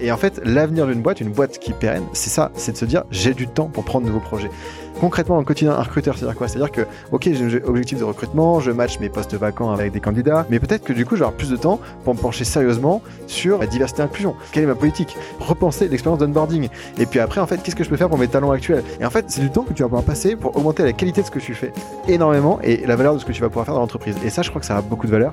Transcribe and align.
Et 0.00 0.10
en 0.12 0.16
fait, 0.16 0.40
l'avenir 0.44 0.86
d'une 0.86 1.02
boîte, 1.02 1.20
une 1.20 1.30
boîte 1.30 1.58
qui 1.58 1.72
pérenne, 1.72 2.04
c'est 2.12 2.30
ça, 2.30 2.50
c'est 2.54 2.72
de 2.72 2.76
se 2.76 2.84
dire 2.84 3.04
j'ai 3.10 3.34
du 3.34 3.46
temps 3.46 3.66
pour 3.66 3.84
prendre 3.84 4.06
de 4.06 4.10
nouveaux 4.10 4.24
projets. 4.24 4.50
Concrètement, 5.00 5.38
le 5.38 5.44
quotidien, 5.44 5.72
un 5.72 5.82
recruteur, 5.82 6.16
c'est-à-dire 6.16 6.36
quoi? 6.36 6.48
C'est-à-dire 6.48 6.72
que, 6.72 6.82
ok, 7.10 7.30
j'ai 7.32 7.62
un 7.62 7.66
objectif 7.66 7.98
de 7.98 8.04
recrutement, 8.04 8.60
je 8.60 8.70
match 8.70 8.98
mes 8.98 9.08
postes 9.08 9.34
vacants 9.34 9.70
avec 9.70 9.92
des 9.92 10.00
candidats, 10.00 10.46
mais 10.50 10.58
peut-être 10.58 10.84
que 10.84 10.92
du 10.92 11.06
coup, 11.06 11.16
j'aurai 11.16 11.32
plus 11.32 11.48
de 11.48 11.56
temps 11.56 11.80
pour 12.04 12.14
me 12.14 12.18
pencher 12.18 12.44
sérieusement 12.44 13.02
sur 13.26 13.58
la 13.58 13.66
diversité 13.66 14.02
et 14.02 14.04
inclusion. 14.04 14.34
Quelle 14.52 14.64
est 14.64 14.66
ma 14.66 14.74
politique? 14.74 15.16
Repenser 15.38 15.88
l'expérience 15.88 16.18
d'onboarding. 16.18 16.68
Et 16.98 17.06
puis 17.06 17.20
après, 17.20 17.40
en 17.40 17.46
fait, 17.46 17.62
qu'est-ce 17.62 17.76
que 17.76 17.84
je 17.84 17.88
peux 17.88 17.96
faire 17.96 18.08
pour 18.08 18.18
mes 18.18 18.28
talents 18.28 18.50
actuels? 18.50 18.82
Et 19.00 19.06
en 19.06 19.10
fait, 19.10 19.26
c'est 19.28 19.40
du 19.40 19.50
temps 19.50 19.62
que 19.62 19.72
tu 19.72 19.82
vas 19.82 19.88
pouvoir 19.88 20.04
passer 20.04 20.36
pour 20.36 20.54
augmenter 20.56 20.82
la 20.82 20.92
qualité 20.92 21.22
de 21.22 21.26
ce 21.26 21.30
que 21.30 21.38
tu 21.38 21.54
fais 21.54 21.72
énormément 22.08 22.58
et 22.62 22.84
la 22.86 22.96
valeur 22.96 23.14
de 23.14 23.18
ce 23.20 23.24
que 23.24 23.32
tu 23.32 23.40
vas 23.40 23.48
pouvoir 23.48 23.64
faire 23.64 23.74
dans 23.74 23.80
l'entreprise. 23.80 24.16
Et 24.24 24.28
ça, 24.28 24.42
je 24.42 24.50
crois 24.50 24.60
que 24.60 24.66
ça 24.66 24.76
a 24.76 24.82
beaucoup 24.82 25.06
de 25.06 25.12
valeur. 25.12 25.32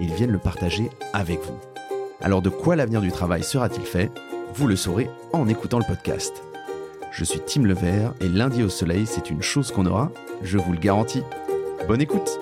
ils 0.00 0.12
viennent 0.12 0.32
le 0.32 0.38
partager 0.38 0.90
avec 1.12 1.40
vous. 1.40 1.58
Alors 2.20 2.42
de 2.42 2.50
quoi 2.50 2.76
l'avenir 2.76 3.00
du 3.00 3.12
travail 3.12 3.42
sera-t-il 3.42 3.86
fait? 3.86 4.10
Vous 4.54 4.66
le 4.66 4.76
saurez 4.76 5.10
en 5.32 5.48
écoutant 5.48 5.78
le 5.78 5.84
podcast. 5.86 6.42
Je 7.12 7.24
suis 7.24 7.40
Tim 7.40 7.62
Levert 7.62 8.14
et 8.20 8.28
lundi 8.28 8.62
au 8.62 8.68
soleil, 8.68 9.06
c'est 9.06 9.30
une 9.30 9.42
chose 9.42 9.72
qu'on 9.72 9.86
aura, 9.86 10.10
je 10.42 10.58
vous 10.58 10.72
le 10.72 10.78
garantis. 10.78 11.22
Bonne 11.88 12.00
écoute 12.00 12.38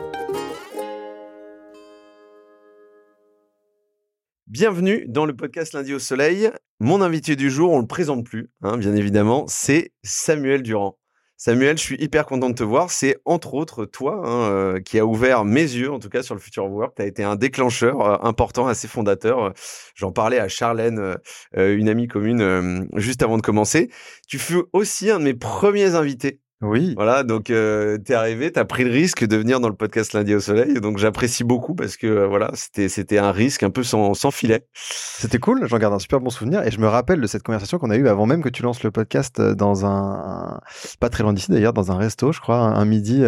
Bienvenue 4.46 5.04
dans 5.08 5.26
le 5.26 5.34
podcast 5.34 5.72
Lundi 5.72 5.94
au 5.94 5.98
Soleil. 5.98 6.50
Mon 6.78 7.02
invité 7.02 7.34
du 7.34 7.50
jour, 7.50 7.72
on 7.72 7.78
ne 7.78 7.82
le 7.82 7.88
présente 7.88 8.24
plus, 8.24 8.50
hein, 8.62 8.76
bien 8.76 8.94
évidemment, 8.94 9.46
c'est 9.48 9.92
Samuel 10.04 10.62
Durand. 10.62 10.96
Samuel, 11.44 11.76
je 11.76 11.82
suis 11.82 12.02
hyper 12.02 12.24
content 12.24 12.48
de 12.48 12.54
te 12.54 12.62
voir. 12.62 12.90
C'est 12.90 13.18
entre 13.26 13.52
autres 13.52 13.84
toi 13.84 14.22
hein, 14.24 14.50
euh, 14.50 14.80
qui 14.80 14.98
a 14.98 15.04
ouvert 15.04 15.44
mes 15.44 15.60
yeux, 15.60 15.92
en 15.92 15.98
tout 15.98 16.08
cas 16.08 16.22
sur 16.22 16.34
le 16.34 16.40
Future 16.40 16.64
Work. 16.64 16.94
Tu 16.96 17.02
as 17.02 17.04
été 17.04 17.22
un 17.22 17.36
déclencheur 17.36 18.00
euh, 18.00 18.16
important, 18.26 18.66
assez 18.66 18.88
fondateur. 18.88 19.52
J'en 19.94 20.10
parlais 20.10 20.38
à 20.38 20.48
Charlène, 20.48 21.18
euh, 21.58 21.76
une 21.76 21.90
amie 21.90 22.08
commune, 22.08 22.88
juste 22.94 23.22
avant 23.22 23.36
de 23.36 23.42
commencer. 23.42 23.90
Tu 24.26 24.38
fus 24.38 24.62
aussi 24.72 25.10
un 25.10 25.18
de 25.18 25.24
mes 25.24 25.34
premiers 25.34 25.96
invités 25.96 26.40
oui. 26.64 26.94
Voilà, 26.96 27.22
donc 27.22 27.50
euh, 27.50 27.98
t'es 27.98 28.14
arrivé, 28.14 28.50
t'as 28.50 28.64
pris 28.64 28.84
le 28.84 28.90
risque 28.90 29.24
de 29.24 29.36
venir 29.36 29.60
dans 29.60 29.68
le 29.68 29.74
podcast 29.74 30.12
Lundi 30.12 30.34
au 30.34 30.40
Soleil, 30.40 30.74
donc 30.80 30.98
j'apprécie 30.98 31.44
beaucoup 31.44 31.74
parce 31.74 31.96
que 31.96 32.06
euh, 32.06 32.26
voilà, 32.26 32.50
c'était 32.54 32.88
c'était 32.88 33.18
un 33.18 33.32
risque 33.32 33.62
un 33.62 33.70
peu 33.70 33.82
sans, 33.82 34.14
sans 34.14 34.30
filet. 34.30 34.66
C'était 34.74 35.38
cool, 35.38 35.66
j'en 35.66 35.78
garde 35.78 35.94
un 35.94 35.98
super 35.98 36.20
bon 36.20 36.30
souvenir 36.30 36.66
et 36.66 36.70
je 36.70 36.80
me 36.80 36.88
rappelle 36.88 37.20
de 37.20 37.26
cette 37.26 37.42
conversation 37.42 37.78
qu'on 37.78 37.90
a 37.90 37.96
eue 37.96 38.08
avant 38.08 38.26
même 38.26 38.42
que 38.42 38.48
tu 38.48 38.62
lances 38.62 38.82
le 38.82 38.90
podcast 38.90 39.38
euh, 39.40 39.54
dans 39.54 39.84
un, 39.86 40.60
pas 41.00 41.08
très 41.08 41.22
loin 41.22 41.32
d'ici 41.32 41.50
d'ailleurs, 41.50 41.72
dans 41.72 41.92
un 41.92 41.96
resto, 41.96 42.32
je 42.32 42.40
crois, 42.40 42.56
un, 42.56 42.84
midi 42.84 43.24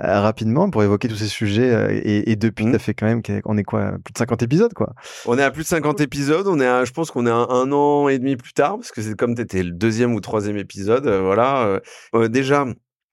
rapidement 0.00 0.68
pour 0.68 0.82
évoquer 0.82 1.06
tous 1.06 1.16
ces 1.16 1.28
sujets 1.28 2.00
et, 2.04 2.32
et 2.32 2.36
depuis, 2.36 2.66
mmh. 2.66 2.72
t'as 2.72 2.78
fait 2.80 2.92
quand 2.94 3.06
même, 3.06 3.22
on 3.44 3.56
est 3.56 3.62
quoi, 3.62 3.92
plus 4.02 4.12
de 4.12 4.18
50 4.18 4.42
épisodes 4.42 4.74
quoi. 4.74 4.94
On 5.26 5.38
est 5.38 5.42
à 5.42 5.50
plus 5.50 5.62
de 5.62 5.68
50 5.68 6.00
épisodes, 6.00 6.46
on 6.48 6.58
est 6.58 6.66
à, 6.66 6.84
je 6.84 6.92
pense 6.92 7.12
qu'on 7.12 7.26
est 7.26 7.30
à 7.30 7.34
un, 7.34 7.70
an 7.70 8.08
et 8.08 8.18
demi 8.18 8.36
plus 8.36 8.52
tard 8.52 8.76
parce 8.76 8.90
que 8.90 9.00
c'est 9.00 9.14
comme 9.14 9.34
t'étais 9.34 9.62
le 9.62 9.70
deuxième 9.70 10.14
ou 10.14 10.20
troisième 10.20 10.56
épisode, 10.56 11.08
voilà. 11.08 11.80
déjà 12.28 12.66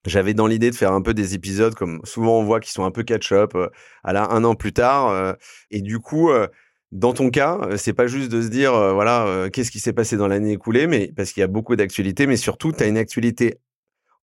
j'avais 0.06 0.34
dans 0.34 0.48
l'idée 0.48 0.72
de 0.72 0.76
faire 0.76 0.92
un 0.94 1.02
peu 1.02 1.14
des 1.14 1.36
épisodes 1.36 1.74
comme 1.76 2.02
souvent 2.04 2.40
on 2.40 2.44
voit 2.44 2.60
qui 2.60 2.72
sont 2.72 2.84
un 2.84 2.92
peu 2.92 3.04
catch-up 3.04 3.56
euh, 3.56 3.70
à 4.04 4.14
là 4.14 4.28
un 4.32 4.44
an 4.44 4.56
plus 4.56 4.74
tard 4.74 5.10
euh, 5.10 5.34
et 5.72 5.82
du 5.82 6.00
coup 6.00 6.30
euh, 6.30 6.48
dans 6.92 7.14
ton 7.14 7.30
cas 7.30 7.60
c'est 7.78 7.94
pas 7.94 8.08
juste 8.08 8.32
de 8.32 8.42
se 8.42 8.50
dire 8.50 8.74
voilà 8.94 9.50
qu'est-ce 9.52 9.72
qui 9.72 9.80
s'est 9.80 9.94
passé 9.94 10.16
dans 10.16 10.28
l'année 10.28 10.52
écoulée 10.52 10.86
mais 10.86 11.12
parce 11.16 11.32
qu'il 11.32 11.42
y 11.42 11.44
a 11.44 11.48
beaucoup 11.48 11.76
d'actualités 11.76 12.28
mais 12.28 12.38
surtout 12.38 12.72
tu 12.72 12.84
as 12.84 12.88
une 12.88 12.98
actualité 12.98 13.60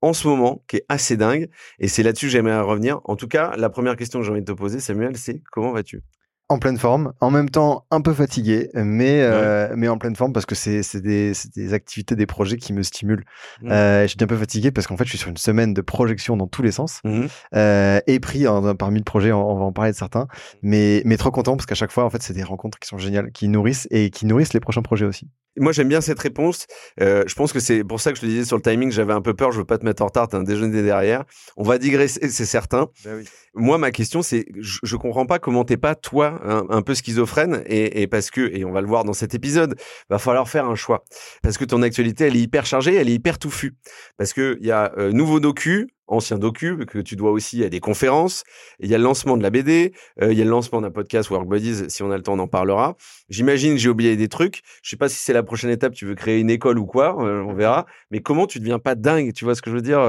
en 0.01 0.13
ce 0.13 0.27
moment 0.27 0.63
qui 0.67 0.77
est 0.77 0.85
assez 0.87 1.17
dingue 1.17 1.49
et 1.79 1.87
c'est 1.87 2.03
là-dessus 2.03 2.27
que 2.27 2.31
j'aimerais 2.31 2.61
revenir. 2.61 2.99
En 3.05 3.15
tout 3.15 3.27
cas 3.27 3.55
la 3.57 3.69
première 3.69 3.95
question 3.95 4.19
que 4.19 4.25
j'ai 4.25 4.31
envie 4.31 4.41
de 4.41 4.45
te 4.45 4.51
poser 4.51 4.79
Samuel 4.79 5.17
c'est 5.17 5.41
comment 5.51 5.71
vas-tu? 5.71 6.03
En 6.49 6.57
pleine 6.57 6.77
forme, 6.77 7.13
en 7.21 7.29
même 7.29 7.49
temps 7.49 7.85
un 7.91 8.01
peu 8.01 8.11
fatigué, 8.11 8.71
mais 8.73 9.21
euh, 9.21 9.71
mais 9.77 9.87
en 9.87 9.99
pleine 9.99 10.15
forme 10.15 10.33
parce 10.33 10.47
que 10.47 10.55
c'est 10.55 10.81
c'est 10.81 10.99
des 10.99 11.35
c'est 11.35 11.53
des 11.53 11.75
activités, 11.75 12.15
des 12.15 12.25
projets 12.25 12.57
qui 12.57 12.73
me 12.73 12.81
stimulent. 12.81 13.23
Mmh. 13.61 13.71
Euh, 13.71 14.01
je 14.03 14.07
suis 14.07 14.17
un 14.19 14.27
peu 14.27 14.35
fatigué 14.35 14.71
parce 14.71 14.87
qu'en 14.87 14.97
fait 14.97 15.05
je 15.05 15.09
suis 15.09 15.19
sur 15.19 15.29
une 15.29 15.37
semaine 15.37 15.75
de 15.75 15.81
projection 15.81 16.37
dans 16.37 16.47
tous 16.47 16.63
les 16.63 16.71
sens 16.71 17.01
mmh. 17.03 17.25
euh, 17.55 17.99
et 18.07 18.19
pris 18.19 18.47
en, 18.47 18.75
parmi 18.75 18.97
le 18.97 19.03
projet, 19.03 19.31
on, 19.31 19.59
va 19.59 19.65
en 19.65 19.71
parler 19.71 19.91
de 19.91 19.97
certains, 19.97 20.27
mais 20.63 21.03
mais 21.05 21.17
trop 21.17 21.29
content 21.29 21.55
parce 21.55 21.67
qu'à 21.67 21.75
chaque 21.75 21.91
fois 21.91 22.03
en 22.03 22.09
fait 22.09 22.23
c'est 22.23 22.33
des 22.33 22.43
rencontres 22.43 22.79
qui 22.79 22.87
sont 22.87 22.97
géniales, 22.97 23.31
qui 23.31 23.47
nourrissent 23.47 23.87
et 23.91 24.09
qui 24.09 24.25
nourrissent 24.25 24.53
les 24.53 24.59
prochains 24.59 24.81
projets 24.81 25.05
aussi. 25.05 25.29
Moi 25.59 25.71
j'aime 25.71 25.89
bien 25.89 26.01
cette 26.01 26.19
réponse. 26.19 26.65
Euh, 27.01 27.23
je 27.27 27.35
pense 27.35 27.53
que 27.53 27.59
c'est 27.59 27.83
pour 27.83 28.01
ça 28.01 28.11
que 28.11 28.17
je 28.17 28.21
te 28.21 28.25
disais 28.25 28.45
sur 28.45 28.55
le 28.55 28.61
timing, 28.61 28.91
j'avais 28.91 29.13
un 29.13 29.21
peu 29.21 29.33
peur, 29.33 29.51
je 29.51 29.59
veux 29.59 29.65
pas 29.65 29.77
te 29.77 29.85
mettre 29.85 30.01
en 30.01 30.07
retard, 30.07 30.27
t'as 30.27 30.37
un 30.37 30.43
déjeuner 30.43 30.81
derrière. 30.81 31.23
On 31.57 31.63
va 31.63 31.77
digresser, 31.77 32.29
c'est 32.29 32.45
certain. 32.45 32.87
Ben 33.03 33.17
oui. 33.17 33.25
Moi 33.55 33.77
ma 33.77 33.91
question 33.91 34.21
c'est, 34.21 34.45
je, 34.59 34.79
je 34.83 34.95
comprends 34.95 35.25
pas 35.25 35.39
comment 35.39 35.63
t'es 35.63 35.77
pas 35.77 35.95
toi 35.95 36.39
un, 36.43 36.81
peu 36.81 36.93
schizophrène 36.93 37.63
et, 37.65 38.07
parce 38.07 38.31
que, 38.31 38.41
et 38.41 38.63
on 38.65 38.71
va 38.71 38.81
le 38.81 38.87
voir 38.87 39.03
dans 39.03 39.13
cet 39.13 39.35
épisode, 39.35 39.75
va 40.09 40.19
falloir 40.19 40.47
faire 40.47 40.65
un 40.65 40.75
choix. 40.75 41.03
Parce 41.43 41.57
que 41.57 41.65
ton 41.65 41.81
actualité, 41.81 42.25
elle 42.25 42.35
est 42.35 42.41
hyper 42.41 42.65
chargée, 42.65 42.95
elle 42.95 43.09
est 43.09 43.13
hyper 43.13 43.39
touffue. 43.39 43.75
Parce 44.17 44.33
que 44.33 44.57
il 44.61 44.67
y 44.67 44.71
a 44.71 44.93
euh, 44.97 45.11
nouveau 45.11 45.39
docu, 45.39 45.89
ancien 46.09 46.37
docu, 46.37 46.85
que 46.85 46.99
tu 46.99 47.15
dois 47.15 47.31
aussi 47.31 47.63
à 47.63 47.69
des 47.69 47.79
conférences. 47.79 48.43
Il 48.79 48.89
y 48.89 48.95
a 48.95 48.97
le 48.97 49.03
lancement 49.03 49.37
de 49.37 49.43
la 49.43 49.49
BD, 49.49 49.93
euh, 50.21 50.31
il 50.31 50.37
y 50.37 50.41
a 50.41 50.45
le 50.45 50.51
lancement 50.51 50.81
d'un 50.81 50.91
podcast 50.91 51.29
Work 51.29 51.47
Buddies. 51.47 51.89
Si 51.89 52.03
on 52.03 52.11
a 52.11 52.17
le 52.17 52.23
temps, 52.23 52.33
on 52.33 52.39
en 52.39 52.47
parlera. 52.47 52.95
J'imagine 53.29 53.77
j'ai 53.77 53.89
oublié 53.89 54.15
des 54.15 54.27
trucs. 54.27 54.61
Je 54.83 54.89
sais 54.89 54.97
pas 54.97 55.09
si 55.09 55.17
c'est 55.17 55.33
la 55.33 55.43
prochaine 55.43 55.69
étape, 55.69 55.93
tu 55.93 56.05
veux 56.05 56.15
créer 56.15 56.39
une 56.39 56.49
école 56.49 56.79
ou 56.79 56.85
quoi, 56.85 57.15
euh, 57.23 57.41
on 57.43 57.53
verra. 57.53 57.85
Mais 58.11 58.21
comment 58.21 58.47
tu 58.47 58.59
deviens 58.59 58.79
pas 58.79 58.95
dingue 58.95 59.33
Tu 59.33 59.45
vois 59.45 59.55
ce 59.55 59.61
que 59.61 59.69
je 59.69 59.75
veux 59.75 59.81
dire 59.81 59.99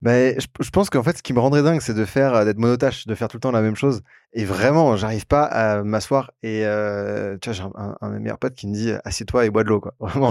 ben, 0.00 0.38
je, 0.38 0.46
je, 0.60 0.70
pense 0.70 0.90
qu'en 0.90 1.02
fait, 1.02 1.18
ce 1.18 1.22
qui 1.22 1.32
me 1.32 1.40
rendrait 1.40 1.62
dingue, 1.62 1.80
c'est 1.80 1.94
de 1.94 2.04
faire, 2.04 2.32
euh, 2.34 2.44
d'être 2.44 2.58
monotache, 2.58 3.06
de 3.06 3.14
faire 3.16 3.26
tout 3.26 3.36
le 3.36 3.40
temps 3.40 3.50
la 3.50 3.62
même 3.62 3.74
chose. 3.74 4.02
Et 4.34 4.44
vraiment, 4.44 4.96
j'arrive 4.96 5.26
pas 5.26 5.44
à 5.44 5.82
m'asseoir. 5.82 6.32
Et 6.42 6.66
euh, 6.66 7.38
tu 7.40 7.48
vois, 7.48 7.54
j'ai 7.54 7.62
un, 7.62 7.96
un, 8.00 8.08
de 8.08 8.14
mes 8.14 8.20
meilleurs 8.20 8.38
potes 8.38 8.54
qui 8.54 8.66
me 8.66 8.74
dit 8.74 8.92
assieds-toi 9.04 9.46
et 9.46 9.50
bois 9.50 9.64
de 9.64 9.70
l'eau, 9.70 9.80
quoi. 9.80 9.94
Vraiment. 10.00 10.30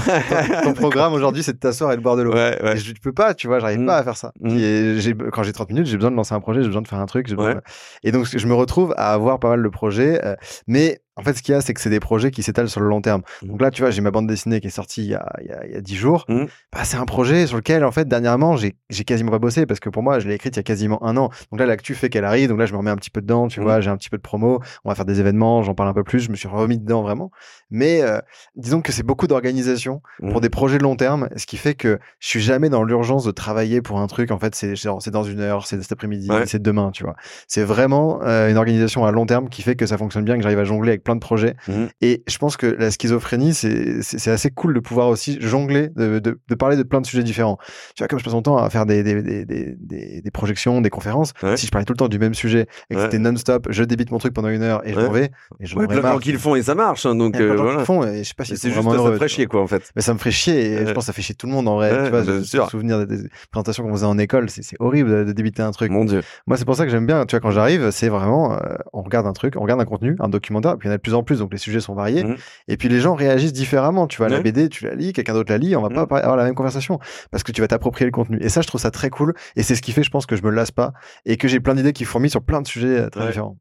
ton, 0.63 0.73
programme 0.75 1.13
aujourd'hui, 1.13 1.41
c'est 1.41 1.53
de 1.53 1.57
t'asseoir 1.57 1.91
et 1.93 1.97
de 1.97 2.01
boire 2.01 2.15
de 2.15 2.21
l'eau. 2.21 2.33
Ouais, 2.33 2.61
ouais. 2.61 2.75
Et 2.75 2.77
je 2.77 2.93
peux 3.01 3.13
pas, 3.13 3.33
tu 3.33 3.47
vois, 3.47 3.59
j'arrive 3.59 3.85
pas 3.85 3.97
mmh. 3.97 3.99
à 3.99 4.03
faire 4.03 4.17
ça. 4.17 4.31
Mmh. 4.39 4.57
Et 4.57 5.15
quand 5.31 5.41
j'ai 5.41 5.53
30 5.53 5.69
minutes, 5.69 5.87
j'ai 5.87 5.97
besoin 5.97 6.11
de 6.11 6.15
lancer 6.15 6.35
un 6.35 6.39
projet, 6.39 6.61
j'ai 6.61 6.67
besoin 6.67 6.83
de 6.83 6.87
faire 6.87 6.99
un 6.99 7.05
truc. 7.07 7.27
Besoin 7.29 7.61
Et 8.03 8.11
donc, 8.11 8.27
je 8.31 8.47
me 8.47 8.53
retrouve 8.53 8.93
à 8.97 9.13
avoir 9.13 9.39
pas 9.39 9.49
mal 9.49 9.63
de 9.63 9.69
projets. 9.69 10.23
Euh, 10.23 10.35
mais 10.67 11.01
en 11.17 11.23
fait, 11.23 11.33
ce 11.33 11.41
qu'il 11.41 11.53
y 11.53 11.55
a, 11.55 11.61
c'est 11.61 11.73
que 11.73 11.81
c'est 11.81 11.89
des 11.89 11.99
projets 11.99 12.29
qui 12.29 12.43
s'étalent 12.43 12.69
sur 12.69 12.79
le 12.79 12.87
long 12.87 13.01
terme. 13.01 13.23
Mmh. 13.41 13.47
Donc 13.47 13.61
là, 13.61 13.71
tu 13.71 13.81
vois, 13.81 13.89
j'ai 13.89 14.01
ma 14.01 14.11
bande 14.11 14.27
dessinée 14.27 14.61
qui 14.61 14.67
est 14.67 14.71
sortie 14.71 15.01
il 15.01 15.09
y 15.09 15.15
a, 15.15 15.25
il 15.41 15.47
y 15.47 15.51
a, 15.51 15.65
il 15.65 15.71
y 15.73 15.75
a 15.75 15.81
10 15.81 15.95
jours. 15.95 16.25
Mmh. 16.29 16.45
Bah, 16.71 16.83
c'est 16.83 16.97
un 16.97 17.05
projet 17.05 17.47
sur 17.47 17.57
lequel, 17.57 17.83
en 17.83 17.91
fait, 17.91 18.07
dernièrement, 18.07 18.55
j'ai, 18.55 18.75
j'ai 18.91 19.03
quasiment 19.03 19.31
pas 19.31 19.39
bossé 19.39 19.65
parce 19.65 19.79
que 19.79 19.89
pour 19.89 20.03
moi, 20.03 20.19
je 20.19 20.27
l'ai 20.27 20.35
écrite 20.35 20.55
il 20.55 20.59
y 20.59 20.61
a 20.61 20.63
quasiment 20.63 21.03
un 21.03 21.17
an. 21.17 21.29
Donc 21.51 21.59
là, 21.59 21.65
l'actu 21.65 21.95
fait 21.95 22.09
qu'elle 22.09 22.25
arrive. 22.25 22.49
Donc 22.49 22.59
là, 22.59 22.67
je 22.67 22.73
me 22.73 22.77
remets 22.77 22.91
un 22.91 22.95
petit 22.95 23.09
peu 23.09 23.21
dedans, 23.21 23.47
tu 23.47 23.59
mmh. 23.59 23.63
vois, 23.63 23.81
j'ai 23.87 23.91
un 23.91 23.97
petit 23.97 24.09
peu 24.09 24.17
de 24.17 24.21
promo. 24.21 24.59
On 24.83 24.89
va 24.89 24.95
faire 24.95 25.05
des 25.05 25.19
événements, 25.19 25.63
j'en 25.63 25.73
parle 25.73 25.89
un 25.89 25.93
peu 25.93 26.03
plus. 26.03 26.19
Je 26.19 26.29
me 26.29 26.35
suis 26.35 26.47
remis 26.47 26.77
dedans 26.77 27.01
vraiment. 27.01 27.31
Mais 27.69 28.01
euh, 28.01 28.19
disons 28.55 28.81
que 28.81 28.91
c'est 28.91 29.03
beaucoup 29.03 29.27
d'organisation 29.27 30.01
pour 30.31 30.41
des 30.41 30.49
projets 30.49 30.77
de 30.77 30.83
long 30.83 30.95
terme, 30.95 31.29
ce 31.35 31.45
qui 31.45 31.57
fait 31.57 31.73
que 31.73 31.99
je 32.19 32.27
suis 32.27 32.41
jamais 32.41 32.69
dans 32.69 32.83
l'urgence 32.83 33.23
de 33.25 33.31
travailler 33.31 33.81
pour 33.81 33.99
un 33.99 34.07
truc. 34.07 34.31
En 34.31 34.39
fait, 34.39 34.55
c'est 34.55 34.75
c'est 34.75 35.11
dans 35.11 35.23
une 35.23 35.39
heure, 35.39 35.65
c'est 35.65 35.81
cet 35.81 35.91
après-midi, 35.91 36.29
c'est 36.45 36.61
demain, 36.61 36.91
tu 36.91 37.03
vois. 37.03 37.15
C'est 37.47 37.63
vraiment 37.63 38.19
euh, 38.23 38.49
une 38.49 38.57
organisation 38.57 39.05
à 39.05 39.11
long 39.11 39.25
terme 39.25 39.49
qui 39.49 39.61
fait 39.61 39.75
que 39.75 39.85
ça 39.85 39.97
fonctionne 39.97 40.23
bien, 40.23 40.37
que 40.37 40.43
j'arrive 40.43 40.59
à 40.59 40.63
jongler 40.63 40.89
avec 40.89 41.03
plein 41.03 41.15
de 41.15 41.19
projets. 41.19 41.55
Et 42.01 42.23
je 42.27 42.37
pense 42.37 42.57
que 42.57 42.67
la 42.67 42.91
schizophrénie, 42.91 43.53
c'est 43.53 44.31
assez 44.31 44.51
cool 44.51 44.73
de 44.73 44.79
pouvoir 44.79 45.07
aussi 45.07 45.37
jongler, 45.41 45.89
de, 45.89 46.19
de, 46.19 46.39
de, 46.47 46.55
parler 46.55 46.77
de 46.77 46.83
plein 46.83 47.01
de 47.01 47.05
sujets 47.05 47.23
différents. 47.23 47.57
Tu 47.95 48.03
vois, 48.03 48.07
comme 48.07 48.19
je 48.19 48.23
passe 48.23 48.33
mon 48.33 48.41
temps 48.41 48.57
à 48.57 48.69
faire 48.69 48.85
des, 48.85 49.03
des, 49.03 49.21
des, 49.21 49.45
des, 49.45 50.21
des 50.21 50.31
projections, 50.31 50.81
des 50.81 50.89
conférences, 50.89 51.33
si 51.55 51.65
je 51.65 51.71
parlais 51.71 51.85
tout 51.85 51.93
le 51.93 51.97
temps 51.97 52.07
du 52.07 52.19
même 52.19 52.33
sujet 52.33 52.67
et 52.89 52.95
que 52.95 53.01
c'était 53.01 53.19
non-stop, 53.19 53.67
je 53.77 53.83
débite 53.83 54.11
mon 54.11 54.17
truc 54.17 54.33
pendant 54.33 54.49
une 54.49 54.63
heure 54.63 54.81
et 54.85 54.93
je 54.93 54.99
m'en 54.99 55.11
vais. 55.11 55.31
Et 55.59 55.65
je 55.65 55.75
ouais, 55.77 55.87
plein 55.87 55.97
de 55.97 56.01
gens 56.01 56.19
qui 56.19 56.31
le 56.31 56.37
font 56.37 56.55
et 56.55 56.63
ça 56.63 56.75
marche. 56.75 57.05
Hein, 57.05 57.15
donc, 57.15 57.39
euh, 57.39 57.55
voilà. 57.55 57.85
font 57.85 58.03
et 58.03 58.23
je 58.23 58.29
sais 58.29 58.33
pas 58.35 58.43
si 58.43 58.57
c'est 58.57 58.71
juste 58.71 58.83
ça 58.83 58.97
me 58.97 59.15
ferait 59.15 59.27
chier, 59.27 59.45
quoi, 59.45 59.61
en 59.61 59.67
fait. 59.67 59.91
Mais 59.95 60.01
ça 60.01 60.13
me 60.13 60.19
ferait 60.19 60.31
chier 60.31 60.73
et 60.73 60.85
je 60.85 60.91
pense 60.91 61.03
que 61.03 61.07
ça 61.07 61.13
fait 61.13 61.21
chier 61.21 61.35
tout 61.35 61.47
le 61.47 61.53
monde 61.53 61.67
en 61.67 61.75
vrai. 61.75 62.05
tu 62.05 62.09
vois, 62.09 62.23
je 62.23 62.31
me 62.31 62.65
souvenir 62.67 63.05
des 63.05 63.17
présentations 63.51 63.83
qu'on 63.83 63.91
faisait 63.93 64.05
en 64.05 64.17
école, 64.17 64.49
c'est 64.49 64.75
horrible 64.79 65.25
de 65.25 65.31
débiter 65.31 65.61
un 65.61 65.71
truc. 65.71 65.91
Mon 65.91 66.05
dieu. 66.05 66.21
Moi, 66.47 66.57
c'est 66.57 66.65
pour 66.65 66.75
ça 66.75 66.85
que 66.85 66.91
j'aime 66.91 67.05
bien, 67.05 67.25
tu 67.25 67.35
vois, 67.35 67.39
quand 67.39 67.51
j'arrive, 67.51 67.91
c'est 67.91 68.09
vraiment, 68.09 68.53
euh, 68.53 68.75
on 68.93 69.01
regarde 69.01 69.27
un 69.27 69.33
truc, 69.33 69.55
on 69.57 69.61
regarde 69.61 69.79
un 69.79 69.85
contenu, 69.85 70.15
un 70.19 70.29
documentaire, 70.29 70.77
puis 70.77 70.87
il 70.87 70.89
y 70.89 70.91
en 70.91 70.95
a 70.95 70.97
de 70.97 71.01
plus 71.01 71.13
en 71.13 71.23
plus, 71.23 71.39
donc 71.39 71.51
les 71.51 71.57
sujets 71.57 71.79
sont 71.79 71.93
variés. 71.93 72.23
Mmh. 72.23 72.35
Et 72.67 72.77
puis 72.77 72.89
les 72.89 72.99
gens 72.99 73.15
réagissent 73.15 73.53
différemment. 73.53 74.07
Tu 74.07 74.17
vois, 74.17 74.29
la 74.29 74.41
BD, 74.41 74.69
tu 74.69 74.85
la 74.85 74.95
lis, 74.95 75.13
quelqu'un 75.13 75.33
d'autre 75.33 75.51
la 75.51 75.57
lit, 75.57 75.75
on 75.75 75.81
va 75.81 75.89
mmh. 75.89 76.07
pas 76.07 76.17
avoir 76.17 76.37
la 76.37 76.43
même 76.43 76.55
conversation 76.55 76.99
parce 77.31 77.43
que 77.43 77.51
tu 77.51 77.61
vas 77.61 77.67
t'approprier 77.67 78.05
le 78.05 78.11
contenu. 78.11 78.37
Et 78.41 78.49
ça, 78.49 78.61
je 78.61 78.67
trouve 78.67 78.81
ça 78.81 78.91
très 78.91 79.09
cool. 79.09 79.33
Et 79.55 79.63
c'est 79.63 79.75
ce 79.75 79.81
qui 79.81 79.91
fait, 79.91 80.03
je 80.03 80.09
pense, 80.09 80.25
que 80.25 80.35
je 80.35 80.43
me 80.43 80.49
lasse 80.49 80.71
pas 80.71 80.93
et 81.25 81.37
que 81.37 81.47
j'ai 81.47 81.59
plein 81.59 81.75
d'idées 81.75 81.93
qui 81.93 82.05
fourmillent 82.05 82.29
sur 82.29 82.43
plein 82.43 82.61
de 82.61 82.67
sujets 82.67 82.99
euh, 82.99 83.09
très 83.09 83.27
différents. 83.27 83.57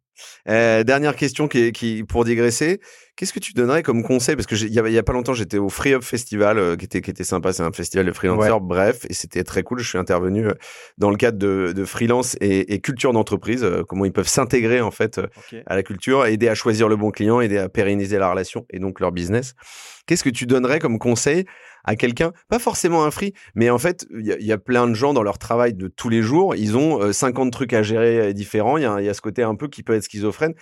Euh, 0.49 0.85
dernière 0.85 1.17
question 1.17 1.49
qui, 1.49 1.73
qui 1.73 2.05
pour 2.05 2.25
digresser, 2.25 2.81
qu'est-ce 3.17 3.33
que 3.33 3.39
tu 3.39 3.53
donnerais 3.53 3.83
comme 3.83 4.03
conseil? 4.03 4.37
Parce 4.37 4.47
que 4.47 4.55
il 4.55 4.71
y, 4.71 4.93
y, 4.93 4.99
a 4.99 5.03
pas 5.03 5.13
longtemps, 5.13 5.35
j'étais 5.35 5.59
au 5.59 5.69
Free 5.69 5.95
Up 5.95 6.03
Festival, 6.03 6.59
euh, 6.59 6.77
qui 6.77 6.85
était 6.85 7.01
qui 7.01 7.11
était 7.11 7.25
sympa. 7.25 7.53
C'est 7.53 7.63
un 7.63 7.73
festival 7.73 8.07
de 8.07 8.13
freelancers, 8.13 8.61
bref, 8.61 9.07
et 9.09 9.15
c'était 9.15 9.45
très 9.45 9.63
cool. 9.63 9.79
Je 9.81 9.89
suis 9.89 9.99
intervenu 9.99 10.47
dans 10.99 11.11
le 11.11 11.17
cadre 11.17 11.39
de, 11.39 11.73
de 11.75 11.85
freelance 11.85 12.37
et, 12.41 12.75
et 12.75 12.81
culture 12.81 13.13
d'entreprise, 13.13 13.67
comment 13.89 14.05
ils 14.05 14.13
peuvent 14.13 14.29
s'intégrer 14.29 14.81
en 14.81 14.91
fait 14.91 15.21
à 15.67 15.75
la 15.75 15.83
culture, 15.83 16.27
aider 16.27 16.49
à 16.49 16.55
choisir 16.55 16.89
le 16.89 16.97
bon 16.97 17.11
client, 17.11 17.41
aider 17.41 17.59
à 17.59 17.69
pérenniser 17.69 18.19
la 18.19 18.31
relation 18.31 18.67
et 18.71 18.79
donc 18.79 19.01
leur 19.01 19.12
business. 19.12 19.55
Qu'est-ce 20.07 20.23
que 20.23 20.31
tu 20.31 20.47
donnerais 20.47 20.79
comme 20.79 20.99
conseil 20.99 21.47
à 21.87 21.97
quelqu'un, 21.97 22.33
pas 22.49 22.59
forcément 22.59 23.05
un 23.05 23.11
free, 23.11 23.33
mais 23.55 23.71
en 23.71 23.79
fait, 23.79 24.06
il 24.11 24.27
y, 24.27 24.53
a 24.53 24.59
plein 24.59 24.88
de 24.88 24.94
gens 24.94 25.15
dans 25.15 25.23
leur 25.23 25.38
travail 25.38 25.75
de 25.75 25.88
tous 25.88 26.09
les 26.09 26.23
jours, 26.23 26.55
ils 26.55 26.77
ont 26.77 27.12
50 27.12 27.47
euh, 27.47 27.50
trucs 27.50 27.73
à 27.73 27.83
gérer 27.83 28.19
euh, 28.19 28.33
différents, 28.33 28.77
il 28.77 28.83
y, 28.83 29.09
a 29.09 29.15
ce 29.15 29.21
côté 29.21 29.43
un 29.43 29.55
peu 29.55 29.69
qui 29.69 29.83
peut 29.83 29.94
être 29.94 30.05
schizophrène. 30.05 30.55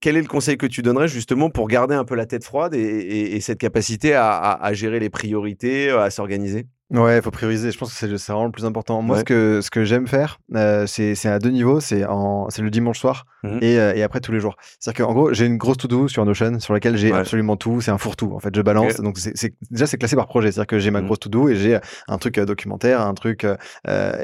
Quel 0.00 0.16
est 0.16 0.22
le 0.22 0.28
conseil 0.28 0.56
que 0.56 0.66
tu 0.66 0.82
donnerais 0.82 1.08
justement 1.08 1.50
pour 1.50 1.68
garder 1.68 1.94
un 1.94 2.04
peu 2.04 2.14
la 2.14 2.24
tête 2.24 2.44
froide 2.44 2.74
et, 2.74 3.38
cette 3.40 3.58
capacité 3.58 4.14
à 4.14 4.70
gérer 4.72 4.98
les 4.98 5.10
priorités, 5.10 5.90
à 5.90 6.08
s'organiser? 6.08 6.66
Ouais, 6.90 7.18
il 7.18 7.22
faut 7.22 7.30
prioriser. 7.30 7.70
Je 7.70 7.78
pense 7.78 7.92
que 7.92 8.16
c'est 8.16 8.32
vraiment 8.32 8.46
le 8.46 8.50
plus 8.50 8.64
important. 8.64 9.00
Moi, 9.00 9.20
ce 9.20 9.24
que, 9.24 9.60
ce 9.62 9.70
que 9.70 9.84
j'aime 9.84 10.08
faire, 10.08 10.40
euh, 10.56 10.86
c'est 10.86 11.26
à 11.26 11.38
deux 11.38 11.50
niveaux. 11.50 11.80
C'est 11.80 12.00
le 12.00 12.68
dimanche 12.70 12.98
soir 12.98 13.26
mmh 13.42 13.58
et, 13.62 13.78
euh, 13.78 13.94
et, 13.94 14.02
après 14.02 14.20
tous 14.20 14.32
les 14.32 14.40
jours. 14.40 14.56
C'est-à-dire 14.78 15.06
qu'en 15.06 15.12
gros, 15.12 15.32
j'ai 15.32 15.46
une 15.46 15.56
grosse 15.56 15.78
to-do 15.78 16.08
sur 16.08 16.24
Notion 16.24 16.58
sur 16.60 16.74
laquelle 16.74 16.96
j'ai 16.96 17.12
absolument 17.12 17.56
tout. 17.56 17.80
C'est 17.80 17.92
un 17.92 17.98
fourre-tout. 17.98 18.32
En 18.34 18.40
fait, 18.40 18.54
je 18.54 18.60
balance. 18.60 18.96
Donc, 18.96 19.18
c'est 19.18 19.54
déjà, 19.70 19.86
c'est 19.86 19.98
classé 19.98 20.16
par 20.16 20.26
projet. 20.26 20.50
C'est-à-dire 20.50 20.66
que 20.66 20.78
j'ai 20.78 20.90
ma 20.90 21.00
mmh. 21.00 21.06
grosse 21.06 21.20
to-do 21.20 21.48
et 21.48 21.56
j'ai 21.56 21.78
un 22.08 22.18
truc 22.18 22.38
euh, 22.38 22.44
documentaire, 22.44 23.00
un 23.00 23.14
truc 23.14 23.44
euh, 23.44 23.56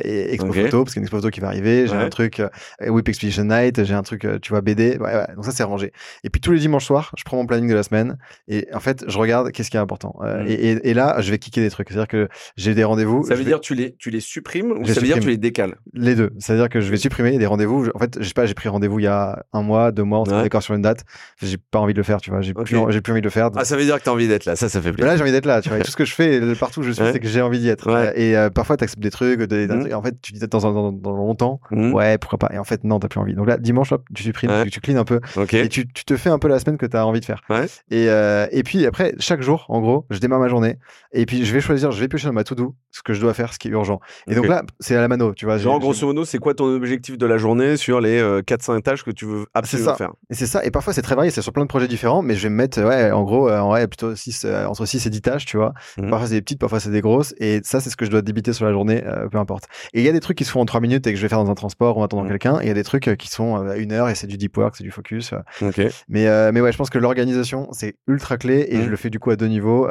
expo 0.03 0.53
photo, 0.53 0.85
parce 0.85 0.95
qu'il 0.95 1.01
y 1.01 1.01
a 1.01 1.03
une 1.03 1.05
expo 1.05 1.19
photo 1.19 1.31
qui 1.31 1.41
va 1.41 1.49
arriver. 1.49 1.87
J'ai 1.87 1.95
un 1.95 2.09
truc 2.09 2.43
Whip 2.85 3.09
Expedition 3.09 3.45
Night. 3.45 3.85
J'ai 3.85 3.95
un 3.95 4.03
truc, 4.03 4.27
tu 4.43 4.51
vois, 4.51 4.61
BD. 4.61 4.99
Ouais, 4.99 5.15
ouais. 5.15 5.27
Donc, 5.37 5.45
ça, 5.45 5.53
c'est 5.53 5.62
rangé. 5.62 5.93
Et 6.25 6.31
puis, 6.31 6.41
tous 6.41 6.51
les 6.51 6.59
dimanches 6.59 6.87
soirs, 6.87 7.12
je 7.17 7.23
prends 7.23 7.37
mon 7.37 7.47
planning 7.47 7.69
de 7.69 7.75
la 7.75 7.85
semaine 7.85 8.19
et 8.49 8.67
en 8.75 8.81
fait, 8.81 9.05
je 9.07 9.19
regarde 9.19 9.53
qu'est-ce 9.53 9.71
qui 9.71 9.77
est 9.77 9.81
important. 9.81 10.17
Mmh. 10.21 10.47
et, 10.49 10.91
et, 10.91 10.95
là, 10.95 11.21
je 11.21 11.31
vais 11.31 11.39
kicker 11.39 11.61
des 11.62 11.71
trucs. 11.71 11.89
C'est-à-dire 11.91 12.09
que 12.09 12.29
j'ai 12.56 12.75
des 12.75 12.85
rendez-vous. 12.85 13.25
Ça 13.26 13.35
veut 13.35 13.44
dire 13.44 13.61
tu 13.61 13.75
les 13.75 13.94
tu 13.97 14.11
les 14.11 14.20
supprimes 14.20 14.73
ou 14.73 14.87
ça 14.87 15.00
veut 15.00 15.06
dire 15.06 15.19
tu 15.20 15.29
les 15.29 15.37
décales? 15.37 15.76
Les 15.93 16.14
deux. 16.14 16.31
C'est-à-dire 16.38 16.69
que 16.69 16.81
je 16.81 16.91
vais 16.91 16.97
supprimer 16.97 17.37
des 17.38 17.47
rendez-vous. 17.47 17.88
En 17.94 17.99
fait, 17.99 18.17
je 18.20 18.26
sais 18.26 18.35
pas, 18.35 18.47
j'ai 18.47 18.55
pris 18.55 18.69
rendez-vous 18.69 18.99
il 18.99 19.05
y 19.05 19.08
a 19.08 19.44
un 19.53 19.62
mois, 19.62 19.93
deux 19.93 20.03
mois, 20.03 20.20
on 20.20 20.25
s'est 20.25 20.31
d'accord 20.31 20.62
sur 20.62 20.75
une 20.75 20.82
date. 20.82 21.05
J'ai 21.43 21.58
pas 21.58 21.79
envie 21.79 21.93
de 21.93 21.99
le 21.99 22.05
faire, 22.05 22.20
tu 22.20 22.31
vois. 22.31 22.41
J'ai 22.41 22.55
plus, 22.55 22.76
j'ai 22.88 23.00
plus 23.00 23.12
envie 23.12 23.20
de 23.20 23.26
le 23.26 23.31
faire. 23.31 23.50
Ah, 23.56 23.64
ça 23.64 23.76
veut 23.76 23.85
dire 23.85 23.99
que 23.99 24.05
t'as 24.05 24.12
envie 24.12 24.29
d'être 24.29 24.44
là. 24.44 24.56
Ça, 24.56 24.69
ça 24.69 24.81
fait 24.81 24.93
plaisir. 24.93 25.06
là, 25.06 25.17
j'ai 25.17 25.23
envie 25.23 25.32
d'être 25.32 25.47
là. 25.47 25.61
Tu 25.61 25.69
vois. 25.69 25.81
tout 25.81 25.91
ce 25.91 25.97
que 25.97 26.05
je 26.05 26.14
fais, 26.14 26.41
partout 26.55 26.81
où 26.81 26.82
je 26.82 26.93
suis, 26.93 27.05
c'est 27.12 27.20
que 27.20 27.29
j'ai 27.29 27.43
envie 27.43 27.58
d'y 27.58 27.69
être. 27.69 27.88
Et 28.17 28.37
euh, 28.37 28.50
parfois, 28.50 28.76
t'acceptes 28.76 29.02
des 29.02 29.11
trucs, 29.11 29.43
des, 29.43 29.67
mmh. 29.67 29.94
en 29.94 30.02
fait, 30.02 30.14
tu 30.20 30.32
dis 30.32 30.41
dans, 30.41 30.59
dans, 30.59 30.93
dans 30.93 31.12
longtemps, 31.12 31.61
mmh. 31.70 31.93
ouais, 31.93 32.19
pourquoi 32.19 32.38
pas. 32.38 32.50
Et 32.55 32.59
en 32.59 32.64
fait, 32.64 32.85
non, 32.85 32.99
t'as 32.99 33.09
plus 33.09 33.20
envie. 33.20 33.35
Donc 33.35 33.47
là, 33.47 33.59
dimanche, 33.59 33.93
hop, 33.93 34.05
tu 34.14 34.23
supprimes, 34.23 34.50
tu, 34.64 34.70
tu 34.70 34.81
cleans 34.81 34.99
un 34.99 35.05
peu, 35.05 35.20
et 35.52 35.69
tu, 35.69 35.87
tu 35.87 36.05
te 36.05 36.17
fais 36.17 36.31
un 36.31 36.38
peu 36.38 36.49
la 36.49 36.59
semaine 36.59 36.79
que 36.79 36.87
t'as 36.87 37.05
envie 37.05 37.20
de 37.20 37.25
faire. 37.25 37.43
Et 37.91 38.09
euh, 38.09 38.47
et 38.50 38.62
puis 38.62 38.87
après, 38.87 39.14
chaque 39.19 39.43
jour, 39.43 39.67
en 39.69 39.81
gros, 39.81 40.06
je 40.11 40.19
démarre 40.19 40.41
ma 40.41 40.49
journée, 40.49 40.79
et 41.12 41.26
puis 41.26 41.44
je 41.44 41.52
vais 41.52 41.61
choisir, 41.61 41.91
je 41.91 42.00
vais 42.00 42.09
piocher 42.09 42.26
dans 42.26 42.32
ma 42.32 42.44
to-do 42.47 42.75
ce 42.97 43.03
que 43.03 43.13
je 43.13 43.21
dois 43.21 43.35
faire, 43.35 43.53
ce 43.53 43.59
qui 43.59 43.69
est 43.69 43.73
urgent. 43.73 44.01
Et 44.27 44.35
donc 44.35 44.49
là, 44.49 44.63
c'est 44.81 44.97
à 44.97 45.01
la 45.01 45.09
mano, 45.09 45.35
tu 45.35 45.45
vois. 45.45 45.59
Genre, 45.59 45.79
grosso 45.79 46.07
modo, 46.07 46.25
c'est 46.25 46.39
quoi 46.39 46.55
ton 46.55 46.75
objectif 46.75 47.19
de 47.19 47.27
la 47.27 47.37
journée 47.37 47.77
sur 47.77 48.01
les 48.01 48.21
4-5 48.21 48.71
euh, 48.71 48.81
tâches 48.81 49.05
que 49.05 49.11
tu 49.11 49.27
veux 49.27 49.45
absolument 49.53 49.95
faire? 49.95 50.13
Et 50.31 50.35
c'est 50.35 50.47
ça. 50.47 50.65
Et 50.65 50.71
parfois, 50.71 50.95
c'est 50.95 51.03
très 51.03 51.15
varié. 51.15 51.31
C'est 51.31 51.43
sur 51.43 51.53
plein 51.53 51.65
de 51.65 51.69
projets 51.69 51.89
différents, 51.89 52.23
mais 52.23 52.35
je 52.35 52.45
vais 52.45 52.49
me 52.49 52.55
mettre, 52.55 52.83
ouais, 52.83 53.11
en 53.11 53.23
gros, 53.23 53.51
euh, 53.51 53.61
vrai, 53.61 53.87
plutôt 53.87 54.17
6, 54.17 54.45
euh, 54.47 54.65
entre 54.65 54.87
6 54.87 55.05
et 55.07 55.11
10 55.11 55.21
tâches, 55.21 55.45
tu 55.45 55.59
vois. 55.59 55.75
Mmh. 55.99 56.09
Parfois, 56.09 56.29
c'est 56.29 56.35
des 56.35 56.41
petites, 56.43 56.59
parfois, 56.59 56.81
c'est 56.81 56.91
des 56.91 57.03
grosses. 57.03 57.35
Et 57.39 57.61
ça, 57.65 57.81
c'est 57.81 57.91
ce 57.91 57.97
que 57.97 58.07
je 58.07 58.11
dois 58.11 58.23
débiter 58.23 58.55
sur 58.55 58.65
la 58.65 58.73
journée, 58.73 59.05
peu 59.31 59.39
importe. 59.39 59.65
Et 59.93 60.01
il 60.01 60.07
y 60.07 60.09
a 60.09 60.13
des 60.13 60.21
trucs 60.21 60.39
qui 60.39 60.45
se 60.45 60.51
font 60.51 60.61
en 60.61 60.67
3 60.67 60.81
minutes 60.81 61.07
et 61.07 61.13
que 61.13 61.17
je 61.19 61.23
vais 61.23 61.29
faire 61.29 61.45
dans 61.45 61.51
un 61.51 61.55
transport 61.55 61.99
ou 61.99 62.01
en 62.01 62.05
attendant 62.05 62.25
mmh. 62.25 62.29
quelqu'un. 62.29 62.61
Et 62.61 62.65
il 62.65 62.69
y 62.69 62.71
a 62.71 62.75
des 62.75 62.85
trucs 62.85 63.15
qui 63.19 63.29
sont 63.29 63.57
à 63.57 63.77
une 63.77 63.93
heure 63.93 64.09
et 64.09 64.15
c'est 64.15 64.27
du 64.27 64.39
deep 64.39 64.57
work, 64.57 64.75
c'est 64.77 64.85
du 64.85 64.91
focus. 64.91 65.35
Mais, 66.09 66.53
mais 66.53 66.61
ouais, 66.63 66.73
je 66.73 66.79
pense 66.79 66.89
que 66.89 66.99
l'organisation, 66.99 67.69
c'est 67.73 67.97
ultra 68.07 68.39
clé 68.39 68.67
et 68.71 68.79
mmh. 68.79 68.83
je 68.85 68.89
le 68.89 68.97
fais 68.97 69.11
du 69.11 69.19
coup 69.19 69.31
à 69.31 69.37
deux 69.37 69.49
niveaux 69.49 69.87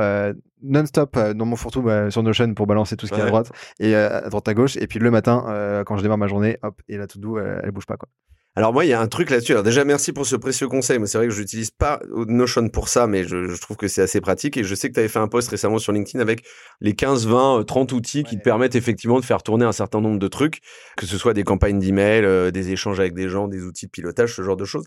non-stop 0.66 1.16
euh, 1.18 1.34
dans 1.34 1.46
mon 1.46 1.56
fourre-tout 1.56 1.81
bah, 1.81 2.10
sur 2.10 2.24
Notion 2.45 2.53
pour 2.53 2.68
balancer 2.68 2.95
tout 2.95 3.07
ce 3.07 3.13
qui 3.13 3.19
est 3.19 3.24
à 3.24 3.27
droite 3.27 3.51
et 3.80 3.95
euh, 3.95 4.25
à 4.25 4.30
droite 4.30 4.47
à 4.47 4.53
gauche. 4.53 4.77
Et 4.77 4.88
puis 4.88 5.00
le 5.00 5.12
matin, 5.12 5.45
euh, 5.47 5.83
quand 5.83 5.97
je 5.97 6.03
démarre 6.03 6.18
ma 6.18 6.27
journée, 6.27 6.57
hop, 6.63 6.81
et 6.88 6.97
la 6.97 7.07
to-do, 7.07 7.39
elle, 7.39 7.71
bouge 7.71 7.86
pas 7.86 7.97
quoi. 7.97 8.09
Alors 8.57 8.71
moi, 8.71 8.86
il 8.86 8.88
y 8.88 8.94
a 8.94 9.01
un 9.01 9.07
truc 9.07 9.31
là-dessus. 9.31 9.51
Alors 9.51 9.63
déjà, 9.63 9.83
merci 9.83 10.13
pour 10.13 10.25
ce 10.25 10.38
précieux 10.38 10.69
conseil. 10.69 10.97
Moi, 10.97 11.07
c'est 11.07 11.18
vrai 11.18 11.27
que 11.27 11.33
je 11.33 11.42
n'utilise 11.42 11.71
pas 11.71 12.00
Notion 12.09 12.69
pour 12.69 12.88
ça, 12.88 13.06
mais 13.06 13.25
je, 13.25 13.59
trouve 13.59 13.75
que 13.75 13.89
c'est 13.89 14.01
assez 14.01 14.21
pratique. 14.21 14.56
Et 14.56 14.63
je 14.63 14.74
sais 14.75 14.88
que 14.88 14.94
tu 14.94 15.00
avais 15.00 15.09
fait 15.09 15.19
un 15.19 15.27
post 15.27 15.50
récemment 15.50 15.77
sur 15.77 15.92
LinkedIn 15.92 16.21
avec 16.21 16.45
les 16.80 16.94
15, 16.94 17.27
20, 17.27 17.65
30 17.68 17.92
outils 17.92 18.24
qui 18.24 18.38
te 18.38 18.44
permettent 18.44 18.75
effectivement 18.75 19.19
de 19.19 19.25
faire 19.25 19.44
tourner 19.44 19.65
un 19.65 19.74
certain 19.74 20.00
nombre 20.00 20.19
de 20.19 20.27
trucs, 20.30 20.62
que 20.95 21.06
ce 21.06 21.18
soit 21.18 21.33
des 21.33 21.44
campagnes 21.44 21.80
d'email, 21.80 22.51
des 22.53 22.71
échanges 22.71 23.00
avec 23.01 23.13
des 23.13 23.27
gens, 23.27 23.50
des 23.50 23.63
outils 23.63 23.88
de 23.88 23.92
pilotage, 23.92 24.33
ce 24.33 24.42
genre 24.42 24.56
de 24.56 24.65
choses. 24.65 24.86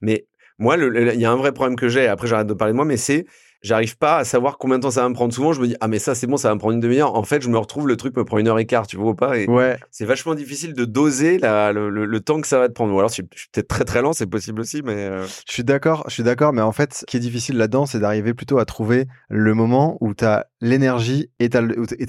Mais 0.00 0.26
moi, 0.58 0.76
il 0.78 1.20
y 1.20 1.24
a 1.24 1.30
un 1.30 1.36
vrai 1.36 1.52
problème 1.52 1.76
que 1.76 1.88
j'ai. 1.88 2.06
Après, 2.06 2.28
j'arrête 2.28 2.46
de 2.46 2.54
parler 2.54 2.72
de 2.72 2.76
moi, 2.76 2.84
mais 2.86 2.96
c'est 2.96 3.26
j'arrive 3.62 3.96
pas 3.96 4.18
à 4.18 4.24
savoir 4.24 4.58
combien 4.58 4.78
de 4.78 4.82
temps 4.82 4.90
ça 4.90 5.02
va 5.02 5.08
me 5.08 5.14
prendre. 5.14 5.32
Souvent, 5.32 5.52
je 5.52 5.60
me 5.60 5.68
dis, 5.68 5.76
ah, 5.80 5.88
mais 5.88 5.98
ça, 5.98 6.14
c'est 6.14 6.26
bon, 6.26 6.36
ça 6.36 6.48
va 6.48 6.54
me 6.54 6.60
prendre 6.60 6.74
une 6.74 6.80
demi-heure. 6.80 7.14
En 7.14 7.22
fait, 7.22 7.42
je 7.42 7.48
me 7.48 7.58
retrouve, 7.58 7.88
le 7.88 7.96
truc 7.96 8.16
me 8.16 8.24
prend 8.24 8.38
une 8.38 8.48
heure 8.48 8.58
et 8.58 8.66
quart, 8.66 8.86
tu 8.86 8.96
vois 8.96 9.10
ou 9.10 9.14
pas? 9.14 9.38
Et 9.38 9.48
ouais. 9.48 9.78
C'est 9.90 10.04
vachement 10.04 10.34
difficile 10.34 10.74
de 10.74 10.84
doser 10.84 11.38
la, 11.38 11.72
le, 11.72 11.88
le, 11.88 12.20
temps 12.20 12.40
que 12.40 12.46
ça 12.46 12.58
va 12.58 12.68
te 12.68 12.72
prendre. 12.72 12.92
Ou 12.92 12.98
alors, 12.98 13.08
je 13.08 13.14
suis 13.14 13.22
peut-être 13.22 13.68
très 13.68 13.84
très 13.84 14.02
lent, 14.02 14.12
c'est 14.12 14.26
possible 14.26 14.60
aussi, 14.60 14.82
mais. 14.82 14.96
Euh. 14.96 15.26
Je 15.46 15.52
suis 15.52 15.64
d'accord, 15.64 16.04
je 16.08 16.14
suis 16.14 16.22
d'accord, 16.22 16.52
mais 16.52 16.62
en 16.62 16.72
fait, 16.72 16.94
ce 16.94 17.04
qui 17.04 17.16
est 17.16 17.20
difficile 17.20 17.56
là-dedans, 17.56 17.86
c'est 17.86 18.00
d'arriver 18.00 18.34
plutôt 18.34 18.58
à 18.58 18.64
trouver 18.64 19.06
le 19.28 19.54
moment 19.54 19.96
où 20.00 20.14
tu 20.14 20.24
as 20.24 20.46
l'énergie 20.60 21.30
et 21.38 21.48
tu 21.48 21.56
as 21.56 21.62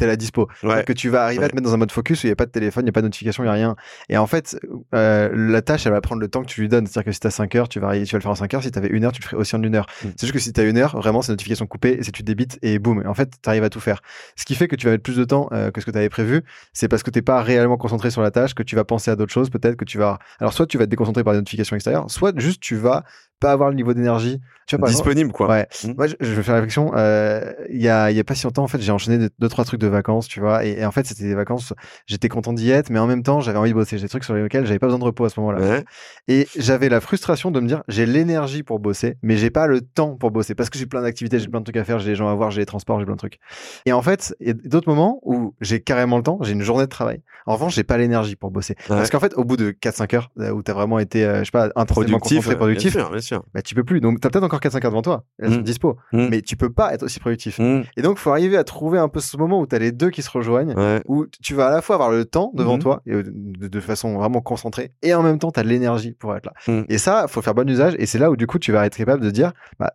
la 0.06 0.16
dispo. 0.16 0.48
Que 0.86 0.94
tu 0.94 1.10
vas 1.10 1.24
arriver 1.24 1.44
à 1.44 1.50
te 1.50 1.56
mettre 1.56 1.66
dans 1.66 1.74
un 1.74 1.78
mode 1.78 1.92
focus 1.92 2.24
où 2.24 2.28
il 2.28 2.30
n'y 2.30 2.34
a 2.34 2.36
pas 2.36 2.46
de 2.46 2.52
téléphone, 2.52 2.84
il 2.84 2.86
n'y 2.86 2.90
a 2.90 2.94
pas 2.94 3.02
de 3.02 3.08
notification, 3.08 3.44
il 3.44 3.48
n'y 3.48 3.52
a 3.52 3.54
rien. 3.54 3.76
Et 4.10 4.18
en 4.18 4.28
fait, 4.28 4.58
euh, 4.94 5.30
la 5.34 5.62
tâche, 5.62 5.86
elle 5.86 5.94
va 5.94 6.02
prendre 6.02 6.22
le 6.22 6.28
temps 6.28 6.42
que 6.42 6.48
tu 6.48 6.62
lui 6.62 6.70
donnes. 6.70 6.86
C'est-à-dire 6.86 7.06
que 7.06 7.12
si 7.12 7.20
tu 7.20 7.28
as 7.28 7.32
5 7.32 7.56
heures, 7.56 7.70
tu 7.70 7.80
vas, 7.80 7.94
tu 7.94 8.12
vas 8.12 8.18
le 8.18 8.22
faire 8.22 8.32
en 8.32 8.36
5 8.36 8.54
heures. 8.54 8.64
Si 8.64 8.72
tu 8.72 8.80
avais 8.80 8.90
une 8.90 9.06
heure, 9.06 9.12
tu 9.12 9.22
le 9.22 9.28
ferais 9.28 9.38
aussi 9.38 9.56
en 9.56 9.64
une 9.64 9.76
heure. 9.76 9.88
Mm. 10.04 10.08
C'est 10.16 10.28
juste 10.28 10.34
que 10.34 10.40
si 10.40 10.54
tu 10.54 10.62
as 10.62 10.64
une 10.64 10.78
heure, 10.78 10.96
vraiment, 10.98 11.22
c'est 11.22 11.32
notification 11.44 11.68
coupée 11.68 11.98
et 12.00 12.04
c'est 12.04 12.22
débite 12.22 12.58
et 12.62 12.80
boum. 12.80 13.04
En 13.06 13.14
fait, 13.14 13.32
tu 13.42 13.50
arrives 13.50 13.64
à 13.64 13.70
tout 13.70 13.80
faire. 13.80 14.02
Ce 14.36 14.46
qui 14.46 14.56
fait 14.56 14.68
que 14.68 14.76
tu 14.76 14.86
vas 14.86 14.92
mettre 14.94 15.04
plus 15.04 15.18
de 15.18 15.26
temps 15.26 15.50
euh, 15.52 15.72
que 15.72 15.82
ce 15.82 15.86
que 15.86 15.92
tu 15.92 15.98
avais 15.98 16.10
prévu, 16.10 16.44
c'est 16.74 16.88
parce 16.88 17.04
que 17.04 17.12
tu 17.12 17.22
pas 17.22 17.42
réellement 17.42 17.78
concentré 17.78 18.12
sur 18.12 18.22
la 18.22 18.32
tâche, 18.32 18.54
que 18.54 18.64
tu 18.64 18.76
vas 18.76 18.86
penser 18.86 19.12
à 19.12 19.16
d'autres 19.16 19.32
choses, 19.34 19.50
peut-être 19.50 19.76
que 19.76 19.86
tu 19.86 19.98
vas. 19.98 20.20
Alors, 20.40 20.54
soit 20.54 20.68
tu 20.68 20.78
vas 20.78 20.86
te 20.86 20.90
déconcentrer 20.90 21.24
par 21.24 21.34
des 21.34 21.40
notifications 21.40 21.76
extérieures, 21.76 22.10
soit 22.10 22.38
juste 22.40 22.62
tu 22.62 22.76
vas 22.76 23.04
pas 23.44 23.52
avoir 23.52 23.70
le 23.70 23.76
niveau 23.76 23.94
d'énergie. 23.94 24.40
Tu 24.66 24.78
vois, 24.78 24.88
disponible 24.88 25.34
quoi. 25.34 25.50
Ouais. 25.50 25.68
Mmh. 25.84 25.94
Moi, 25.98 26.08
je, 26.08 26.16
vais 26.34 26.42
faire 26.42 26.54
la 26.54 26.62
réflexion. 26.62 26.94
Euh, 26.96 27.52
il 27.70 27.82
y 27.82 27.90
a 27.90 28.12
il 28.12 28.16
y 28.16 28.20
a 28.20 28.24
pas 28.24 28.34
si 28.34 28.46
longtemps 28.46 28.64
en 28.64 28.70
fait, 28.70 28.80
j'ai 28.80 28.94
enchaîné 28.94 29.28
deux, 29.38 29.50
trois 29.50 29.66
trucs 29.66 29.82
de 29.82 29.88
vacances, 29.88 30.30
tu 30.30 30.40
vois, 30.40 30.64
et, 30.64 30.86
en 30.86 30.92
fait 30.92 31.06
c'était 31.06 31.24
des 31.26 31.36
vacances. 31.36 31.74
J'étais 32.08 32.30
content 32.30 32.54
d'y 32.54 32.72
être, 32.72 32.90
mais 32.90 33.00
en 33.00 33.08
même 33.08 33.24
temps 33.24 33.42
j'avais 33.42 33.58
envie 33.58 33.72
de 33.72 33.76
bosser. 33.76 33.98
J'ai 33.98 34.04
des 34.04 34.10
trucs 34.10 34.24
sur 34.24 34.34
lesquels 34.34 34.66
j'avais 34.66 34.80
pas 34.80 34.88
besoin 34.88 35.00
de 35.00 35.04
repos 35.04 35.26
à 35.26 35.30
ce 35.30 35.40
moment-là. 35.42 35.82
Et 36.30 36.48
j'avais 36.58 36.88
la 36.88 37.02
frustration 37.02 37.52
de 37.52 37.60
me 37.60 37.68
dire 37.68 37.84
j'ai 37.90 38.06
l'énergie 38.06 38.64
pour 38.64 38.80
bosser, 38.80 39.18
mais 39.22 39.36
j'ai 39.36 39.50
pas 39.50 39.68
le 39.68 39.82
temps 39.82 40.16
pour 40.16 40.32
bosser 40.32 40.56
parce 40.56 40.70
que 40.70 40.80
j'ai 40.80 40.86
plein 40.86 41.02
d'activités, 41.02 41.40
j'ai 41.40 41.50
plein 41.50 41.60
de 41.60 41.66
trucs 41.66 41.78
à 41.78 41.84
faire, 41.84 42.00
j'ai 42.00 42.12
des 42.12 42.16
gens 42.16 42.30
à 42.30 42.34
voir, 42.34 42.50
j'ai 42.50 42.62
les 42.62 42.66
transports, 42.66 43.00
j'ai 43.00 43.06
plein 43.06 43.16
de 43.16 43.20
trucs. 43.20 43.40
Et 43.86 43.92
en 43.92 44.02
fait, 44.02 44.34
il 44.40 44.48
y 44.48 44.52
a 44.52 44.54
d'autres 44.54 44.88
moments 44.88 45.20
où 45.24 45.56
j'ai 45.60 45.82
carrément 45.82 46.16
le 46.18 46.24
temps, 46.24 46.40
j'ai 46.42 46.54
une 46.54 46.62
journée 46.62 46.86
de 46.86 46.90
travail. 46.90 47.22
En 47.46 47.54
revanche, 47.54 47.76
j'ai 47.76 47.84
pas 47.84 47.98
l'énergie 47.98 48.36
pour 48.36 48.52
bosser. 48.52 48.76
Parce 48.88 49.10
qu'en 49.10 49.20
fait, 49.20 49.34
au 49.36 49.44
bout 49.44 49.58
de 49.58 49.72
4-5 49.72 50.16
heures 50.16 50.32
euh, 50.40 50.52
où 50.52 50.64
tu 50.64 50.72
as 50.72 50.74
vraiment 50.74 51.00
été, 51.00 51.26
euh, 51.26 51.40
je 51.40 51.46
sais 51.46 51.52
pas, 51.52 51.70
productif, 51.86 52.50
productif, 52.56 52.94
bien 52.94 53.02
sûr, 53.02 53.12
bien 53.12 53.22
sûr. 53.22 53.33
Bah, 53.54 53.62
tu 53.62 53.76
peux 53.76 53.84
plus. 53.84 54.02
Donc, 54.02 54.20
tu 54.20 54.28
as 54.28 54.30
peut-être 54.30 54.44
encore 54.44 54.60
4-5 54.60 54.76
heures 54.86 54.92
devant 54.92 55.02
toi. 55.02 55.26
Elles 55.40 55.54
sont 55.54 55.60
mmh. 55.60 55.64
dispo. 55.64 55.98
Mmh. 56.12 56.28
Mais 56.30 56.42
tu 56.42 56.56
peux 56.56 56.72
pas 56.72 56.94
être 56.94 57.04
aussi 57.04 57.20
productif. 57.20 57.60
Mmh. 57.60 57.84
Et 57.98 58.02
donc, 58.02 58.18
faut 58.18 58.32
arriver 58.32 58.58
à 58.58 58.64
trouver 58.64 59.00
un 59.00 59.10
peu 59.10 59.20
ce 59.20 59.38
moment 59.38 59.60
où 59.60 59.68
tu 59.68 59.76
as 59.76 59.80
les 59.80 59.92
deux 59.92 60.10
qui 60.10 60.22
se 60.22 60.30
rejoignent, 60.30 60.76
où 61.08 61.26
tu 61.42 61.54
vas 61.56 61.68
à 61.68 61.72
la 61.72 61.82
fois 61.82 61.96
avoir 61.96 62.12
le 62.12 62.26
temps 62.26 62.52
devant 62.54 62.78
toi, 62.78 63.02
et 63.06 63.24
de, 63.24 63.80
façon 63.80 64.18
vraiment 64.18 64.40
concentrée, 64.40 64.94
et 65.02 65.14
en 65.14 65.24
même 65.24 65.40
temps, 65.40 65.52
tu 65.52 65.60
as 65.60 65.64
l'énergie 65.64 66.14
pour 66.14 66.36
être 66.36 66.46
là. 66.46 66.84
Et 66.90 66.98
ça, 66.98 67.28
faut 67.28 67.42
faire 67.42 67.54
bon 67.54 67.70
usage. 67.70 67.96
Et 68.00 68.06
c'est 68.06 68.20
là 68.20 68.32
où, 68.32 68.36
du 68.36 68.48
coup, 68.48 68.60
tu 68.60 68.72
vas 68.72 68.86
être 68.86 68.98
capable 68.98 69.24
de 69.24 69.30
dire, 69.30 69.52
bah, 69.80 69.94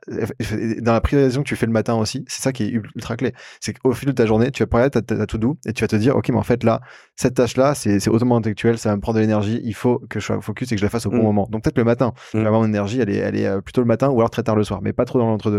dans 0.81 0.93
la 0.93 1.01
priorisation 1.01 1.43
que 1.43 1.49
tu 1.49 1.57
fais 1.57 1.67
le 1.67 1.73
matin 1.73 1.95
aussi, 1.95 2.25
c'est 2.29 2.43
ça 2.43 2.53
qui 2.53 2.65
est 2.65 2.69
ultra 2.69 3.17
clé. 3.17 3.33
C'est 3.61 3.77
qu'au 3.77 3.93
fil 3.93 4.09
de 4.09 4.13
ta 4.13 4.27
journée, 4.27 4.51
tu 4.51 4.63
vas 4.63 4.67
prendre 4.67 4.89
ta, 4.89 5.03
ta, 5.03 5.27
tout 5.27 5.39
doux 5.39 5.59
et 5.67 5.73
tu 5.73 5.83
vas 5.83 5.89
te 5.89 5.97
dire, 5.97 6.17
OK, 6.17 6.29
mais 6.29 6.37
en 6.37 6.43
fait, 6.43 6.65
là, 6.65 6.81
cette 7.17 7.35
tâche-là, 7.35 7.75
c'est 7.75 8.09
hautement 8.09 8.37
intellectuel, 8.37 8.79
ça 8.79 8.91
va 8.91 8.97
me 8.97 9.01
prendre 9.01 9.17
de 9.17 9.21
l'énergie, 9.21 9.61
il 9.65 9.75
faut 9.75 10.01
que 10.09 10.21
je 10.21 10.27
sois 10.27 10.41
focus 10.41 10.71
et 10.73 10.75
que 10.75 10.81
je 10.81 10.85
la 10.85 10.91
fasse 10.91 11.07
au 11.07 11.11
bon 11.11 11.23
moment. 11.23 11.49
Donc, 11.51 11.63
peut-être 11.63 11.79
le 11.79 11.85
matin, 11.85 12.13
mmh. 12.35 12.43
mon 12.43 12.65
énergie, 12.65 13.01
elle 13.01 13.11
est, 13.11 13.28
elle 13.29 13.37
est 13.37 13.61
plutôt 13.63 13.81
le 13.81 13.87
matin 13.87 14.09
ou 14.09 14.19
alors 14.19 14.31
très 14.31 14.43
tard 14.43 14.57
le 14.57 14.65
soir, 14.65 14.81
mais 14.83 14.93
pas 14.93 15.05
trop 15.05 15.19
dans 15.19 15.27
l'entre-deux. 15.27 15.59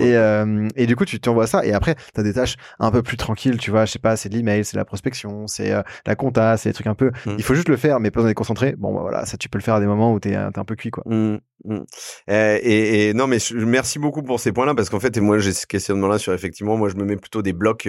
et, 0.00 0.82
et 0.82 0.86
du 0.86 0.96
coup, 0.96 1.04
tu 1.04 1.20
t'envoies 1.20 1.46
ça 1.46 1.64
et 1.64 1.72
après, 1.72 1.94
tu 2.14 2.20
as 2.20 2.22
des 2.22 2.34
tâches 2.34 2.56
un 2.78 2.90
peu 2.90 3.02
plus 3.02 3.16
tranquilles, 3.16 3.56
tu 3.58 3.70
vois, 3.70 3.84
je 3.84 3.92
sais 3.92 3.98
pas, 3.98 4.16
c'est 4.16 4.28
de 4.28 4.36
l'email, 4.36 4.64
c'est 4.64 4.76
la 4.76 4.84
prospection, 4.84 5.46
c'est 5.46 5.72
la 6.06 6.14
compta, 6.14 6.56
c'est 6.56 6.70
des 6.70 6.74
trucs 6.74 6.86
un 6.86 6.94
peu. 6.94 7.10
Mmh. 7.26 7.34
Il 7.38 7.42
faut 7.42 7.54
juste 7.54 7.68
le 7.68 7.76
faire, 7.76 8.00
mais 8.00 8.10
pas 8.10 8.16
besoin 8.20 8.30
d'être 8.30 8.36
concentré. 8.36 8.74
Bon, 8.76 8.94
bah, 8.94 9.00
voilà, 9.00 9.26
ça 9.26 9.36
tu 9.36 9.48
peux 9.48 9.58
le 9.58 9.62
faire 9.62 9.74
à 9.74 9.80
des 9.80 9.86
moments 9.86 10.12
où 10.12 10.20
tu 10.20 10.30
es, 10.30 10.36
un 10.36 10.50
peu 10.50 10.74
cuit, 10.74 10.90
quoi. 10.90 11.04
Mmh, 11.06 11.38
mmh. 11.64 11.78
Et, 12.28 13.08
et, 13.08 13.14
non, 13.14 13.26
mais 13.26 13.38
merci 13.54 13.98
beaucoup 13.98 14.22
pour 14.22 14.40
ces 14.40 14.52
points-là 14.52 14.74
parce 14.74 14.90
qu'en 14.90 15.00
fait, 15.00 15.16
et 15.16 15.20
moi 15.20 15.38
j'ai 15.38 15.52
ce 15.52 15.66
questionnement-là 15.66 16.18
sur 16.18 16.32
effectivement, 16.32 16.76
moi 16.76 16.88
je 16.88 16.96
me 16.96 17.04
mets 17.04 17.16
plutôt 17.16 17.42
des 17.42 17.52
blocs, 17.52 17.88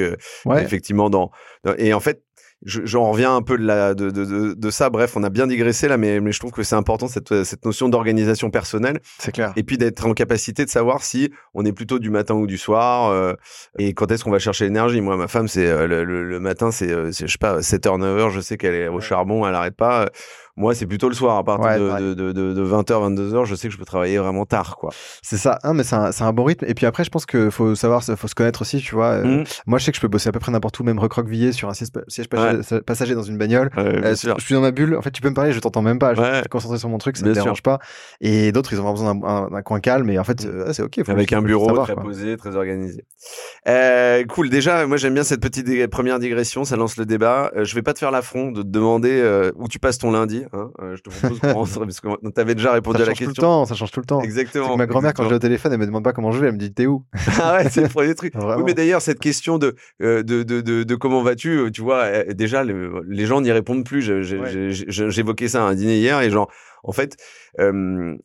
effectivement, 0.55 1.10
dans, 1.10 1.31
et 1.77 1.93
en 1.93 2.00
fait, 2.00 2.24
j'en 2.64 3.12
reviens 3.12 3.36
un 3.36 3.42
peu 3.42 3.58
de, 3.58 3.64
la, 3.64 3.94
de, 3.94 4.10
de, 4.10 4.54
de, 4.54 4.70
ça. 4.70 4.90
Bref, 4.90 5.16
on 5.16 5.24
a 5.24 5.30
bien 5.30 5.48
digressé 5.48 5.88
là, 5.88 5.98
mais, 5.98 6.20
mais 6.20 6.32
je 6.32 6.40
trouve 6.40 6.52
que 6.52 6.64
c'est 6.64 6.76
important 6.76 7.08
cette, 7.08 7.44
cette 7.44 7.66
notion 7.66 7.90
d'organisation 7.90 8.50
personnelle. 8.50 9.00
C'est 9.20 9.32
clair. 9.32 9.54
Et 9.56 9.64
puis 9.64 9.78
d'être 9.78 10.06
en 10.06 10.14
capacité 10.14 10.66
de 10.66 10.70
savoir 10.70 11.04
si 11.04 11.32
on 11.54 11.66
est 11.66 11.74
plutôt 11.74 12.00
du 12.00 12.10
matin 12.10 12.34
ou 12.34 12.48
du 12.48 12.58
soir 12.58 13.12
euh, 13.12 13.34
et 13.78 13.94
quand 13.94 14.12
est-ce 14.12 14.24
qu'on 14.24 14.32
va 14.32 14.40
chercher 14.40 14.66
l'énergie. 14.66 15.02
Moi, 15.02 15.18
ma 15.18 15.28
femme, 15.28 15.48
c'est 15.48 15.68
euh, 15.68 15.88
le, 15.88 16.04
le, 16.04 16.40
matin, 16.40 16.72
c'est, 16.72 16.92
euh, 16.92 17.12
je 17.12 17.28
sais 17.28 17.38
pas, 17.40 17.60
7h, 17.60 18.00
9h, 18.00 18.32
je 18.32 18.40
sais 18.40 18.58
qu'elle 18.58 18.76
est 18.76 18.88
au 18.88 19.00
charbon, 19.00 19.48
elle 19.48 19.56
arrête 19.56 19.76
pas. 19.76 20.10
Moi, 20.58 20.74
c'est 20.74 20.88
plutôt 20.88 21.08
le 21.08 21.14
soir. 21.14 21.38
À 21.38 21.44
partir 21.44 22.00
de, 22.00 22.16
de, 22.16 22.32
de, 22.32 22.54
de, 22.54 22.66
20h, 22.66 23.16
22h, 23.16 23.46
je 23.46 23.54
sais 23.54 23.68
que 23.68 23.74
je 23.74 23.78
peux 23.78 23.86
travailler 23.86 24.18
vraiment 24.18 24.46
tard, 24.46 24.76
quoi. 24.76 24.90
C'est 25.22 25.38
ça. 25.38 25.60
Hein, 25.64 25.74
mais 25.76 25.84
c'est 25.84 25.96
un, 25.96 26.10
un, 26.20 26.34
bon 26.34 26.46
rythme. 26.46 26.66
Et 26.68 26.74
puis 26.74 26.88
après, 26.88 27.04
je 27.04 27.12
pense 27.12 27.28
qu'il 27.28 27.52
faut 27.52 27.76
savoir, 27.76 28.04
faut 28.04 28.28
se 28.28 28.34
connaître 28.34 28.64
aussi, 28.64 28.80
tu 28.80 28.96
vois. 28.96 29.12
Euh, 29.12 29.24
mmh. 29.24 29.44
Moi, 29.68 29.78
je 29.78 29.86
sais 29.86 29.92
que 29.92 29.98
je 29.98 30.02
peux 30.02 30.08
bosser 30.08 30.30
à 30.30 30.32
peu 30.32 30.40
près 30.40 30.52
n'importe 30.52 30.80
où, 30.80 30.84
même 30.84 30.98
recroquevillé 30.98 31.52
sur 31.52 31.70
un 31.70 31.74
siège, 31.74 32.28
passager 32.88 33.14
dans 33.14 33.22
une 33.22 33.38
bagnole. 33.38 33.70
Euh, 33.78 34.16
je 34.16 34.34
suis 34.44 34.56
dans 34.56 34.62
ma 34.62 34.72
bulle. 34.72 34.96
En 34.96 35.04
fait, 35.04 35.12
tu 35.12 35.22
peux 35.22 35.30
me 35.30 35.36
parler, 35.36 35.52
je 35.52 35.60
t'entends 35.60 35.84
même 35.84 36.00
pas. 36.00 36.16
Je 36.16 36.40
suis 36.40 36.50
concentré 36.50 36.80
sur 36.80 36.90
mon 36.90 36.98
truc, 36.98 37.18
ça 37.18 37.26
me 37.26 37.34
dérange 37.34 37.62
pas. 37.62 37.78
Et 38.20 38.52
d'autres, 38.52 38.74
ils 38.74 38.82
ont 38.82 38.92
besoin 38.92 39.14
d'un 39.14 39.62
coin 39.62 39.80
calme. 39.80 40.10
Et 40.10 40.18
en 40.18 40.24
fait, 40.24 40.44
mmh. 40.44 40.50
euh, 40.50 40.74
c'est 40.74 40.82
ok. 40.82 41.00
Avec 41.08 41.34
un 41.34 41.44
bureau 41.44 41.72
très 41.84 41.96
posé, 41.96 42.36
très 42.36 42.56
organisé. 42.56 43.06
cool. 44.28 44.50
Déjà, 44.50 44.88
moi, 44.88 44.98
j'aime 44.98 45.14
bien 45.14 45.24
cette 45.24 45.42
petite 45.42 45.88
première 45.92 46.18
digression. 46.18 46.64
Ça 46.64 46.78
lance 46.78 46.98
le 46.98 47.06
débat. 47.06 47.52
je 47.56 47.76
vais 47.76 47.84
pas 47.84 47.94
te 47.94 48.00
faire 48.00 48.12
l'affront 48.12 48.52
de 48.52 48.64
te 48.64 48.68
demander 48.68 49.52
où 49.56 49.68
tu 49.68 49.78
passes 49.78 50.00
ton 50.00 50.12
lundi. 50.12 50.47
Hein. 50.54 50.72
je 50.96 51.01
te 51.01 51.10
parce 51.80 52.00
que 52.01 52.30
t'avais 52.30 52.56
déjà 52.56 52.74
répondu 52.74 53.01
à 53.01 53.06
la 53.06 53.13
question. 53.13 53.27
Tout 53.27 53.42
le 53.42 53.42
temps, 53.42 53.66
ça 53.66 53.75
change 53.75 53.92
tout 53.92 54.00
le 54.00 54.06
temps. 54.06 54.22
Exactement. 54.22 54.75
ma 54.77 54.86
grand-mère, 54.86 55.13
quand 55.13 55.24
je 55.24 55.30
l'ai 55.30 55.36
au 55.36 55.39
téléphone, 55.39 55.74
elle 55.74 55.80
me 55.80 55.86
demande 55.86 56.04
pas 56.04 56.13
comment 56.13 56.32
je 56.32 56.39
vais, 56.39 56.48
elle 56.48 56.54
me 56.54 56.60
dit 56.60 56.74
t'es 56.74 56.86
où? 56.86 57.06
Ah 57.39 57.58
ouais, 57.58 57.70
c'est 57.70 57.82
le 57.82 57.89
premier 57.89 58.16
truc. 58.16 58.34
oui, 58.36 58.63
mais 58.66 58.74
d'ailleurs, 58.74 59.01
cette 59.01 59.20
question 59.20 59.58
de, 59.58 59.75
euh, 60.01 60.24
de, 60.24 60.44
de, 60.44 60.62
de, 60.62 60.96
comment 60.96 61.22
vas-tu, 61.22 61.58
euh, 61.60 61.72
tu 61.72 61.82
vois, 61.82 62.04
euh, 62.04 62.34
déjà, 62.34 62.63
les 62.63 63.25
gens 63.25 63.42
n'y 63.42 63.51
répondent 63.51 63.86
plus. 63.86 64.01
J'évoquais 64.01 65.48
ça 65.48 65.63
à 65.63 65.68
un 65.68 65.75
dîner 65.75 65.98
hier 65.98 66.22
et 66.22 66.30
genre, 66.30 66.51
en 66.84 66.92
fait, 66.92 67.18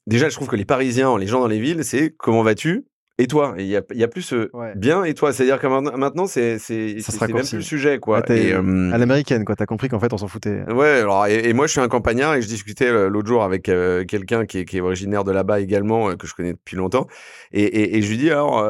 déjà, 0.06 0.28
je 0.28 0.34
trouve 0.34 0.48
que 0.48 0.56
les 0.56 0.64
Parisiens, 0.64 1.18
les 1.18 1.26
gens 1.26 1.40
dans 1.40 1.48
les 1.48 1.60
villes, 1.60 1.84
c'est 1.84 2.14
comment 2.16 2.42
vas-tu? 2.42 2.86
Et 3.18 3.26
toi 3.26 3.54
Il 3.58 3.66
y 3.66 3.76
a, 3.76 3.82
y 3.92 4.02
a, 4.02 4.08
plus 4.08 4.22
ce 4.22 4.50
bien 4.76 5.04
et 5.04 5.14
toi? 5.14 5.32
C'est-à-dire 5.32 5.60
que 5.60 5.66
maintenant, 5.66 6.26
c'est 6.26 6.58
c'est 6.58 6.96
même 7.20 7.32
plus 7.32 7.54
le 7.54 7.60
sujet, 7.60 7.98
quoi. 7.98 8.22
et, 8.30 8.52
à 8.52 8.98
l'américaine, 8.98 9.44
quoi. 9.44 9.54
T'as 9.54 9.66
compris 9.66 9.88
qu'en 9.88 10.00
fait, 10.00 10.12
on 10.12 10.18
s'en 10.18 10.28
foutait. 10.28 10.62
Ouais. 10.70 11.00
Alors, 11.00 11.26
et, 11.26 11.52
moi, 11.52 11.66
je 11.66 11.72
suis 11.72 11.80
un 11.80 11.88
campagnard 11.88 12.34
et 12.34 12.42
je 12.42 12.48
discutais 12.48 12.88
euh, 12.88 13.08
l'autre 13.08 13.28
jour 13.28 13.42
avec 13.42 13.68
euh, 13.68 14.04
quelqu'un 14.04 14.46
qui 14.46 14.58
est, 14.58 14.64
qui 14.64 14.78
est 14.78 14.80
originaire 14.80 15.24
de 15.24 15.32
là-bas 15.32 15.60
également, 15.60 16.10
euh, 16.10 16.16
que 16.16 16.26
je 16.26 16.34
connais 16.34 16.52
depuis 16.54 16.76
longtemps. 16.76 17.06
Et, 17.52 17.98
et 17.98 18.02
je 18.02 18.08
lui 18.08 18.16
dis 18.16 18.30
alors, 18.30 18.64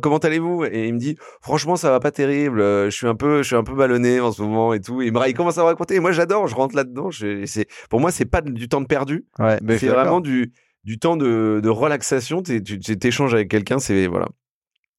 comment 0.00 0.18
allez-vous? 0.18 0.64
Et 0.64 0.86
il 0.86 0.94
me 0.94 0.98
dit, 0.98 1.16
franchement, 1.40 1.76
ça 1.76 1.90
va 1.90 1.98
pas 1.98 2.12
terrible. 2.12 2.60
je 2.60 2.90
suis 2.90 3.08
un 3.08 3.16
peu, 3.16 3.38
je 3.38 3.48
suis 3.48 3.56
un 3.56 3.64
peu 3.64 3.74
ballonné 3.74 4.20
en 4.20 4.30
ce 4.30 4.42
moment 4.42 4.72
et 4.72 4.80
tout. 4.80 5.02
Et 5.02 5.06
il 5.06 5.34
commence 5.34 5.58
à 5.58 5.62
me 5.62 5.66
raconter. 5.66 5.96
Et 5.96 6.00
moi, 6.00 6.12
j'adore. 6.12 6.46
Je 6.46 6.54
rentre 6.54 6.76
là-dedans. 6.76 7.10
C'est 7.10 7.66
pour 7.88 8.00
moi, 8.00 8.12
c'est 8.12 8.24
pas 8.24 8.40
du 8.40 8.68
temps 8.68 8.80
de 8.80 8.86
perdu. 8.86 9.26
Ouais, 9.38 9.58
c'est 9.78 9.88
vraiment 9.88 10.20
du 10.20 10.52
du 10.84 10.98
temps 10.98 11.16
de, 11.16 11.60
de 11.62 11.68
relaxation, 11.68 12.42
tu 12.42 12.62
échanges 13.02 13.34
avec 13.34 13.50
quelqu'un, 13.50 13.78
c'est 13.78 14.06
voilà. 14.06 14.28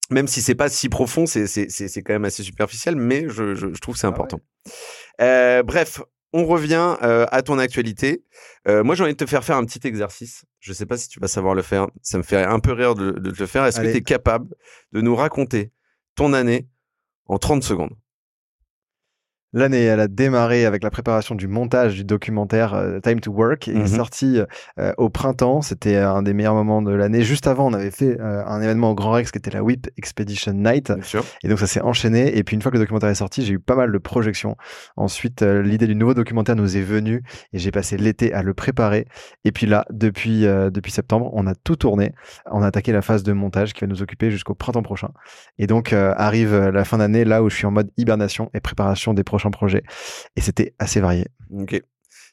Même 0.09 0.27
si 0.27 0.41
c'est 0.41 0.55
pas 0.55 0.69
si 0.69 0.89
profond, 0.89 1.25
c'est 1.25 2.03
quand 2.03 2.13
même 2.13 2.25
assez 2.25 2.43
superficiel, 2.43 2.95
mais 2.95 3.29
je, 3.29 3.55
je, 3.55 3.67
trouve 3.79 3.95
c'est 3.95 4.07
ah 4.07 4.09
important. 4.09 4.41
euh, 5.21 5.63
bref, 5.63 6.01
on 6.33 6.45
revient 6.45 6.97
euh, 7.01 7.25
à 7.31 7.41
ton 7.41 7.57
actualité. 7.57 8.23
Euh, 8.67 8.83
moi, 8.83 8.95
j'ai 8.95 9.03
envie 9.03 9.13
de 9.13 9.17
te 9.17 9.25
faire 9.25 9.43
faire 9.43 9.55
un 9.55 9.65
petit 9.65 9.85
exercice. 9.87 10.43
Je 10.59 10.73
sais 10.73 10.85
pas 10.85 10.97
si 10.97 11.07
tu 11.07 11.19
vas 11.19 11.27
savoir 11.27 11.55
le 11.55 11.61
faire. 11.61 11.87
Ça 12.01 12.17
me 12.17 12.23
fait 12.23 12.43
un 12.43 12.59
peu 12.59 12.73
rire 12.73 12.95
de, 12.95 13.11
de 13.11 13.31
te 13.31 13.39
le 13.39 13.45
faire. 13.47 13.65
Est-ce 13.65 13.79
que 13.79 13.89
tu 13.89 13.97
es 13.97 14.01
capable 14.01 14.53
de 14.91 15.01
nous 15.01 15.15
raconter 15.15 15.71
ton 16.15 16.33
année 16.33 16.67
en 17.25 17.37
30 17.37 17.63
secondes? 17.63 17.95
L'année, 19.53 19.83
elle 19.83 19.99
a 19.99 20.07
démarré 20.07 20.65
avec 20.65 20.81
la 20.81 20.89
préparation 20.89 21.35
du 21.35 21.49
montage 21.49 21.95
du 21.95 22.05
documentaire 22.05 22.73
euh, 22.73 23.01
Time 23.01 23.19
to 23.19 23.33
Work. 23.33 23.67
Il 23.67 23.75
est 23.75 23.79
mhm. 23.79 23.87
sorti 23.87 24.39
euh, 24.79 24.93
au 24.97 25.09
printemps. 25.09 25.61
C'était 25.61 25.97
un 25.97 26.23
des 26.23 26.33
meilleurs 26.33 26.53
moments 26.53 26.81
de 26.81 26.93
l'année. 26.93 27.21
Juste 27.23 27.47
avant, 27.47 27.67
on 27.67 27.73
avait 27.73 27.91
fait 27.91 28.17
euh, 28.21 28.45
un 28.45 28.61
événement 28.61 28.91
au 28.91 28.95
Grand 28.95 29.11
Rex 29.11 29.29
qui 29.29 29.39
était 29.39 29.51
la 29.51 29.61
WIP 29.61 29.89
Expedition 29.97 30.53
Night. 30.53 30.93
Et 31.43 31.49
donc, 31.49 31.59
ça 31.59 31.67
s'est 31.67 31.81
enchaîné. 31.81 32.37
Et 32.37 32.45
puis, 32.45 32.55
une 32.55 32.61
fois 32.61 32.71
que 32.71 32.77
le 32.77 32.83
documentaire 32.83 33.09
est 33.09 33.15
sorti, 33.15 33.43
j'ai 33.43 33.55
eu 33.55 33.59
pas 33.59 33.75
mal 33.75 33.91
de 33.91 33.97
projections. 33.97 34.55
Ensuite, 34.95 35.41
l'idée 35.41 35.87
du 35.87 35.95
nouveau 35.95 36.13
documentaire 36.13 36.55
nous 36.55 36.77
est 36.77 36.81
venue 36.81 37.21
et 37.51 37.59
j'ai 37.59 37.71
passé 37.71 37.97
l'été 37.97 38.31
à 38.31 38.43
le 38.43 38.53
préparer. 38.53 39.05
Et 39.43 39.51
puis 39.51 39.65
là, 39.65 39.85
depuis, 39.91 40.43
depuis 40.43 40.93
septembre, 40.93 41.29
on 41.33 41.45
a 41.45 41.55
tout 41.55 41.75
tourné. 41.75 42.13
On 42.49 42.61
a 42.61 42.67
attaqué 42.67 42.93
la 42.93 43.01
phase 43.01 43.23
de 43.23 43.33
montage 43.33 43.73
qui 43.73 43.81
va 43.81 43.87
nous 43.87 44.01
occuper 44.01 44.31
jusqu'au 44.31 44.53
printemps 44.53 44.83
prochain. 44.83 45.09
Et 45.57 45.67
donc, 45.67 45.91
arrive 45.91 46.69
la 46.69 46.85
fin 46.85 46.99
d'année, 46.99 47.25
là 47.25 47.43
où 47.43 47.49
je 47.49 47.55
suis 47.57 47.65
en 47.65 47.71
mode 47.71 47.91
hibernation 47.97 48.49
et 48.53 48.61
préparation 48.61 49.13
des 49.13 49.25
prochains 49.25 49.40
projet. 49.49 49.81
Et 50.35 50.41
c'était 50.41 50.75
assez 50.77 50.99
varié. 50.99 51.25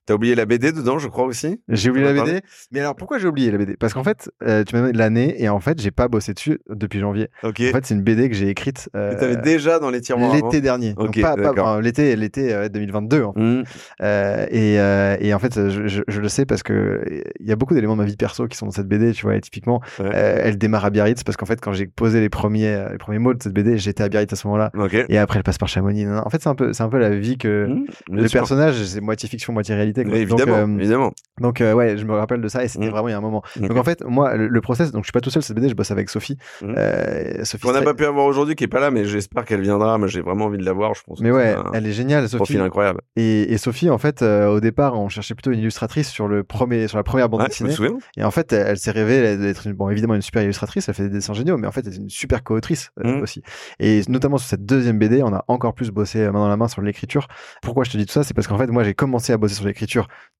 T'as 0.08 0.14
oublié 0.14 0.34
la 0.34 0.46
BD 0.46 0.72
dedans, 0.72 0.98
je 0.98 1.06
crois 1.06 1.26
aussi? 1.26 1.60
J'ai 1.68 1.90
oublié 1.90 2.10
la 2.10 2.24
BD. 2.24 2.40
Mais 2.72 2.80
alors 2.80 2.96
pourquoi 2.96 3.18
j'ai 3.18 3.28
oublié 3.28 3.50
la 3.50 3.58
BD 3.58 3.76
Parce 3.76 3.92
qu'en 3.92 4.02
fait, 4.02 4.30
euh, 4.42 4.64
tu 4.64 4.74
m'as 4.74 4.80
donné 4.80 4.94
l'année 4.94 5.34
et 5.36 5.50
en 5.50 5.60
fait, 5.60 5.82
j'ai 5.82 5.90
pas 5.90 6.08
bossé 6.08 6.32
dessus 6.32 6.60
depuis 6.70 6.98
janvier. 6.98 7.28
Ok. 7.42 7.60
En 7.60 7.72
fait, 7.72 7.84
c'est 7.84 7.92
une 7.92 8.00
BD 8.00 8.30
que 8.30 8.34
j'ai 8.34 8.48
écrite. 8.48 8.88
Euh, 8.96 9.14
tu 9.18 9.22
avais 9.22 9.36
déjà 9.36 9.78
dans 9.78 9.90
les 9.90 10.00
tiroirs 10.00 10.34
l'été 10.34 10.62
dernier. 10.62 10.94
Ok. 10.96 11.20
pas, 11.20 11.36
pas 11.36 11.80
l'été, 11.82 12.16
l'été 12.16 12.70
2022. 12.70 13.22
En 13.22 13.32
fait. 13.34 13.38
Mmh. 13.38 13.64
euh, 14.00 14.46
et, 14.50 14.80
euh, 14.80 15.18
et, 15.20 15.34
en 15.34 15.38
fait, 15.38 15.68
je, 15.68 15.86
je, 15.88 16.00
je, 16.08 16.20
le 16.22 16.28
sais 16.30 16.46
parce 16.46 16.62
que 16.62 17.04
il 17.38 17.46
y 17.46 17.52
a 17.52 17.56
beaucoup 17.56 17.74
d'éléments 17.74 17.92
de 17.92 18.00
ma 18.00 18.06
vie 18.06 18.16
perso 18.16 18.48
qui 18.48 18.56
sont 18.56 18.64
dans 18.64 18.72
cette 18.72 18.88
BD. 18.88 19.12
Tu 19.12 19.26
vois, 19.26 19.36
et 19.36 19.42
typiquement, 19.42 19.82
euh, 20.00 20.40
elle 20.42 20.56
démarre 20.56 20.86
à 20.86 20.90
Biarritz 20.90 21.22
parce 21.22 21.36
qu'en 21.36 21.44
fait, 21.44 21.60
quand 21.60 21.74
j'ai 21.74 21.86
posé 21.86 22.20
les 22.20 22.30
premiers 22.30 22.86
les 22.92 22.98
premiers 22.98 23.18
mots 23.18 23.34
de 23.34 23.42
cette 23.42 23.52
BD, 23.52 23.76
j'étais 23.76 24.04
à 24.04 24.08
Biarritz 24.08 24.32
à 24.32 24.36
ce 24.36 24.46
moment-là. 24.46 24.70
Okay. 24.74 25.04
Et 25.10 25.18
après, 25.18 25.38
elle 25.38 25.44
passe 25.44 25.58
par 25.58 25.68
Chamonix. 25.68 26.06
En 26.08 26.30
fait, 26.30 26.40
c'est 26.40 26.48
un 26.48 26.54
peu 26.54 26.72
c'est 26.72 26.82
un 26.82 26.88
peu 26.88 26.98
la 26.98 27.10
vie 27.10 27.36
que 27.36 27.66
mmh, 27.66 27.86
le 28.16 28.28
personnage, 28.30 28.82
c'est 28.82 29.02
moitié 29.02 29.28
fiction, 29.28 29.52
moitié 29.52 29.74
réalité. 29.74 29.97
Quoi. 30.04 30.16
évidemment 30.16 30.78
évidemment. 30.78 31.12
Donc 31.40 31.60
euh, 31.60 31.72
ouais, 31.72 31.96
je 31.96 32.04
me 32.04 32.14
rappelle 32.14 32.40
de 32.40 32.48
ça 32.48 32.64
et 32.64 32.68
c'était 32.68 32.86
mmh. 32.86 32.90
vraiment 32.90 33.08
il 33.08 33.12
y 33.12 33.14
a 33.14 33.18
un 33.18 33.22
moment. 33.22 33.42
Donc 33.56 33.76
en 33.76 33.84
fait, 33.84 34.04
moi, 34.04 34.36
le, 34.36 34.60
process, 34.60 34.92
donc 34.92 35.04
je 35.04 35.06
suis 35.06 35.12
pas 35.12 35.20
tout 35.20 35.30
seul 35.30 35.42
cette 35.42 35.56
BD, 35.56 35.68
je 35.68 35.74
bosse 35.74 35.90
avec 35.90 36.10
Sophie. 36.10 36.36
Mmh. 36.62 36.74
Euh, 36.76 37.44
Sophie 37.44 37.66
On 37.66 37.72
n'a 37.72 37.82
pas 37.82 37.94
pu 37.94 38.04
avoir 38.04 38.26
aujourd'hui, 38.26 38.54
qui 38.54 38.64
est 38.64 38.68
pas 38.68 38.80
là, 38.80 38.90
mais 38.90 39.04
j'espère 39.04 39.44
qu'elle 39.44 39.60
viendra. 39.60 39.98
Moi, 39.98 40.08
j'ai 40.08 40.20
vraiment 40.20 40.46
envie 40.46 40.58
de 40.58 40.64
la 40.64 40.72
voir, 40.72 40.94
je 40.94 41.02
pense. 41.02 41.20
Mais 41.20 41.30
ouais, 41.30 41.56
elle 41.74 41.86
est 41.86 41.92
géniale, 41.92 42.24
Sophie. 42.24 42.36
Profil 42.38 42.60
incroyable. 42.60 43.00
Et, 43.16 43.52
et 43.52 43.58
Sophie, 43.58 43.90
en 43.90 43.98
fait, 43.98 44.22
euh, 44.22 44.48
au 44.48 44.60
départ, 44.60 44.98
on 44.98 45.08
cherchait 45.08 45.34
plutôt 45.34 45.52
une 45.52 45.60
illustratrice 45.60 46.08
sur 46.08 46.28
le 46.28 46.44
premier, 46.44 46.88
sur 46.88 46.98
la 46.98 47.04
première 47.04 47.28
bande 47.28 47.46
dessinée. 47.46 47.74
Et 48.16 48.24
en 48.24 48.30
fait, 48.30 48.52
elle, 48.52 48.78
s'est 48.78 48.90
révélée 48.90 49.48
être 49.48 49.66
une, 49.66 49.74
bon, 49.74 49.88
évidemment 49.90 50.14
une 50.14 50.22
super 50.22 50.42
illustratrice. 50.42 50.88
Elle 50.88 50.94
fait 50.94 51.04
des 51.04 51.10
dessins 51.10 51.34
géniaux, 51.34 51.56
mais 51.56 51.66
en 51.66 51.72
fait, 51.72 51.86
elle 51.86 51.94
est 51.94 51.96
une 51.96 52.10
super 52.10 52.42
co-autrice 52.42 52.90
euh, 53.04 53.18
mmh. 53.18 53.22
aussi. 53.22 53.42
Et 53.78 54.02
notamment 54.08 54.38
sur 54.38 54.48
cette 54.48 54.66
deuxième 54.66 54.98
BD, 54.98 55.22
on 55.22 55.32
a 55.32 55.44
encore 55.48 55.74
plus 55.74 55.90
bossé 55.90 56.26
main 56.26 56.32
dans 56.32 56.48
la 56.48 56.56
main 56.56 56.68
sur 56.68 56.82
l'écriture. 56.82 57.28
Pourquoi 57.62 57.84
je 57.84 57.90
te 57.90 57.96
dis 57.96 58.06
tout 58.06 58.12
ça, 58.12 58.24
c'est 58.24 58.34
parce 58.34 58.46
qu'en 58.46 58.58
fait, 58.58 58.68
moi, 58.68 58.84
j'ai 58.84 58.94
commencé 58.94 59.32
à 59.32 59.36
bosser 59.36 59.54
sur 59.54 59.66
l'écriture 59.66 59.87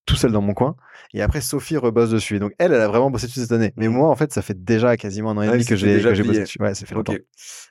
tout 0.07 0.17
seul 0.17 0.33
dans 0.33 0.41
mon 0.41 0.55
coin. 0.55 0.75
Et 1.15 1.23
après, 1.23 1.41
Sophie 1.41 1.77
rebosse 1.77 2.11
dessus. 2.11 2.39
donc, 2.39 2.53
elle, 2.59 2.73
elle 2.73 2.81
a 2.81 2.89
vraiment 2.89 3.11
bossé 3.11 3.27
dessus 3.27 3.41
cette 3.41 3.53
année. 3.53 3.73
Mais 3.77 3.89
moi, 3.89 4.09
en 4.09 4.17
fait, 4.17 4.33
ça 4.33 4.43
fait 4.43 4.63
déjà 4.63 4.97
quasiment 4.97 5.31
un 5.31 5.37
an 5.39 5.43
et 5.43 5.49
demi 5.49 5.65
que 5.65 5.77
j'ai 5.77 6.01
bossé 6.01 6.41
dessus. 6.41 6.61
Ouais, 6.61 6.75
ça 6.75 6.87
fait 6.87 6.95
longtemps. 6.95 7.15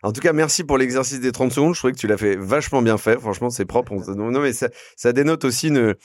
En 0.03 0.11
tout 0.11 0.21
cas, 0.21 0.33
merci 0.33 0.63
pour 0.63 0.77
l'exercice 0.77 1.19
des 1.19 1.31
30 1.31 1.51
secondes. 1.51 1.73
Je 1.73 1.79
trouvais 1.79 1.93
que 1.93 1.99
tu 1.99 2.07
l'as 2.07 2.17
fait 2.17 2.35
vachement 2.35 2.81
bien 2.81 2.97
fait. 2.97 3.19
Franchement, 3.19 3.49
c'est 3.49 3.65
propre. 3.65 3.93
Non, 4.15 4.39
mais 4.39 4.53
ça, 4.53 4.69
ça 4.95 5.13
dénote 5.13 5.45
aussi 5.45 5.67
une, 5.67 5.95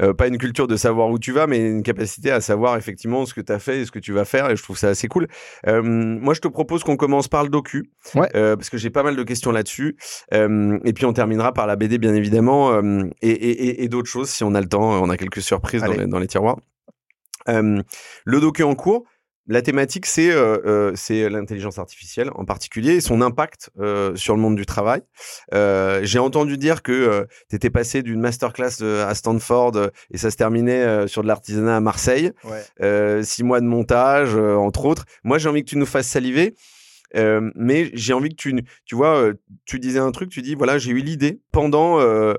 euh, 0.00 0.14
pas 0.14 0.28
une 0.28 0.38
culture 0.38 0.66
de 0.66 0.76
savoir 0.76 1.10
où 1.10 1.18
tu 1.18 1.32
vas, 1.32 1.46
mais 1.46 1.58
une 1.58 1.82
capacité 1.82 2.30
à 2.30 2.40
savoir 2.40 2.76
effectivement 2.76 3.26
ce 3.26 3.34
que 3.34 3.40
tu 3.40 3.52
as 3.52 3.58
fait 3.58 3.80
et 3.80 3.84
ce 3.84 3.90
que 3.90 3.98
tu 3.98 4.12
vas 4.12 4.24
faire. 4.24 4.50
Et 4.50 4.56
je 4.56 4.62
trouve 4.62 4.78
ça 4.78 4.88
assez 4.88 5.08
cool. 5.08 5.28
Euh, 5.66 5.82
moi, 5.82 6.34
je 6.34 6.40
te 6.40 6.48
propose 6.48 6.84
qu'on 6.84 6.96
commence 6.96 7.28
par 7.28 7.42
le 7.42 7.48
docu, 7.48 7.90
ouais. 8.14 8.28
euh, 8.34 8.56
parce 8.56 8.70
que 8.70 8.78
j'ai 8.78 8.90
pas 8.90 9.02
mal 9.02 9.16
de 9.16 9.22
questions 9.22 9.52
là-dessus. 9.52 9.96
Euh, 10.34 10.78
et 10.84 10.92
puis 10.92 11.04
on 11.04 11.12
terminera 11.12 11.52
par 11.52 11.66
la 11.66 11.76
BD, 11.76 11.98
bien 11.98 12.14
évidemment, 12.14 12.72
euh, 12.72 13.04
et, 13.22 13.30
et, 13.30 13.84
et 13.84 13.88
d'autres 13.88 14.08
choses 14.08 14.28
si 14.28 14.44
on 14.44 14.54
a 14.54 14.60
le 14.60 14.68
temps. 14.68 15.02
On 15.02 15.10
a 15.10 15.16
quelques 15.16 15.42
surprises 15.42 15.82
dans 15.82 15.92
les, 15.92 16.06
dans 16.06 16.18
les, 16.18 16.26
tiroirs. 16.26 16.58
le 17.46 17.84
docu 18.40 18.62
en 18.62 18.74
cours. 18.74 19.04
La 19.50 19.62
thématique, 19.62 20.04
c'est 20.04 20.30
euh, 20.30 20.58
euh, 20.66 20.92
c'est 20.94 21.30
l'intelligence 21.30 21.78
artificielle 21.78 22.30
en 22.34 22.44
particulier 22.44 22.96
et 22.96 23.00
son 23.00 23.22
impact 23.22 23.70
euh, 23.80 24.14
sur 24.14 24.36
le 24.36 24.42
monde 24.42 24.56
du 24.56 24.66
travail. 24.66 25.00
Euh, 25.54 26.00
J'ai 26.02 26.18
entendu 26.18 26.58
dire 26.58 26.82
que 26.82 27.26
tu 27.48 27.56
étais 27.56 27.70
passé 27.70 28.02
d'une 28.02 28.20
masterclass 28.20 28.82
à 28.82 29.14
Stanford 29.14 29.90
et 30.12 30.18
ça 30.18 30.30
se 30.30 30.36
terminait 30.36 31.08
sur 31.08 31.22
de 31.22 31.28
l'artisanat 31.28 31.76
à 31.76 31.80
Marseille. 31.80 32.30
Ouais. 32.44 33.22
six 33.24 33.42
mois 33.42 33.60
de 33.60 33.66
montage, 33.66 34.36
entre 34.36 34.84
autres. 34.84 35.06
Moi, 35.24 35.38
j'ai 35.38 35.48
envie 35.48 35.64
que 35.64 35.70
tu 35.70 35.78
nous 35.78 35.86
fasses 35.86 36.08
saliver. 36.08 36.54
Euh, 37.16 37.50
mais 37.54 37.90
j'ai 37.94 38.12
envie 38.12 38.28
que 38.28 38.34
tu, 38.34 38.54
tu 38.84 38.94
vois, 38.94 39.30
tu 39.64 39.78
disais 39.78 39.98
un 39.98 40.10
truc, 40.10 40.28
tu 40.28 40.42
dis 40.42 40.54
voilà, 40.54 40.76
j'ai 40.76 40.90
eu 40.90 40.98
l'idée 40.98 41.40
pendant 41.52 41.98
euh, 42.00 42.34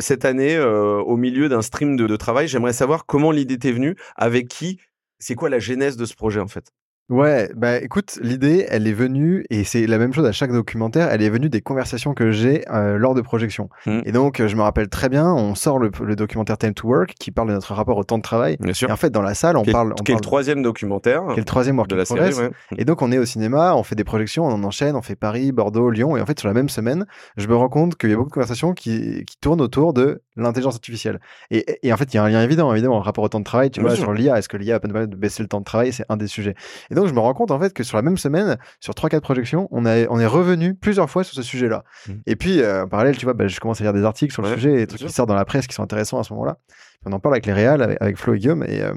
cette 0.00 0.24
année 0.24 0.58
au 0.58 1.16
milieu 1.18 1.50
d'un 1.50 1.60
stream 1.60 1.94
de, 1.96 2.06
de 2.06 2.16
travail. 2.16 2.48
J'aimerais 2.48 2.72
savoir 2.72 3.04
comment 3.04 3.30
l'idée 3.32 3.58
t'est 3.58 3.72
venue, 3.72 3.96
avec 4.16 4.48
qui, 4.48 4.80
c'est 5.24 5.34
quoi 5.34 5.48
la 5.48 5.58
genèse 5.58 5.96
de 5.96 6.04
ce 6.04 6.14
projet 6.14 6.40
en 6.40 6.48
fait? 6.48 6.70
Ouais, 7.10 7.50
bah 7.54 7.76
écoute, 7.82 8.18
l'idée, 8.22 8.64
elle 8.70 8.86
est 8.86 8.92
venue, 8.94 9.44
et 9.50 9.64
c'est 9.64 9.86
la 9.86 9.98
même 9.98 10.14
chose 10.14 10.24
à 10.24 10.32
chaque 10.32 10.52
documentaire, 10.52 11.10
elle 11.10 11.20
est 11.20 11.28
venue 11.28 11.50
des 11.50 11.60
conversations 11.60 12.14
que 12.14 12.30
j'ai 12.30 12.64
euh, 12.70 12.96
lors 12.96 13.14
de 13.14 13.20
projection. 13.20 13.68
Mmh. 13.84 14.00
Et 14.06 14.12
donc, 14.12 14.42
je 14.44 14.56
me 14.56 14.62
rappelle 14.62 14.88
très 14.88 15.10
bien, 15.10 15.30
on 15.30 15.54
sort 15.54 15.78
le, 15.78 15.90
documentaire 16.16 16.56
Time 16.56 16.72
to 16.72 16.88
Work 16.88 17.14
qui 17.20 17.30
parle 17.30 17.48
de 17.48 17.52
notre 17.52 17.74
rapport 17.74 17.98
au 17.98 18.04
temps 18.04 18.16
de 18.16 18.22
travail. 18.22 18.56
Bien 18.58 18.72
sûr. 18.72 18.88
Et 18.88 18.92
en 18.92 18.96
fait, 18.96 19.10
dans 19.10 19.20
la 19.20 19.34
salle, 19.34 19.58
on 19.58 19.64
parle. 19.64 19.92
On 20.00 20.02
qui 20.02 20.12
est 20.12 20.14
le 20.14 20.20
troisième 20.22 20.62
documentaire. 20.62 21.24
Qui 21.26 21.34
est 21.34 21.36
le 21.36 21.44
troisième 21.44 21.76
de 21.86 21.94
la 21.94 22.06
série. 22.06 22.32
Et 22.78 22.86
donc, 22.86 23.02
on 23.02 23.12
est 23.12 23.18
au 23.18 23.26
cinéma, 23.26 23.74
on 23.76 23.82
fait 23.82 23.96
des 23.96 24.04
projections, 24.04 24.46
on 24.46 24.52
en 24.52 24.64
enchaîne, 24.64 24.96
on 24.96 25.02
fait 25.02 25.16
Paris, 25.16 25.52
Bordeaux, 25.52 25.90
Lyon. 25.90 26.16
Et 26.16 26.22
en 26.22 26.26
fait, 26.26 26.38
sur 26.38 26.48
la 26.48 26.54
même 26.54 26.70
semaine, 26.70 27.04
je 27.36 27.46
me 27.48 27.54
rends 27.54 27.68
compte 27.68 27.96
qu'il 27.96 28.10
y 28.10 28.12
a 28.14 28.16
beaucoup 28.16 28.30
de 28.30 28.34
conversations 28.34 28.72
qui, 28.72 29.24
qui 29.26 29.36
tournent 29.36 29.60
autour 29.60 29.92
de 29.92 30.22
l'intelligence 30.36 30.74
artificielle. 30.74 31.20
Et, 31.50 31.64
et, 31.82 31.92
en 31.92 31.98
fait, 31.98 32.14
il 32.14 32.16
y 32.16 32.20
a 32.20 32.24
un 32.24 32.30
lien 32.30 32.42
évident, 32.42 32.72
évidemment, 32.72 33.00
rapport 33.00 33.24
au 33.24 33.28
temps 33.28 33.40
de 33.40 33.44
travail. 33.44 33.70
Tu 33.70 33.82
vois, 33.82 33.94
sur 33.94 34.14
l'IA, 34.14 34.38
est-ce 34.38 34.48
que 34.48 34.56
l'IA 34.56 34.80
peut 34.80 34.88
de 34.88 35.16
baisser 35.16 35.42
le 35.42 35.48
temps 35.48 35.60
de 35.60 35.64
travail? 35.64 35.92
C'est 35.92 36.06
un 36.08 36.16
des 36.16 36.28
sujets. 36.28 36.54
Et 36.90 36.93
donc, 36.94 37.06
je 37.06 37.12
me 37.12 37.20
rends 37.20 37.34
compte, 37.34 37.50
en 37.50 37.58
fait, 37.58 37.72
que 37.72 37.82
sur 37.82 37.96
la 37.96 38.02
même 38.02 38.16
semaine, 38.16 38.56
sur 38.80 38.94
3-4 38.94 39.20
projections, 39.20 39.68
on, 39.70 39.86
a, 39.86 40.06
on 40.08 40.18
est 40.18 40.26
revenu 40.26 40.74
plusieurs 40.74 41.10
fois 41.10 41.24
sur 41.24 41.34
ce 41.34 41.42
sujet-là. 41.42 41.84
Mmh. 42.06 42.12
Et 42.26 42.36
puis, 42.36 42.60
euh, 42.60 42.84
en 42.84 42.88
parallèle, 42.88 43.16
tu 43.16 43.24
vois, 43.24 43.34
bah, 43.34 43.46
je 43.46 43.58
commence 43.60 43.80
à 43.80 43.84
lire 43.84 43.92
des 43.92 44.04
articles 44.04 44.32
sur 44.32 44.42
le 44.42 44.54
sujet, 44.54 44.74
des 44.76 44.86
trucs 44.86 45.00
qui 45.00 45.12
sortent 45.12 45.28
dans 45.28 45.34
la 45.34 45.44
presse 45.44 45.66
qui 45.66 45.74
sont 45.74 45.82
intéressants 45.82 46.18
à 46.18 46.24
ce 46.24 46.32
moment-là. 46.34 46.58
on 47.04 47.12
en 47.12 47.20
parle 47.20 47.34
avec 47.34 47.46
les 47.46 47.52
réals, 47.52 47.82
avec, 48.00 48.16
Flo 48.16 48.34
et 48.34 48.38
Guillaume, 48.38 48.64
et 48.64 48.82
euh, 48.82 48.94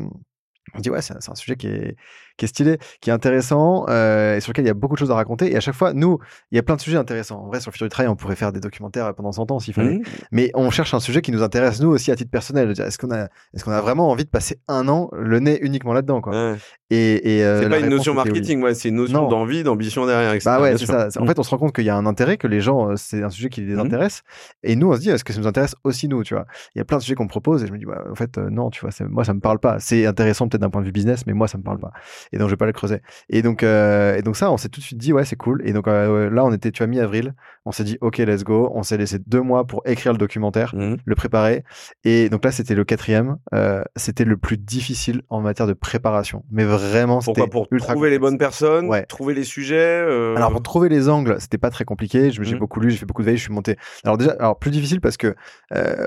on 0.74 0.80
dit, 0.80 0.90
ouais, 0.90 1.02
c'est 1.02 1.14
un 1.14 1.36
sujet 1.36 1.56
qui 1.56 1.68
est, 1.68 1.96
qui 2.38 2.46
est 2.46 2.48
stylé, 2.48 2.78
qui 3.02 3.10
est 3.10 3.14
intéressant 3.14 3.86
euh, 3.90 4.38
et 4.38 4.40
sur 4.40 4.52
lequel 4.52 4.66
il 4.66 4.68
y 4.68 4.72
a 4.72 4.76
beaucoup 4.76 4.96
de 4.96 5.00
choses 5.00 5.12
à 5.12 5.16
raconter. 5.16 5.52
Et 5.52 5.58
à 5.58 5.60
chaque 5.60 5.76
fois, 5.76 5.94
nous, 5.94 6.20
il 6.52 6.56
y 6.56 6.60
a 6.60 6.64
plein 6.64 6.76
de 6.76 6.82
sujets 6.82 6.98
intéressants. 6.98 7.42
En 7.42 7.48
vrai, 7.48 7.60
sur 7.60 7.70
le 7.70 7.74
futur 7.74 7.86
du 7.86 7.90
travail, 7.90 8.10
on 8.10 8.16
pourrait 8.16 8.36
faire 8.36 8.52
des 8.52 8.60
documentaires 8.60 9.14
pendant 9.14 9.32
100 9.32 9.52
ans 9.52 9.60
s'il 9.60 9.74
fallait. 9.74 9.98
Mmh. 9.98 10.04
Mais 10.32 10.52
on 10.54 10.70
cherche 10.70 10.94
un 10.94 11.00
sujet 11.00 11.22
qui 11.22 11.32
nous 11.32 11.44
intéresse 11.44 11.82
nous 11.82 11.90
aussi 11.90 12.12
à 12.12 12.16
titre 12.16 12.32
personnel. 12.32 12.72
Est-ce 12.72 12.98
qu'on 12.98 13.12
a, 13.12 13.28
est-ce 13.54 13.64
qu'on 13.64 13.72
a 13.72 13.82
vraiment 13.82 14.10
envie 14.10 14.26
de 14.26 14.30
passer 14.30 14.60
un 14.68 14.88
an 14.88 15.10
le 15.14 15.40
nez 15.40 15.60
uniquement 15.62 15.94
là-dedans, 15.94 16.22
quoi? 16.22 16.56
Et, 16.90 17.38
et 17.38 17.44
euh, 17.44 17.62
c'est 17.62 17.70
pas 17.70 17.80
une 17.80 17.90
notion 17.90 18.14
marketing, 18.14 18.62
ouais, 18.62 18.74
c'est 18.74 18.90
une 18.90 18.96
notion 18.96 19.28
d'envie, 19.28 19.64
d'ambition 19.64 20.06
derrière. 20.06 20.32
Etc. 20.32 20.50
Bah 20.50 20.62
ouais, 20.62 20.78
c'est 20.78 20.86
ça. 20.86 21.10
En 21.18 21.24
mmh. 21.24 21.28
fait, 21.28 21.40
on 21.40 21.44
se 21.44 21.50
rend 21.50 21.58
compte 21.58 21.76
qu'il 21.76 21.84
y 21.84 21.90
a 21.90 21.96
un 21.96 22.06
intérêt, 22.06 22.38
que 22.38 22.48
les 22.48 22.62
gens, 22.62 22.92
euh, 22.92 22.94
c'est 22.96 23.24
un 23.24 23.30
sujet 23.30 23.50
qui 23.50 23.62
les 23.62 23.76
mmh. 23.76 23.80
intéresse. 23.80 24.22
Et 24.64 24.76
nous, 24.76 24.90
on 24.90 24.96
se 24.96 25.02
dit, 25.02 25.10
est-ce 25.10 25.24
que 25.24 25.34
ça 25.34 25.40
nous 25.40 25.48
intéresse 25.48 25.76
aussi 25.84 26.08
nous, 26.08 26.24
tu 26.24 26.34
vois? 26.34 26.46
Il 26.76 26.78
y 26.78 26.82
a 26.82 26.86
plein 26.86 26.98
de 26.98 27.02
sujets 27.02 27.16
qu'on 27.16 27.28
propose 27.28 27.64
et 27.64 27.68
je 27.68 27.74
me 27.74 27.78
dis, 27.78 27.86
ouais, 27.86 27.98
en 28.10 28.16
fait, 28.16 28.38
non, 28.38 28.70
tu 28.70 28.82
vois, 28.82 28.92
moi, 29.10 29.26
ça 29.26 29.34
me 29.34 29.42
parle 29.42 29.60
pas. 29.60 29.80
C'est 29.80 30.06
intéressant 30.06 30.48
peut-être 30.48 30.62
d'un 30.62 30.70
point 30.70 30.82
de 30.82 30.86
vue 30.86 30.94
business, 30.94 31.26
mais 31.28 31.34
moi, 31.34 31.48
ça 31.50 31.58
me 31.58 31.64
parle 31.64 31.80
pas. 31.80 31.92
Et 32.32 32.38
donc, 32.38 32.48
je 32.48 32.54
vais 32.54 32.58
pas 32.58 32.66
le 32.66 32.74
creuser. 32.74 33.02
Et 33.30 33.42
donc, 33.42 33.64
euh, 33.64 34.18
et 34.18 34.22
donc 34.22 34.36
ça, 34.36 34.52
on 34.52 34.58
s'est 34.58 34.70
tout 34.70 34.80
de 34.80 34.86
suite 34.86 34.98
dit, 34.98 35.14
ouais, 35.14 35.26
c'est 35.26 35.36
cool. 35.36 35.62
Et 35.66 35.74
donc 35.74 35.88
euh, 35.88 36.30
là, 36.30 36.46
on 36.46 36.54
était, 36.54 36.72
tu 36.72 36.80
vois, 36.80 36.88
mi-avril. 36.88 37.34
On 37.66 37.72
s'est 37.72 37.84
dit, 37.84 37.98
ok, 38.02 38.18
let's 38.20 38.44
go. 38.44 38.72
On 38.74 38.84
s'est 38.84 38.98
laissé 38.98 39.20
deux 39.20 39.42
mois 39.42 39.66
pour 39.66 39.82
écrire 39.86 40.14
le 40.14 40.18
documentaire, 40.18 40.74
mmh. 40.74 40.96
le 41.04 41.16
préparer. 41.16 41.64
Et 42.04 42.30
donc 42.30 42.46
là, 42.46 42.52
c'était 42.52 42.76
le 42.76 42.86
quatrième. 42.86 43.38
Euh, 43.54 43.84
c'était 43.96 44.24
le 44.24 44.38
plus 44.38 44.58
difficile 44.58 45.22
en 45.30 45.42
matière 45.42 45.68
de 45.68 45.74
préparation. 45.74 46.44
Mais 46.52 46.64
vraiment, 46.64 47.20
c'était 47.22 47.48
pour 47.48 47.68
trouver 47.68 48.10
les 48.10 48.20
bonnes 48.20 48.38
personnes, 48.38 48.88
ouais. 48.88 49.04
trouver 49.06 49.34
les 49.34 49.44
sujets. 49.44 50.02
Alors 50.36 50.52
pour 50.52 50.64
trouver 50.64 50.90
les 50.90 51.10
angles, 51.10 51.38
c'était 51.40 51.58
pas 51.58 51.70
très 51.70 51.86
compliqué. 51.86 52.32
J'ai 52.32 52.56
mmh. 52.56 52.60
beaucoup 52.60 52.80
lu, 52.80 52.92
j'ai 52.92 52.98
fait 52.98 53.06
beaucoup 53.06 53.22
de 53.22 53.28
veille, 53.28 53.38
je 53.38 53.44
suis 53.44 53.54
monté. 53.54 53.76
Alors 54.04 54.18
déjà, 54.18 54.32
alors 54.40 54.58
plus 54.58 54.72
difficile 54.72 55.02
parce 55.02 55.18
que 55.18 55.36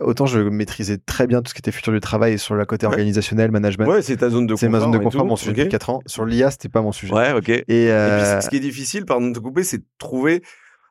autant 0.01 0.27
je 0.27 0.41
maîtrisais 0.41 0.99
très 0.99 1.27
bien 1.27 1.43
tout 1.43 1.51
ce 1.51 1.55
qui 1.55 1.61
était 1.61 1.73
futur 1.73 1.93
du 1.93 2.01
travail 2.01 2.39
sur 2.39 2.55
le 2.55 2.65
côté 2.65 2.87
organisationnel, 2.87 3.51
management. 3.51 3.87
Ouais, 3.87 4.03
c'est 4.03 4.19
ta 4.19 4.31
zone 4.31 4.47
de 4.47 4.55
confort. 4.55 4.61
C'est 4.61 4.69
ma 4.69 4.81
zone 4.81 4.93
de 4.93 4.99
confort, 4.99 5.27
mon 5.27 5.37
sujet 5.37 5.53
depuis 5.53 5.69
4 5.69 5.91
ans. 5.91 6.01
Sur 6.11 6.25
l'IA, 6.25 6.51
c'était 6.51 6.69
pas 6.69 6.83
mon 6.83 6.93
sujet. 6.93 7.15
Ouais, 7.15 7.33
ok. 7.33 7.49
Et, 7.49 7.65
euh... 7.69 8.41
ce 8.41 8.49
qui 8.51 8.57
est 8.57 8.61
difficile, 8.61 9.05
pardon 9.07 9.29
de 9.29 9.35
te 9.35 9.39
couper, 9.39 9.63
c'est 9.63 9.79
de 9.79 9.85
trouver 9.99 10.43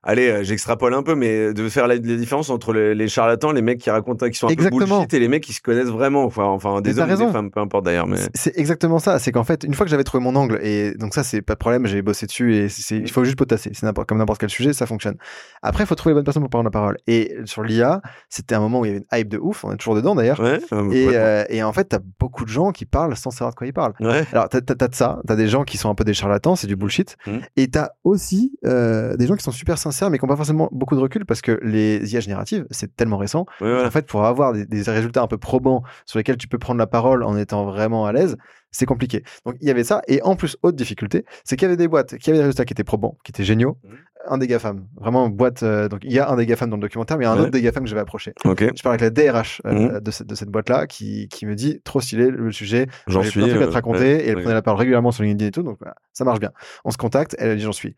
allez, 0.03 0.29
euh, 0.29 0.43
j'extrapole 0.43 0.93
un 0.93 1.03
peu, 1.03 1.15
mais 1.15 1.53
de 1.53 1.69
faire 1.69 1.87
la, 1.87 1.97
différence 1.97 2.49
entre 2.49 2.73
les, 2.73 3.07
charlatans, 3.07 3.51
les 3.51 3.61
mecs 3.61 3.79
qui 3.79 3.89
racontent, 3.89 4.29
qui 4.29 4.37
sont 4.37 4.47
un 4.47 4.55
peu 4.55 4.69
bullshit, 4.69 5.13
et 5.13 5.19
les 5.19 5.27
mecs 5.27 5.43
qui 5.43 5.53
se 5.53 5.61
connaissent 5.61 5.89
vraiment. 5.89 6.23
Enfin, 6.23 6.45
enfin 6.45 6.81
des 6.81 6.99
hommes, 6.99 7.09
des 7.09 7.31
femmes, 7.31 7.51
peu 7.51 7.59
importe 7.59 7.85
d'ailleurs. 7.85 8.07
Mais 8.07 8.17
c'est 8.33 8.57
exactement 8.57 8.99
ça. 8.99 9.19
C'est 9.19 9.31
qu'en 9.31 9.43
fait, 9.43 9.63
une 9.63 9.73
fois 9.73 9.85
que 9.85 9.89
j'avais 9.89 10.03
trouvé 10.03 10.23
mon 10.23 10.35
angle, 10.35 10.59
et 10.61 10.93
donc 10.95 11.13
ça, 11.13 11.23
c'est 11.23 11.41
pas 11.41 11.53
de 11.53 11.59
problème, 11.59 11.85
j'ai 11.85 12.01
bossé 12.01 12.25
dessus, 12.25 12.55
et 12.55 12.67
il 12.91 13.11
faut 13.11 13.23
juste 13.23 13.37
potasser. 13.37 13.71
C'est 13.73 13.89
comme 14.05 14.17
n'importe 14.17 14.39
quel 14.39 14.49
sujet, 14.49 14.73
ça 14.73 14.85
fonctionne. 14.85 15.15
Après, 15.61 15.83
il 15.83 15.87
faut 15.87 15.95
trouver 15.95 16.13
les 16.13 16.15
bonnes 16.15 16.25
personnes 16.25 16.43
pour 16.43 16.49
prendre 16.49 16.65
la 16.65 16.71
parole. 16.71 16.97
Et 17.07 17.35
sur 17.45 17.63
l'IA, 17.63 18.01
c'était 18.29 18.55
un 18.55 18.59
moment 18.59 18.81
où 18.81 18.85
il 18.85 18.89
y 18.89 18.91
avait 18.91 19.05
une 19.09 19.19
hype 19.19 19.29
de 19.29 19.37
ouf. 19.37 19.63
On 19.65 19.71
est 19.71 19.77
toujours 19.77 19.95
dedans 19.95 20.15
d'ailleurs. 20.15 20.39
Ouais, 20.39 20.59
et, 20.91 21.09
euh, 21.13 21.43
et, 21.49 21.63
en 21.63 21.73
fait, 21.73 21.85
t'as 21.85 21.99
beaucoup 22.19 22.45
de 22.45 22.49
gens 22.49 22.71
qui 22.71 22.85
parlent 22.85 23.15
sans 23.15 23.31
savoir 23.31 23.51
de 23.51 23.55
quoi 23.55 23.67
ils 23.67 23.73
parlent. 23.73 23.93
Ouais. 23.99 24.25
Alors, 24.31 24.49
t'as 24.49 24.59
as, 24.59 24.87
de 24.87 24.95
ça. 24.95 25.19
T'as 25.27 25.35
des 25.35 25.47
gens 25.47 25.63
qui 25.63 25.77
sont 25.77 25.89
un 25.89 25.95
peu 25.95 26.03
des 26.03 26.13
charlatans, 26.13 26.55
c'est 26.55 26.67
du 26.67 26.75
bullshit. 26.75 27.17
Mmh. 27.25 27.37
Et 27.57 27.67
t'as 27.67 27.89
aussi 28.03 28.57
euh, 28.65 29.15
des 29.17 29.27
gens 29.27 29.35
qui 29.35 29.43
sont 29.43 29.51
super 29.51 29.77
sincères, 29.77 29.88
mais 30.09 30.17
qui 30.17 30.25
n'ont 30.25 30.29
pas 30.29 30.35
forcément 30.35 30.69
beaucoup 30.71 30.95
de 30.95 31.01
recul 31.01 31.25
parce 31.25 31.41
que 31.41 31.59
les 31.63 32.13
IA 32.13 32.19
génératives, 32.19 32.65
c'est 32.71 32.95
tellement 32.95 33.17
récent. 33.17 33.45
En 33.61 33.91
fait, 33.91 34.05
pour 34.05 34.25
avoir 34.25 34.53
des, 34.53 34.81
résultats 34.83 35.21
un 35.21 35.27
peu 35.27 35.37
probants 35.37 35.83
sur 36.05 36.17
lesquels 36.17 36.37
tu 36.37 36.47
peux 36.47 36.57
prendre 36.57 36.79
la 36.79 36.87
parole 36.87 37.23
en 37.23 37.37
étant 37.37 37.65
vraiment 37.65 38.05
à 38.05 38.11
l'aise, 38.11 38.37
c'est 38.71 38.85
compliqué. 38.85 39.23
Donc 39.45 39.55
il 39.61 39.67
y 39.67 39.71
avait 39.71 39.83
ça. 39.83 40.01
Et 40.07 40.21
en 40.21 40.35
plus, 40.35 40.57
autre 40.61 40.77
difficulté, 40.77 41.25
c'est 41.43 41.55
qu'il 41.55 41.65
y 41.65 41.69
avait 41.69 41.77
des 41.77 41.87
boîtes 41.87 42.17
qui 42.17 42.29
avaient 42.29 42.39
des 42.39 42.43
résultats 42.43 42.65
qui 42.65 42.73
étaient 42.73 42.83
probants, 42.83 43.17
qui 43.23 43.31
étaient 43.31 43.43
géniaux. 43.43 43.77
Mmh. 43.83 43.93
Un 44.27 44.37
des 44.37 44.47
GAFAM, 44.47 44.85
vraiment 44.99 45.29
boîte. 45.29 45.63
Euh, 45.63 45.87
donc 45.87 46.01
il 46.03 46.11
y 46.11 46.19
a 46.19 46.29
un 46.29 46.35
des 46.35 46.45
GAFAM 46.45 46.69
dans 46.69 46.75
le 46.75 46.81
documentaire, 46.81 47.17
mais 47.17 47.23
il 47.23 47.27
y 47.27 47.29
a 47.29 47.33
un 47.33 47.39
autre 47.39 47.51
des 47.51 47.61
GAFAM 47.61 47.83
que 47.83 47.89
je 47.89 47.95
vais 47.95 48.01
approcher. 48.01 48.33
Je 48.75 48.83
parle 48.83 48.99
avec 48.99 49.01
la 49.01 49.09
DRH 49.09 49.61
euh, 49.65 49.71
mmh. 49.71 49.99
de 50.01 50.11
cette, 50.11 50.27
de 50.27 50.35
cette 50.35 50.49
boîte-là 50.49 50.87
qui, 50.87 51.29
qui 51.29 51.45
me 51.45 51.55
dit 51.55 51.81
trop 51.83 52.01
stylé 52.01 52.29
le 52.29 52.51
sujet. 52.51 52.87
J'en 53.07 53.23
suis. 53.23 53.41
Un 53.41 53.47
truc 53.47 53.61
à 53.61 53.65
te 53.65 53.69
euh, 53.69 53.73
raconter 53.73 54.25
et 54.25 54.27
elle 54.27 54.35
prenait 54.35 54.53
la 54.53 54.61
parole 54.61 54.79
régulièrement 54.79 55.11
sur 55.11 55.23
LinkedIn 55.23 55.47
et 55.47 55.51
tout. 55.51 55.63
Donc 55.63 55.79
ça 56.13 56.25
marche 56.25 56.39
bien. 56.39 56.51
On 56.83 56.91
se 56.91 56.97
contacte, 56.97 57.35
elle 57.39 57.55
dit 57.57 57.63
j'en 57.63 57.71
suis. 57.71 57.95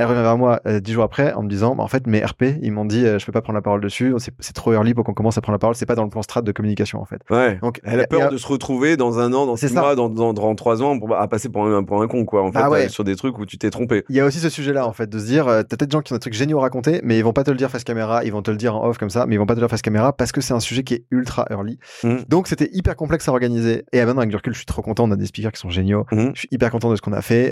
Elle 0.00 0.06
revient 0.06 0.22
vers 0.22 0.38
moi 0.38 0.62
euh, 0.66 0.80
dix 0.80 0.94
jours 0.94 1.04
après 1.04 1.34
en 1.34 1.42
me 1.42 1.48
disant 1.50 1.74
bah, 1.74 1.84
en 1.84 1.86
fait 1.86 2.06
mes 2.06 2.24
RP 2.24 2.44
ils 2.62 2.72
m'ont 2.72 2.86
dit 2.86 3.04
euh, 3.04 3.18
je 3.18 3.26
peux 3.26 3.32
pas 3.32 3.42
prendre 3.42 3.58
la 3.58 3.60
parole 3.60 3.82
dessus 3.82 4.14
c'est 4.38 4.54
trop 4.54 4.72
early 4.72 4.94
pour 4.94 5.04
qu'on 5.04 5.12
commence 5.12 5.36
à 5.36 5.42
prendre 5.42 5.56
la 5.56 5.58
parole 5.58 5.74
c'est 5.74 5.84
pas 5.84 5.94
dans 5.94 6.04
le 6.04 6.08
plan 6.08 6.22
strat 6.22 6.40
de 6.40 6.52
communication 6.52 7.02
en 7.02 7.04
fait. 7.04 7.20
Ouais. 7.28 7.58
Donc 7.60 7.82
elle 7.84 8.00
a 8.00 8.06
peur 8.06 8.30
de 8.30 8.38
se 8.38 8.46
retrouver 8.46 8.96
dans 8.96 9.18
un 9.18 9.30
an 9.34 9.44
dans 9.44 9.56
six 9.56 9.74
mois 9.74 9.94
dans, 9.96 10.08
dans, 10.08 10.32
dans, 10.32 10.54
trois 10.54 10.82
ans 10.82 10.98
pour, 10.98 11.14
à 11.14 11.28
passer 11.28 11.50
pour 11.50 11.66
un, 11.66 11.84
pour 11.84 12.00
un 12.00 12.08
con 12.08 12.24
quoi 12.24 12.42
en 12.42 12.50
fait 12.50 12.60
ah 12.62 12.70
euh, 12.72 12.88
sur 12.88 13.04
des 13.04 13.14
trucs 13.14 13.38
où 13.38 13.44
tu 13.44 13.58
t'es 13.58 13.68
trompé. 13.68 14.06
Il 14.08 14.16
y 14.16 14.20
a 14.20 14.24
aussi 14.24 14.38
ce 14.38 14.48
sujet 14.48 14.72
là 14.72 14.86
en 14.86 14.94
fait 14.94 15.06
de 15.10 15.18
se 15.18 15.26
dire 15.26 15.44
t'as 15.44 15.64
peut-être 15.64 15.90
des 15.90 15.96
gens 15.98 16.00
qui 16.00 16.14
ont 16.14 16.16
des 16.16 16.20
trucs 16.20 16.32
géniaux 16.32 16.60
à 16.60 16.62
raconter 16.62 17.02
mais 17.04 17.18
ils 17.18 17.22
vont 17.22 17.34
pas 17.34 17.44
te 17.44 17.50
le 17.50 17.58
dire 17.58 17.70
face 17.70 17.84
caméra 17.84 18.24
ils 18.24 18.32
vont 18.32 18.40
te 18.40 18.50
le 18.50 18.56
dire 18.56 18.74
en 18.76 18.88
off 18.88 18.96
comme 18.96 19.10
ça 19.10 19.26
mais 19.26 19.34
ils 19.34 19.38
vont 19.38 19.44
pas 19.44 19.52
te 19.52 19.60
le 19.60 19.66
dire 19.66 19.70
face 19.70 19.82
caméra 19.82 20.14
parce 20.14 20.32
que 20.32 20.40
c'est 20.40 20.54
un 20.54 20.60
sujet 20.60 20.82
qui 20.82 20.94
est 20.94 21.04
ultra 21.10 21.44
early. 21.50 21.78
Mmh. 22.04 22.16
donc 22.26 22.48
c'était 22.48 22.70
hyper 22.72 22.96
complexe 22.96 23.28
à 23.28 23.32
organiser. 23.32 23.84
Et 23.92 24.02
maintenant 24.02 24.20
avec 24.20 24.30
du 24.30 24.36
recul 24.36 24.54
je 24.54 24.58
suis 24.60 24.66
trop 24.66 24.80
content. 24.80 25.04
On 25.04 25.10
a 25.10 25.16
des 25.16 25.26
speakers 25.26 25.52
qui 25.52 25.60
sont 25.60 25.68
géniaux. 25.68 26.06
Mmh. 26.10 26.30
je 26.32 26.38
suis 26.38 26.48
hyper 26.50 26.70
content 26.70 26.90
de 26.90 26.96
ce 26.96 27.02
qu'on 27.02 27.12
a 27.12 27.20
fait. 27.20 27.48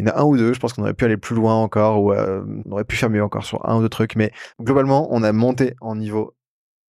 Il 0.00 0.04
y 0.04 0.10
en 0.10 0.12
a 0.12 0.18
un 0.20 0.24
ou 0.24 0.36
deux 0.36 0.52
je 0.52 0.58
pense 0.58 0.72
qu'on 0.72 0.82
aurait 0.82 0.94
pu 0.94 1.04
aller 1.04 1.16
plus 1.16 1.36
loin 1.36 1.67
encore 1.68 2.02
ou 2.02 2.12
on 2.12 2.72
aurait 2.72 2.84
pu 2.84 2.96
faire 2.96 3.10
mieux 3.10 3.22
encore 3.22 3.44
sur 3.44 3.68
un 3.68 3.76
ou 3.76 3.80
deux 3.80 3.88
trucs, 3.88 4.16
mais 4.16 4.32
globalement, 4.60 5.08
on 5.10 5.22
a 5.22 5.32
monté 5.32 5.74
en 5.80 5.96
niveau 5.96 6.34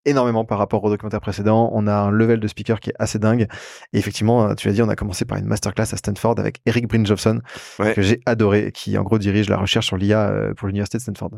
énormément 0.06 0.46
par 0.46 0.58
rapport 0.58 0.84
au 0.84 0.90
documentaire 0.90 1.22
précédent. 1.22 1.70
On 1.74 1.88
a 1.88 1.94
un 1.94 2.12
level 2.12 2.40
de 2.40 2.48
speaker 2.48 2.80
qui 2.80 2.90
est 2.90 2.96
assez 3.00 3.20
dingue. 3.20 3.48
Et 3.94 3.98
effectivement, 3.98 4.56
tu 4.56 4.68
l'as 4.68 4.74
dit, 4.74 4.82
on 4.82 4.90
a 4.90 4.96
commencé 4.96 5.26
par 5.26 5.38
une 5.38 5.46
masterclass 5.46 5.94
à 5.94 5.98
Stanford 5.98 6.40
avec 6.40 6.62
Eric 6.66 6.88
Brynjolfsson, 6.88 7.42
que 7.78 8.02
j'ai 8.02 8.22
adoré, 8.26 8.72
qui 8.72 8.98
en 8.98 9.04
gros 9.04 9.18
dirige 9.20 9.50
la 9.50 9.58
recherche 9.58 9.88
sur 9.88 9.98
l'IA 9.98 10.30
euh, 10.30 10.54
pour 10.54 10.68
l'université 10.68 10.98
de 10.98 11.04
Stanford. 11.04 11.32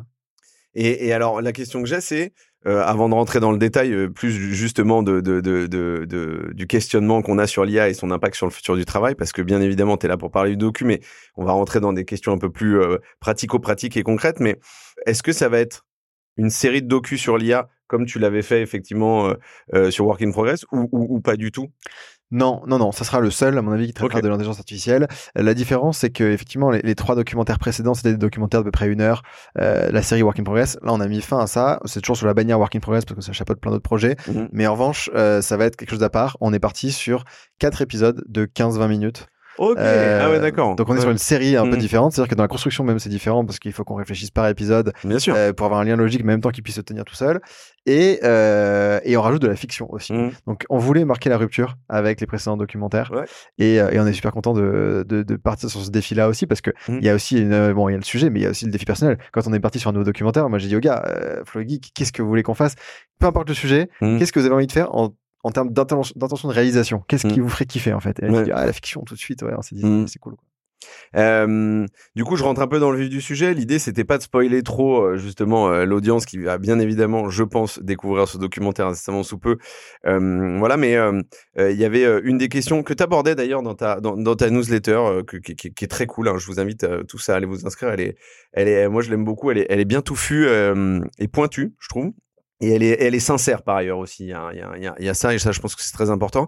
Et, 0.74 1.12
alors, 1.12 1.42
la 1.42 1.52
question 1.52 1.82
que 1.82 1.88
j'ai, 1.88 2.00
c'est, 2.00 2.34
euh, 2.66 2.82
avant 2.82 3.10
de 3.10 3.14
rentrer 3.14 3.40
dans 3.40 3.52
le 3.52 3.58
détail 3.58 3.92
euh, 3.92 4.10
plus 4.10 4.32
justement 4.32 5.04
de, 5.04 5.20
du 6.54 6.68
questionnement 6.68 7.22
qu'on 7.22 7.38
a 7.40 7.48
sur 7.48 7.66
l'IA 7.66 7.90
et 7.90 7.94
son 7.94 8.12
impact 8.12 8.36
sur 8.36 8.46
le 8.46 8.52
futur 8.52 8.76
du 8.76 8.86
travail, 8.86 9.16
parce 9.16 9.34
que 9.34 9.42
bien 9.42 9.60
évidemment, 9.60 9.98
tu 9.98 10.06
es 10.06 10.10
là 10.10 10.18
pour 10.18 10.32
parler 10.32 10.52
du 10.52 10.58
docu, 10.58 10.86
mais 10.86 11.02
on 11.36 11.44
va 11.44 11.52
rentrer 11.52 11.80
dans 11.82 11.92
des 11.92 12.06
questions 12.06 12.32
un 12.32 12.38
peu 12.38 12.50
plus 12.50 12.80
euh, 12.80 13.00
pratico-pratiques 13.20 13.98
et 13.98 14.04
concrètes. 14.04 14.40
Mais 14.40 14.60
est-ce 15.06 15.24
que 15.24 15.34
ça 15.34 15.50
va 15.50 15.60
être 15.60 15.86
une 16.38 16.50
série 16.50 16.82
de 16.82 16.88
docu 16.88 17.18
sur 17.18 17.38
l'IA 17.38 17.68
comme 17.88 18.06
tu 18.06 18.20
l'avais 18.20 18.42
fait 18.42 18.62
effectivement 18.62 19.34
sur 19.90 20.06
Work 20.06 20.22
in 20.22 20.32
Progress 20.32 20.64
ou 20.72 21.20
pas 21.20 21.36
du 21.36 21.52
tout? 21.52 21.68
Non, 22.32 22.62
non, 22.66 22.80
non, 22.80 22.92
ça 22.92 23.04
sera 23.04 23.20
le 23.20 23.30
seul, 23.30 23.58
à 23.58 23.62
mon 23.62 23.72
avis, 23.72 23.88
qui 23.88 23.94
traitera 23.94 24.22
de 24.22 24.28
l'intelligence 24.28 24.60
artificielle. 24.60 25.08
La 25.36 25.54
différence, 25.54 26.00
c'est 26.00 26.10
que 26.10 26.24
effectivement, 26.24 26.72
les, 26.72 26.96
trois 26.96 27.16
documentaires 27.16 27.60
précédents, 27.60 27.94
c'était 27.94 28.12
des 28.12 28.18
documentaires 28.18 28.64
de 28.64 28.70
près 28.70 28.88
une 28.88 29.02
heure. 29.02 29.24
Euh, 29.60 29.92
la 29.92 30.02
série 30.02 30.24
Work 30.24 30.40
in 30.40 30.44
Progress, 30.44 30.78
là, 30.82 30.94
on 30.94 31.02
a 31.02 31.08
mis 31.08 31.22
fin 31.22 31.40
à 31.40 31.48
ça. 31.48 31.80
C'est 31.86 32.02
toujours 32.02 32.18
sur 32.18 32.28
la 32.28 32.34
bannière 32.34 32.58
Work 32.58 32.76
in 32.76 32.80
Progress 32.80 33.06
parce 33.06 33.20
que 33.20 33.26
ça 33.26 33.34
chapeaute 33.34 33.60
plein 33.60 33.72
d'autres 33.72 33.84
projets. 33.84 34.16
Mhm. 34.28 34.50
Mais 34.54 34.66
en 34.68 34.74
revanche, 34.74 35.10
euh, 35.14 35.42
ça 35.42 35.58
va 35.58 35.66
être 35.66 35.76
quelque 35.76 35.90
chose 35.90 36.00
d'à 36.00 36.10
part. 36.10 36.38
On 36.40 36.54
est 36.54 36.60
parti 36.60 36.92
sur 36.92 37.26
quatre 37.60 37.82
épisodes 37.82 38.24
de 38.28 38.46
15-20 38.46 38.88
minutes. 38.88 39.28
Ok, 39.58 39.78
ah 39.78 39.82
ouais, 40.30 40.38
euh, 40.38 40.40
d'accord. 40.40 40.76
Donc 40.76 40.90
on 40.90 40.96
est 40.96 41.02
sur 41.02 41.10
une 41.10 41.18
série 41.18 41.56
un 41.56 41.64
peu 41.68 41.76
mm. 41.76 41.80
différente, 41.80 42.14
c'est-à-dire 42.14 42.30
que 42.30 42.36
dans 42.36 42.44
la 42.44 42.48
construction 42.48 42.84
même 42.84 43.00
c'est 43.00 43.10
différent 43.10 43.46
parce 43.46 43.60
qu'il 43.60 43.74
faut 43.74 43.84
qu'on 43.84 43.96
réfléchisse 43.96 44.32
par 44.32 44.48
épisode 44.48 44.94
Bien 45.04 45.20
sûr. 45.20 45.36
Euh, 45.36 45.54
pour 45.54 45.66
avoir 45.66 45.82
un 45.82 45.84
lien 45.84 45.96
logique, 45.96 46.24
mais 46.24 46.32
en 46.32 46.36
même 46.36 46.42
temps 46.42 46.52
qu'il 46.52 46.64
puisse 46.64 46.76
se 46.76 46.82
tenir 46.82 47.04
tout 47.04 47.16
seul. 47.16 47.42
Et, 47.86 48.20
euh, 48.24 49.00
et 49.04 49.18
on 49.18 49.22
rajoute 49.22 49.42
de 49.42 49.48
la 49.48 49.56
fiction 49.56 49.92
aussi. 49.92 50.14
Mm. 50.14 50.32
Donc 50.48 50.66
on 50.70 50.78
voulait 50.78 51.04
marquer 51.04 51.30
la 51.30 51.38
rupture 51.38 51.76
avec 51.90 52.22
les 52.22 52.28
précédents 52.28 52.58
documentaires. 52.58 53.12
Ouais. 53.14 53.26
Et, 53.58 53.76
et, 53.76 54.00
on 54.00 54.08
est 54.08 54.14
super 54.14 54.32
content 54.32 54.54
de, 54.54 55.06
de, 55.08 55.24
de, 55.24 55.36
partir 55.36 55.70
sur 55.70 55.82
ce 55.82 55.90
défi-là 55.90 56.30
aussi 56.30 56.48
parce 56.48 56.62
que 56.62 56.72
mm. 56.88 56.98
il 57.00 57.04
y 57.04 57.10
a 57.10 57.16
aussi 57.16 57.40
une, 57.40 57.74
bon 57.74 57.90
il 57.90 57.94
y 57.94 57.96
a 57.96 57.98
le 57.98 58.04
sujet, 58.04 58.30
mais 58.30 58.40
il 58.40 58.44
y 58.44 58.46
a 58.46 58.52
aussi 58.52 58.66
le 58.66 58.72
défi 58.72 58.86
personnel. 58.86 59.18
Quand 59.32 59.48
on 59.48 59.54
est 59.54 59.60
parti 59.60 59.80
sur 59.80 59.90
un 59.90 59.94
nouveau 59.94 60.06
documentaire, 60.06 60.48
moi 60.50 60.60
j'ai 60.60 60.68
dit 60.68 60.76
au 60.76 60.80
gars, 60.80 61.04
euh, 61.08 61.44
qu'est-ce 61.94 62.12
que 62.12 62.22
vous 62.22 62.30
voulez 62.30 62.44
qu'on 62.44 62.54
fasse? 62.54 62.76
Peu 63.20 63.28
importe 63.28 63.50
le 63.50 63.56
sujet, 63.56 63.90
qu'est-ce 64.00 64.32
que 64.32 64.40
vous 64.40 64.46
avez 64.46 64.56
envie 64.56 64.68
de 64.68 64.72
faire 64.72 64.96
en 64.96 65.14
en 65.44 65.52
termes 65.52 65.72
d'intention 65.72 66.48
de 66.48 66.54
réalisation 66.54 67.04
Qu'est-ce 67.08 67.28
qui 67.28 67.40
mm. 67.40 67.44
vous 67.44 67.50
ferait 67.50 67.66
kiffer 67.66 67.94
en 67.94 68.00
fait? 68.00 68.22
Et 68.22 68.28
dit, 68.28 68.52
ah, 68.52 68.66
la 68.66 68.74
fiction 68.74 69.02
tout 69.04 69.16
de 69.16 69.20
suite, 69.20 69.42
ouais, 69.44 69.54
on 69.58 69.62
s'est 69.62 69.76
dit, 69.76 69.86
mm. 69.86 70.08
c'est 70.08 70.20
cool. 70.20 70.36
Quoi. 70.36 70.46
du 72.16 72.24
coup, 72.24 72.36
je 72.36 72.44
rentre 72.44 72.62
un 72.62 72.68
peu 72.68 72.80
dans 72.80 72.92
le 72.92 72.98
vif 72.98 73.10
du 73.10 73.22
sujet. 73.22 73.54
L'idée, 73.54 73.80
c'était 73.80 74.04
pas 74.04 74.18
de 74.18 74.24
spoiler 74.24 74.64
trop, 74.64 75.04
euh, 75.04 75.18
justement, 75.18 75.70
euh, 75.70 75.86
l'audience 75.86 76.26
qui 76.26 76.38
va 76.38 76.58
bien 76.58 76.80
évidemment, 76.80 77.30
je 77.30 77.44
pense, 77.44 77.80
découvrir 77.80 78.28
ce 78.28 78.38
documentaire 78.38 78.88
incessamment 78.88 79.24
sous 79.24 79.38
peu. 79.38 79.58
voilà, 80.04 80.78
mais 80.78 80.98
il 81.58 81.78
y 81.78 81.86
avait 81.86 82.06
une 82.24 82.38
des 82.38 82.50
questions 82.50 82.84
que 82.84 82.94
tu 82.94 83.04
abordais 83.04 83.36
d'ailleurs 83.36 83.64
dans 83.64 83.76
ta, 83.76 84.00
dans, 84.00 84.36
ta 84.36 84.50
newsletter, 84.50 85.22
qui, 85.44 85.84
est 85.84 85.92
très 85.92 86.08
cool. 86.08 86.28
Hein. 86.28 86.38
Je 86.38 86.48
vous 86.48 86.60
invite 86.60 86.86
tous 87.08 87.30
à 87.30 87.36
aller 87.36 87.46
vous 87.46 87.66
inscrire. 87.66 87.90
Elle 87.90 88.02
est, 88.02 88.16
elle 88.54 88.68
est, 88.68 88.88
moi, 88.88 89.02
je 89.02 89.10
l'aime 89.10 89.24
beaucoup. 89.24 89.52
Elle 89.52 89.60
est, 89.60 89.68
elle 89.70 89.80
est 89.80 89.86
bien 89.86 90.02
touffue 90.02 90.48
et 91.20 91.28
pointue, 91.28 91.74
je 91.80 91.88
trouve. 91.90 92.12
Et 92.62 92.70
elle 92.70 92.84
est, 92.84 93.02
elle 93.02 93.16
est 93.16 93.20
sincère 93.20 93.64
par 93.64 93.76
ailleurs 93.76 93.98
aussi. 93.98 94.24
Il 94.24 94.30
y 94.30 94.34
a, 94.34 94.50
il 94.54 94.60
y 94.60 94.88
a, 94.88 94.96
il 95.00 95.06
y 95.06 95.10
a 95.10 95.14
ça, 95.14 95.34
et 95.34 95.40
ça, 95.40 95.52
je 95.52 95.60
pense 95.60 95.76
que 95.76 95.82
c'est 95.82 95.94
très 95.94 96.10
important 96.10 96.48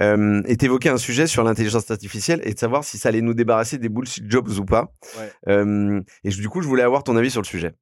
euh, 0.00 0.42
et 0.46 0.56
t'évoquais 0.56 0.88
un 0.88 0.98
sujet 0.98 1.26
sur 1.26 1.44
l'intelligence 1.44 1.90
artificielle 1.90 2.40
et 2.44 2.54
de 2.54 2.58
savoir 2.58 2.84
si 2.84 2.98
ça 2.98 3.10
allait 3.10 3.20
nous 3.20 3.34
débarrasser 3.34 3.78
des 3.78 3.88
bullshit 3.88 4.28
jobs 4.28 4.48
ou 4.58 4.64
pas. 4.64 4.92
Ouais. 5.18 5.32
Euh, 5.48 6.00
et 6.24 6.30
du 6.30 6.48
coup, 6.48 6.62
je 6.62 6.68
voulais 6.68 6.82
avoir 6.82 7.04
ton 7.04 7.16
avis 7.16 7.30
sur 7.30 7.40
le 7.40 7.46
sujet. 7.46 7.74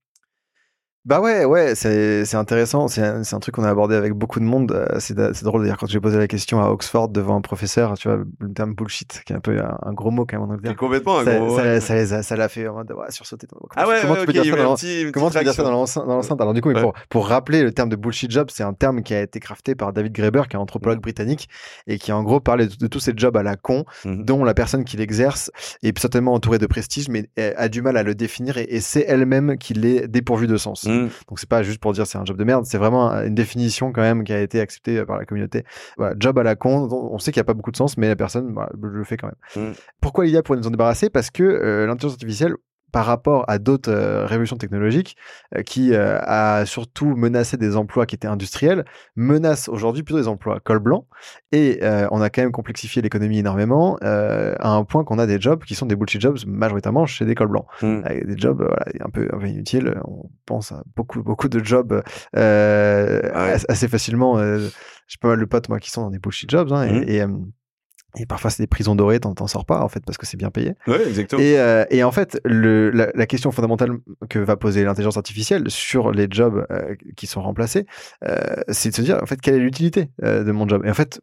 Bah 1.05 1.21
ouais, 1.21 1.45
ouais, 1.45 1.75
c'est 1.75 2.35
intéressant. 2.37 2.87
C'est 2.87 3.03
un, 3.03 3.23
un, 3.23 3.38
truc 3.41 3.57
qu'on 3.57 3.65
a 3.65 3.71
abordé 3.71 3.97
avec 3.97 4.12
beaucoup 4.12 4.38
de 4.38 4.45
monde. 4.45 4.71
Euh, 4.71 5.01
c'est 5.01 5.43
drôle 5.43 5.62
de 5.62 5.67
dire 5.67 5.77
quand 5.77 5.88
j'ai 5.88 5.99
posé 5.99 6.17
la 6.17 6.29
question 6.29 6.62
à 6.62 6.71
Oxford 6.71 7.09
devant 7.09 7.35
un 7.35 7.41
professeur, 7.41 7.95
tu 7.95 8.07
vois, 8.07 8.19
le 8.38 8.53
terme 8.53 8.75
bullshit, 8.75 9.23
qui 9.27 9.33
est 9.33 9.37
un 9.37 9.41
peu 9.41 9.59
un, 9.61 9.93
gros 9.93 10.12
mot 10.12 10.27
quand 10.27 10.38
même 10.38 10.49
en. 10.49 10.57
C'est 10.65 10.77
complètement 10.77 11.19
un 11.19 11.25
ça, 11.25 11.38
gros 11.41 11.59
Ça, 11.59 11.81
ça, 12.07 12.23
ça 12.23 12.37
l'a 12.37 12.49
fait 12.49 12.69
en 12.69 12.75
mode, 12.75 12.93
ouais, 12.93 13.11
sursauter. 13.11 13.49
Comment, 13.49 13.67
ah 13.75 13.88
ouais, 13.88 13.99
comment 14.01 14.15
tu 14.15 14.27
peux 14.27 14.33
dire 14.33 14.45
ça 14.45 14.51
dans, 14.62 14.77
comment 15.12 15.31
tu 15.31 15.38
peux 15.38 15.45
dire 15.45 15.55
ça 15.55 15.65
dans 15.65 15.73
l'enceinte 15.73 16.41
Alors 16.41 16.55
du 16.55 16.61
coup, 16.61 16.73
pour, 16.73 16.93
pour 17.09 17.27
rappeler 17.27 17.65
le 17.65 17.73
terme 17.73 17.88
de 17.88 17.97
bullshit 17.97 18.31
job, 18.31 18.51
c'est 18.53 18.62
un 18.62 18.73
terme 18.73 19.03
qui 19.03 19.12
a 19.12 19.23
été 19.23 19.41
crafté 19.41 19.75
par 19.75 19.93
David 19.93 20.12
Graeber, 20.12 20.43
qui 20.49 20.55
est 20.55 20.59
un 20.61 20.62
anthropologue 20.62 21.01
britannique, 21.01 21.49
et 21.88 21.99
qui 21.99 22.12
en 22.12 22.23
gros 22.23 22.38
parlait 22.38 22.69
de, 22.69 22.87
tous 22.87 23.01
ces 23.01 23.12
jobs 23.17 23.37
à 23.37 23.43
la 23.43 23.57
con, 23.57 23.87
mhm. 24.05 24.25
dont 24.25 24.45
la 24.45 24.55
personne 24.55 24.85
qui 24.85 24.97
l'exerce 24.97 25.51
est 25.83 25.99
certainement 25.99 26.35
entourée 26.35 26.59
de 26.59 26.67
prestige, 26.67 27.09
mais 27.09 27.29
a 27.37 27.69
du 27.69 27.83
mal 27.83 27.97
à 27.97 28.05
le 28.05 28.15
définir, 28.15 28.57
et, 28.57 28.79
c'est 28.79 29.05
elle-même 29.09 29.59
qui 29.59 29.75
l'est 29.75 30.07
dépourvue 30.07 30.47
de 30.47 30.57
sens. 30.57 30.87
Mhm. 30.92 31.11
Donc 31.28 31.38
c'est 31.38 31.48
pas 31.48 31.62
juste 31.62 31.81
pour 31.81 31.92
dire 31.92 32.07
c'est 32.07 32.18
un 32.18 32.24
job 32.24 32.37
de 32.37 32.44
merde, 32.44 32.64
c'est 32.64 32.78
vraiment 32.78 33.11
une 33.12 33.35
définition 33.35 33.92
quand 33.92 34.02
même 34.02 34.24
qui 34.24 34.33
a 34.33 34.40
été 34.40 34.61
acceptée 34.61 35.05
par 35.05 35.18
la 35.18 35.24
communauté. 35.24 35.64
Voilà, 35.96 36.14
job 36.18 36.38
à 36.38 36.42
la 36.42 36.57
con, 36.57 36.88
on 36.90 37.18
sait 37.18 37.33
qu'il 37.33 37.40
n'y 37.40 37.44
a 37.44 37.44
pas 37.44 37.55
beaucoup 37.55 37.72
de 37.72 37.76
sens, 37.76 37.96
mais 37.96 38.09
la 38.09 38.16
personne 38.16 38.55
le 38.81 39.05
fait 39.05 39.16
quand 39.16 39.28
même. 39.28 39.70
Mm. 39.70 39.74
Pourquoi 40.00 40.24
l'IA 40.24 40.42
pourrait 40.42 40.59
nous 40.59 40.66
en 40.66 40.70
débarrasser? 40.70 41.11
Parce 41.11 41.31
que 41.31 41.42
euh, 41.42 41.87
l'intelligence 41.87 42.14
artificielle 42.14 42.55
par 42.92 43.07
rapport 43.07 43.44
à 43.48 43.59
d'autres 43.59 43.90
euh, 43.90 44.26
révolutions 44.26 44.57
technologiques 44.57 45.16
euh, 45.57 45.62
qui 45.62 45.94
euh, 45.94 46.18
a 46.20 46.66
surtout 46.66 47.16
menacé 47.16 47.57
des 47.57 47.76
emplois 47.76 48.05
qui 48.05 48.14
étaient 48.14 48.28
industriels, 48.28 48.85
menace 49.16 49.68
aujourd'hui 49.68 50.02
plutôt 50.02 50.20
des 50.20 50.28
emplois 50.28 50.61
col 50.61 50.78
blanc. 50.78 51.07
Et 51.52 51.81
on 52.11 52.20
a 52.20 52.31
quand 52.31 52.42
même 52.42 52.52
complexifié 52.52 53.02
l'économie 53.02 53.38
énormément 53.38 53.96
à 54.00 54.68
un 54.68 54.85
point 54.85 55.05
qu'on 55.05 55.18
a 55.18 55.26
des 55.26 55.40
jobs 55.40 55.64
qui 55.64 55.74
sont 55.74 55.87
des 55.87 55.96
bullshit 55.96 56.20
jobs 56.20 56.38
majoritairement 56.46 57.07
chez 57.07 57.24
des 57.24 57.35
cols 57.35 57.48
blancs. 57.48 57.66
Mmh. 57.83 58.02
des 58.24 58.37
jobs 58.37 58.59
voilà, 58.59 58.85
un, 59.00 59.11
peu, 59.11 59.28
un 59.33 59.38
peu 59.38 59.46
inutiles. 59.46 59.94
On 60.05 60.31
pense 60.46 60.72
à 60.72 60.83
beaucoup, 60.96 61.22
beaucoup 61.22 61.48
de 61.48 61.64
jobs 61.64 62.02
assez 62.35 63.88
facilement. 63.88 64.38
J'ai 64.38 65.18
pas 65.20 65.28
mal 65.28 65.40
de 65.40 65.44
potes 65.44 65.68
moi 65.68 65.78
qui 65.78 65.90
sont 65.90 66.02
dans 66.02 66.11
des 66.11 66.18
bullshit 66.18 66.50
jobs 66.50 66.72
hein, 66.72 66.85
et, 66.85 67.24
mmh. 67.24 67.52
Et 68.18 68.27
parfois, 68.27 68.51
c'est 68.51 68.62
des 68.62 68.66
prisons 68.66 68.94
dorées, 68.94 69.20
t'en, 69.20 69.46
sors 69.46 69.64
pas, 69.64 69.81
en 69.81 69.88
fait, 69.88 70.05
parce 70.05 70.18
que 70.18 70.27
c'est 70.27 70.37
bien 70.37 70.51
payé. 70.51 70.75
Exactement. 70.87 71.40
Et, 71.40 71.59
euh, 71.59 71.85
et 71.90 72.05
en 72.05 72.12
fait, 72.12 72.38
le, 72.44 72.90
la, 72.90 73.27
question 73.27 73.51
fondamentale 73.53 73.92
que 74.29 74.38
va 74.38 74.57
poser 74.57 74.85
l'intelligence 74.85 75.16
artificielle 75.16 75.70
sur 75.70 76.12
les 76.12 76.27
jobs 76.31 76.66
euh, 76.70 76.94
qui 77.16 77.27
sont 77.27 77.40
remplacés, 77.40 77.87
euh, 78.25 78.37
c'est 78.68 78.90
de 78.90 78.94
se 78.94 79.03
dire, 79.03 79.18
en 79.22 79.27
fait, 79.27 79.40
quelle 79.40 79.55
est 79.55 79.61
l'utilité 79.61 80.11
de 80.22 80.51
mon 80.53 80.68
job? 80.68 80.83
Et 80.85 80.90
en 80.90 80.94
fait, 80.94 81.22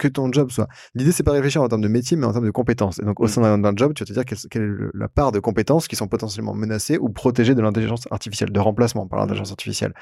que 0.00 0.08
ton 0.08 0.32
job 0.32 0.50
soit. 0.50 0.68
L'idée, 0.94 1.12
c'est 1.12 1.22
pas 1.22 1.32
réfléchir 1.32 1.62
en 1.62 1.68
termes 1.68 1.82
de 1.82 1.88
métier, 1.88 2.16
mais 2.16 2.26
en 2.26 2.32
termes 2.32 2.46
de 2.46 2.50
compétences. 2.50 2.98
Et 2.98 3.04
donc, 3.04 3.20
au 3.20 3.24
mm. 3.24 3.28
sein 3.28 3.58
d'un 3.58 3.72
job, 3.76 3.94
tu 3.94 4.02
vas 4.02 4.06
te 4.06 4.12
dire 4.12 4.24
quelle, 4.24 4.62
est 4.62 4.98
la 4.98 5.08
part 5.08 5.32
de 5.32 5.38
compétences 5.38 5.86
qui 5.86 5.96
sont 5.96 6.08
potentiellement 6.08 6.54
menacées 6.54 6.98
ou 6.98 7.10
protégées 7.10 7.54
de 7.54 7.62
l'intelligence 7.62 8.08
artificielle, 8.10 8.50
de 8.50 8.60
remplacement 8.60 9.06
par 9.06 9.20
l'intelligence 9.20 9.50
artificielle. 9.50 9.92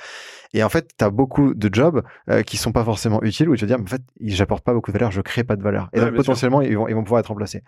Et 0.54 0.62
en 0.62 0.68
fait, 0.68 0.88
tu 0.96 1.04
as 1.04 1.10
beaucoup 1.10 1.54
de 1.54 1.68
jobs 1.72 2.02
euh, 2.30 2.42
qui 2.42 2.56
sont 2.56 2.72
pas 2.72 2.84
forcément 2.84 3.22
utiles 3.22 3.48
où 3.48 3.56
tu 3.56 3.66
vas 3.66 3.76
dire, 3.76 3.82
en 3.82 3.86
fait, 3.86 4.02
j'apporte 4.20 4.64
pas 4.64 4.72
beaucoup 4.72 4.90
de 4.90 4.96
valeur, 4.96 5.10
je 5.10 5.20
crée 5.20 5.44
pas 5.44 5.56
de 5.56 5.62
valeur. 5.62 5.90
Et 5.92 6.00
donc, 6.00 6.14
potentiellement, 6.14 6.62
ils 6.62 6.76
vont, 6.76 6.88
ils 6.88 6.94
vont 6.94 7.02
pouvoir 7.02 7.20
être 7.20 7.28
remplacés. 7.28 7.62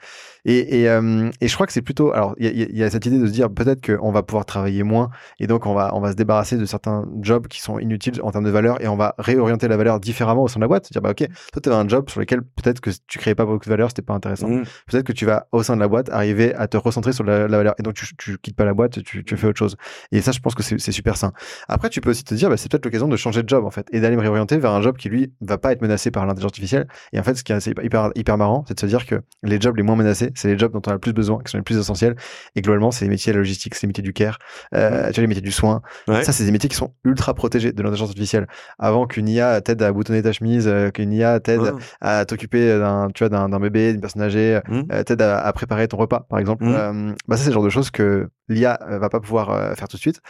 Et, 0.44 0.80
et, 0.80 0.88
euh, 0.88 1.30
et 1.40 1.48
je 1.48 1.54
crois 1.54 1.66
que 1.66 1.72
c'est 1.72 1.82
plutôt. 1.82 2.12
Alors, 2.12 2.34
il 2.38 2.46
y, 2.46 2.78
y, 2.78 2.82
a 2.82 2.90
cette 2.90 3.04
idée 3.06 3.18
de 3.18 3.26
se 3.26 3.32
dire, 3.32 3.50
peut-être 3.50 3.84
qu'on 3.84 4.12
va 4.12 4.22
pouvoir 4.22 4.44
travailler 4.44 4.82
moins 4.82 5.10
et 5.38 5.46
donc 5.46 5.66
on 5.66 5.74
va, 5.74 5.94
on 5.94 6.00
va 6.00 6.12
se 6.12 6.16
débarrasser 6.16 6.56
de 6.56 6.64
certains 6.64 7.06
jobs 7.20 7.48
qui 7.48 7.60
sont 7.60 7.78
inutiles 7.78 8.20
en 8.22 8.30
termes 8.30 8.44
de 8.44 8.50
valeur 8.50 8.80
et 8.82 8.88
on 8.88 8.96
va 8.96 9.14
réorienter 9.18 9.68
la 9.68 9.76
valeur 9.76 10.00
différemment 10.00 10.42
au 10.42 10.48
sein 10.48 10.58
de 10.58 10.64
la 10.64 10.68
boîte. 10.68 10.90
Dire, 10.92 11.02
bah, 11.02 11.10
ok, 11.10 11.26
toi, 11.52 11.62
tu 11.62 11.70
as 11.70 11.76
un 11.76 11.88
job 11.88 12.08
sur 12.08 12.19
lequel 12.20 12.42
peut-être 12.42 12.80
que 12.80 12.90
tu 13.06 13.18
créais 13.18 13.34
pas 13.34 13.44
beaucoup 13.44 13.64
de 13.64 13.70
valeur, 13.70 13.90
c'était 13.90 14.02
pas 14.02 14.14
intéressant. 14.14 14.48
Mmh. 14.48 14.64
Peut-être 14.86 15.06
que 15.06 15.12
tu 15.12 15.26
vas 15.26 15.48
au 15.52 15.62
sein 15.62 15.74
de 15.74 15.80
la 15.80 15.88
boîte 15.88 16.08
arriver 16.10 16.54
à 16.54 16.68
te 16.68 16.76
recentrer 16.76 17.12
sur 17.12 17.24
la, 17.24 17.48
valeur 17.48 17.74
et 17.78 17.82
donc 17.82 17.94
tu, 17.94 18.06
tu 18.16 18.38
quittes 18.38 18.56
pas 18.56 18.64
la 18.64 18.74
boîte, 18.74 19.02
tu, 19.02 19.24
tu 19.24 19.36
fais 19.36 19.46
autre 19.46 19.58
chose. 19.58 19.76
Et 20.12 20.20
ça, 20.20 20.32
je 20.32 20.40
pense 20.40 20.54
que 20.54 20.62
c'est 20.62 20.92
super 20.92 21.16
sain. 21.16 21.32
Après, 21.68 21.88
tu 21.88 22.00
peux 22.00 22.10
aussi 22.10 22.24
te 22.24 22.34
dire, 22.34 22.48
bah, 22.48 22.56
c'est 22.56 22.70
peut-être 22.70 22.84
l'occasion 22.84 23.08
de 23.08 23.16
changer 23.16 23.42
de 23.42 23.48
job 23.48 23.64
en 23.64 23.70
fait 23.70 23.86
et 23.92 24.00
d'aller 24.00 24.16
me 24.16 24.22
réorienter 24.22 24.58
vers 24.58 24.72
un 24.72 24.82
job 24.82 24.96
qui 24.96 25.08
lui 25.08 25.32
va 25.40 25.58
pas 25.58 25.72
être 25.72 25.82
menacé 25.82 26.10
par 26.10 26.26
l'intelligence 26.26 26.50
artificielle. 26.50 26.86
Et 27.12 27.20
en 27.20 27.22
fait, 27.22 27.34
ce 27.34 27.44
qui 27.44 27.52
est 27.52 27.66
hyper 27.82 28.10
hyper 28.14 28.36
marrant, 28.38 28.64
c'est 28.66 28.74
de 28.74 28.80
se 28.80 28.86
dire 28.86 29.06
que 29.06 29.16
les 29.42 29.60
jobs 29.60 29.76
les 29.76 29.82
moins 29.82 29.96
menacés, 29.96 30.32
c'est 30.34 30.48
les 30.48 30.58
jobs 30.58 30.72
dont 30.72 30.82
on 30.86 30.90
a 30.90 30.94
le 30.94 30.98
plus 30.98 31.12
besoin, 31.12 31.38
qui 31.42 31.50
sont 31.50 31.58
les 31.58 31.64
plus 31.64 31.78
essentiels. 31.78 32.16
Et 32.56 32.62
globalement, 32.62 32.90
c'est 32.90 33.04
les 33.04 33.10
métiers 33.10 33.32
de 33.32 33.38
la 33.38 33.40
logistique, 33.40 33.74
c'est 33.74 33.82
les 33.82 33.88
métiers 33.88 34.02
du 34.02 34.12
care, 34.12 34.38
euh, 34.74 34.90
mmh. 34.90 35.06
tu 35.06 35.12
vois, 35.14 35.20
les 35.22 35.26
métiers 35.26 35.42
du 35.42 35.52
soin. 35.52 35.82
Ça, 36.06 36.32
c'est 36.32 36.44
des 36.44 36.52
métiers 36.52 36.68
qui 36.68 36.76
sont 36.76 36.92
ultra 37.04 37.34
protégés 37.34 37.72
de 37.72 37.82
l'intelligence 37.82 38.10
artificielle. 38.10 38.46
Avant 38.78 39.06
qu'une 39.06 39.28
IA 39.28 39.60
t'aide 39.60 39.82
à 39.82 39.92
boutonner 39.92 40.22
ta 40.22 40.32
chemise, 40.32 40.66
euh, 40.68 40.90
qu'une 40.90 41.12
IA 41.12 41.40
t'aide 41.40 41.72
à 42.00 42.09
t'occuper 42.26 42.78
d'un 42.78 43.08
tu 43.14 43.24
vois 43.24 43.28
d'un 43.28 43.60
bébé, 43.60 43.92
d'une 43.92 44.00
personne 44.00 44.22
âgée, 44.22 44.60
mmh. 44.68 44.80
euh, 44.92 45.02
t'aide 45.02 45.22
à, 45.22 45.52
préparer 45.52 45.88
ton 45.88 45.96
repas, 45.96 46.26
par 46.28 46.38
exemple. 46.38 46.64
Mmh. 46.64 46.74
Euh, 46.74 47.12
bah 47.28 47.36
ça, 47.36 47.44
c'est 47.44 47.50
le 47.50 47.54
genre 47.54 47.64
de 47.64 47.70
choses 47.70 47.90
que 47.90 48.28
l'IA 48.48 48.78
va 48.88 49.08
pas 49.08 49.20
pouvoir 49.20 49.76
faire 49.76 49.88
tout 49.88 49.96
de 49.96 50.00
suite 50.00 50.20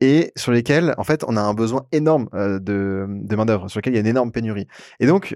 et 0.00 0.32
sur 0.36 0.52
lesquelles, 0.52 0.94
en 0.98 1.04
fait, 1.04 1.24
on 1.26 1.36
a 1.36 1.40
un 1.40 1.54
besoin 1.54 1.86
énorme 1.92 2.28
de, 2.32 3.06
de 3.08 3.36
main 3.36 3.46
d'œuvre, 3.46 3.68
sur 3.68 3.78
lesquelles 3.78 3.94
il 3.94 3.96
y 3.96 3.98
a 3.98 4.02
une 4.02 4.06
énorme 4.06 4.32
pénurie. 4.32 4.66
Et 5.00 5.06
donc, 5.06 5.34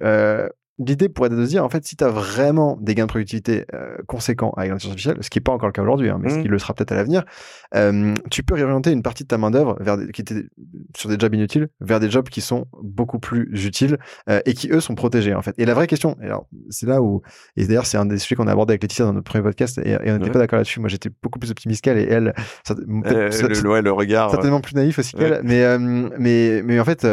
l'idée 0.85 1.09
pourrait 1.09 1.29
être 1.29 1.37
de 1.37 1.45
se 1.45 1.51
dire, 1.51 1.65
en 1.65 1.69
fait, 1.69 1.85
si 1.85 1.97
tu 1.97 2.05
as 2.05 2.09
vraiment 2.09 2.79
des 2.81 2.95
gains 2.95 3.05
de 3.05 3.09
productivité 3.09 3.67
euh, 3.75 3.97
conséquents 4.07 4.53
avec 4.57 4.71
l'intelligence 4.71 4.91
artificielle, 4.93 5.17
ce 5.21 5.31
qui 5.31 5.39
n'est 5.39 5.43
pas 5.43 5.53
encore 5.53 5.69
le 5.69 5.73
cas 5.73 5.83
aujourd'hui, 5.83 6.09
hein, 6.09 6.19
mais 6.21 6.31
ce 6.31 6.39
mmh. 6.39 6.43
qui 6.43 6.49
le 6.49 6.59
sera 6.59 6.75
peut-être 6.75 6.93
à 6.93 6.95
l'avenir, 6.95 7.25
euh, 7.75 8.15
tu 8.31 8.43
peux 8.43 8.55
réorienter 8.55 8.91
une 8.91 9.03
partie 9.03 9.25
de 9.25 9.29
ta 9.29 9.39
main-d'œuvre 9.39 9.77
vers 9.81 9.99
qui 10.13 10.23
était 10.23 10.47
sur 10.97 11.09
des 11.11 11.19
jobs 11.19 11.35
inutiles 11.35 11.69
vers 11.81 12.01
des 12.01 12.11
jobs 12.11 12.29
qui 12.29 12.41
sont 12.41 12.67
beaucoup 12.83 13.19
plus 13.19 13.49
utiles 13.67 13.99
euh, 14.29 14.41
et 14.47 14.55
qui, 14.55 14.71
eux, 14.71 14.81
sont 14.81 14.95
protégés, 14.95 15.35
en 15.35 15.43
fait. 15.43 15.55
Et 15.59 15.67
la 15.67 15.75
vraie 15.75 15.87
question, 15.87 16.17
et 16.23 16.27
alors, 16.27 16.47
c'est 16.71 16.87
là 16.87 17.03
où, 17.03 17.23
et 17.57 17.67
d'ailleurs, 17.67 17.87
c'est 17.87 17.99
un 17.99 18.07
des 18.07 18.19
sujets 18.19 18.35
qu'on 18.35 18.47
a 18.47 18.53
abordé 18.53 18.73
avec 18.73 18.83
Laetitia 18.83 19.05
dans 19.05 19.13
notre 19.13 19.31
premier 19.31 19.45
podcast 19.45 19.79
et, 19.85 19.97
on 20.11 20.19
n'était 20.19 20.31
pas 20.31 20.39
d'accord 20.39 20.57
là-dessus. 20.57 20.81
Moi, 20.81 20.89
j'étais 20.89 21.11
beaucoup 21.23 21.39
plus 21.39 21.51
optimiste 21.51 21.85
qu'elle 21.85 21.99
et 21.99 22.07
elle, 22.09 22.35
ça, 22.65 22.75
le, 22.75 23.81
le, 23.81 23.93
regard. 23.93 24.31
Certainement 24.31 24.61
plus 24.61 24.75
naïf 24.75 24.99
aussi 24.99 25.13
qu'elle, 25.15 25.41
mais, 25.45 25.79
mais, 26.19 26.63
mais 26.65 26.81
en 26.81 26.85
fait, 26.85 27.07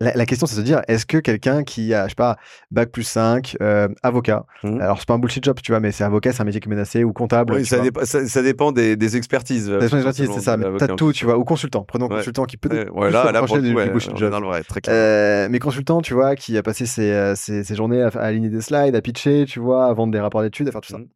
la, 0.00 0.26
question, 0.26 0.46
c'est 0.46 0.54
de 0.54 0.60
se 0.60 0.64
dire, 0.64 0.82
est-ce 0.86 1.06
que 1.06 1.18
quelqu'un 1.18 1.64
qui 1.64 1.92
a, 1.92 2.04
je 2.04 2.10
sais 2.10 2.14
pas, 2.14 2.36
bac 2.70 2.90
plus 2.90 3.02
5, 3.02 3.56
euh, 3.60 3.88
avocat, 4.04 4.46
mmh. 4.62 4.80
alors 4.80 4.98
c'est 4.98 5.08
pas 5.08 5.14
un 5.14 5.18
bullshit 5.18 5.44
job, 5.44 5.58
tu 5.60 5.72
vois, 5.72 5.80
mais 5.80 5.90
c'est 5.90 6.04
avocat, 6.04 6.32
c'est 6.32 6.40
un 6.40 6.44
métier 6.44 6.60
qui 6.60 6.68
est 6.68 6.70
menacé, 6.70 7.02
ou 7.02 7.12
comptable. 7.12 7.54
Oui, 7.54 7.66
ça, 7.66 7.78
ça, 8.04 8.42
dépend 8.42 8.70
des, 8.70 8.94
des 8.94 9.16
expertises. 9.16 9.68
Des 9.68 9.92
expertises, 9.92 10.30
c'est 10.32 10.40
ça, 10.40 10.56
mais 10.56 10.66
t'as 10.78 10.88
tout, 10.88 11.12
tu 11.12 11.24
vois, 11.24 11.36
ou 11.36 11.44
consultant. 11.44 11.82
Prenons 11.82 12.08
consultant 12.08 12.44
qui 12.44 12.56
peut. 12.56 12.88
Ouais, 12.90 13.10
là, 13.10 13.32
là, 13.32 13.42
pour 13.42 13.58
du, 13.58 13.74
bullshit 13.74 14.16
job. 14.16 14.30
Dans 14.30 14.40
le 14.40 14.46
vrai, 14.46 14.62
très 14.62 14.80
clair. 14.80 14.94
Euh, 14.96 15.48
mais 15.50 15.58
consultant, 15.58 16.00
tu 16.00 16.14
vois, 16.14 16.36
qui 16.36 16.56
a 16.56 16.62
passé 16.62 16.86
ses, 16.86 17.10
euh, 17.10 17.34
ses, 17.34 17.64
ses 17.64 17.74
journées 17.74 18.02
à, 18.02 18.08
aligner 18.08 18.50
des 18.50 18.60
slides, 18.60 18.94
à 18.94 19.00
pitcher, 19.00 19.46
tu 19.46 19.58
vois, 19.58 19.86
à 19.86 19.92
vendre 19.92 20.12
des 20.12 20.20
rapports 20.20 20.42
d'études, 20.42 20.68
à 20.68 20.70
faire 20.70 20.80
tout 20.80 20.92
ça. 20.92 20.98
Mmh 20.98 21.06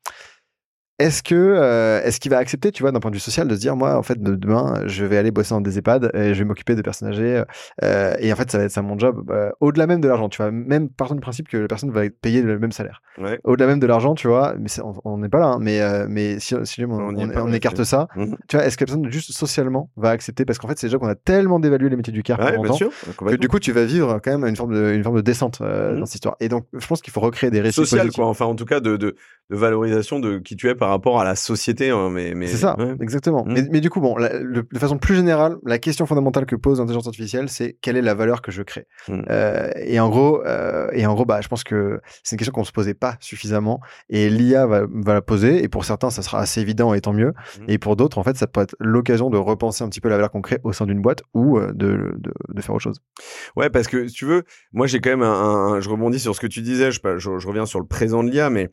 est-ce 0.98 1.22
que 1.22 1.34
euh, 1.34 2.02
est-ce 2.02 2.20
qu'il 2.20 2.30
va 2.30 2.38
accepter, 2.38 2.70
tu 2.70 2.82
vois, 2.82 2.92
d'un 2.92 3.00
point 3.00 3.10
de 3.10 3.16
vue 3.16 3.20
social, 3.20 3.48
de 3.48 3.54
se 3.54 3.60
dire 3.60 3.76
moi, 3.76 3.96
en 3.96 4.02
fait, 4.02 4.22
demain, 4.22 4.82
je 4.86 5.04
vais 5.04 5.16
aller 5.16 5.30
bosser 5.30 5.54
dans 5.54 5.60
des 5.60 5.78
EHPAD 5.78 6.10
et 6.14 6.34
je 6.34 6.38
vais 6.38 6.44
m'occuper 6.44 6.74
des 6.74 6.82
personnes 6.82 7.08
âgées 7.08 7.42
euh, 7.82 8.14
et 8.18 8.32
en 8.32 8.36
fait, 8.36 8.50
ça 8.50 8.58
va 8.58 8.64
être 8.64 8.70
ça 8.70 8.82
mon 8.82 8.98
job. 8.98 9.22
Bah, 9.24 9.52
au-delà 9.60 9.86
même 9.86 10.00
de 10.00 10.08
l'argent, 10.08 10.28
tu 10.28 10.36
vois, 10.36 10.50
même 10.50 10.88
partant 10.88 11.14
du 11.14 11.20
principe 11.20 11.48
que 11.48 11.56
la 11.56 11.66
personne 11.66 11.90
va 11.90 12.04
être 12.04 12.20
payée 12.20 12.42
le 12.42 12.58
même 12.58 12.72
salaire. 12.72 13.02
Au-delà 13.44 13.66
même 13.66 13.80
de 13.80 13.86
l'argent, 13.86 14.14
tu 14.14 14.28
vois, 14.28 14.54
mais 14.58 14.68
on 15.04 15.18
n'est 15.18 15.28
pas 15.28 15.38
là, 15.38 15.46
hein, 15.46 15.58
mais 15.60 15.80
euh, 15.80 16.06
mais 16.08 16.38
si, 16.38 16.54
on, 16.54 17.52
écarte 17.52 17.84
ça, 17.84 18.08
mmh 18.14 18.34
tu 18.48 18.56
vois, 18.56 18.66
est-ce 18.66 18.76
que 18.76 18.84
la 18.84 18.86
personne 18.86 19.10
juste 19.10 19.32
socialement 19.32 19.90
va 19.96 20.10
accepter? 20.10 20.44
Parce 20.44 20.58
qu'en 20.58 20.68
fait, 20.68 20.78
c'est 20.78 20.86
déjà 20.86 20.98
qu'on 20.98 21.08
a 21.08 21.14
tellement 21.14 21.58
dévalué 21.58 21.88
les 21.88 21.96
métiers 21.96 22.12
du 22.12 22.22
car 22.22 22.38
pendant 22.38 22.62
longtemps 22.62 22.90
que 23.26 23.36
du 23.36 23.48
coup, 23.48 23.58
tu 23.58 23.72
vas 23.72 23.84
vivre 23.84 24.20
quand 24.22 24.30
même 24.30 24.44
une 24.46 24.56
forme 24.56 24.74
de 24.74 24.92
une 24.92 25.02
forme 25.02 25.16
de 25.16 25.22
descente 25.22 25.60
mmh 25.60 25.98
dans 25.98 26.06
cette 26.06 26.16
histoire. 26.16 26.36
Et 26.40 26.48
donc, 26.48 26.66
je 26.72 26.86
pense 26.86 27.02
qu'il 27.02 27.12
faut 27.12 27.20
recréer 27.20 27.50
des 27.50 27.60
récits 27.60 27.74
social, 27.74 28.10
quoi. 28.10 28.26
Enfin, 28.26 28.46
en 28.46 28.54
tout 28.54 28.64
cas, 28.64 28.80
de, 28.80 28.96
de 28.96 29.16
de 29.52 29.56
valorisation 29.56 30.18
de 30.18 30.38
qui 30.38 30.56
tu 30.56 30.68
es 30.68 30.74
par 30.74 30.88
rapport 30.88 31.20
à 31.20 31.24
la 31.24 31.36
société. 31.36 31.90
Hein, 31.90 32.08
mais, 32.10 32.34
mais... 32.34 32.46
C'est 32.46 32.56
ça, 32.56 32.74
exactement. 33.00 33.44
Mmh. 33.44 33.52
Mais, 33.52 33.68
mais, 33.70 33.80
du 33.80 33.90
coup, 33.90 34.00
bon, 34.00 34.16
de 34.16 34.78
façon 34.78 34.96
plus 34.96 35.14
générale, 35.14 35.56
la 35.64 35.78
question 35.78 36.06
fondamentale 36.06 36.46
que 36.46 36.56
pose 36.56 36.78
l'intelligence 36.80 37.06
artificielle, 37.06 37.50
c'est 37.50 37.76
quelle 37.82 37.98
est 37.98 38.02
la 38.02 38.14
valeur 38.14 38.40
que 38.40 38.50
je 38.50 38.62
crée? 38.62 38.86
Mmh. 39.08 39.22
Euh, 39.28 39.70
et 39.76 40.00
en 40.00 40.08
gros, 40.08 40.42
euh, 40.46 40.88
et 40.92 41.04
en 41.06 41.12
gros, 41.12 41.26
bah, 41.26 41.42
je 41.42 41.48
pense 41.48 41.64
que 41.64 42.00
c'est 42.22 42.34
une 42.34 42.38
question 42.38 42.52
qu'on 42.52 42.64
se 42.64 42.72
posait 42.72 42.94
pas 42.94 43.16
suffisamment. 43.20 43.80
Et 44.08 44.30
l'IA 44.30 44.66
va, 44.66 44.86
va, 44.90 45.12
la 45.12 45.22
poser. 45.22 45.62
Et 45.62 45.68
pour 45.68 45.84
certains, 45.84 46.08
ça 46.08 46.22
sera 46.22 46.40
assez 46.40 46.62
évident 46.62 46.94
et 46.94 47.02
tant 47.02 47.12
mieux. 47.12 47.34
Mmh. 47.58 47.64
Et 47.68 47.76
pour 47.76 47.96
d'autres, 47.96 48.16
en 48.16 48.22
fait, 48.22 48.36
ça 48.38 48.46
peut 48.46 48.62
être 48.62 48.74
l'occasion 48.80 49.28
de 49.28 49.36
repenser 49.36 49.84
un 49.84 49.90
petit 49.90 50.00
peu 50.00 50.08
la 50.08 50.16
valeur 50.16 50.30
qu'on 50.30 50.40
crée 50.40 50.60
au 50.64 50.72
sein 50.72 50.86
d'une 50.86 51.02
boîte 51.02 51.22
ou 51.34 51.58
euh, 51.58 51.72
de, 51.74 52.14
de, 52.16 52.32
de, 52.48 52.62
faire 52.62 52.74
autre 52.74 52.84
chose. 52.84 53.02
Ouais, 53.54 53.68
parce 53.68 53.86
que 53.86 54.08
si 54.08 54.14
tu 54.14 54.24
veux, 54.24 54.44
moi 54.72 54.86
j'ai 54.86 55.00
quand 55.00 55.10
même 55.10 55.22
un, 55.22 55.80
je 55.80 55.90
rebondis 55.90 56.20
sur 56.20 56.34
ce 56.34 56.40
que 56.40 56.46
tu 56.46 56.62
disais. 56.62 56.90
Je, 56.90 57.00
je, 57.18 57.38
je 57.38 57.46
reviens 57.46 57.66
sur 57.66 57.80
le 57.80 57.86
présent 57.86 58.24
de 58.24 58.30
l'IA, 58.30 58.48
mais 58.48 58.70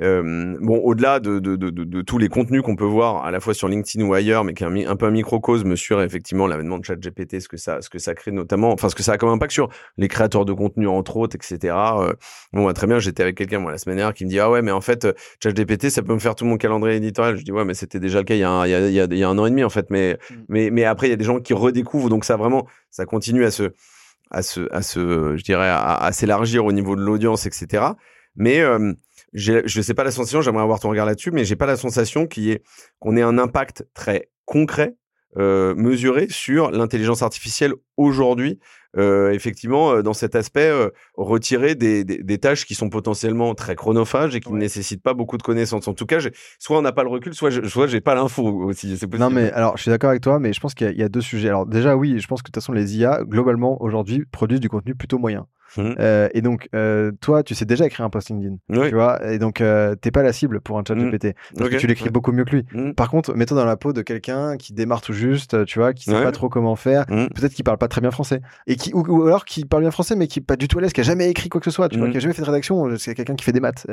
bon, 0.00 0.78
au-delà 0.84 1.20
de, 1.20 1.38
de, 1.38 1.56
de, 1.56 1.70
de, 1.70 2.02
tous 2.02 2.18
les 2.18 2.28
contenus 2.28 2.62
qu'on 2.62 2.76
peut 2.76 2.84
voir 2.84 3.24
à 3.24 3.30
la 3.30 3.40
fois 3.40 3.54
sur 3.54 3.68
LinkedIn 3.68 4.04
ou 4.04 4.14
ailleurs, 4.14 4.44
mais 4.44 4.54
qui 4.54 4.64
est 4.64 4.66
un, 4.66 4.90
un 4.90 4.96
peu 4.96 5.06
un 5.06 5.10
microcosme 5.10 5.76
sur 5.76 6.00
effectivement 6.02 6.46
l'avènement 6.46 6.78
de 6.78 6.84
ChatGPT, 6.84 7.40
ce 7.40 7.48
que 7.48 7.56
ça, 7.56 7.82
ce 7.82 7.90
que 7.90 7.98
ça 7.98 8.14
crée 8.14 8.30
notamment, 8.30 8.72
enfin 8.72 8.88
ce 8.88 8.94
que 8.94 9.02
ça 9.02 9.12
a 9.12 9.18
comme 9.18 9.30
impact 9.30 9.52
sur 9.52 9.68
les 9.96 10.08
créateurs 10.08 10.44
de 10.44 10.52
contenu 10.52 10.86
entre 10.86 11.16
autres, 11.16 11.36
etc. 11.36 11.74
bon, 12.52 12.64
bah, 12.64 12.72
très 12.72 12.86
bien, 12.86 12.98
j'étais 12.98 13.22
avec 13.22 13.36
quelqu'un 13.36 13.58
moi 13.58 13.72
la 13.72 13.78
semaine 13.78 13.96
dernière 13.96 14.14
qui 14.14 14.24
me 14.24 14.30
dit 14.30 14.38
ah 14.38 14.50
ouais, 14.50 14.62
mais 14.62 14.72
en 14.72 14.80
fait 14.80 15.08
ChatGPT 15.42 15.90
ça 15.90 16.02
peut 16.02 16.14
me 16.14 16.20
faire 16.20 16.34
tout 16.34 16.44
mon 16.44 16.56
calendrier 16.56 16.96
éditorial. 16.96 17.36
Je 17.36 17.44
dis 17.44 17.52
ouais, 17.52 17.64
mais 17.64 17.74
c'était 17.74 18.00
déjà 18.00 18.18
le 18.18 18.24
cas 18.24 18.34
il 18.34 18.40
y 18.40 18.44
a 18.44 18.50
un, 18.50 18.66
il 18.66 18.70
y 18.70 18.74
a, 18.74 19.04
il 19.04 19.18
y 19.18 19.24
a, 19.24 19.28
un 19.28 19.38
an 19.38 19.46
et 19.46 19.50
demi 19.50 19.64
en 19.64 19.70
fait, 19.70 19.90
mais 19.90 20.18
mmh. 20.30 20.34
mais 20.48 20.70
mais 20.70 20.84
après 20.84 21.08
il 21.08 21.10
y 21.10 21.14
a 21.14 21.16
des 21.16 21.24
gens 21.24 21.40
qui 21.40 21.54
redécouvrent, 21.54 22.08
donc 22.08 22.24
ça 22.24 22.36
vraiment 22.36 22.66
ça 22.90 23.04
continue 23.04 23.44
à 23.44 23.50
se 23.50 23.72
à 24.30 24.42
se, 24.42 24.68
à 24.72 24.82
se, 24.82 25.36
je 25.36 25.42
dirais, 25.42 25.68
à, 25.70 26.10
s'élargir 26.12 26.64
au 26.64 26.72
niveau 26.72 26.96
de 26.96 27.00
l'audience, 27.00 27.46
etc. 27.46 27.84
Mais 28.36 28.60
euh, 28.60 28.92
je 29.32 29.80
sais 29.80 29.94
pas 29.94 30.04
la 30.04 30.10
sensation, 30.10 30.40
j'aimerais 30.40 30.62
avoir 30.62 30.80
ton 30.80 30.90
regard 30.90 31.06
là-dessus, 31.06 31.30
mais 31.30 31.44
j'ai 31.44 31.56
pas 31.56 31.66
la 31.66 31.76
sensation 31.76 32.26
qu'on 32.26 33.16
ait 33.16 33.22
un 33.22 33.38
impact 33.38 33.86
très 33.94 34.30
concret, 34.44 34.96
euh, 35.36 35.74
mesuré 35.74 36.26
sur 36.30 36.70
l'intelligence 36.70 37.22
artificielle 37.22 37.74
aujourd'hui 37.96 38.58
euh, 38.96 39.32
effectivement, 39.32 39.92
euh, 39.92 40.02
dans 40.02 40.14
cet 40.14 40.34
aspect, 40.34 40.68
euh, 40.68 40.88
retirer 41.14 41.74
des, 41.74 42.04
des, 42.04 42.38
tâches 42.38 42.64
qui 42.64 42.74
sont 42.74 42.88
potentiellement 42.88 43.54
très 43.54 43.76
chronophages 43.76 44.34
et 44.34 44.40
qui 44.40 44.50
ne 44.50 44.58
nécessitent 44.58 45.02
pas 45.02 45.12
beaucoup 45.12 45.36
de 45.36 45.42
connaissances. 45.42 45.86
En 45.88 45.94
tout 45.94 46.06
cas, 46.06 46.18
soit 46.58 46.78
on 46.78 46.82
n'a 46.82 46.92
pas 46.92 47.02
le 47.02 47.10
recul, 47.10 47.34
soit 47.34 47.50
je, 47.50 47.66
soit 47.68 47.86
j'ai 47.86 48.00
pas 48.00 48.14
l'info 48.14 48.42
aussi. 48.64 48.88
Possible. 48.88 49.18
Non, 49.18 49.28
mais 49.28 49.50
alors, 49.52 49.76
je 49.76 49.82
suis 49.82 49.90
d'accord 49.90 50.10
avec 50.10 50.22
toi, 50.22 50.38
mais 50.38 50.52
je 50.52 50.60
pense 50.60 50.74
qu'il 50.74 50.96
y, 50.96 51.02
a 51.02 51.08
deux 51.08 51.20
sujets. 51.20 51.48
Alors, 51.48 51.66
déjà, 51.66 51.96
oui, 51.96 52.18
je 52.18 52.26
pense 52.26 52.40
que 52.40 52.48
de 52.48 52.52
toute 52.52 52.62
façon, 52.62 52.72
les 52.72 52.96
IA, 52.96 53.20
globalement, 53.24 53.80
aujourd'hui, 53.82 54.24
produisent 54.30 54.60
du 54.60 54.70
contenu 54.70 54.94
plutôt 54.94 55.18
moyen. 55.18 55.46
Mmh. 55.76 55.94
Euh, 55.98 56.28
et 56.32 56.40
donc, 56.40 56.68
euh, 56.74 57.12
toi, 57.20 57.42
tu 57.42 57.54
sais 57.54 57.64
déjà 57.64 57.86
écrire 57.86 58.04
un 58.04 58.10
post 58.10 58.30
LinkedIn. 58.30 58.56
Tu 58.88 58.94
vois 58.94 59.24
et 59.30 59.38
donc, 59.38 59.60
euh, 59.60 59.94
t'es 59.94 60.10
pas 60.10 60.22
la 60.22 60.32
cible 60.32 60.60
pour 60.60 60.78
un 60.78 60.82
chat 60.86 60.94
GPT. 60.94 61.26
Mmh. 61.26 61.58
Parce 61.58 61.70
que 61.70 61.76
tu 61.76 61.86
l'écris 61.86 62.10
beaucoup 62.10 62.32
mieux 62.32 62.44
que 62.44 62.56
lui. 62.56 62.64
Mmh. 62.72 62.92
Par 62.92 63.10
contre, 63.10 63.34
mets-toi 63.34 63.56
dans 63.56 63.66
la 63.66 63.76
peau 63.76 63.92
de 63.92 64.02
quelqu'un 64.02 64.56
qui 64.56 64.72
démarre 64.72 65.00
tout 65.00 65.12
juste, 65.12 65.64
tu 65.66 65.78
vois, 65.78 65.92
qui 65.92 66.04
sait 66.04 66.22
pas 66.22 66.32
trop 66.32 66.48
comment 66.48 66.76
faire. 66.76 67.06
Peut-être 67.06 67.52
qu'il 67.52 67.64
parle 67.64 67.78
pas 67.78 67.88
très 67.88 68.00
bien 68.00 68.10
français. 68.10 68.40
Et 68.66 68.76
qui, 68.76 68.92
ou, 68.94 69.26
alors 69.26 69.44
qui 69.44 69.64
parle 69.64 69.82
bien 69.82 69.90
français, 69.90 70.16
mais 70.16 70.26
qui 70.26 70.40
est 70.40 70.42
pas 70.42 70.56
du 70.56 70.68
tout 70.68 70.78
à 70.78 70.82
l'aise, 70.82 70.92
qui 70.92 71.00
a 71.00 71.04
jamais 71.04 71.28
écrit 71.28 71.48
quoi 71.48 71.60
que 71.60 71.64
ce 71.64 71.70
soit, 71.70 71.88
tu 71.88 71.98
vois, 71.98 72.08
qui 72.10 72.16
a 72.16 72.20
jamais 72.20 72.34
fait 72.34 72.42
de 72.42 72.46
rédaction. 72.46 72.96
C'est 72.96 73.14
quelqu'un 73.14 73.34
qui 73.34 73.44
fait 73.44 73.52
des 73.52 73.60
maths 73.60 73.86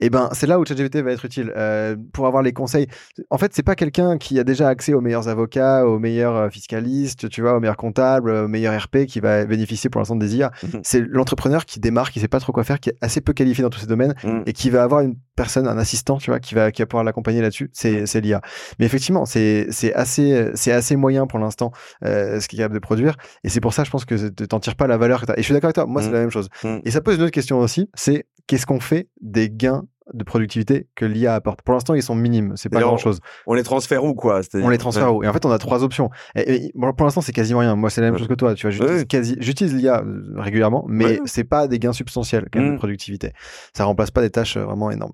et 0.00 0.06
eh 0.06 0.10
ben 0.10 0.28
c'est 0.32 0.46
là 0.46 0.60
où 0.60 0.64
ChatGPT 0.64 0.98
va 0.98 1.10
être 1.10 1.24
utile 1.24 1.52
euh, 1.56 1.96
pour 2.12 2.28
avoir 2.28 2.44
les 2.44 2.52
conseils. 2.52 2.86
En 3.30 3.38
fait, 3.38 3.52
c'est 3.52 3.64
pas 3.64 3.74
quelqu'un 3.74 4.16
qui 4.16 4.38
a 4.38 4.44
déjà 4.44 4.68
accès 4.68 4.94
aux 4.94 5.00
meilleurs 5.00 5.26
avocats, 5.26 5.86
aux 5.86 5.98
meilleurs 5.98 6.36
euh, 6.36 6.50
fiscalistes, 6.50 7.28
tu 7.28 7.42
vois, 7.42 7.56
aux 7.56 7.60
meilleurs 7.60 7.76
comptables, 7.76 8.30
aux 8.30 8.46
meilleurs 8.46 8.80
RP 8.80 9.06
qui 9.06 9.18
va 9.18 9.44
bénéficier 9.44 9.90
pour 9.90 10.00
l'instant 10.00 10.14
des 10.14 10.36
IA. 10.36 10.52
Mhm. 10.62 10.80
C'est 10.84 11.00
l'entrepreneur 11.00 11.64
qui 11.66 11.80
démarre, 11.80 12.12
qui 12.12 12.20
sait 12.20 12.28
pas 12.28 12.38
trop 12.38 12.52
quoi 12.52 12.62
faire, 12.62 12.78
qui 12.78 12.90
est 12.90 12.96
assez 13.00 13.20
peu 13.20 13.32
qualifié 13.32 13.62
dans 13.62 13.70
tous 13.70 13.80
ces 13.80 13.88
domaines 13.88 14.14
mhm. 14.22 14.44
et 14.46 14.52
qui 14.52 14.70
va 14.70 14.84
avoir 14.84 15.00
une 15.00 15.16
personne, 15.38 15.68
un 15.68 15.78
assistant, 15.78 16.18
tu 16.18 16.30
vois, 16.30 16.40
qui 16.40 16.54
va 16.54 16.72
qui 16.72 16.82
va 16.82 16.86
pouvoir 16.86 17.04
l'accompagner 17.04 17.40
là-dessus. 17.40 17.70
C'est 17.72 18.20
l'IA. 18.20 18.42
Mais 18.78 18.86
effectivement, 18.86 19.24
c'est 19.24 19.68
c'est 19.70 19.94
assez 19.94 20.50
c'est 20.54 20.72
assez 20.72 20.96
moyen 20.96 21.26
pour 21.26 21.38
l'instant 21.38 21.72
euh, 22.04 22.40
ce 22.40 22.48
qu'il 22.48 22.58
est 22.58 22.62
capable 22.62 22.74
de 22.74 22.80
produire 22.80 23.16
et 23.44 23.48
c'est 23.48 23.60
pour 23.60 23.72
ça 23.72 23.84
je 23.84 23.90
pense 23.90 24.04
que 24.04 24.28
tu 24.28 24.48
t'en 24.48 24.60
tires 24.60 24.74
pas 24.74 24.86
la 24.86 24.96
valeur 24.96 25.24
que 25.24 25.30
as. 25.30 25.38
Et 25.38 25.42
je 25.42 25.44
suis 25.44 25.54
d'accord 25.54 25.68
avec 25.68 25.76
toi. 25.76 25.86
Moi, 25.86 26.02
c'est 26.02 26.08
mhm. 26.08 26.14
la 26.14 26.20
même 26.20 26.30
chose. 26.30 26.48
Et 26.84 26.90
ça 26.90 27.00
pose 27.00 27.16
une 27.16 27.22
autre 27.22 27.30
question 27.30 27.58
aussi. 27.60 27.88
C'est 27.94 28.26
qu'est-ce 28.46 28.66
qu'on 28.66 28.80
fait 28.80 29.08
des 29.20 29.48
gains 29.48 29.84
de 30.12 30.24
productivité 30.24 30.88
que 30.94 31.04
l'IA 31.04 31.34
apporte. 31.34 31.62
Pour 31.62 31.74
l'instant, 31.74 31.94
ils 31.94 32.02
sont 32.02 32.14
minimes, 32.14 32.54
c'est 32.56 32.68
pas 32.68 32.80
grand 32.80 32.96
chose. 32.96 33.20
On 33.46 33.54
les 33.54 33.62
transfère 33.62 34.04
où 34.04 34.14
quoi? 34.14 34.40
On 34.54 34.68
les 34.68 34.78
transfère 34.78 35.14
où? 35.14 35.22
Et 35.22 35.28
en 35.28 35.32
fait, 35.32 35.44
on 35.44 35.50
a 35.50 35.58
trois 35.58 35.82
options. 35.82 36.10
Et, 36.34 36.72
pour 36.74 37.04
l'instant, 37.04 37.20
c'est 37.20 37.32
quasiment 37.32 37.60
rien. 37.60 37.76
Moi, 37.76 37.90
c'est 37.90 38.00
la 38.00 38.10
même 38.10 38.18
chose 38.18 38.28
que 38.28 38.34
toi. 38.34 38.54
Tu 38.54 38.66
vois, 38.66 38.70
j'utilise, 38.70 39.04
quasi, 39.04 39.36
j'utilise 39.40 39.74
l'IA 39.74 40.02
euh, 40.02 40.34
régulièrement, 40.36 40.84
mais 40.88 41.20
c'est 41.24 41.44
pas 41.44 41.68
des 41.68 41.78
gains 41.78 41.92
substantiels 41.92 42.48
quand 42.52 42.60
de 42.60 42.70
mmh. 42.70 42.76
productivité. 42.76 43.32
Ça 43.76 43.84
remplace 43.84 44.10
pas 44.10 44.20
des 44.20 44.30
tâches 44.30 44.56
euh, 44.56 44.64
vraiment 44.64 44.90
énormes. 44.90 45.12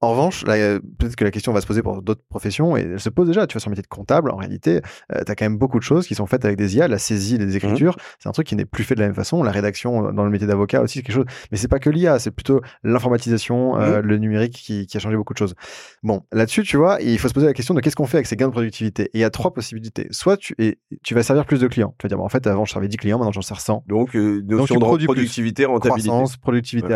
En 0.00 0.10
revanche, 0.10 0.44
peut-être 0.44 1.16
que 1.16 1.24
la 1.24 1.32
question 1.32 1.52
va 1.52 1.60
se 1.60 1.66
poser 1.66 1.82
pour 1.82 2.02
d'autres 2.02 2.22
professions, 2.28 2.76
et 2.76 2.82
elle 2.82 3.00
se 3.00 3.08
pose 3.08 3.26
déjà. 3.26 3.48
Tu 3.48 3.54
vois, 3.54 3.60
sur 3.60 3.68
le 3.68 3.72
métier 3.72 3.82
de 3.82 3.88
comptable, 3.88 4.30
en 4.30 4.36
réalité, 4.36 4.80
euh, 5.12 5.24
tu 5.24 5.32
as 5.32 5.34
quand 5.34 5.44
même 5.44 5.58
beaucoup 5.58 5.78
de 5.78 5.84
choses 5.84 6.06
qui 6.06 6.14
sont 6.14 6.26
faites 6.26 6.44
avec 6.44 6.56
des 6.56 6.76
IA. 6.76 6.86
La 6.86 6.98
saisie 6.98 7.36
des 7.36 7.46
mmh 7.46 7.56
écritures, 7.56 7.96
c'est 8.20 8.28
un 8.28 8.32
truc 8.32 8.46
qui 8.46 8.54
n'est 8.54 8.64
plus 8.64 8.84
fait 8.84 8.94
de 8.94 9.00
la 9.00 9.06
même 9.06 9.16
façon. 9.16 9.42
La 9.42 9.50
rédaction 9.50 10.06
euh, 10.06 10.12
dans 10.12 10.24
le 10.24 10.30
métier 10.30 10.46
d'avocat 10.46 10.82
aussi, 10.82 10.98
c'est 10.98 11.02
quelque 11.02 11.16
chose. 11.16 11.24
Mais 11.50 11.58
c'est 11.58 11.66
pas 11.66 11.80
que 11.80 11.90
l'IA, 11.90 12.20
c'est 12.20 12.30
plutôt 12.30 12.60
l'informatisation, 12.84 13.76
euh, 13.76 13.98
mmh 13.98 14.06
le 14.08 14.18
numérique 14.18 14.52
qui, 14.52 14.86
qui, 14.86 14.96
a 14.96 15.00
changé 15.00 15.16
beaucoup 15.16 15.32
de 15.32 15.38
choses. 15.38 15.54
Bon, 16.04 16.22
là-dessus, 16.30 16.62
tu 16.62 16.76
vois, 16.76 16.98
il 17.02 17.18
faut 17.18 17.28
se 17.28 17.34
poser 17.34 17.46
la 17.46 17.52
question 17.52 17.74
de 17.74 17.80
qu'est-ce 17.80 17.96
qu'on 17.96 18.06
fait 18.06 18.18
avec 18.18 18.26
ces 18.26 18.36
gains 18.36 18.46
de 18.46 18.52
productivité? 18.52 19.04
Et 19.06 19.10
il 19.14 19.20
y 19.20 19.24
a 19.24 19.30
trois 19.30 19.52
possibilités. 19.52 20.06
Soit 20.12 20.36
tu, 20.36 20.54
et, 20.58 20.78
tu 21.02 21.14
vas 21.14 21.24
servir 21.24 21.44
plus 21.44 21.60
de 21.60 21.66
clients. 21.66 21.94
Tu 21.98 22.04
vas 22.04 22.08
dire, 22.08 22.20
en 22.20 22.28
fait, 22.28 22.46
avant, 22.46 22.64
je 22.64 22.72
servais 22.72 22.88
10 22.88 22.96
clients, 22.96 23.18
maintenant, 23.18 23.32
j'en 23.32 23.42
sers 23.42 23.60
100. 23.60 23.84
Donc, 23.88 24.14
notion 24.14 24.76
Donc, 24.76 24.98
de 25.00 25.04
productivité, 25.04 25.64
rentabilité. 25.64 26.08
Croissance, 26.08 26.36
productivité. 26.36 26.94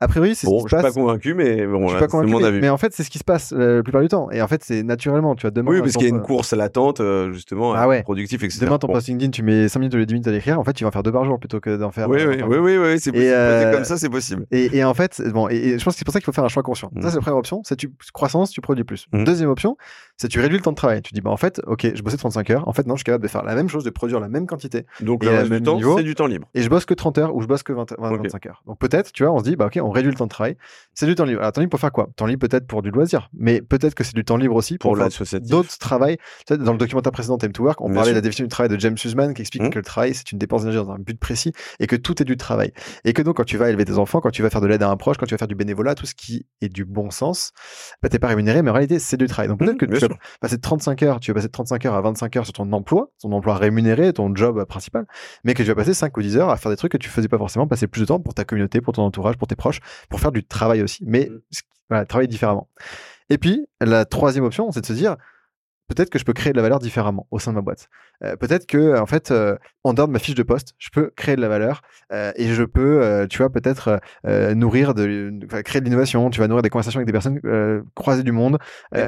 a 0.00 0.08
priori, 0.08 0.34
c'est 0.34 0.46
bon, 0.46 0.60
ce 0.60 0.64
qui 0.64 0.70
je 0.70 0.76
suis 0.76 0.82
pas 0.82 0.92
convaincu, 0.92 1.34
mais 1.34 1.66
bon, 1.66 1.88
je 1.88 1.90
suis 1.90 2.00
pas 2.00 2.08
convaincu, 2.08 2.29
mais 2.38 2.68
en 2.68 2.78
fait, 2.78 2.92
c'est 2.94 3.02
ce 3.02 3.10
qui 3.10 3.18
se 3.18 3.24
passe 3.24 3.52
euh, 3.52 3.76
la 3.76 3.82
plupart 3.82 4.02
du 4.02 4.08
temps. 4.08 4.30
Et 4.30 4.42
en 4.42 4.48
fait, 4.48 4.62
c'est 4.64 4.82
naturellement. 4.82 5.34
Tu 5.34 5.42
vois, 5.42 5.50
demain. 5.50 5.70
Oui, 5.70 5.80
parce 5.80 5.92
qu'il 5.92 6.02
y 6.02 6.06
a 6.06 6.14
une 6.14 6.22
course 6.22 6.52
latente, 6.52 7.00
euh, 7.00 7.32
justement, 7.32 7.74
ah 7.74 7.88
ouais. 7.88 8.02
productif, 8.02 8.42
etc. 8.42 8.60
Demain, 8.62 8.78
ton 8.78 8.88
post 8.88 9.08
LinkedIn, 9.08 9.30
tu 9.30 9.42
mets 9.42 9.68
5 9.68 9.80
minutes 9.80 9.94
ou 9.94 9.98
les 9.98 10.06
10 10.06 10.14
minutes 10.14 10.28
à 10.28 10.32
l'écrire. 10.32 10.58
En 10.58 10.64
fait, 10.64 10.72
tu 10.72 10.84
vas 10.84 10.88
en 10.88 10.90
faire 10.90 11.02
deux 11.02 11.12
par 11.12 11.24
jour 11.24 11.38
plutôt 11.38 11.60
que 11.60 11.76
d'en 11.76 11.90
faire. 11.90 12.08
Oui, 12.08 12.18
oui, 12.26 12.42
oui, 12.46 12.58
oui, 12.58 12.76
oui, 12.78 13.00
c'est 13.00 13.12
possible. 13.12 13.32
Euh, 13.32 13.72
comme 13.72 13.84
ça, 13.84 13.96
c'est 13.96 14.08
possible. 14.08 14.46
Et, 14.50 14.78
et, 14.78 14.84
en 14.84 14.94
fait, 14.94 15.22
bon, 15.32 15.48
et, 15.48 15.78
je 15.78 15.84
pense 15.84 15.94
que 15.94 15.98
c'est 15.98 16.04
pour 16.04 16.12
ça 16.12 16.20
qu'il 16.20 16.26
faut 16.26 16.32
faire 16.32 16.44
un 16.44 16.48
choix 16.48 16.62
conscient. 16.62 16.90
Ça, 16.94 17.00
mm. 17.00 17.10
c'est 17.10 17.16
la 17.16 17.22
première 17.22 17.38
option. 17.38 17.62
C'est 17.64 17.76
tu 17.76 17.92
croissance, 18.12 18.50
tu 18.50 18.60
produis 18.60 18.84
plus. 18.84 19.06
Mm. 19.12 19.24
Deuxième 19.24 19.50
option, 19.50 19.76
c'est 20.16 20.28
tu 20.28 20.40
réduis 20.40 20.58
le 20.58 20.62
temps 20.62 20.72
de 20.72 20.76
travail. 20.76 21.02
Tu 21.02 21.14
dis, 21.14 21.20
bah, 21.20 21.30
en 21.30 21.36
fait, 21.36 21.60
ok, 21.66 21.94
je 21.94 22.02
bossais 22.02 22.16
35 22.16 22.50
heures. 22.50 22.68
En 22.68 22.72
fait, 22.72 22.86
non, 22.86 22.94
je 22.94 22.98
suis 22.98 23.04
capable 23.04 23.22
de 23.22 23.28
faire 23.28 23.42
la 23.42 23.54
même 23.54 23.68
chose, 23.68 23.84
de 23.84 23.90
produire 23.90 24.20
la 24.20 24.28
même 24.28 24.46
quantité. 24.46 24.86
Donc, 25.00 25.24
le 25.24 25.30
reste 25.30 25.50
du 25.50 25.62
temps, 25.62 25.78
c'est 25.96 26.02
du 26.02 26.14
temps 26.14 26.26
libre. 26.26 26.48
Et 26.54 26.62
je 26.62 26.68
bosse 26.68 26.84
que 26.84 26.94
30 26.94 27.18
heures 27.18 27.34
ou 27.34 27.42
je 27.42 27.46
bosse 27.46 27.62
que 27.62 27.72
20, 27.72 27.94
25 27.98 28.46
heures. 28.46 28.62
Donc, 28.66 28.78
peut-être, 28.78 29.12
tu 29.12 29.24
vois, 29.24 29.32
on 29.32 29.38
se 29.38 29.44
dit, 29.44 29.56
bah, 29.56 29.66
ok, 29.66 29.78
on 29.82 29.90
réduit 29.90 30.10
le 30.10 30.16
temps 30.16 30.26
de 30.26 30.30
travail. 30.30 30.56
C'est 30.94 31.06
du 31.06 31.14
temps 31.14 31.24
libre. 31.24 31.40
Alors, 31.40 31.52
temps 31.52 31.60
libre 31.60 31.70
pour 31.70 31.80
faire 31.80 31.92
quoi? 31.92 32.08
Temps 32.20 32.26
libre 32.26 32.46
peut-être 32.46 32.66
pour 32.66 32.82
du 32.82 32.90
loisir. 32.90 33.30
Mais 33.32 33.62
peut-être 33.62 33.94
que 33.94 34.04
c'est 34.04 34.14
du 34.14 34.26
temps 34.26 34.36
libre 34.36 34.54
aussi 34.54 34.76
pour, 34.76 34.94
d'autres 34.94 35.78
travail. 35.78 36.18
dans 36.50 36.72
le 36.72 36.78
documentaire 36.78 37.12
précédent 37.12 37.38
Time 37.38 37.52
to 37.52 37.62
Work, 37.62 37.80
on 37.80 37.90
parlait 37.90 38.10
de 38.10 38.16
la 38.16 38.20
définition 38.20 38.44
du 38.44 38.50
travail 38.50 38.68
de 38.68 38.78
James 38.78 38.98
Sussman 38.98 39.32
qui 39.32 39.40
explique 39.40 39.62
mmh. 39.62 39.70
que 39.70 39.78
le 39.78 39.84
travail 39.84 40.12
c'est 40.12 40.30
une 40.30 40.38
dépense 40.38 40.60
d'énergie 40.60 40.84
dans 40.84 40.92
un 40.92 40.98
but 40.98 41.18
précis 41.18 41.52
et 41.78 41.86
que 41.86 41.96
tout 41.96 42.20
est 42.20 42.26
du 42.26 42.36
travail. 42.36 42.74
Et 43.06 43.14
que 43.14 43.22
donc 43.22 43.38
quand 43.38 43.44
tu 43.44 43.56
vas 43.56 43.70
élever 43.70 43.86
tes 43.86 43.96
enfants, 43.96 44.20
quand 44.20 44.28
tu 44.28 44.42
vas 44.42 44.50
faire 44.50 44.60
de 44.60 44.66
l'aide 44.66 44.82
à 44.82 44.90
un 44.90 44.98
proche, 44.98 45.16
quand 45.16 45.24
tu 45.24 45.32
vas 45.32 45.38
faire 45.38 45.48
du 45.48 45.54
bénévolat, 45.54 45.94
tout 45.94 46.04
ce 46.04 46.14
qui 46.14 46.44
est 46.60 46.68
du 46.68 46.84
bon 46.84 47.10
sens, 47.10 47.52
bah, 48.02 48.10
t'es 48.10 48.18
pas 48.18 48.28
rémunéré, 48.28 48.60
mais 48.60 48.68
en 48.68 48.74
réalité 48.74 48.98
c'est 48.98 49.16
du 49.16 49.26
travail. 49.26 49.48
Donc 49.48 49.60
peut-être 49.60 49.76
mmh, 49.76 49.86
que 49.86 49.86
tu 49.86 50.06
vas 50.06 50.14
passer 50.42 50.56
de 50.56 50.60
35 50.60 51.02
heures, 51.04 51.20
tu 51.20 51.30
vas 51.30 51.36
passer 51.36 51.48
de 51.48 51.52
35 51.52 51.86
heures 51.86 51.94
à 51.94 52.02
25 52.02 52.36
heures 52.36 52.44
sur 52.44 52.52
ton 52.52 52.70
emploi, 52.72 53.10
ton 53.22 53.32
emploi 53.32 53.54
rémunéré, 53.56 54.12
ton 54.12 54.36
job 54.36 54.62
principal, 54.66 55.06
mais 55.42 55.54
que 55.54 55.62
tu 55.62 55.68
vas 55.68 55.74
passer 55.74 55.94
5 55.94 56.14
ou 56.14 56.20
10 56.20 56.36
heures 56.36 56.50
à 56.50 56.58
faire 56.58 56.70
des 56.70 56.76
trucs 56.76 56.92
que 56.92 56.98
tu 56.98 57.08
faisais 57.08 57.28
pas 57.28 57.38
forcément, 57.38 57.66
passer 57.66 57.86
plus 57.86 58.02
de 58.02 58.06
temps 58.06 58.20
pour 58.20 58.34
ta 58.34 58.44
communauté, 58.44 58.82
pour 58.82 58.92
ton 58.92 59.04
entourage, 59.04 59.38
pour 59.38 59.48
tes 59.48 59.56
proches, 59.56 59.80
pour 60.10 60.20
faire 60.20 60.32
du 60.32 60.44
travail 60.44 60.82
aussi, 60.82 61.02
mais 61.06 61.30
mmh. 61.30 61.40
Voilà, 61.90 62.06
travailler 62.06 62.28
différemment. 62.28 62.68
Et 63.28 63.38
puis, 63.38 63.66
la 63.80 64.04
troisième 64.04 64.44
option, 64.44 64.70
c'est 64.72 64.80
de 64.80 64.86
se 64.86 64.92
dire, 64.92 65.16
peut-être 65.90 66.10
que 66.10 66.18
je 66.18 66.24
peux 66.24 66.32
créer 66.32 66.52
de 66.52 66.56
la 66.56 66.62
valeur 66.62 66.78
différemment 66.78 67.26
au 67.30 67.38
sein 67.38 67.50
de 67.50 67.56
ma 67.56 67.62
boîte. 67.62 67.88
Euh, 68.22 68.36
peut-être 68.36 68.66
que 68.66 68.98
en 68.98 69.06
fait 69.06 69.30
euh, 69.30 69.56
en 69.82 69.94
dehors 69.94 70.06
de 70.06 70.12
ma 70.12 70.18
fiche 70.18 70.34
de 70.34 70.42
poste 70.42 70.74
je 70.78 70.90
peux 70.90 71.10
créer 71.16 71.36
de 71.36 71.40
la 71.40 71.48
valeur 71.48 71.80
euh, 72.12 72.32
et 72.36 72.48
je 72.48 72.64
peux 72.64 73.26
tu 73.30 73.38
vois 73.38 73.50
peut-être 73.50 73.98
nourrir 74.54 74.92
de, 74.92 75.32
créer 75.64 75.80
de 75.80 75.86
l'innovation 75.86 76.28
tu 76.28 76.40
vas 76.40 76.48
nourrir 76.48 76.62
des 76.62 76.68
conversations 76.68 76.98
avec 76.98 77.06
des 77.06 77.12
personnes 77.12 77.40
croisées 77.94 78.22
du 78.22 78.32
monde 78.32 78.58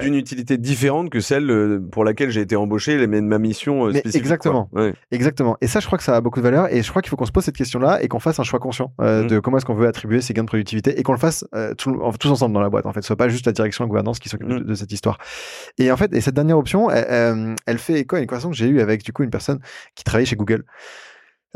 d'une 0.01 0.14
utilité 0.14 0.57
différente 0.57 1.11
que 1.11 1.21
celle 1.21 1.81
pour 1.90 2.05
laquelle 2.05 2.31
j'ai 2.31 2.40
été 2.40 2.57
embauché 2.57 3.07
mais 3.07 3.21
ma 3.21 3.38
mission 3.38 3.90
spécifique 3.90 4.16
exactement 4.16 4.71
exactement 5.11 5.57
et 5.61 5.66
ça 5.66 5.81
je 5.81 5.87
crois 5.87 5.99
que 5.99 6.05
ça 6.05 6.16
a 6.16 6.21
beaucoup 6.21 6.40
de 6.40 6.45
valeur 6.45 6.73
et 6.73 6.83
je 6.83 6.88
crois 6.88 7.03
qu'il 7.03 7.11
faut 7.11 7.16
qu'on 7.16 7.27
se 7.27 7.33
pose 7.33 7.45
cette 7.45 7.57
question 7.57 7.81
là 7.81 8.03
et 8.03 8.09
qu'on 8.09 8.21
fasse 8.21 8.40
un 8.40 8.45
choix 8.45 8.61
conscient 8.61 8.92
mmh. 8.99 9.27
de 9.27 9.38
comment 9.40 9.59
est-ce 9.59 9.66
qu'on 9.66 9.75
veut 9.75 9.88
attribuer 9.88 10.23
ces 10.23 10.33
gains 10.33 10.45
de 10.45 10.49
productivité 10.49 10.99
et 10.99 11.03
qu'on 11.03 11.12
le 11.12 11.18
fasse 11.18 11.45
tous 11.77 12.31
ensemble 12.31 12.55
dans 12.55 12.61
la 12.61 12.71
boîte 12.71 12.87
en 12.87 12.92
fait 12.92 13.03
ce 13.03 13.09
soit 13.09 13.16
pas 13.16 13.29
juste 13.29 13.45
la 13.45 13.53
direction 13.53 13.85
et 13.85 13.87
la 13.87 13.90
gouvernance 13.90 14.18
qui 14.18 14.31
s'occupe 14.31 14.49
mmh. 14.49 14.59
de, 14.61 14.64
de, 14.64 14.75
cette 14.75 14.92
histoire 14.92 15.18
et 15.79 15.92
en 15.92 15.97
fait 15.99 16.14
et 16.14 16.21
cette 16.23 16.35
dernière 16.35 16.57
option 16.57 16.72
elle, 16.91 17.55
elle 17.67 17.79
fait 17.79 18.01
écho 18.01 18.17
à 18.17 18.21
une 18.21 18.27
conversation 18.27 18.51
que 18.51 18.57
j'ai 18.57 18.69
eue 18.69 18.81
avec 18.81 19.05
du 19.05 19.13
coup 19.13 19.23
une 19.23 19.31
personne 19.31 19.61
qui 19.95 20.05
travaillait 20.05 20.27
chez 20.27 20.37
Google. 20.37 20.65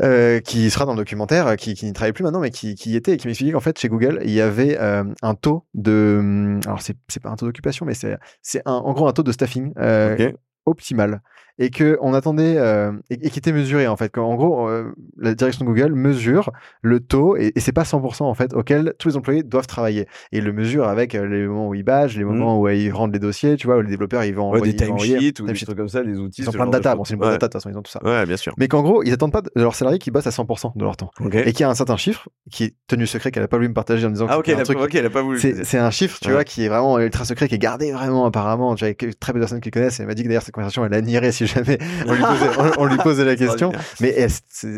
Euh, 0.03 0.41
qui 0.41 0.69
sera 0.69 0.85
dans 0.85 0.91
le 0.91 0.99
documentaire, 0.99 1.55
qui, 1.55 1.73
qui 1.73 1.87
n'y 1.87 1.93
travaille 1.93 2.13
plus 2.13 2.23
maintenant, 2.23 2.39
mais 2.39 2.51
qui, 2.51 2.95
était 2.95 3.13
et 3.13 3.17
qui 3.17 3.25
m'expliquait 3.25 3.53
qu'en 3.53 3.59
fait 3.59 3.79
chez 3.79 3.89
Google 3.89 4.19
il 4.23 4.29
y 4.29 4.41
avait 4.41 4.77
euh, 4.79 5.03
un 5.23 5.33
taux 5.33 5.65
de, 5.73 6.59
alors 6.67 6.83
c'est 6.83 6.95
c'est 7.07 7.19
pas 7.19 7.29
un 7.29 7.35
taux 7.35 7.47
d'occupation, 7.47 7.83
mais 7.83 7.95
c'est 7.95 8.15
c'est 8.43 8.61
en 8.67 8.93
gros 8.93 9.07
un 9.07 9.13
taux 9.13 9.23
de 9.23 9.31
staffing 9.31 9.73
euh, 9.79 10.31
optimal 10.67 11.23
et 11.59 11.69
que 11.69 11.97
on 12.01 12.13
attendait 12.13 12.57
euh, 12.57 12.91
et, 13.09 13.29
qui 13.29 13.39
était 13.39 13.51
mesuré 13.51 13.87
en 13.87 13.97
fait. 13.97 14.17
En 14.17 14.35
gros, 14.35 14.67
euh, 14.69 14.93
la 15.17 15.33
direction 15.33 15.65
de 15.65 15.69
Google 15.69 15.93
mesure 15.93 16.51
le 16.81 16.99
taux 16.99 17.35
et, 17.35 17.51
et 17.55 17.59
c'est 17.59 17.71
pas 17.71 17.83
100% 17.83 18.23
en 18.23 18.33
fait 18.33 18.53
auquel 18.53 18.93
tous 18.99 19.09
les 19.09 19.17
employés 19.17 19.43
doivent 19.43 19.67
travailler. 19.67 20.07
Et 20.31 20.41
le 20.41 20.53
mesure 20.53 20.87
avec 20.87 21.15
euh, 21.15 21.25
les 21.27 21.47
moments 21.47 21.67
où 21.67 21.75
ils 21.75 21.83
badgent, 21.83 22.17
les 22.17 22.23
mmh. 22.23 22.27
moments 22.27 22.61
où 22.61 22.69
ils 22.69 22.91
rendent 22.91 23.13
les 23.13 23.19
dossiers, 23.19 23.57
tu 23.57 23.67
vois, 23.67 23.77
où 23.77 23.81
les 23.81 23.89
développeurs 23.89 24.23
ils 24.23 24.33
vont 24.33 24.49
ouais, 24.51 24.57
envoyer, 24.57 24.73
des 24.73 24.85
timesheets 24.85 25.41
ou 25.41 25.45
des 25.45 25.53
trucs 25.53 25.77
comme 25.77 25.89
ça, 25.89 26.03
des 26.03 26.17
outils. 26.17 26.41
Ils 26.41 26.49
ont 26.49 26.51
plein 26.51 26.67
de 26.67 26.71
data. 26.71 26.95
Bon, 26.95 27.03
c'est 27.03 27.13
une 27.13 27.19
bonne 27.19 27.31
data 27.31 27.47
de 27.47 27.51
toute 27.51 27.61
façon, 27.61 27.69
ils 27.69 27.77
ont 27.77 27.81
tout 27.81 27.91
ça. 27.91 28.03
Ouais, 28.03 28.25
bien 28.25 28.37
sûr. 28.37 28.53
Mais 28.57 28.67
qu'en 28.67 28.83
gros, 28.83 29.03
ils 29.03 29.13
attendent 29.13 29.31
pas 29.31 29.41
de 29.41 29.49
leurs 29.55 29.75
salariés 29.75 29.99
qui 29.99 30.11
bossent 30.11 30.27
à 30.27 30.31
100% 30.31 30.77
de 30.77 30.83
leur 30.83 30.97
temps 30.97 31.11
et 31.33 31.53
qui 31.53 31.63
a 31.63 31.69
un 31.69 31.75
certain 31.75 31.97
chiffre 31.97 32.29
qui 32.51 32.65
est 32.65 32.75
tenu 32.87 33.07
secret 33.07 33.31
qu'elle 33.31 33.43
a 33.43 33.47
pas 33.47 33.57
voulu 33.57 33.69
me 33.69 33.73
partager 33.73 34.05
en 34.05 34.11
disant. 34.11 34.27
Ah 34.29 34.39
ok, 34.39 34.47
elle 34.49 35.05
a 35.05 35.09
pas 35.09 35.21
voulu. 35.21 35.39
C'est 35.39 35.77
un 35.77 35.91
chiffre, 35.91 36.19
tu 36.21 36.31
vois, 36.31 36.43
qui 36.43 36.63
est 36.63 36.69
vraiment 36.69 36.99
ultra 36.99 37.25
secret, 37.25 37.47
qui 37.47 37.55
est 37.55 37.59
gardé 37.59 37.91
vraiment 37.91 38.25
apparemment. 38.25 38.75
J'avais 38.75 38.95
très 38.95 39.33
peu 39.33 39.39
de 39.39 39.43
personnes 39.43 39.61
qui 39.61 39.71
connaissent. 39.71 39.99
Elle 39.99 40.07
m'a 40.07 40.13
dit 40.13 40.23
que 40.23 40.27
d'ailleurs 40.27 40.43
cette 40.43 40.53
conversation, 40.53 40.85
elle 40.85 40.93
a 40.93 41.01
niéré 41.01 41.31
si 41.31 41.46
jamais 41.55 41.77
on 42.07 42.13
lui 42.13 42.21
posait, 42.21 42.77
on, 42.77 42.85
lui 42.85 42.97
posait 42.97 43.25
la 43.25 43.35
question. 43.37 43.71
mais, 43.99 44.27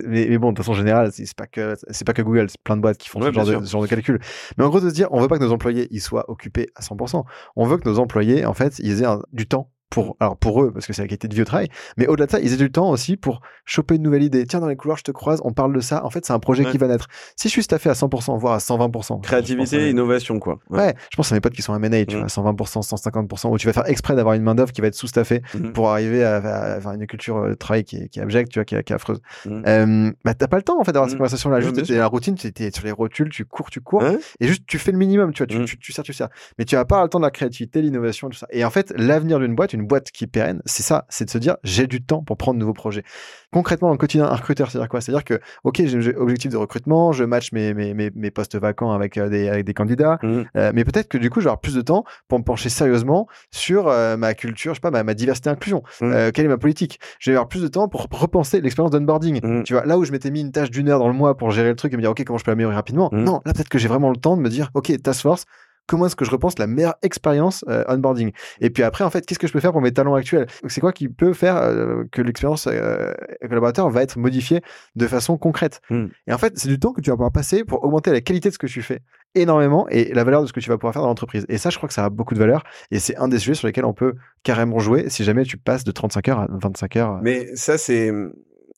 mais, 0.05 0.37
bon, 0.37 0.51
de 0.51 0.57
façon 0.57 0.73
générale, 0.73 1.11
c'est 1.11 1.33
pas 1.35 1.47
que 1.47 1.75
c'est 1.89 2.05
pas 2.05 2.13
que 2.13 2.21
Google, 2.21 2.49
c'est 2.49 2.61
plein 2.63 2.77
de 2.77 2.81
boîtes 2.81 2.97
qui 2.97 3.09
font 3.09 3.21
ce, 3.21 3.31
genre 3.31 3.45
de, 3.45 3.65
ce, 3.65 3.71
genre 3.71 3.81
de, 3.81 3.87
calcul. 3.87 4.19
Mais 4.57 4.63
en 4.63 4.69
gros, 4.69 4.79
de 4.79 4.89
se 4.89 4.93
dire, 4.93 5.07
on 5.11 5.19
veut 5.19 5.27
pas 5.27 5.37
que 5.37 5.43
nos 5.43 5.51
employés 5.51 5.87
ils 5.91 6.01
soient 6.01 6.29
occupés 6.29 6.69
à 6.75 6.81
100%. 6.81 7.23
On 7.55 7.65
veut 7.65 7.77
que 7.77 7.89
nos 7.89 7.99
employés, 7.99 8.45
en 8.45 8.53
fait, 8.53 8.79
ils 8.79 9.03
aient 9.03 9.07
du 9.33 9.47
temps 9.47 9.69
pour, 9.89 10.15
alors 10.19 10.37
pour 10.37 10.61
eux, 10.61 10.71
parce 10.71 10.85
que 10.85 10.93
c'est 10.93 11.01
la 11.01 11.07
qualité 11.07 11.27
de 11.27 11.35
vie 11.35 11.41
au 11.41 11.45
travail, 11.45 11.67
mais 11.97 12.07
au-delà 12.07 12.27
de 12.27 12.31
ça, 12.31 12.39
ils 12.39 12.53
aient 12.53 12.57
du 12.57 12.71
temps 12.71 12.89
aussi 12.89 13.17
pour 13.17 13.41
choper 13.65 13.95
une 13.95 14.03
nouvelle 14.03 14.23
idée. 14.23 14.45
Tiens, 14.45 14.59
dans 14.59 14.67
les 14.67 14.75
couloirs, 14.75 14.97
je 14.97 15.03
te 15.03 15.11
croise, 15.11 15.41
on 15.43 15.51
parle 15.51 15.73
de 15.73 15.79
ça. 15.79 16.05
En 16.05 16.09
fait, 16.09 16.25
c'est 16.25 16.33
un 16.33 16.39
projet 16.39 16.65
qui 16.65 16.77
va 16.77 16.87
naître. 16.87 17.07
Si 17.35 17.47
je 17.47 17.53
suis 17.53 17.63
staffé 17.63 17.89
à 17.89 17.93
100%, 17.93 18.37
voire 18.37 18.53
à 18.53 18.57
120%. 18.57 19.21
Créativité, 19.21 19.89
innovation, 19.89 20.39
quoi. 20.39 20.59
Ouais. 20.69 20.95
je 21.11 21.17
pense 21.17 21.31
à 21.31 21.35
mes 21.35 21.41
potes 21.41 21.53
qui 21.53 21.61
sont 21.61 21.75
M&A, 21.75 22.05
tu 22.05 22.17
vois, 22.17 22.27
120%, 22.27 22.87
150%, 22.87 23.51
où 23.51 23.57
tu 23.57 23.67
vas 23.67 23.73
faire 23.73 23.87
exprès 23.87 24.15
d'avoir 24.15 24.35
une 24.35 24.43
main-d'œuvre 24.43 24.71
qui 24.71 24.81
va 24.81 24.87
être 24.87 24.95
sous-staffée 24.95 25.41
mmh. 25.53 25.71
pour 25.71 25.89
arriver 25.89 26.23
à, 26.23 26.37
avoir 26.75 26.93
une 26.93 27.07
culture 27.07 27.47
de 27.47 27.53
travail 27.55 27.83
qui 27.83 27.97
est, 27.97 28.09
qui 28.09 28.19
est 28.19 28.21
abjecte, 28.21 28.51
tu 28.51 28.59
vois, 28.59 28.65
qui 28.65 28.75
est, 28.75 28.91
affreuse. 28.91 29.21
Mmh. 29.45 29.61
Euh, 29.67 30.11
bah, 30.23 30.33
t'as 30.33 30.47
pas 30.47 30.57
le 30.57 30.63
temps, 30.63 30.79
en 30.79 30.83
fait, 30.83 30.91
d'avoir 30.91 31.09
cette 31.09 31.15
mmh. 31.15 31.19
conversation-là. 31.19 31.61
Juste, 31.61 31.89
la 31.89 32.07
routine, 32.07 32.35
tu 32.35 32.47
es 32.47 32.71
sur 32.71 32.85
les 32.85 32.91
rotules, 32.91 33.29
tu 33.29 33.45
cours, 33.45 33.69
tu 33.69 33.81
cours, 33.81 34.03
et 34.39 34.47
juste, 34.47 34.63
tu 34.67 34.77
fais 34.77 34.91
le 34.91 34.97
minimum, 34.97 35.33
tu 35.33 35.43
vois, 35.43 35.47
tu, 35.47 35.65
tu, 35.65 35.77
tu, 35.79 35.91
sers, 35.91 36.03
tu 36.03 36.13
sers. 36.13 36.29
Mais 36.57 36.65
tu 36.65 36.75
as 36.75 36.85
pas 36.85 37.01
le 37.03 37.09
temps 37.09 37.19
de 37.19 37.25
la 37.25 37.31
créativité, 37.31 37.81
l'innovation, 37.81 38.29
tout 38.29 38.37
ça. 38.37 38.47
Et 38.51 38.63
en 38.63 38.69
fait, 38.69 38.93
l'avenir 38.95 39.39
d'une 39.39 39.55
boîte, 39.55 39.73
une 39.73 39.78
boîte 39.83 40.11
qui 40.11 40.27
pérenne, 40.27 40.61
c'est 40.65 40.83
ça, 40.83 41.05
c'est 41.09 41.25
de 41.25 41.29
se 41.29 41.37
dire 41.37 41.57
j'ai 41.63 41.87
du 41.87 42.01
temps 42.01 42.23
pour 42.23 42.37
prendre 42.37 42.55
de 42.55 42.59
nouveaux 42.59 42.73
projets. 42.73 43.03
Concrètement, 43.51 43.87
dans 43.87 43.93
le 43.93 43.97
quotidien, 43.97 44.25
un 44.25 44.35
recruteur, 44.35 44.69
c'est-à-dire 44.69 44.89
quoi? 44.89 45.01
C'est-à-dire 45.01 45.23
que, 45.23 45.39
ok, 45.63 45.81
j'ai 45.85 46.15
un 46.15 46.19
objectif 46.19 46.51
de 46.51 46.57
recrutement, 46.57 47.11
je 47.11 47.23
match 47.23 47.51
mes, 47.51 47.73
mes, 47.73 47.93
mes, 47.93 48.31
postes 48.31 48.55
vacants 48.57 48.91
avec, 48.91 49.17
euh, 49.17 49.27
des, 49.27 49.49
avec 49.49 49.65
des 49.65 49.73
candidats, 49.73 50.19
mmh. 50.21 50.41
euh, 50.55 50.71
mais 50.75 50.83
peut-être 50.83 51.07
que 51.07 51.17
du 51.17 51.29
coup, 51.29 51.39
je 51.39 51.45
vais 51.45 51.49
avoir 51.49 51.61
plus 51.61 51.73
de 51.73 51.81
temps 51.81 52.03
pour 52.27 52.37
me 52.37 52.43
pencher 52.43 52.69
sérieusement 52.69 53.27
sur 53.49 53.87
euh, 53.87 54.17
ma 54.17 54.35
culture, 54.35 54.73
je 54.73 54.77
sais 54.77 54.81
pas, 54.81 54.91
ma, 54.91 55.03
ma 55.03 55.15
diversité 55.15 55.49
inclusion. 55.49 55.83
Mmh. 56.01 56.31
quelle 56.33 56.45
est 56.45 56.49
ma 56.49 56.57
politique? 56.57 56.99
Je 57.19 57.31
vais 57.31 57.35
avoir 57.35 57.47
plus 57.47 57.63
de 57.63 57.67
temps 57.67 57.87
pour 57.87 58.07
repenser 58.11 58.61
l'expérience 58.61 58.91
d'onboarding. 58.91 59.39
Mmh. 59.43 59.63
Tu 59.63 59.73
vois, 59.73 59.85
là 59.85 59.97
où 59.97 60.05
je 60.05 60.11
m'étais 60.11 60.29
mis 60.29 60.41
une 60.41 60.51
tâche 60.51 60.69
d'une 60.69 60.89
heure 60.89 60.99
dans 60.99 61.07
le 61.07 61.13
mois 61.13 61.35
pour 61.35 61.51
gérer 61.51 61.69
le 61.69 61.75
truc 61.75 61.93
et 61.93 61.97
me 61.97 62.01
dire, 62.01 62.11
ok, 62.11 62.23
comment 62.23 62.37
je 62.37 62.43
peux 62.43 62.51
améliorer 62.51 62.75
rapidement? 62.75 63.09
Non, 63.11 63.41
là, 63.45 63.53
peut-être 63.53 63.69
que 63.69 63.79
j'ai 63.79 63.87
vraiment 63.87 64.11
le 64.11 64.17
temps 64.17 64.37
de 64.37 64.41
me 64.41 64.49
dire, 64.49 64.69
ok, 64.73 64.91
task 65.01 65.21
force, 65.21 65.45
comment 65.89 66.05
est-ce 66.05 66.15
que 66.15 66.23
je 66.23 66.29
repense 66.29 66.59
la 66.59 66.67
meilleure 66.67 66.95
expérience 67.01 67.65
euh, 67.67 67.83
onboarding 67.87 68.31
Et 68.61 68.69
puis 68.69 68.83
après, 68.83 69.03
en 69.03 69.09
fait, 69.09 69.25
qu'est-ce 69.25 69.39
que 69.39 69.47
je 69.47 69.53
peux 69.53 69.59
faire 69.59 69.71
pour 69.71 69.81
mes 69.81 69.91
talents 69.91 70.13
actuels? 70.13 70.45
C'est 70.67 70.81
quoi 70.81 70.93
qui 70.93 71.09
peut 71.09 71.33
faire 71.33 71.57
euh, 71.57 72.03
que 72.11 72.21
l'expérience 72.21 72.67
euh, 72.67 73.11
collaborateur 73.41 73.89
va 73.89 74.03
être 74.03 74.17
modifiée 74.17 74.61
de 74.95 75.07
façon 75.07 75.37
concrète? 75.37 75.81
Hmm. 75.89 76.07
Et 76.27 76.33
en 76.33 76.37
fait, 76.37 76.57
c'est 76.57 76.69
du 76.69 76.79
temps 76.79 76.93
que 76.93 77.01
tu 77.01 77.09
vas 77.09 77.15
pouvoir 77.15 77.31
passer 77.31 77.63
pour 77.65 77.83
augmenter 77.83 78.11
la 78.11 78.21
qualité 78.21 78.49
de 78.49 78.53
ce 78.53 78.59
que 78.59 78.67
tu 78.67 78.83
fais 78.83 78.99
énormément 79.33 79.87
et 79.89 80.13
la 80.13 80.23
valeur 80.23 80.43
de 80.43 80.47
ce 80.47 80.53
que 80.53 80.59
tu 80.59 80.69
vas 80.69 80.77
pouvoir 80.77 80.93
faire 80.93 81.01
dans 81.01 81.07
l'entreprise. 81.07 81.45
Et 81.49 81.57
ça, 81.57 81.71
je 81.71 81.77
crois 81.77 81.87
que 81.87 81.93
ça 81.93 82.05
a 82.05 82.09
beaucoup 82.09 82.35
de 82.35 82.39
valeur 82.39 82.63
et 82.91 82.99
c'est 82.99 83.15
un 83.17 83.27
des 83.27 83.39
sujets 83.39 83.55
sur 83.55 83.67
lesquels 83.67 83.85
on 83.85 83.93
peut 83.93 84.13
carrément 84.43 84.79
jouer 84.79 85.09
si 85.09 85.23
jamais 85.23 85.43
tu 85.43 85.57
passes 85.57 85.83
de 85.83 85.91
35 85.91 86.27
heures 86.29 86.39
à 86.39 86.47
25 86.49 86.95
heures. 86.97 87.19
Mais 87.23 87.47
ça, 87.55 87.77
c'est 87.79 88.11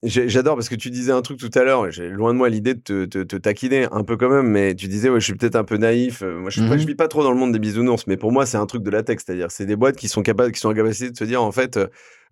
J'adore 0.03 0.55
parce 0.55 0.67
que 0.67 0.75
tu 0.75 0.89
disais 0.89 1.11
un 1.11 1.21
truc 1.21 1.37
tout 1.37 1.51
à 1.53 1.63
l'heure, 1.63 1.91
j'ai 1.91 2.09
loin 2.09 2.33
de 2.33 2.37
moi 2.37 2.49
l'idée 2.49 2.73
de 2.73 2.79
te, 2.79 3.05
te, 3.05 3.19
te, 3.19 3.35
taquiner 3.35 3.87
un 3.91 4.03
peu 4.03 4.17
quand 4.17 4.29
même, 4.29 4.47
mais 4.47 4.73
tu 4.73 4.87
disais 4.87 5.09
ouais 5.09 5.19
je 5.19 5.25
suis 5.25 5.35
peut-être 5.35 5.55
un 5.55 5.63
peu 5.63 5.77
naïf. 5.77 6.23
Euh, 6.23 6.39
moi 6.39 6.49
je, 6.49 6.59
mmh 6.61 6.79
je 6.79 6.87
vis 6.87 6.95
pas 6.95 7.07
trop 7.07 7.21
dans 7.21 7.31
le 7.31 7.37
monde 7.37 7.51
des 7.51 7.59
bisounours, 7.59 8.07
mais 8.07 8.17
pour 8.17 8.31
moi 8.31 8.47
c'est 8.47 8.57
un 8.57 8.65
truc 8.65 8.81
de 8.81 8.89
la 8.89 9.03
tech, 9.03 9.19
c'est-à-dire 9.23 9.51
c'est 9.51 9.67
des 9.67 9.75
boîtes 9.75 9.97
qui 9.97 10.07
sont 10.07 10.23
capables, 10.23 10.51
qui 10.53 10.59
sont 10.59 10.69
en 10.69 10.73
capacité 10.73 11.11
de 11.11 11.17
se 11.17 11.23
dire 11.23 11.43
en 11.43 11.51
fait 11.51 11.79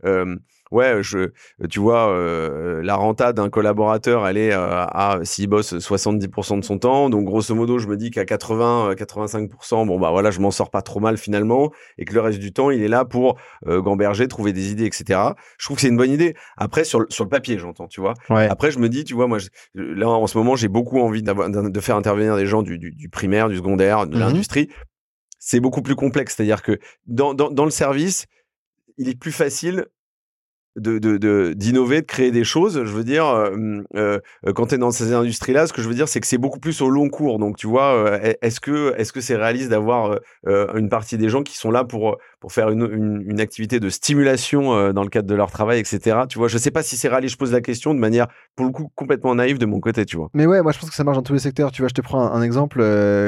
euh, 0.05 0.35
ouais, 0.71 1.01
je, 1.01 1.29
tu 1.69 1.79
vois, 1.79 2.09
euh, 2.09 2.81
la 2.83 2.95
renta 2.95 3.33
d'un 3.33 3.49
collaborateur, 3.49 4.27
elle 4.27 4.37
est 4.37 4.53
euh, 4.53 4.85
à, 4.85 5.19
s'il 5.23 5.47
bosse 5.47 5.73
70% 5.73 6.59
de 6.59 6.65
son 6.65 6.77
temps. 6.77 7.09
Donc, 7.09 7.25
grosso 7.25 7.53
modo, 7.55 7.79
je 7.79 7.87
me 7.87 7.97
dis 7.97 8.11
qu'à 8.11 8.25
80, 8.25 8.93
85%, 8.93 9.87
bon, 9.87 9.99
bah 9.99 10.11
voilà, 10.11 10.31
je 10.31 10.39
m'en 10.39 10.51
sors 10.51 10.69
pas 10.69 10.81
trop 10.81 10.99
mal 10.99 11.17
finalement. 11.17 11.71
Et 11.97 12.05
que 12.05 12.13
le 12.13 12.21
reste 12.21 12.39
du 12.39 12.53
temps, 12.53 12.71
il 12.71 12.81
est 12.81 12.87
là 12.87 13.05
pour 13.05 13.37
gamberger, 13.65 14.27
trouver 14.27 14.53
des 14.53 14.71
idées, 14.71 14.85
etc. 14.85 15.19
Je 15.57 15.65
trouve 15.65 15.75
que 15.77 15.81
c'est 15.81 15.89
une 15.89 15.97
bonne 15.97 16.11
idée. 16.11 16.35
Après, 16.57 16.83
sur, 16.83 17.05
sur 17.09 17.23
le 17.23 17.29
papier, 17.29 17.57
j'entends, 17.57 17.87
tu 17.87 18.01
vois. 18.01 18.13
Après, 18.29 18.71
je 18.71 18.79
me 18.79 18.89
dis, 18.89 19.03
tu 19.03 19.13
vois, 19.13 19.27
moi, 19.27 19.39
là, 19.73 20.09
en 20.09 20.27
ce 20.27 20.37
moment, 20.37 20.55
j'ai 20.55 20.67
beaucoup 20.67 20.99
envie 20.99 21.23
de 21.23 21.79
faire 21.79 21.95
intervenir 21.95 22.35
des 22.35 22.45
gens 22.45 22.61
du, 22.61 22.77
du, 22.77 22.91
du 22.91 23.09
primaire, 23.09 23.49
du 23.49 23.57
secondaire, 23.57 24.07
de 24.07 24.15
mmh 24.15 24.19
l'industrie. 24.19 24.69
C'est 25.39 25.61
beaucoup 25.61 25.81
plus 25.81 25.95
complexe. 25.95 26.35
C'est-à-dire 26.35 26.61
que 26.61 26.79
dans, 27.07 27.33
dans, 27.33 27.49
dans 27.49 27.63
le 27.63 27.71
service, 27.71 28.27
il 28.99 29.09
est 29.09 29.15
plus 29.15 29.31
facile 29.31 29.87
de, 30.79 31.53
d'innover, 31.53 32.01
de, 32.01 32.05
créer 32.05 32.31
des 32.31 32.43
choses. 32.43 32.83
Je 32.83 32.91
veux 32.91 33.03
dire, 33.03 33.25
euh, 33.25 33.81
euh, 33.95 34.19
quand 34.55 34.67
tu 34.67 34.75
es 34.75 34.77
dans 34.77 34.91
ces 34.91 35.13
industries-là, 35.13 35.67
ce 35.67 35.73
que 35.73 35.81
je 35.81 35.87
veux 35.87 35.95
dire, 35.95 36.07
c'est 36.07 36.19
que 36.19 36.27
c'est 36.27 36.37
beaucoup 36.37 36.59
plus 36.59 36.81
au 36.81 36.89
long 36.89 37.09
cours. 37.09 37.39
Donc, 37.39 37.57
tu 37.57 37.67
vois, 37.67 37.93
euh, 37.93 38.33
est-ce 38.41 38.59
que 38.59 38.93
est-ce 38.97 39.13
que 39.13 39.21
c'est 39.21 39.35
réaliste 39.35 39.69
d'avoir 39.69 40.19
une 40.45 40.89
partie 40.89 41.17
des 41.17 41.29
gens 41.29 41.43
qui 41.43 41.57
sont 41.57 41.71
là 41.71 41.83
pour 41.83 42.17
pour 42.39 42.51
faire 42.53 42.69
une, 42.69 43.23
une, 43.27 43.39
activité 43.41 43.79
de 43.79 43.89
stimulation 43.89 44.93
dans 44.93 45.03
le 45.03 45.09
cadre 45.09 45.27
de 45.27 45.35
leur 45.35 45.51
travail, 45.51 45.79
etc. 45.79 46.21
Tu 46.29 46.37
vois, 46.37 46.47
je 46.47 46.57
sais 46.57 46.71
pas 46.71 46.83
si 46.83 46.97
c'est 46.97 47.09
réaliste. 47.09 47.33
Je 47.33 47.37
pose 47.37 47.51
la 47.51 47.61
question 47.61 47.93
de 47.93 47.99
manière 47.99 48.27
pour 48.55 48.65
le 48.65 48.71
coup 48.71 48.89
complètement 48.95 49.35
naïve 49.35 49.57
de 49.57 49.65
mon 49.65 49.79
côté, 49.79 50.05
tu 50.05 50.17
vois. 50.17 50.29
Mais 50.33 50.45
ouais, 50.45 50.61
moi 50.61 50.71
je 50.71 50.79
pense 50.79 50.89
que 50.89 50.95
ça 50.95 51.03
marche 51.03 51.17
dans 51.17 51.23
tous 51.23 51.33
les 51.33 51.39
secteurs. 51.39 51.71
Tu 51.71 51.81
vois, 51.81 51.89
je 51.89 51.93
te 51.93 52.01
prends 52.01 52.21
un, 52.21 52.41
exemple 52.41 52.79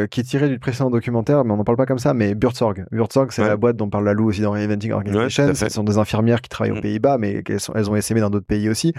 qui 0.09 0.21
est 0.21 0.23
tiré 0.23 0.49
du 0.49 0.59
précédent 0.59 0.89
documentaire, 0.89 1.43
mais 1.43 1.51
on 1.51 1.57
n'en 1.57 1.63
parle 1.63 1.77
pas 1.77 1.85
comme 1.85 1.99
ça. 1.99 2.13
Mais 2.13 2.35
Buurtzorg, 2.35 2.75
Buurtzorg, 2.91 3.31
c'est 3.31 3.45
la 3.45 3.57
boîte 3.57 3.75
dont 3.75 3.89
parle 3.89 4.05
Lalou 4.05 4.29
aussi 4.29 4.41
dans 4.41 4.51
Reinventing 4.51 4.91
Organization. 4.91 5.53
ce 5.53 5.69
sont 5.69 5.83
des 5.83 5.97
infirmières 5.97 6.41
qui 6.41 6.49
travaillent 6.49 6.71
aux 6.71 6.77
mmh. 6.77 6.81
Pays-Bas, 6.81 7.17
mais 7.17 7.40
elles, 7.49 7.89
ont 7.89 7.95
essaimé 7.95 8.21
dans 8.21 8.29
d'autres 8.29 8.45
pays 8.45 8.69
aussi. 8.69 8.93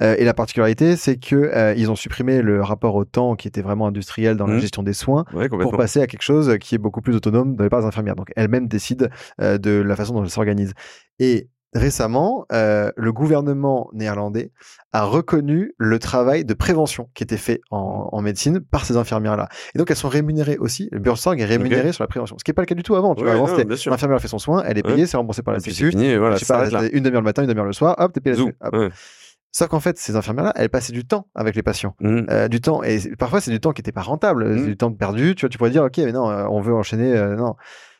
Euh, 0.00 0.16
et 0.18 0.24
la 0.24 0.34
particularité, 0.34 0.96
c'est 0.96 1.16
que 1.16 1.36
euh, 1.36 1.74
ils 1.76 1.90
ont 1.90 1.96
supprimé 1.96 2.42
le 2.42 2.62
rapport 2.62 2.94
au 2.94 3.04
temps 3.04 3.36
qui 3.36 3.48
était 3.48 3.62
vraiment 3.62 3.86
industriel 3.86 4.36
dans 4.36 4.46
la 4.46 4.56
mmh. 4.56 4.60
gestion 4.60 4.82
des 4.82 4.92
soins 4.92 5.24
pour 5.60 5.76
passer 5.76 6.00
à 6.00 6.06
quelque 6.06 6.22
chose 6.22 6.58
qui 6.58 6.74
est 6.74 6.78
beaucoup 6.78 7.00
plus 7.00 7.14
autonome 7.14 7.56
dans 7.56 7.64
les 7.64 7.70
parts 7.70 7.80
des 7.80 7.86
infirmières. 7.86 8.16
Donc 8.16 8.32
elles-mêmes 8.36 8.68
décident 8.68 9.06
euh, 9.40 9.58
de 9.58 9.70
la 9.70 9.96
façon 9.96 10.14
dont 10.14 10.24
elles 10.24 10.30
s'organisent. 10.30 10.74
Et 11.18 11.48
récemment, 11.74 12.46
le 12.50 13.10
gouvernement 13.12 13.90
néerlandais 13.92 14.52
a 14.92 15.04
reconnu 15.04 15.74
le 15.78 15.98
travail 15.98 16.44
de 16.44 16.54
prévention 16.54 17.08
qui 17.14 17.22
était 17.22 17.36
fait 17.36 17.60
en, 17.70 18.20
médecine 18.22 18.60
par 18.60 18.86
ces 18.86 18.96
infirmières-là. 18.96 19.48
Et 19.74 19.78
donc, 19.78 19.90
elles 19.90 19.96
sont 19.96 20.08
rémunérées 20.08 20.56
aussi. 20.56 20.88
Le 20.92 20.98
Bursang 21.00 21.36
est 21.38 21.44
rémunéré 21.44 21.92
sur 21.92 22.02
la 22.02 22.08
prévention. 22.08 22.36
Ce 22.38 22.44
qui 22.44 22.50
n'est 22.50 22.54
pas 22.54 22.62
le 22.62 22.66
cas 22.66 22.74
du 22.74 22.82
tout 22.82 22.94
avant. 22.94 23.14
Tu 23.14 23.24
vois, 23.24 23.32
avant, 23.32 23.46
l'infirmière 23.46 24.20
fait 24.20 24.28
son 24.28 24.38
soin, 24.38 24.62
elle 24.66 24.78
est 24.78 24.82
payée, 24.82 25.06
c'est 25.06 25.16
remboursé 25.16 25.42
par 25.42 25.54
la 25.54 25.60
Sécu. 25.60 25.90
Voilà, 25.90 26.88
une 26.92 27.02
demi-heure 27.02 27.20
le 27.20 27.24
matin, 27.24 27.42
une 27.42 27.48
demi-heure 27.48 27.66
le 27.66 27.72
soir, 27.72 27.96
hop, 27.98 28.12
t'es 28.12 28.20
payé 28.20 28.36
là 28.36 28.88
Sauf 29.54 29.68
qu'en 29.68 29.78
fait, 29.78 29.96
ces 29.98 30.16
infirmières-là, 30.16 30.52
elles 30.56 30.68
passaient 30.68 30.92
du 30.92 31.06
temps 31.06 31.28
avec 31.36 31.54
les 31.54 31.62
patients, 31.62 31.94
mmh. 32.00 32.22
euh, 32.28 32.48
du 32.48 32.60
temps 32.60 32.82
et 32.82 32.98
parfois 33.16 33.40
c'est 33.40 33.52
du 33.52 33.60
temps 33.60 33.70
qui 33.70 33.82
n'était 33.82 33.92
pas 33.92 34.02
rentable, 34.02 34.52
c'est 34.56 34.62
mmh. 34.62 34.66
du 34.66 34.76
temps 34.76 34.92
perdu. 34.92 35.36
Tu 35.36 35.42
vois, 35.42 35.48
tu 35.48 35.58
pourrais 35.58 35.70
dire 35.70 35.84
ok, 35.84 35.96
mais 35.98 36.10
non, 36.10 36.28
euh, 36.28 36.44
on 36.50 36.60
veut 36.60 36.74
enchaîner, 36.74 37.16
euh, 37.16 37.36
non. 37.36 37.54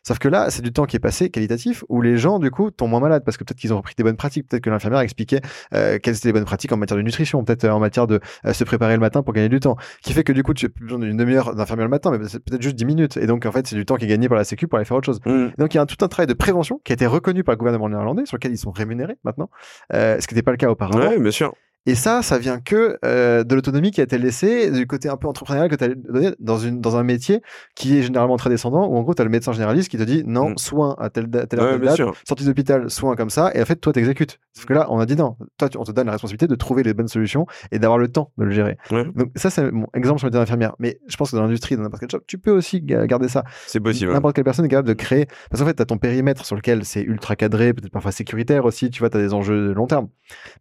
Sauf 0.07 0.19
que 0.19 0.29
là, 0.29 0.51
c'est 0.51 0.61
du 0.61 0.73
temps 0.73 0.85
qui 0.85 0.97
est 0.97 1.01
passé 1.01 1.31
qualitatif 1.31 1.83
où 1.88 2.03
les 2.03 2.19
gens, 2.19 2.38
du 2.38 2.51
coup, 2.51 2.71
tombent 2.71 2.90
moins 2.90 3.01
malades 3.01 3.25
parce 3.25 3.38
que 3.38 3.45
peut-être 3.45 3.59
qu'ils 3.59 3.73
ont 3.73 3.79
repris 3.79 3.95
des 3.97 4.03
bonnes 4.03 4.17
pratiques. 4.17 4.47
Peut-être 4.47 4.62
que 4.62 4.69
l'infirmière 4.69 5.01
expliquait 5.01 5.40
euh, 5.73 5.99
quelles 6.03 6.17
étaient 6.17 6.29
les 6.29 6.35
bonnes 6.35 6.45
pratiques 6.45 6.73
en 6.73 6.77
matière 6.77 6.99
de 6.99 7.03
nutrition, 7.03 7.43
peut-être 7.43 7.64
euh, 7.64 7.71
en 7.71 7.81
matière 7.81 8.07
de 8.07 8.21
euh, 8.45 8.53
se 8.53 8.64
préparer 8.64 8.95
le 8.95 9.01
matin 9.01 9.23
pour 9.23 9.33
gagner 9.33 9.49
du 9.49 9.61
temps. 9.61 9.77
Qui 10.03 10.12
fait 10.12 10.23
que 10.23 10.33
du 10.33 10.43
coup, 10.43 10.53
tu 10.53 10.67
as 10.67 10.69
plus 10.69 10.85
besoin 10.85 10.99
d'une 10.99 11.17
demi-heure 11.17 11.55
d'infirmière 11.55 11.87
le 11.87 11.90
matin, 11.90 12.11
mais 12.11 12.29
c'est 12.29 12.38
peut-être 12.38 12.61
juste 12.61 12.77
10 12.77 12.85
minutes. 12.85 13.17
Et 13.17 13.27
donc, 13.27 13.47
en 13.47 13.53
fait, 13.53 13.67
c'est 13.67 13.77
du 13.77 13.87
temps 13.87 13.97
qui 13.97 14.05
est 14.05 14.09
gagné 14.09 14.29
par 14.29 14.37
la 14.37 14.45
Sécu 14.45 14.69
pour 14.69 14.77
aller 14.77 14.85
faire 14.85 14.99
autre 14.99 15.07
chose. 15.07 15.21
Mmh. 15.25 15.49
Donc, 15.57 15.73
il 15.73 15.79
y 15.79 15.81
a 15.81 15.83
un, 15.83 15.87
tout 15.87 16.05
un 16.05 16.09
travail 16.09 16.27
de 16.27 16.35
prévention 16.35 16.81
qui 16.85 16.93
a 16.93 16.95
été 16.95 17.07
reconnu 17.07 17.43
par 17.43 17.55
le 17.55 17.59
gouvernement 17.59 17.88
néerlandais, 17.88 18.27
sur 18.27 18.37
lequel 18.37 18.53
ils 18.53 18.59
sont 18.59 18.73
rémunérés 18.73 19.17
maintenant, 19.25 19.49
ce 19.90 20.27
qui 20.27 20.35
n'était 20.35 20.43
pas 20.43 20.51
le 20.51 20.59
cas 20.59 20.69
auparavant. 20.69 20.99
Ouais, 20.99 21.19
bien 21.19 21.31
sûr. 21.31 21.55
Et 21.87 21.94
ça, 21.94 22.23
ça 22.23 22.38
vient 22.38 22.61
que 22.61 22.99
euh, 23.05 23.44
de 23.44 23.55
l'autonomie 23.55 23.90
qui 23.90 24.01
a 24.01 24.05
été 24.05 24.16
laissée, 24.16 24.70
du 24.70 24.87
côté 24.87 25.09
un 25.09 25.16
peu 25.16 25.29
entrepreneurial 25.29 25.68
que 25.68 25.77
tu 25.77 25.85
as 25.85 25.88
donné 25.88 26.31
dans, 26.38 26.59
une, 26.59 26.81
dans 26.81 26.97
un 26.97 27.03
métier 27.03 27.42
qui 27.75 27.99
est 27.99 28.03
généralement 28.03 28.37
très 28.37 28.49
descendant, 28.49 28.87
où 28.88 28.97
en 28.97 29.03
gros, 29.03 29.14
tu 29.14 29.20
as 29.20 29.25
le 29.25 29.31
médecin 29.31 29.53
généraliste 29.53 29.90
qui 29.90 29.99
te 29.99 30.03
dit 30.03 30.23
non, 30.27 30.51
mm. 30.51 30.59
soin 30.59 30.97
à 30.99 31.11
telle, 31.11 31.29
telle, 31.29 31.47
telle 31.47 31.81
date, 31.81 32.01
sortie 32.27 32.44
d'hôpital, 32.44 32.90
soin 32.90 33.16
comme 33.16 33.31
ça, 33.31 33.51
et 33.55 33.61
en 33.61 33.64
fait, 33.66 33.77
toi, 33.77 33.92
t'exécutes. 33.92 34.40
Parce 34.55 34.66
que 34.66 34.73
là, 34.73 34.87
on 34.88 34.99
a 34.99 35.07
dit 35.07 35.16
non, 35.16 35.37
toi, 35.59 35.68
on 35.77 35.85
te 35.85 35.92
donne 35.92 36.07
la 36.07 36.12
responsabilité 36.12 36.47
de 36.47 36.55
trouver 36.55 36.83
les 36.85 36.94
bonnes 36.94 37.09
solutions 37.09 37.47
et 37.73 37.79
d'avoir 37.79 37.99
le 37.99 38.09
temps 38.09 38.33
de 38.38 38.44
le 38.44 38.51
gérer. 38.51 38.79
Donc, 38.90 39.31
ça, 39.37 39.51
c'est 39.51 39.70
mon 39.70 39.88
exemple 39.94 40.20
sur 40.20 40.29
le 40.29 40.31
terrain 40.31 40.44
infirmière. 40.44 40.75
Mais 40.79 41.01
je 41.07 41.16
pense 41.16 41.33
que 41.33 41.37
dans 41.37 41.42
l'industrie, 41.42 41.77
dans 41.77 41.83
n'importe 41.83 42.01
quel 42.01 42.11
job, 42.11 42.23
tu 42.27 42.38
peux 42.38 42.53
aussi 42.53 42.81
garder 42.81 43.29
ça. 43.29 43.44
C'est 43.66 43.81
possible. 43.81 44.12
N'importe 44.12 44.37
quelle 44.37 44.44
personne 44.44 44.64
est 44.64 44.68
capable 44.68 44.88
de 44.88 44.94
créer. 44.94 45.27
Parce 45.51 45.61
qu'en 45.61 45.66
fait, 45.66 45.75
tu 45.75 45.83
as 45.83 45.87
ton 45.87 45.99
périmètre 45.99 46.47
sur 46.47 46.57
lequel 46.57 46.85
c'est 46.85 47.03
ultra 47.03 47.37
cadré, 47.37 47.75
peut-être 47.75 47.92
parfois 47.92 48.12
sécuritaire 48.12 48.64
aussi, 48.64 48.90
tu 48.90 49.01
vois, 49.01 49.11
tu 49.11 49.16
as 49.16 49.20
des 49.20 49.35
enjeux 49.35 49.68
de 49.68 49.73
long 49.73 49.87
terme. 49.87 50.09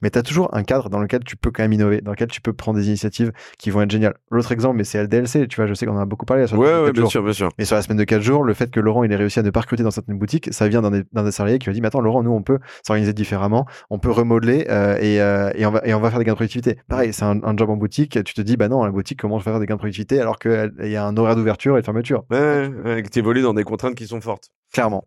Mais 0.02 0.10
tu 0.10 0.18
as 0.18 0.24
toujours 0.24 0.54
un 0.56 0.64
cadre 0.64 0.90
dans 0.90 1.00
lequel 1.00 1.13
tu 1.24 1.36
peux 1.36 1.52
quand 1.52 1.64
même 1.64 1.74
innover 1.74 2.02
dans 2.02 2.12
lequel 2.12 2.30
tu 2.30 2.42
peux 2.42 2.54
prendre 2.54 2.80
des 2.80 2.88
initiatives 2.88 3.32
qui 3.58 3.70
vont 3.70 3.82
être 3.82 3.92
géniales. 3.92 4.16
L'autre 4.32 4.52
exemple, 4.52 4.78
mais 4.78 4.84
c'est 4.84 5.04
LDLC, 5.04 5.48
tu 5.48 5.58
vois, 5.58 5.68
je 5.68 5.74
sais 5.74 5.86
qu'on 5.86 5.96
en 5.96 6.00
a 6.00 6.06
beaucoup 6.06 6.26
parlé. 6.26 6.48
Sur 6.48 6.58
ouais, 6.58 6.92
bien 6.92 7.06
sûr, 7.06 7.24
bien 7.24 7.34
sûr. 7.34 7.50
Mais 7.58 7.66
sur 7.66 7.76
la 7.76 7.82
semaine 7.82 7.98
de 7.98 8.04
4 8.04 8.22
jours, 8.22 8.44
le 8.44 8.54
fait 8.54 8.72
que 8.72 8.80
Laurent, 8.80 9.04
il 9.04 9.12
ait 9.12 9.16
réussi 9.16 9.40
à 9.40 9.44
ne 9.44 9.50
pas 9.50 9.62
recruter 9.62 9.84
dans 9.84 9.92
certaines 9.92 10.18
boutiques, 10.18 10.50
ça 10.52 10.68
vient 10.68 10.82
d'un 10.82 10.92
des, 10.92 11.04
des, 11.04 11.32
salariés 11.32 11.60
qui 11.60 11.66
lui 11.66 11.72
a 11.72 11.74
dit, 11.74 11.82
mais 11.82 11.88
attends, 11.88 12.02
Laurent, 12.02 12.24
nous, 12.24 12.32
on 12.32 12.42
peut 12.42 12.60
s'organiser 12.86 13.14
différemment, 13.14 13.66
on 13.90 14.00
peut 14.00 14.12
remodeler 14.12 14.66
euh, 14.70 14.98
et, 15.00 15.22
euh, 15.22 15.52
et, 15.56 15.66
on 15.66 15.72
va, 15.72 15.82
et 15.86 15.94
on 15.94 16.00
va 16.00 16.10
faire 16.10 16.20
des 16.20 16.26
gains 16.26 16.34
de 16.34 16.38
productivité. 16.38 16.80
Pareil, 16.88 17.14
c'est 17.14 17.26
un, 17.26 17.58
job 17.58 17.70
en 17.70 17.78
boutique, 17.78 18.24
tu 18.24 18.34
te 18.34 18.42
dis, 18.42 18.58
bah 18.58 18.68
non, 18.68 18.84
la 18.84 18.92
boutique, 18.92 19.20
comment 19.20 19.40
je 19.40 19.46
vais 19.46 19.52
faire 19.52 19.60
des 19.60 19.66
gains 19.66 19.76
de 19.76 19.80
productivité 19.80 20.20
alors 20.20 20.40
qu'il 20.40 20.74
y 20.84 20.96
a 20.96 21.06
un 21.06 21.16
horaire 21.18 21.36
d'ouverture 21.36 21.78
et 21.78 21.82
de 21.82 21.86
fermeture. 21.86 22.24
Ouais, 22.32 22.72
ouais 22.84 23.04
que 23.04 23.10
tu 23.10 23.20
évolues 23.20 23.42
dans 23.42 23.54
des 23.54 23.64
contraintes 23.64 23.96
qui 23.96 24.08
sont 24.08 24.22
fortes. 24.22 24.50
Clairement. 24.72 25.06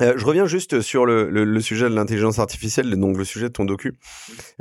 Euh, 0.00 0.14
je 0.16 0.24
reviens 0.24 0.46
juste 0.46 0.80
sur 0.80 1.06
le, 1.06 1.28
le, 1.30 1.60
sujet 1.60 1.88
de 1.88 1.94
l'intelligence 1.94 2.38
artificielle, 2.38 2.90
donc 2.96 3.16
le 3.16 3.24
sujet 3.24 3.48
de 3.48 3.52
ton 3.52 3.64
docu. 3.64 3.94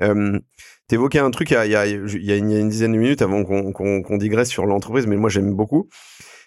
Euh, 0.02 0.39
T'évoquais 0.88 1.19
un 1.19 1.32
truc 1.32 1.52
il 1.52 1.54
y, 1.54 1.58
a, 1.58 1.65
il, 1.65 1.71
y 1.71 1.75
a, 1.75 1.86
il 1.86 2.25
y 2.25 2.32
a, 2.32 2.36
une, 2.36 2.69
dizaine 2.69 2.93
de 2.93 2.97
minutes 2.97 3.21
avant 3.21 3.43
qu'on 3.43 4.17
digresse 4.17 4.49
sur 4.49 4.65
l'entreprise, 4.65 5.06
mais 5.06 5.17
moi 5.17 5.30
j'aime 5.30 5.54
beaucoup. 5.54 5.88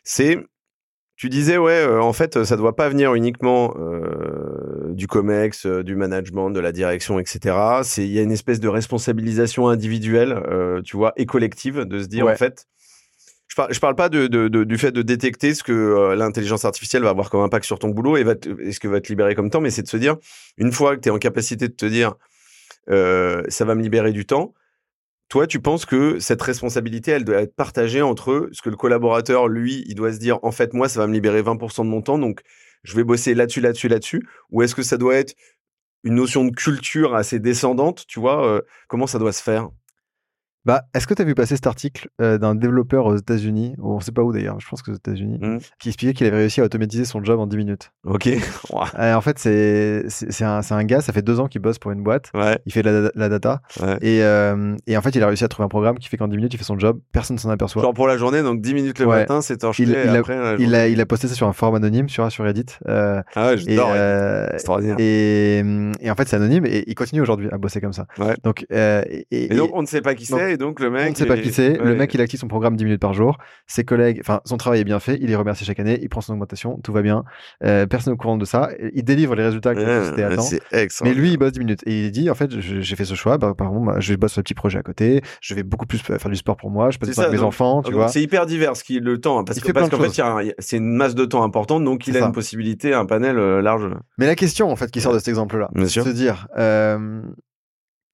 C'est 0.02 0.38
tu 1.14 1.28
disais, 1.28 1.56
ouais, 1.56 1.86
en 1.86 2.12
fait, 2.12 2.42
ça 2.42 2.56
doit 2.56 2.74
pas 2.74 2.88
venir 2.88 3.14
uniquement 3.14 3.72
du 4.88 5.06
COMEX, 5.06 5.66
du 5.66 5.94
management, 5.94 6.50
de 6.50 6.58
la 6.58 6.72
direction, 6.72 7.20
etc. 7.20 7.54
Il 7.98 8.06
y 8.06 8.18
a 8.18 8.22
une 8.22 8.32
espèce 8.32 8.58
de 8.58 8.66
responsabilisation 8.66 9.68
individuelle, 9.68 10.42
tu 10.84 10.96
vois, 10.96 11.12
et 11.16 11.24
collective, 11.24 11.84
de 11.84 12.02
se 12.02 12.08
dire, 12.08 12.26
en 12.26 12.34
fait, 12.34 12.66
je 13.52 13.56
parle, 13.56 13.74
je 13.74 13.80
parle 13.80 13.96
pas 13.96 14.08
du 14.08 14.78
fait 14.78 14.92
de 14.92 15.02
détecter 15.02 15.52
ce 15.52 15.62
que 15.62 15.72
euh, 15.72 16.16
l'intelligence 16.16 16.64
artificielle 16.64 17.02
va 17.02 17.10
avoir 17.10 17.28
comme 17.28 17.42
impact 17.42 17.66
sur 17.66 17.78
ton 17.78 17.90
boulot 17.90 18.16
et, 18.16 18.24
va 18.24 18.32
ce 18.32 18.80
que 18.80 18.88
va 18.88 18.98
te 19.02 19.08
libérer 19.08 19.34
comme 19.34 19.50
temps, 19.50 19.60
mais 19.60 19.68
c'est 19.68 19.82
de 19.82 19.88
se 19.88 19.98
dire, 19.98 20.16
une 20.56 20.72
fois 20.72 20.96
que 20.96 21.02
tu 21.02 21.10
es 21.10 21.12
en 21.12 21.18
capacité 21.18 21.68
de 21.68 21.74
te 21.74 21.84
dire, 21.84 22.14
euh, 22.88 23.42
ça 23.48 23.66
va 23.66 23.74
me 23.74 23.82
libérer 23.82 24.12
du 24.12 24.24
temps, 24.24 24.54
toi, 25.28 25.46
tu 25.46 25.60
penses 25.60 25.84
que 25.84 26.18
cette 26.18 26.40
responsabilité, 26.40 27.10
elle 27.10 27.26
doit 27.26 27.42
être 27.42 27.54
partagée 27.54 28.00
entre 28.00 28.48
ce 28.52 28.62
que 28.62 28.70
le 28.70 28.76
collaborateur, 28.76 29.48
lui, 29.48 29.84
il 29.86 29.96
doit 29.96 30.14
se 30.14 30.18
dire, 30.18 30.38
en 30.42 30.50
fait, 30.50 30.72
moi, 30.72 30.88
ça 30.88 31.00
va 31.00 31.06
me 31.06 31.12
libérer 31.12 31.42
20% 31.42 31.84
de 31.84 31.90
mon 31.90 32.00
temps, 32.00 32.18
donc 32.18 32.40
je 32.84 32.96
vais 32.96 33.04
bosser 33.04 33.34
là-dessus, 33.34 33.60
là-dessus, 33.60 33.88
là-dessus, 33.88 34.26
ou 34.50 34.62
est-ce 34.62 34.74
que 34.74 34.82
ça 34.82 34.96
doit 34.96 35.16
être 35.16 35.34
une 36.04 36.14
notion 36.14 36.46
de 36.46 36.52
culture 36.52 37.14
assez 37.14 37.38
descendante, 37.38 38.06
tu 38.08 38.18
vois, 38.18 38.46
euh, 38.46 38.62
comment 38.88 39.06
ça 39.06 39.18
doit 39.18 39.32
se 39.32 39.42
faire? 39.42 39.68
Bah, 40.64 40.84
est-ce 40.94 41.06
que 41.06 41.14
tu 41.14 41.22
as 41.22 41.24
vu 41.24 41.34
passer 41.34 41.56
cet 41.56 41.66
article 41.66 42.08
euh, 42.20 42.38
d'un 42.38 42.54
développeur 42.54 43.06
aux 43.06 43.16
États-Unis, 43.16 43.74
ou 43.78 43.94
on 43.94 44.00
sait 44.00 44.12
pas 44.12 44.22
où 44.22 44.32
d'ailleurs, 44.32 44.60
je 44.60 44.68
pense 44.68 44.82
que 44.82 44.92
aux 44.92 44.94
États-Unis, 44.94 45.38
mmh. 45.40 45.58
qui 45.80 45.88
expliquait 45.88 46.14
qu'il 46.14 46.26
avait 46.26 46.36
réussi 46.36 46.60
à 46.60 46.64
automatiser 46.64 47.04
son 47.04 47.22
job 47.24 47.40
en 47.40 47.46
10 47.46 47.56
minutes. 47.56 47.92
Ok. 48.04 48.28
Euh, 48.98 49.14
en 49.14 49.20
fait, 49.20 49.38
c'est 49.38 50.04
c'est 50.08 50.44
un, 50.44 50.60
un, 50.68 50.84
gars, 50.84 51.00
ça 51.00 51.12
fait 51.12 51.22
deux 51.22 51.40
ans 51.40 51.46
qu'il 51.46 51.60
bosse 51.60 51.78
pour 51.78 51.92
une 51.92 52.02
boîte. 52.02 52.30
Ouais. 52.34 52.58
Il 52.66 52.72
fait 52.72 52.82
de 52.82 53.10
la, 53.14 53.28
data. 53.28 53.62
Ouais. 53.80 53.96
Et, 54.02 54.22
euh, 54.22 54.76
et, 54.86 54.96
en 54.96 55.02
fait, 55.02 55.14
il 55.14 55.22
a 55.22 55.26
réussi 55.26 55.44
à 55.44 55.48
trouver 55.48 55.64
un 55.64 55.68
programme 55.68 55.98
qui 55.98 56.08
fait 56.08 56.16
qu'en 56.16 56.28
10 56.28 56.36
minutes, 56.36 56.54
il 56.54 56.56
fait 56.56 56.64
son 56.64 56.78
job, 56.78 57.00
personne 57.12 57.36
ne 57.36 57.40
s'en 57.40 57.50
aperçoit. 57.50 57.82
Genre 57.82 57.94
pour 57.94 58.06
la 58.06 58.16
journée, 58.16 58.42
donc 58.42 58.60
10 58.60 58.74
minutes 58.74 58.98
le 58.98 59.06
matin, 59.06 59.40
c'est 59.40 59.58
torché. 59.58 59.84
Il, 59.84 59.90
il, 59.90 60.16
après, 60.16 60.56
il, 60.58 60.74
a, 60.74 60.88
il 60.88 61.00
a 61.00 61.06
posté 61.06 61.28
ça 61.28 61.34
sur 61.34 61.46
un 61.46 61.52
forum 61.52 61.76
anonyme 61.76 62.08
sur, 62.08 62.30
sur 62.30 62.44
Reddit. 62.44 62.66
ah 62.86 63.22
ouais, 63.36 63.58
j'adore. 63.58 63.94
Et, 64.98 65.62
et, 66.00 66.10
en 66.10 66.14
fait, 66.14 66.28
c'est 66.28 66.36
anonyme 66.36 66.66
et 66.66 66.84
il 66.86 66.94
continue 66.94 67.20
aujourd'hui 67.20 67.48
à 67.50 67.58
bosser 67.58 67.80
comme 67.80 67.92
ça. 67.92 68.06
Ouais. 68.18 68.34
Donc, 68.42 68.66
et, 68.70 69.48
donc, 69.48 69.70
on 69.74 69.82
ne 69.82 69.86
sait 69.86 70.02
pas 70.02 70.14
qui 70.14 70.26
c'est, 70.26 70.51
et 70.52 70.56
donc 70.56 70.80
le 70.80 70.90
mec 70.90 71.18
le 71.18 71.94
mec, 71.94 72.14
il 72.14 72.20
active 72.20 72.40
son 72.40 72.48
programme 72.48 72.76
10 72.76 72.84
minutes 72.84 73.00
par 73.00 73.12
jour. 73.12 73.38
Ses 73.66 73.84
collègues, 73.84 74.18
enfin, 74.20 74.40
son 74.44 74.56
travail 74.56 74.80
est 74.80 74.84
bien 74.84 75.00
fait. 75.00 75.18
Il 75.20 75.30
est 75.30 75.36
remercié 75.36 75.66
chaque 75.66 75.80
année. 75.80 75.98
Il 76.02 76.08
prend 76.08 76.20
son 76.20 76.32
augmentation. 76.32 76.78
Tout 76.82 76.92
va 76.92 77.02
bien. 77.02 77.24
Euh, 77.64 77.86
personne 77.86 78.12
au 78.12 78.16
courant 78.16 78.36
de 78.36 78.44
ça. 78.44 78.70
Il 78.94 79.04
délivre 79.04 79.34
les 79.34 79.44
résultats 79.44 79.74
que 79.74 79.80
la 79.80 80.00
société 80.00 80.22
attend. 80.24 81.04
Mais 81.04 81.14
lui, 81.14 81.32
il 81.32 81.36
bosse 81.36 81.52
10 81.52 81.58
minutes. 81.60 81.80
Et 81.86 82.06
il 82.06 82.10
dit, 82.10 82.30
en 82.30 82.34
fait, 82.34 82.58
j'ai 82.60 82.96
fait 82.96 83.04
ce 83.04 83.14
choix. 83.14 83.38
Bah, 83.38 83.54
par 83.56 83.68
exemple, 83.68 84.00
je 84.00 84.14
bosse 84.14 84.32
sur 84.32 84.40
un 84.40 84.42
petit 84.42 84.54
projet 84.54 84.78
à 84.78 84.82
côté. 84.82 85.22
Je 85.40 85.54
vais 85.54 85.62
beaucoup 85.62 85.86
plus 85.86 85.98
faire 85.98 86.30
du 86.30 86.36
sport 86.36 86.56
pour 86.56 86.70
moi. 86.70 86.90
Je 86.90 86.98
passe 86.98 87.18
avec 87.18 87.32
mes 87.32 87.42
enfants, 87.42 87.82
tu 87.82 87.92
vois. 87.92 88.08
C'est 88.08 88.22
hyper 88.22 88.46
divers 88.46 88.72
qui 88.72 89.00
le 89.00 89.18
temps. 89.18 89.40
Hein, 89.40 89.44
parce 89.44 89.60
qu'en 89.60 89.72
fait, 89.72 90.54
c'est 90.58 90.76
une 90.76 90.94
masse 90.94 91.14
de 91.14 91.24
temps 91.24 91.42
importante. 91.42 91.84
Donc, 91.84 92.06
il 92.06 92.16
a 92.16 92.26
une 92.26 92.32
possibilité, 92.32 92.94
un 92.94 93.06
panel 93.06 93.38
euh, 93.38 93.62
large. 93.62 93.88
Mais 94.18 94.26
la 94.26 94.34
question, 94.34 94.70
en 94.70 94.76
fait, 94.76 94.90
qui 94.90 95.00
sort 95.00 95.12
de 95.12 95.18
cet 95.18 95.28
exemple-là, 95.28 95.70
c'est 95.74 96.00
de 96.00 96.04
se 96.04 96.10
dire, 96.10 96.46
euh, 96.56 97.22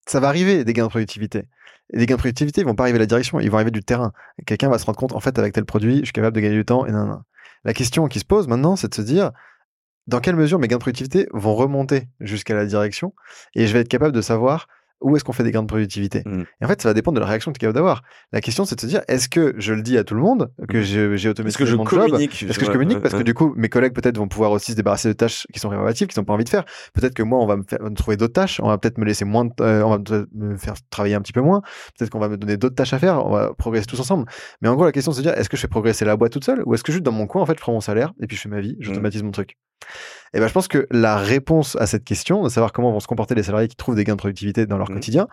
ça 0.06 0.20
va 0.20 0.28
arriver 0.28 0.64
des 0.64 0.72
gains 0.72 0.84
de 0.84 0.90
productivité. 0.90 1.44
Les 1.90 2.06
gains 2.06 2.16
de 2.16 2.20
productivité, 2.20 2.60
ils 2.60 2.66
vont 2.66 2.74
pas 2.74 2.84
arriver 2.84 2.98
de 2.98 3.02
la 3.02 3.06
direction, 3.06 3.40
ils 3.40 3.50
vont 3.50 3.56
arriver 3.56 3.70
du 3.70 3.82
terrain. 3.82 4.12
Quelqu'un 4.46 4.68
va 4.68 4.78
se 4.78 4.84
rendre 4.84 4.98
compte, 4.98 5.12
en 5.12 5.20
fait, 5.20 5.38
avec 5.38 5.54
tel 5.54 5.64
produit, 5.64 5.98
je 6.00 6.04
suis 6.04 6.12
capable 6.12 6.36
de 6.36 6.40
gagner 6.40 6.56
du 6.56 6.64
temps, 6.64 6.86
et 6.86 6.92
non, 6.92 7.06
non. 7.06 7.20
La 7.64 7.72
question 7.72 8.06
qui 8.08 8.18
se 8.18 8.24
pose 8.24 8.46
maintenant, 8.46 8.76
c'est 8.76 8.88
de 8.88 8.94
se 8.94 9.02
dire, 9.02 9.32
dans 10.06 10.20
quelle 10.20 10.36
mesure 10.36 10.58
mes 10.58 10.68
gains 10.68 10.76
de 10.76 10.80
productivité 10.80 11.28
vont 11.32 11.54
remonter 11.54 12.08
jusqu'à 12.20 12.54
la 12.54 12.66
direction, 12.66 13.14
et 13.54 13.66
je 13.66 13.72
vais 13.72 13.80
être 13.80 13.88
capable 13.88 14.12
de 14.12 14.20
savoir 14.20 14.68
où 15.00 15.16
est-ce 15.16 15.24
qu'on 15.24 15.32
fait 15.32 15.44
des 15.44 15.52
gains 15.52 15.62
de 15.62 15.68
productivité 15.68 16.22
mmh. 16.24 16.42
Et 16.60 16.64
en 16.64 16.68
fait, 16.68 16.82
ça 16.82 16.88
va 16.88 16.94
dépendre 16.94 17.16
de 17.16 17.20
la 17.20 17.26
réaction 17.26 17.52
que 17.52 17.58
tu 17.58 17.64
es 17.64 17.66
capable 17.66 17.76
d'avoir. 17.76 18.02
La 18.32 18.40
question, 18.40 18.64
c'est 18.64 18.74
de 18.74 18.80
se 18.80 18.86
dire, 18.86 19.02
est-ce 19.08 19.28
que 19.28 19.54
je 19.58 19.72
le 19.72 19.82
dis 19.82 19.96
à 19.96 20.04
tout 20.04 20.14
le 20.14 20.20
monde 20.20 20.50
que 20.68 20.78
mmh. 20.78 21.16
j'ai 21.16 21.28
automatisé 21.28 21.76
mon 21.76 21.86
job 21.86 22.20
Est-ce 22.20 22.58
que 22.58 22.64
je 22.64 22.70
communique 22.70 23.00
Parce 23.00 23.14
que 23.14 23.22
du 23.22 23.34
coup, 23.34 23.54
mes 23.56 23.68
collègues 23.68 23.92
peut-être 23.92 24.18
vont 24.18 24.28
pouvoir 24.28 24.50
aussi 24.52 24.72
se 24.72 24.76
débarrasser 24.76 25.08
de 25.08 25.14
tâches 25.14 25.46
qui 25.52 25.60
sont 25.60 25.68
répétitives, 25.68 26.08
qui 26.08 26.18
n'ont 26.18 26.24
pas 26.24 26.32
envie 26.32 26.44
de 26.44 26.48
faire. 26.48 26.64
Peut-être 26.94 27.14
que 27.14 27.22
moi, 27.22 27.38
on 27.40 27.46
va 27.46 27.56
me, 27.56 27.62
faire, 27.62 27.78
trouver 27.94 28.16
d'autres 28.16 28.32
tâches. 28.32 28.60
On 28.60 28.68
va 28.68 28.78
peut-être 28.78 28.98
me 28.98 29.04
laisser 29.04 29.24
moins, 29.24 29.44
de, 29.44 29.52
euh, 29.60 29.82
on 29.84 29.90
va 29.90 29.98
me 30.34 30.56
faire 30.56 30.74
travailler 30.90 31.14
un 31.14 31.20
petit 31.20 31.32
peu 31.32 31.40
moins. 31.40 31.62
Peut-être 31.96 32.10
qu'on 32.10 32.18
va 32.18 32.28
me 32.28 32.36
donner 32.36 32.56
d'autres 32.56 32.76
tâches 32.76 32.92
à 32.92 32.98
faire. 32.98 33.24
On 33.24 33.30
va 33.30 33.54
progresser 33.54 33.86
tous 33.86 34.00
ensemble. 34.00 34.26
Mais 34.60 34.68
en 34.68 34.74
gros, 34.74 34.84
la 34.84 34.92
question, 34.92 35.12
c'est 35.12 35.22
de 35.22 35.28
dire, 35.28 35.38
est-ce 35.38 35.48
que 35.48 35.56
je 35.56 35.62
fais 35.62 35.68
progresser 35.68 36.04
la 36.04 36.16
boîte 36.16 36.32
toute 36.32 36.44
seule 36.44 36.62
ou 36.66 36.74
est-ce 36.74 36.82
que 36.82 36.92
juste 36.92 37.04
dans 37.04 37.12
mon 37.12 37.26
coin, 37.26 37.42
en 37.42 37.46
fait, 37.46 37.56
je 37.56 37.60
prends 37.60 37.72
mon 37.72 37.80
salaire 37.80 38.12
et 38.20 38.26
puis 38.26 38.36
je 38.36 38.42
fais 38.42 38.48
ma 38.48 38.60
vie, 38.60 38.74
mmh. 38.78 38.82
j'automatise 38.82 39.22
mon 39.22 39.30
truc? 39.30 39.56
Et 40.34 40.40
ben, 40.40 40.48
je 40.48 40.52
pense 40.52 40.68
que 40.68 40.86
la 40.90 41.16
réponse 41.16 41.76
à 41.76 41.86
cette 41.86 42.04
question, 42.04 42.42
de 42.42 42.48
savoir 42.48 42.72
comment 42.72 42.92
vont 42.92 43.00
se 43.00 43.06
comporter 43.06 43.34
les 43.34 43.42
salariés 43.42 43.68
qui 43.68 43.76
trouvent 43.76 43.94
des 43.94 44.04
gains 44.04 44.14
de 44.14 44.18
productivité 44.18 44.66
dans 44.66 44.78
leur 44.78 44.90
mmh. 44.90 44.94
quotidien, 44.94 45.28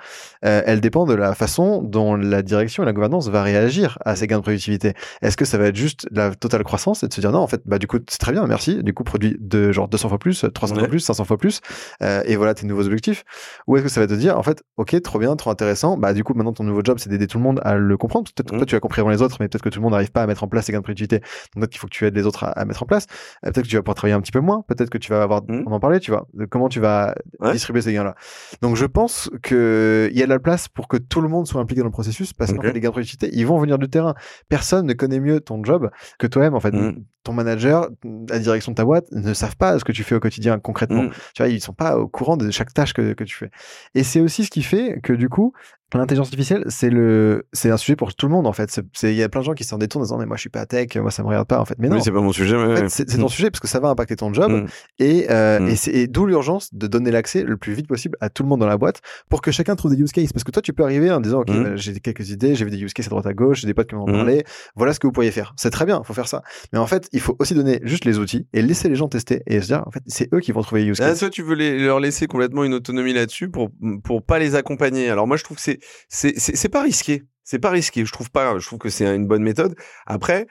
euh, 0.46 0.62
elle 0.66 0.82
dépend 0.82 1.06
de 1.06 1.14
la 1.14 1.36
façon 1.36 1.82
dont 1.82 2.16
la 2.16 2.41
direction 2.41 2.84
et 2.84 2.86
la 2.86 2.93
gouvernance 2.93 3.30
va 3.30 3.43
réagir 3.43 3.98
à 4.06 4.16
ces 4.16 4.28
gains 4.28 4.38
de 4.38 4.43
productivité. 4.43 4.93
Est-ce 5.22 5.38
que 5.38 5.46
ça 5.46 5.58
va 5.58 5.68
être 5.68 5.76
juste 5.76 6.08
la 6.12 6.34
totale 6.34 6.64
croissance 6.64 7.04
et 7.04 7.08
de 7.08 7.14
se 7.14 7.22
dire 7.22 7.32
non, 7.32 7.39
en 7.39 7.48
fait, 7.48 7.62
bah 7.66 7.80
du 7.80 7.88
coup 7.88 7.98
c'est 8.10 8.20
très 8.20 8.32
bien, 8.32 8.46
merci. 8.48 8.84
Du 8.84 8.93
coup 8.93 9.04
produit 9.04 9.38
de 9.39 9.72
genre 9.72 9.88
200 9.88 10.10
fois 10.10 10.20
plus, 10.20 10.46
300 10.54 10.76
fois 10.76 10.88
plus, 10.88 11.00
500 11.00 11.26
fois 11.26 11.38
plus, 11.38 11.62
euh, 12.02 12.22
et 12.26 12.36
voilà 12.36 12.54
tes 12.54 12.66
nouveaux 12.66 12.86
objectifs. 12.86 13.24
Ou 13.68 13.78
est-ce 13.78 13.84
que 13.84 13.89
ça 13.89 14.02
va 14.02 14.08
te 14.08 14.14
dire 14.14 14.38
en 14.38 14.43
fait, 14.43 14.64
ok, 14.78 15.02
trop 15.02 15.20
bien, 15.20 15.36
trop 15.36 15.50
intéressant. 15.50 15.98
Bah 15.98 16.14
du 16.14 16.24
coup 16.24 16.34
maintenant 16.34 16.54
ton 16.54 16.64
nouveau 16.64 16.82
job 16.84 16.98
c'est 17.00 17.10
d'aider 17.10 17.28
tout 17.28 17.38
le 17.38 17.43
monde 17.43 17.60
à 17.64 17.76
le 17.76 17.98
comprendre. 17.98 18.32
Peut-être 18.36 18.52
que 18.52 18.56
toi 18.56 18.64
mmh. 18.64 18.66
tu 18.66 18.76
as 18.76 18.80
compris 18.80 19.02
avant 19.02 19.10
les 19.10 19.22
autres, 19.22 19.38
mais 19.39 19.48
peut-être 19.48 19.64
que 19.64 19.70
tout 19.70 19.80
le 19.80 19.84
monde 19.84 19.93
n'arrive 19.93 20.12
pas 20.12 20.24
à 20.24 20.28
mettre 20.28 20.43
en 20.43 20.48
place 20.48 20.66
ces 20.66 20.72
gains 20.72 20.80
de 20.80 20.84
productivité. 20.84 21.20
Donc 21.20 21.62
peut-être 21.62 21.72
qu'il 21.72 21.80
faut 21.80 21.88
que 21.88 21.93
tu 21.93 22.06
aides 22.06 22.16
les 22.16 22.26
autres 22.26 22.43
à, 22.43 22.66
mettre 22.66 22.84
en 22.84 22.86
place. 22.86 23.06
Euh, 23.46 23.52
peut-être 23.52 23.66
que 23.66 23.70
tu 23.70 23.76
vas 23.76 23.82
pouvoir 23.82 23.96
travailler 23.96 24.16
un 24.16 24.22
petit 24.22 24.32
peu 24.32 24.39
moins. 24.39 24.64
Peut-être 24.68 24.84
que 24.89 24.97
tu 24.97 25.11
vas 25.11 25.21
avoir 25.21 25.43
mmh 25.43 25.63
on 25.67 25.71
en 25.71 25.79
parlait, 25.79 25.99
tu 25.99 26.11
vois, 26.11 26.27
de 26.33 26.45
comment 26.45 26.69
tu 26.69 26.79
vas 26.79 27.15
distribuer 27.51 27.81
ces 27.81 27.93
gains-là. 27.93 28.15
Donc 28.61 28.75
je 28.75 28.86
pense 28.86 29.29
que 29.41 30.09
il 30.11 30.17
y 30.17 30.23
a 30.23 30.25
de 30.25 30.31
la 30.31 30.39
place 30.39 30.67
pour 30.67 30.88
que 30.88 30.97
tout 30.97 31.21
le 31.21 31.27
monde 31.27 31.47
soit 31.47 31.61
impliqué 31.61 31.81
dans 31.81 31.88
le 31.88 31.91
processus 31.91 32.33
parce 32.33 32.53
que 32.53 32.67
les 32.67 32.79
gains 32.79 32.89
de 32.89 32.93
productivité, 32.93 33.29
ils 33.33 33.45
vont 33.45 33.57
venir 33.59 33.77
du 33.77 33.89
terrain. 33.89 34.15
Personne 34.49 34.86
ne 34.86 34.93
connaît 34.93 35.19
mieux 35.19 35.39
ton 35.39 35.63
job 35.63 35.89
que 36.19 36.27
toi-même 36.27 36.53
en 36.53 36.59
fait. 36.59 36.71
Mm. 36.71 37.03
Ton 37.23 37.33
manager, 37.33 37.89
la 38.29 38.38
direction 38.38 38.71
de 38.71 38.75
ta 38.75 38.86
boîte 38.86 39.05
ne 39.11 39.33
savent 39.33 39.57
pas 39.57 39.79
ce 39.79 39.83
que 39.83 39.91
tu 39.91 40.03
fais 40.03 40.13
au 40.13 40.19
quotidien 40.19 40.59
concrètement. 40.59 41.03
Mm. 41.03 41.11
Tu 41.33 41.43
vois, 41.43 41.47
ils 41.47 41.61
sont 41.61 41.73
pas 41.73 41.97
au 41.97 42.07
courant 42.07 42.38
de 42.38 42.51
chaque 42.51 42.73
tâche 42.73 42.93
que, 42.93 43.13
que 43.13 43.23
tu 43.23 43.36
fais. 43.36 43.49
Et 43.95 44.03
c'est 44.03 44.21
aussi 44.21 44.45
ce 44.45 44.51
qui 44.51 44.61
fait 44.61 44.99
que 45.01 45.13
du 45.13 45.29
coup, 45.29 45.53
L'intelligence 45.93 46.27
artificielle, 46.27 46.65
c'est 46.67 46.89
le, 46.89 47.45
c'est 47.53 47.69
un 47.69 47.77
sujet 47.77 47.95
pour 47.95 48.13
tout 48.15 48.25
le 48.25 48.31
monde 48.33 48.47
en 48.47 48.53
fait. 48.53 48.81
Il 49.03 49.13
y 49.13 49.21
a 49.21 49.29
plein 49.29 49.41
de 49.41 49.45
gens 49.45 49.53
qui 49.53 49.63
s'en 49.63 49.77
détournent 49.77 50.01
en 50.01 50.05
disant 50.05 50.17
mais 50.17 50.25
moi 50.25 50.36
je 50.36 50.41
suis 50.41 50.49
pas 50.49 50.65
tech, 50.65 50.95
moi 50.95 51.11
ça 51.11 51.21
me 51.21 51.27
regarde 51.27 51.47
pas 51.47 51.59
en 51.59 51.65
fait. 51.65 51.75
Mais 51.77 51.89
non, 51.89 52.01
c'est 52.01 52.11
pas 52.11 52.21
mon 52.21 52.31
sujet. 52.31 52.55
c'est 52.89 53.05
ton 53.05 53.27
mm. 53.27 53.29
sujet 53.29 53.51
parce 53.51 53.59
que 53.59 53.67
ça 53.67 53.79
va 53.79 53.89
impacter 53.89 54.15
ton 54.15 54.33
job 54.33 54.51
mm. 54.51 54.65
et, 54.99 55.27
euh, 55.29 55.59
mm. 55.59 55.67
et 55.67 55.75
c'est 55.75 56.07
d'où 56.07 56.25
l'urgence 56.25 56.73
de 56.73 56.88
donner 56.88 57.11
l'accès 57.11 57.43
le 57.43 57.55
plus 57.55 57.73
vite 57.73 57.88
possible 57.88 58.17
à 58.19 58.29
tout 58.29 58.41
le 58.41 58.49
monde 58.49 58.61
dans 58.61 58.67
la 58.67 58.77
boîte 58.77 59.01
pour 59.29 59.41
que 59.41 59.51
chacun 59.51 59.75
trouve 59.75 59.95
des 59.95 60.01
use 60.01 60.11
cases. 60.11 60.33
Parce 60.33 60.43
que 60.43 60.51
toi 60.51 60.61
tu 60.61 60.73
peux 60.73 60.83
arriver 60.83 61.11
en 61.11 61.21
disant 61.21 61.41
ok 61.41 61.51
bah, 61.51 61.75
j'ai 61.75 61.99
quelques 61.99 62.31
idées, 62.31 62.55
j'ai 62.55 62.65
vu 62.65 62.71
des 62.71 62.81
use 62.81 62.93
cases 62.93 63.07
à 63.07 63.11
droite 63.11 63.27
à 63.27 63.33
gauche, 63.33 63.61
j'ai 63.61 63.67
des 63.67 63.75
potes 63.75 63.88
qui 63.88 63.95
m'ont 63.95 64.05
parlé. 64.05 64.43
Voilà 64.75 64.91
ce 64.91 64.99
que 64.99 65.05
vous 65.05 65.13
pourriez 65.13 65.31
faire. 65.31 65.53
C'est 65.55 65.69
très 65.69 65.86
bien, 65.86 66.01
faut 66.03 66.15
faire 66.15 66.27
ça. 66.27 66.41
Mais 66.73 66.79
en 66.79 66.88
fait 66.88 67.07
il 67.13 67.21
faut 67.21 67.36
aussi 67.39 67.53
donner 67.53 67.79
juste 67.83 68.05
les 68.05 68.17
outils 68.17 68.47
et 68.53 68.63
laisser 68.63 68.89
les 68.89 68.95
gens 68.95 69.07
tester 69.07 69.43
et 69.45 69.61
se 69.61 69.67
dire 69.67 69.83
en 69.86 69.91
fait 69.91 70.01
c'est 70.07 70.33
eux 70.33 70.39
qui 70.39 70.51
vont 70.51 70.61
trouver 70.61 70.81
les 70.81 70.88
use 70.89 70.99
ah, 70.99 71.09
cases. 71.09 71.19
toi 71.19 71.29
tu 71.29 71.43
veux 71.43 71.55
leur 71.55 71.99
laisser 71.99 72.25
complètement 72.25 72.63
une 72.63 72.73
autonomie 72.73 73.13
là-dessus 73.13 73.49
pour 73.49 73.69
pour 74.03 74.23
pas 74.23 74.39
les 74.39 74.55
accompagner. 74.55 75.09
Alors 75.09 75.27
moi 75.27 75.38
je 75.38 75.43
trouve 75.43 75.57
que 75.57 75.63
c'est 75.63 75.74
c'est 76.09 76.69
pas 76.69 76.82
risqué. 76.82 77.23
C'est 77.43 77.59
pas 77.59 77.69
risqué. 77.69 78.05
Je 78.05 78.11
trouve 78.11 78.32
pas. 78.32 78.57
Je 78.59 78.65
trouve 78.65 78.80
que 78.80 78.89
c'est 78.89 79.05
une 79.05 79.28
bonne 79.28 79.43
méthode. 79.43 79.76
Après, 80.05 80.47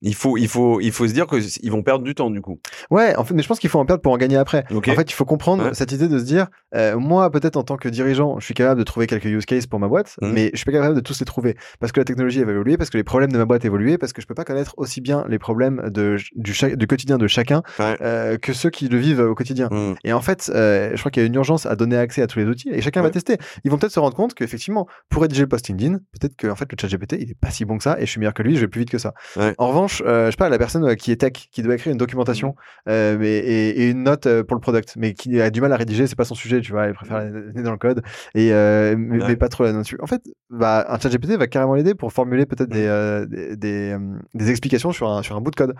il 0.00 0.14
faut, 0.14 0.36
il 0.36 0.48
faut, 0.48 0.80
il 0.80 0.92
faut 0.92 1.06
se 1.08 1.12
dire 1.12 1.26
qu'ils 1.26 1.70
vont 1.70 1.82
perdre 1.82 2.04
du 2.04 2.14
temps 2.14 2.30
du 2.30 2.40
coup. 2.40 2.60
Ouais, 2.90 3.16
en 3.16 3.24
fait, 3.24 3.34
mais 3.34 3.42
je 3.42 3.48
pense 3.48 3.58
qu'il 3.58 3.70
faut 3.70 3.78
en 3.78 3.86
perdre 3.86 4.02
pour 4.02 4.12
en 4.12 4.16
gagner 4.16 4.36
après. 4.36 4.64
En 4.70 4.80
fait, 4.80 5.10
il 5.10 5.14
faut 5.14 5.24
comprendre 5.24 5.74
cette 5.74 5.92
idée 5.92 6.08
de 6.08 6.18
se 6.18 6.24
dire, 6.24 6.46
euh, 6.74 6.98
moi, 6.98 7.30
peut-être 7.30 7.56
en 7.56 7.64
tant 7.64 7.76
que 7.76 7.88
dirigeant, 7.88 8.38
je 8.38 8.44
suis 8.44 8.54
capable 8.54 8.78
de 8.78 8.84
trouver 8.84 9.06
quelques 9.06 9.24
use 9.24 9.46
cases 9.46 9.66
pour 9.66 9.80
ma 9.80 9.88
boîte, 9.88 10.16
mmh. 10.20 10.30
mais 10.32 10.50
je 10.52 10.56
suis 10.56 10.64
pas 10.64 10.72
capable 10.72 10.94
de 10.94 11.00
tous 11.00 11.18
les 11.20 11.26
trouver 11.26 11.56
parce 11.80 11.92
que 11.92 12.00
la 12.00 12.04
technologie 12.04 12.42
va 12.42 12.52
évoluer, 12.52 12.76
parce 12.76 12.90
que 12.90 12.96
les 12.96 13.04
problèmes 13.04 13.32
de 13.32 13.38
ma 13.38 13.44
boîte 13.44 13.64
évoluent, 13.64 13.98
parce 13.98 14.12
que 14.12 14.22
je 14.22 14.26
peux 14.26 14.34
pas 14.34 14.44
connaître 14.44 14.74
aussi 14.76 15.00
bien 15.00 15.24
les 15.28 15.38
problèmes 15.38 15.90
de, 15.90 16.16
du, 16.36 16.54
du 16.76 16.86
quotidien 16.86 17.18
de 17.18 17.26
chacun 17.26 17.62
euh, 17.80 18.36
que 18.38 18.52
ceux 18.52 18.70
qui 18.70 18.88
le 18.88 18.98
vivent 18.98 19.20
au 19.20 19.34
quotidien. 19.34 19.68
Mmh. 19.70 19.94
Et 20.04 20.12
en 20.12 20.20
fait, 20.20 20.50
euh, 20.54 20.90
je 20.94 20.98
crois 20.98 21.10
qu'il 21.10 21.22
y 21.22 21.24
a 21.24 21.26
une 21.26 21.34
urgence 21.34 21.66
à 21.66 21.76
donner 21.76 21.96
accès 21.96 22.22
à 22.22 22.26
tous 22.26 22.38
les 22.38 22.46
outils 22.46 22.70
et 22.70 22.80
chacun 22.80 23.02
va 23.02 23.10
tester. 23.10 23.36
Ils 23.64 23.70
vont 23.70 23.78
peut-être 23.78 23.92
se 23.92 24.00
rendre 24.00 24.16
compte 24.16 24.34
qu'effectivement, 24.34 24.86
pour 25.08 25.22
rédiger 25.22 25.42
le 25.42 25.48
post 25.48 25.68
LinkedIn, 25.68 25.98
peut-être 26.18 26.36
que 26.36 26.46
en 26.46 26.56
fait 26.56 26.70
le 26.70 26.76
chat 26.80 26.88
GPT 26.88 27.16
il 27.20 27.30
est 27.30 27.38
pas 27.38 27.50
si 27.50 27.64
bon 27.64 27.78
que 27.78 27.84
ça 27.84 27.96
et 27.98 28.06
je 28.06 28.10
suis 28.10 28.20
meilleur 28.20 28.34
que 28.34 28.42
lui, 28.42 28.56
je 28.56 28.60
vais 28.60 28.68
plus 28.68 28.80
vite 28.80 28.90
que 28.90 28.98
ça. 28.98 29.14
En 29.58 29.68
revanche, 29.68 29.87
euh, 30.02 30.26
je 30.26 30.30
sais 30.32 30.36
pas 30.36 30.48
la 30.48 30.58
personne 30.58 30.84
euh, 30.84 30.94
qui 30.94 31.12
est 31.12 31.16
tech, 31.16 31.32
qui 31.50 31.62
doit 31.62 31.74
écrire 31.74 31.92
une 31.92 31.98
documentation 31.98 32.50
mm. 32.86 32.90
euh, 32.90 33.16
mais, 33.18 33.38
et, 33.38 33.88
une 33.88 34.02
note 34.02 34.26
euh, 34.26 34.44
pour 34.44 34.54
le 34.54 34.60
product, 34.60 34.94
mais 34.96 35.14
qui 35.14 35.40
a 35.40 35.50
du 35.50 35.60
mal 35.60 35.72
à 35.72 35.76
rédiger, 35.76 36.06
c'est 36.06 36.16
pas 36.16 36.24
son 36.24 36.34
sujet, 36.34 36.60
tu 36.60 36.72
vois, 36.72 36.86
il 36.86 36.94
préfère 36.94 37.16
aller 37.16 37.62
dans 37.62 37.72
le 37.72 37.78
code 37.78 38.02
et 38.34 38.52
mais, 38.96 39.36
pas 39.36 39.48
trop 39.48 39.64
là-dessus. 39.64 39.98
En 40.00 40.06
fait, 40.06 40.22
bah, 40.50 40.84
un 40.88 40.98
chat 40.98 41.10
GPT 41.10 41.38
va 41.38 41.46
carrément 41.46 41.74
l'aider 41.74 41.94
pour 41.94 42.12
formuler 42.12 42.46
peut-être 42.46 42.68
des, 42.68 42.86
mm. 42.88 43.56
des, 43.56 43.96
des, 44.34 44.50
explications 44.50 44.92
sur 44.92 45.08
un, 45.08 45.22
sur 45.22 45.36
un 45.36 45.40
bout 45.40 45.50
de 45.50 45.56
code. 45.56 45.74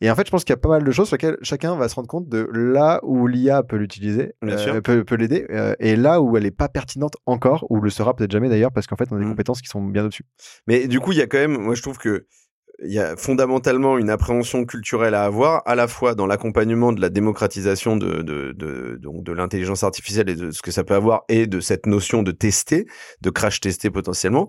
Et 0.00 0.10
en 0.10 0.14
fait, 0.14 0.26
je 0.26 0.30
pense 0.30 0.44
qu'il 0.44 0.52
y 0.52 0.58
a 0.58 0.60
pas 0.60 0.68
mal 0.68 0.84
de 0.84 0.90
choses 0.90 1.08
sur 1.08 1.16
lesquelles 1.16 1.38
chacun 1.42 1.76
va 1.76 1.88
se 1.88 1.94
rendre 1.94 2.08
compte 2.08 2.28
de 2.28 2.48
là 2.52 3.00
où 3.02 3.26
l'IA 3.26 3.62
peut 3.62 3.76
l'utiliser, 3.76 4.34
peut, 4.82 5.04
peut 5.04 5.16
l'aider, 5.16 5.46
et 5.78 5.96
là 5.96 6.20
où 6.20 6.36
elle 6.36 6.46
est 6.46 6.50
pas 6.50 6.68
pertinente 6.68 7.14
encore, 7.26 7.66
ou 7.70 7.80
le 7.80 7.90
sera 7.90 8.14
peut-être 8.14 8.32
jamais 8.32 8.48
d'ailleurs, 8.48 8.72
parce 8.72 8.86
qu'en 8.86 8.96
fait, 8.96 9.08
on 9.10 9.16
a 9.16 9.18
des 9.20 9.26
mm. 9.26 9.30
compétences 9.30 9.62
qui 9.62 9.68
sont 9.68 9.82
bien 9.82 10.04
au-dessus. 10.04 10.24
Mais 10.66 10.88
du 10.88 11.00
coup, 11.00 11.12
il 11.12 11.18
y 11.18 11.22
a 11.22 11.26
quand 11.26 11.38
même, 11.38 11.58
moi 11.58 11.74
je 11.74 11.82
trouve 11.82 11.98
que 11.98 12.26
il 12.84 12.92
y 12.92 12.98
a 12.98 13.16
fondamentalement 13.16 13.96
une 13.96 14.10
appréhension 14.10 14.64
culturelle 14.64 15.14
à 15.14 15.24
avoir, 15.24 15.62
à 15.66 15.74
la 15.74 15.88
fois 15.88 16.14
dans 16.14 16.26
l'accompagnement 16.26 16.92
de 16.92 17.00
la 17.00 17.08
démocratisation 17.08 17.96
de, 17.96 18.22
de, 18.22 18.52
de, 18.52 18.98
donc 19.00 19.24
de 19.24 19.32
l'intelligence 19.32 19.82
artificielle 19.82 20.28
et 20.28 20.34
de 20.34 20.50
ce 20.50 20.60
que 20.60 20.70
ça 20.70 20.84
peut 20.84 20.94
avoir, 20.94 21.24
et 21.28 21.46
de 21.46 21.60
cette 21.60 21.86
notion 21.86 22.22
de 22.22 22.32
tester, 22.32 22.86
de 23.22 23.30
crash 23.30 23.60
tester 23.60 23.90
potentiellement. 23.90 24.48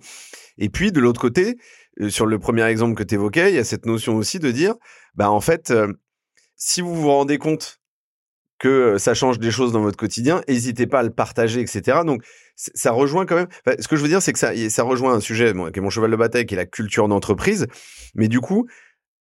Et 0.57 0.69
puis 0.69 0.91
de 0.91 0.99
l'autre 0.99 1.21
côté, 1.21 1.57
sur 2.09 2.25
le 2.25 2.38
premier 2.38 2.63
exemple 2.63 2.95
que 2.95 3.03
tu 3.03 3.15
évoquais, 3.15 3.51
il 3.51 3.55
y 3.55 3.59
a 3.59 3.63
cette 3.63 3.86
notion 3.86 4.15
aussi 4.15 4.39
de 4.39 4.51
dire, 4.51 4.75
bah 5.15 5.32
en 5.32 5.41
fait, 5.41 5.73
si 6.55 6.82
vous 6.82 6.95
vous 6.95 7.09
rendez 7.09 7.38
compte 7.38 7.80
que 8.59 8.97
ça 8.97 9.13
change 9.13 9.39
des 9.39 9.51
choses 9.51 9.71
dans 9.71 9.82
votre 9.82 9.97
quotidien, 9.97 10.41
n'hésitez 10.47 10.88
pas 10.88 10.99
à 10.99 11.03
le 11.03 11.11
partager, 11.11 11.61
etc. 11.61 11.99
Donc, 12.05 12.23
ça 12.57 12.91
rejoint 12.91 13.25
quand 13.25 13.35
même. 13.35 13.47
ce 13.79 13.87
que 13.87 13.95
je 13.95 14.01
veux 14.01 14.07
dire, 14.09 14.21
c'est 14.21 14.33
que 14.33 14.39
ça, 14.39 14.51
ça 14.69 14.83
rejoint 14.83 15.13
un 15.13 15.19
sujet 15.19 15.53
qui 15.53 15.79
est 15.79 15.81
mon 15.81 15.89
cheval 15.89 16.11
de 16.11 16.15
bataille, 16.15 16.45
qui 16.45 16.55
est 16.55 16.57
la 16.57 16.65
culture 16.65 17.07
d'entreprise. 17.07 17.67
Mais 18.15 18.27
du 18.27 18.41
coup, 18.41 18.67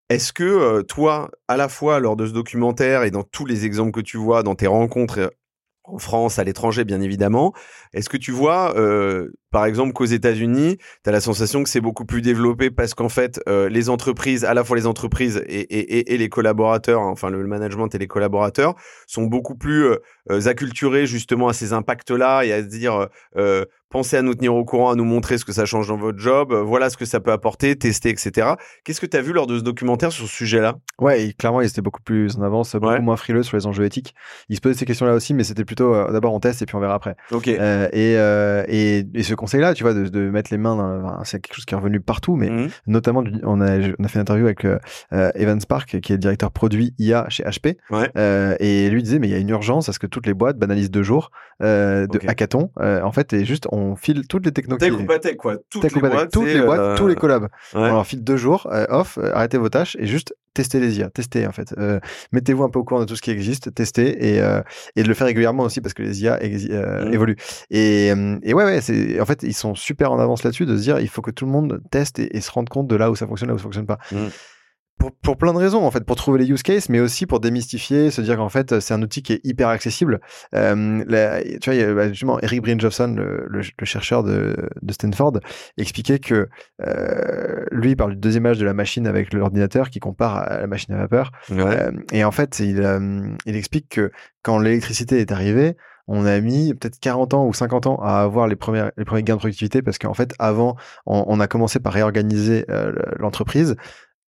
est-ce 0.08 0.32
que 0.32 0.82
toi, 0.82 1.30
à 1.46 1.56
la 1.56 1.68
fois 1.68 2.00
lors 2.00 2.16
de 2.16 2.26
ce 2.26 2.32
documentaire 2.32 3.02
et 3.02 3.10
dans 3.10 3.24
tous 3.24 3.44
les 3.44 3.66
exemples 3.66 3.92
que 3.92 4.00
tu 4.00 4.16
vois, 4.16 4.42
dans 4.42 4.54
tes 4.54 4.66
rencontres 4.66 5.30
en 5.86 5.98
France, 5.98 6.38
à 6.38 6.44
l'étranger, 6.44 6.84
bien 6.84 7.00
évidemment. 7.00 7.52
Est-ce 7.92 8.08
que 8.08 8.16
tu 8.16 8.32
vois, 8.32 8.76
euh, 8.76 9.32
par 9.56 9.64
exemple, 9.64 9.94
qu'aux 9.94 10.04
États-Unis, 10.04 10.76
tu 11.02 11.08
as 11.08 11.12
la 11.12 11.20
sensation 11.22 11.62
que 11.62 11.70
c'est 11.70 11.80
beaucoup 11.80 12.04
plus 12.04 12.20
développé 12.20 12.70
parce 12.70 12.92
qu'en 12.92 13.08
fait, 13.08 13.40
euh, 13.48 13.70
les 13.70 13.88
entreprises, 13.88 14.44
à 14.44 14.52
la 14.52 14.64
fois 14.64 14.76
les 14.76 14.86
entreprises 14.86 15.42
et, 15.46 15.60
et, 15.60 16.12
et 16.12 16.18
les 16.18 16.28
collaborateurs, 16.28 17.00
hein, 17.00 17.08
enfin 17.10 17.30
le 17.30 17.42
management 17.46 17.88
et 17.94 17.96
les 17.96 18.06
collaborateurs, 18.06 18.74
sont 19.06 19.22
beaucoup 19.22 19.54
plus 19.54 19.86
euh, 19.86 20.46
acculturés 20.46 21.06
justement 21.06 21.48
à 21.48 21.54
ces 21.54 21.72
impacts-là 21.72 22.42
et 22.42 22.52
à 22.52 22.62
se 22.62 22.68
dire 22.68 23.08
pensez 23.88 24.16
à 24.16 24.22
nous 24.22 24.34
tenir 24.34 24.54
au 24.54 24.64
courant, 24.64 24.90
à 24.90 24.94
nous 24.94 25.04
montrer 25.04 25.38
ce 25.38 25.44
que 25.44 25.52
ça 25.52 25.64
change 25.64 25.88
dans 25.88 25.96
votre 25.96 26.18
job, 26.18 26.52
voilà 26.52 26.90
ce 26.90 26.96
que 26.98 27.04
ça 27.06 27.20
peut 27.20 27.32
apporter, 27.32 27.76
tester, 27.76 28.10
etc. 28.10 28.48
Qu'est-ce 28.84 29.00
que 29.00 29.06
tu 29.06 29.16
as 29.16 29.22
vu 29.22 29.32
lors 29.32 29.46
de 29.46 29.56
ce 29.56 29.62
documentaire 29.62 30.12
sur 30.12 30.26
ce 30.26 30.34
sujet-là? 30.34 30.74
Ouais, 30.98 31.32
clairement, 31.38 31.62
il 31.62 31.68
était 31.68 31.80
beaucoup 31.80 32.02
plus 32.02 32.36
en 32.36 32.42
avance, 32.42 32.74
beaucoup 32.76 33.00
moins 33.00 33.16
frileux 33.16 33.44
sur 33.44 33.56
les 33.56 33.64
enjeux 33.64 33.84
éthiques. 33.84 34.14
Il 34.48 34.56
se 34.56 34.60
posait 34.60 34.74
ces 34.74 34.84
questions-là 34.84 35.14
aussi, 35.14 35.32
mais 35.32 35.44
c'était 35.44 35.64
plutôt 35.64 35.94
d'abord 36.12 36.34
on 36.34 36.40
teste 36.40 36.60
et 36.60 36.66
puis 36.66 36.74
on 36.74 36.80
verra 36.80 36.94
après. 36.94 37.16
Ok. 37.30 37.48
et, 37.48 37.56
et, 37.56 39.04
et 39.14 39.22
ce 39.22 39.34
conseil-là, 39.46 39.74
tu 39.74 39.84
vois, 39.84 39.94
de, 39.94 40.08
de, 40.08 40.28
mettre 40.28 40.50
les 40.50 40.58
mains 40.58 40.76
dans, 40.76 41.24
c'est 41.24 41.40
quelque 41.40 41.54
chose 41.54 41.64
qui 41.64 41.74
est 41.74 41.76
revenu 41.76 42.00
partout, 42.00 42.34
mais 42.34 42.50
mmh. 42.50 42.68
notamment, 42.88 43.22
on 43.44 43.60
a, 43.60 43.78
on 43.98 44.04
a 44.04 44.08
fait 44.08 44.16
une 44.16 44.22
interview 44.22 44.44
avec 44.46 44.64
euh, 44.64 44.78
Evan 45.12 45.60
Spark, 45.60 46.00
qui 46.00 46.12
est 46.12 46.18
directeur 46.18 46.50
produit 46.50 46.94
IA 46.98 47.26
chez 47.28 47.44
HP, 47.44 47.76
euh, 48.16 48.56
et 48.58 48.90
lui 48.90 49.02
disait, 49.02 49.20
mais 49.20 49.28
il 49.28 49.30
y 49.30 49.36
a 49.36 49.38
une 49.38 49.50
urgence 49.50 49.88
à 49.88 49.92
ce 49.92 50.00
que 50.00 50.08
toutes 50.08 50.26
les 50.26 50.34
boîtes 50.34 50.58
banalisent 50.58 50.90
deux 50.90 51.04
jours 51.04 51.30
euh, 51.62 52.08
de 52.08 52.18
hackathon, 52.26 52.70
euh, 52.80 53.00
en 53.02 53.12
fait, 53.12 53.32
et 53.32 53.44
juste, 53.44 53.68
on 53.70 53.94
file 53.94 54.26
toutes 54.26 54.44
les 54.44 54.52
technologies. 54.52 54.90
Tech 54.90 55.00
ou 55.00 55.06
pas 55.06 55.20
tech, 55.20 55.36
quoi. 55.36 55.58
Toutes 55.70 55.92
les 55.92 56.00
boîtes, 56.00 56.32
toutes 56.32 56.46
les 56.46 56.60
boîtes, 56.60 56.98
tous 56.98 57.06
les 57.06 57.14
collabs. 57.14 57.48
On 57.74 57.84
leur 57.84 58.06
file 58.06 58.24
deux 58.24 58.36
jours, 58.36 58.68
off, 58.88 59.18
arrêtez 59.18 59.58
vos 59.58 59.68
tâches, 59.68 59.96
et 60.00 60.06
juste 60.06 60.34
testez 60.56 60.80
les 60.80 60.98
IA, 60.98 61.10
testez 61.10 61.46
en 61.46 61.52
fait. 61.52 61.74
Euh, 61.76 62.00
Mettez-vous 62.32 62.64
un 62.64 62.70
peu 62.70 62.78
au 62.78 62.84
courant 62.84 63.00
de 63.00 63.04
tout 63.04 63.14
ce 63.14 63.20
qui 63.20 63.30
existe, 63.30 63.74
testez 63.74 64.34
et, 64.34 64.40
euh, 64.40 64.62
et 64.96 65.02
de 65.02 65.08
le 65.08 65.12
faire 65.12 65.26
régulièrement 65.26 65.64
aussi 65.64 65.82
parce 65.82 65.92
que 65.92 66.02
les 66.02 66.22
IA 66.22 66.38
euh, 66.42 67.04
mmh. 67.04 67.14
évoluent. 67.14 67.36
Et, 67.70 68.10
euh, 68.10 68.38
et 68.42 68.54
ouais, 68.54 68.64
ouais, 68.64 68.80
c'est 68.80 69.20
en 69.20 69.26
fait 69.26 69.42
ils 69.42 69.54
sont 69.54 69.74
super 69.74 70.12
en 70.12 70.18
avance 70.18 70.44
là-dessus 70.44 70.64
de 70.64 70.76
se 70.76 70.82
dire 70.82 70.98
il 70.98 71.08
faut 71.08 71.20
que 71.20 71.30
tout 71.30 71.44
le 71.44 71.52
monde 71.52 71.82
teste 71.90 72.18
et, 72.18 72.40
se 72.40 72.50
rende 72.50 72.68
compte 72.68 72.88
de 72.88 72.96
là 72.96 73.10
où 73.10 73.16
ça 73.16 73.26
fonctionne, 73.26 73.50
là 73.50 73.54
où 73.54 73.58
ça 73.58 73.64
fonctionne 73.64 73.86
pas. 73.86 73.98
Mmh 74.10 74.16
pour, 74.98 75.12
pour, 75.12 75.36
plein 75.36 75.52
de 75.52 75.58
raisons 75.58 75.84
en 75.84 75.90
fait 75.90 76.04
pour 76.04 76.16
trouver 76.16 76.38
les 76.38 76.50
use 76.50 76.62
cases 76.62 76.88
mais 76.88 77.00
aussi 77.00 77.26
pour 77.26 77.40
démystifier 77.40 78.10
se 78.10 78.20
dire 78.20 78.36
qu'en 78.36 78.48
fait 78.48 78.80
c'est 78.80 78.94
un 78.94 79.02
outil 79.02 79.22
qui 79.22 79.34
est 79.34 79.40
hyper 79.44 79.68
accessible. 79.68 80.20
Euh, 80.54 81.04
tu 81.60 81.70
vois 81.70 81.74
il 81.74 81.80
y 81.80 81.82
a, 81.82 81.94
bah, 81.94 82.08
justement 82.08 82.40
Eric 82.40 82.62
Brynjolfsson 82.62 83.14
le, 83.16 83.46
le, 83.48 83.60
le, 83.60 83.86
chercheur 83.86 84.22
de, 84.22 84.56
de, 84.82 84.92
Stanford 84.92 85.40
expliquait 85.76 86.18
que 86.18 86.48
euh, 86.86 87.64
lui 87.70 87.90
il 87.90 87.96
parle 87.96 88.12
du 88.12 88.20
deuxième 88.20 88.46
âge 88.46 88.58
de 88.58 88.64
la 88.64 88.74
machine 88.74 89.06
avec 89.06 89.32
l'ordinateur 89.32 89.90
qui 89.90 90.00
compare 90.00 90.36
à 90.36 90.60
la 90.60 90.66
machine 90.66 90.94
à 90.94 90.98
vapeur. 90.98 91.32
Euh, 91.52 91.92
et 92.12 92.24
en 92.24 92.32
fait 92.32 92.58
il, 92.60 92.82
il 93.46 93.56
explique 93.56 93.88
que 93.88 94.10
quand 94.42 94.58
l'électricité 94.58 95.20
est 95.20 95.32
arrivée 95.32 95.76
on 96.08 96.24
a 96.24 96.40
mis 96.40 96.74
peut-être 96.74 96.98
40 97.00 97.34
ans 97.34 97.46
ou 97.46 97.52
50 97.52 97.86
ans 97.86 97.96
à 97.96 98.20
avoir 98.20 98.46
les 98.46 98.56
premiers, 98.56 98.88
les 98.96 99.04
premiers 99.04 99.22
gains 99.22 99.34
de 99.34 99.40
productivité 99.40 99.82
parce 99.82 99.98
qu'en 99.98 100.14
fait, 100.14 100.34
avant, 100.38 100.76
on, 101.04 101.24
on, 101.26 101.40
a 101.40 101.46
commencé 101.46 101.80
par 101.80 101.92
réorganiser 101.92 102.64
euh, 102.70 102.92
l'entreprise 103.18 103.76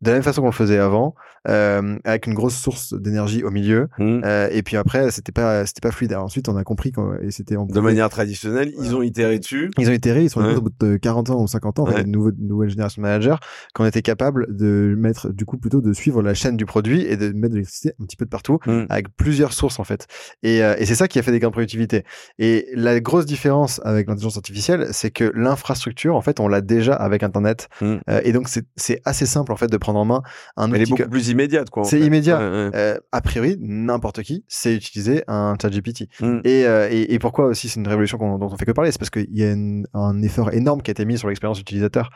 de 0.00 0.10
la 0.10 0.14
même 0.14 0.22
façon 0.22 0.42
qu'on 0.42 0.48
le 0.48 0.52
faisait 0.52 0.78
avant, 0.78 1.14
euh, 1.48 1.98
avec 2.04 2.26
une 2.26 2.34
grosse 2.34 2.54
source 2.54 2.94
d'énergie 2.94 3.42
au 3.42 3.50
milieu. 3.50 3.88
Mmh. 3.98 4.20
Euh, 4.24 4.48
et 4.52 4.62
puis 4.62 4.76
après, 4.76 5.10
c'était 5.10 5.32
pas, 5.32 5.66
c'était 5.66 5.80
pas 5.80 5.90
fluide. 5.90 6.12
Alors 6.12 6.24
ensuite, 6.24 6.48
on 6.48 6.56
a 6.56 6.64
compris 6.64 6.92
et 7.22 7.30
c'était 7.30 7.56
de 7.56 7.80
manière 7.80 8.08
traditionnelle, 8.08 8.72
ils 8.80 8.94
ont 8.94 9.02
itéré 9.02 9.38
dessus. 9.38 9.70
Ils 9.78 9.88
ont 9.88 9.92
itéré, 9.92 10.24
ils 10.24 10.30
sont 10.30 10.40
au 10.40 10.60
bout 10.60 10.72
de 10.80 10.96
40 10.96 11.30
ans 11.30 11.42
ou 11.42 11.46
50 11.46 11.80
ans, 11.80 11.86
ouais. 11.86 12.02
une 12.02 12.12
nouvelle, 12.12 12.34
nouvelle 12.38 12.70
génération 12.70 13.02
de 13.02 13.06
managers, 13.06 13.36
qu'on 13.74 13.84
était 13.86 14.02
capable 14.02 14.46
de 14.54 14.94
mettre, 14.96 15.30
du 15.30 15.44
coup, 15.44 15.58
plutôt 15.58 15.80
de 15.80 15.92
suivre 15.92 16.22
la 16.22 16.34
chaîne 16.34 16.56
du 16.56 16.66
produit 16.66 17.02
et 17.02 17.16
de 17.16 17.32
mettre 17.32 17.50
de 17.50 17.54
l'électricité 17.54 17.92
un 18.00 18.04
petit 18.04 18.16
peu 18.16 18.24
de 18.24 18.30
partout, 18.30 18.58
mmh. 18.66 18.84
avec 18.88 19.08
plusieurs 19.16 19.52
sources 19.52 19.80
en 19.80 19.84
fait. 19.84 20.06
Et, 20.42 20.62
euh, 20.62 20.76
et 20.78 20.86
c'est 20.86 20.94
ça 20.94 21.08
qui 21.08 21.18
a 21.18 21.22
fait 21.22 21.32
des 21.32 21.40
gains 21.40 21.48
de 21.48 21.52
productivité. 21.52 22.04
Et 22.38 22.68
la 22.74 23.00
grosse 23.00 23.26
différence 23.26 23.80
avec 23.84 24.06
l'intelligence 24.06 24.36
artificielle, 24.36 24.88
c'est 24.92 25.10
que 25.10 25.32
l'infrastructure, 25.34 26.14
en 26.14 26.20
fait, 26.20 26.40
on 26.40 26.48
l'a 26.48 26.60
déjà 26.60 26.94
avec 26.94 27.22
Internet. 27.22 27.68
Mmh. 27.80 27.96
Euh, 28.10 28.20
et 28.22 28.32
donc, 28.32 28.48
c'est 28.48 29.00
assez 29.04 29.26
simple 29.26 29.52
en 29.52 29.56
fait 29.56 29.68
de 29.68 29.76
prendre 29.76 29.87
en 29.96 30.04
main 30.04 30.22
un 30.56 30.72
Elle 30.72 30.82
est 30.82 30.90
beaucoup 30.90 31.08
plus 31.08 31.28
immédiate, 31.28 31.70
quoi. 31.70 31.84
C'est 31.84 32.00
immédiat. 32.00 32.40
Euh, 32.40 32.98
a 33.12 33.20
priori, 33.20 33.56
n'importe 33.60 34.22
qui 34.22 34.44
sait 34.48 34.74
utiliser 34.74 35.24
un 35.28 35.54
ChatGPT. 35.60 36.08
Mm. 36.20 36.40
Et, 36.44 36.66
euh, 36.66 36.88
et, 36.90 37.14
et, 37.14 37.18
pourquoi 37.18 37.46
aussi 37.46 37.68
c'est 37.68 37.80
une 37.80 37.88
révolution 37.88 38.18
dont 38.18 38.46
on 38.46 38.56
fait 38.56 38.64
que 38.64 38.72
parler, 38.72 38.92
c'est 38.92 38.98
parce 38.98 39.10
qu'il 39.10 39.26
y 39.30 39.44
a 39.44 39.54
un 39.94 40.22
effort 40.22 40.52
énorme 40.52 40.82
qui 40.82 40.90
a 40.90 40.92
été 40.92 41.04
mis 41.04 41.18
sur 41.18 41.28
l'expérience 41.28 41.60
utilisateur. 41.60 42.10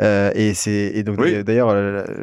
Euh, 0.00 0.30
et 0.34 0.54
c'est 0.54 0.92
et 0.94 1.02
donc 1.02 1.18
d'ailleurs 1.18 1.74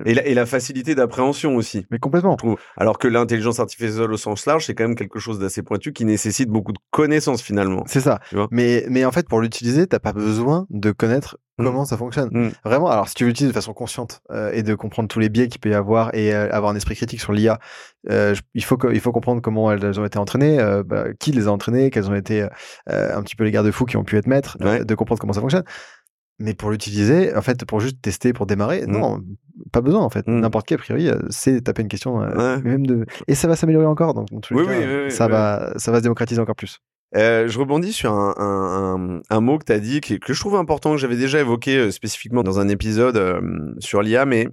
et, 0.05 0.13
la, 0.13 0.25
et 0.25 0.33
la 0.33 0.45
facilité 0.45 0.95
d'appréhension 0.95 1.55
aussi. 1.55 1.85
Mais 1.91 1.99
complètement. 1.99 2.37
Alors 2.77 2.97
que 2.97 3.07
l'intelligence 3.07 3.59
artificielle 3.59 4.11
au 4.11 4.17
sens 4.17 4.45
large, 4.45 4.65
c'est 4.65 4.75
quand 4.75 4.87
même 4.87 4.95
quelque 4.95 5.19
chose 5.19 5.39
d'assez 5.39 5.61
pointu 5.61 5.93
qui 5.93 6.05
nécessite 6.05 6.49
beaucoup 6.49 6.71
de 6.71 6.79
connaissances 6.91 7.41
finalement. 7.41 7.83
C'est 7.87 8.01
ça. 8.01 8.19
mais 8.51 8.85
mais 8.89 9.05
en 9.05 9.11
fait, 9.11 9.27
pour 9.27 9.41
l'utiliser, 9.41 9.87
t'as 9.87 9.99
pas 9.99 10.13
besoin 10.13 10.67
de 10.69 10.91
connaître. 10.91 11.37
Comment 11.57 11.85
ça 11.85 11.97
fonctionne. 11.97 12.29
Mmh. 12.31 12.51
Vraiment, 12.63 12.89
alors 12.89 13.07
si 13.07 13.15
tu 13.15 13.25
l'utilises 13.25 13.49
de 13.49 13.53
façon 13.53 13.73
consciente 13.73 14.21
euh, 14.31 14.51
et 14.53 14.63
de 14.63 14.75
comprendre 14.75 15.07
tous 15.07 15.19
les 15.19 15.29
biais 15.29 15.47
qu'il 15.47 15.61
peut 15.61 15.69
y 15.69 15.73
avoir 15.73 16.13
et 16.13 16.33
euh, 16.33 16.51
avoir 16.51 16.71
un 16.71 16.75
esprit 16.75 16.95
critique 16.95 17.21
sur 17.21 17.33
l'IA, 17.33 17.59
euh, 18.09 18.35
il 18.53 18.63
faut 18.63 18.77
il 18.91 18.99
faut 18.99 19.11
comprendre 19.11 19.41
comment 19.41 19.71
elles 19.71 19.99
ont 19.99 20.05
été 20.05 20.19
entraînées, 20.19 20.57
bah, 20.85 21.05
qui 21.19 21.31
les 21.31 21.47
a 21.47 21.51
entraînées, 21.51 21.89
quels 21.89 22.09
ont 22.09 22.15
été 22.15 22.47
un 22.87 23.21
petit 23.23 23.35
peu 23.35 23.43
les 23.43 23.51
garde-fous 23.51 23.85
qui 23.85 23.97
ont 23.97 24.03
pu 24.03 24.17
être 24.17 24.27
maîtres, 24.27 24.57
de 24.59 24.95
comprendre 24.95 25.19
comment 25.21 25.33
ça 25.33 25.41
fonctionne. 25.41 25.63
Mais 26.37 26.53
pour 26.53 26.69
l'utiliser, 26.69 27.33
en 27.33 27.41
fait, 27.41 27.63
pour 27.63 27.79
juste 27.79 28.01
tester, 28.01 28.33
pour 28.33 28.45
démarrer, 28.45 28.85
mmh. 28.85 28.91
non, 28.91 29.21
pas 29.71 29.79
besoin 29.79 30.01
en 30.01 30.09
fait. 30.09 30.27
N'importe 30.27 30.67
qui 30.67 30.73
a 30.73 30.77
priori, 30.77 31.09
c'est 31.29 31.61
taper 31.61 31.81
une 31.83 31.87
question 31.87 32.19
même 32.63 32.85
de 32.85 33.05
et 33.27 33.35
ça 33.35 33.47
va 33.47 33.55
s'améliorer 33.55 33.85
encore. 33.85 34.13
Donc, 34.13 34.27
ça 35.09 35.27
va 35.27 35.73
ça 35.77 35.91
va 35.91 35.97
se 35.99 36.03
démocratiser 36.03 36.41
encore 36.41 36.55
plus. 36.55 36.81
Euh, 37.15 37.47
je 37.47 37.59
rebondis 37.59 37.93
sur 37.93 38.11
un, 38.11 39.41
mot 39.41 39.57
que 39.57 39.73
tu 39.73 39.79
dit, 39.79 40.01
que, 40.01 40.15
que, 40.15 40.33
je 40.33 40.39
trouve 40.39 40.55
important, 40.55 40.91
que 40.91 40.97
j'avais 40.97 41.15
déjà 41.15 41.39
évoqué 41.39 41.77
euh, 41.77 41.91
spécifiquement 41.91 42.43
dans 42.43 42.59
un 42.59 42.67
épisode 42.67 43.15
euh, 43.15 43.41
sur 43.79 44.01
l'IA, 44.01 44.25
mais 44.25 44.49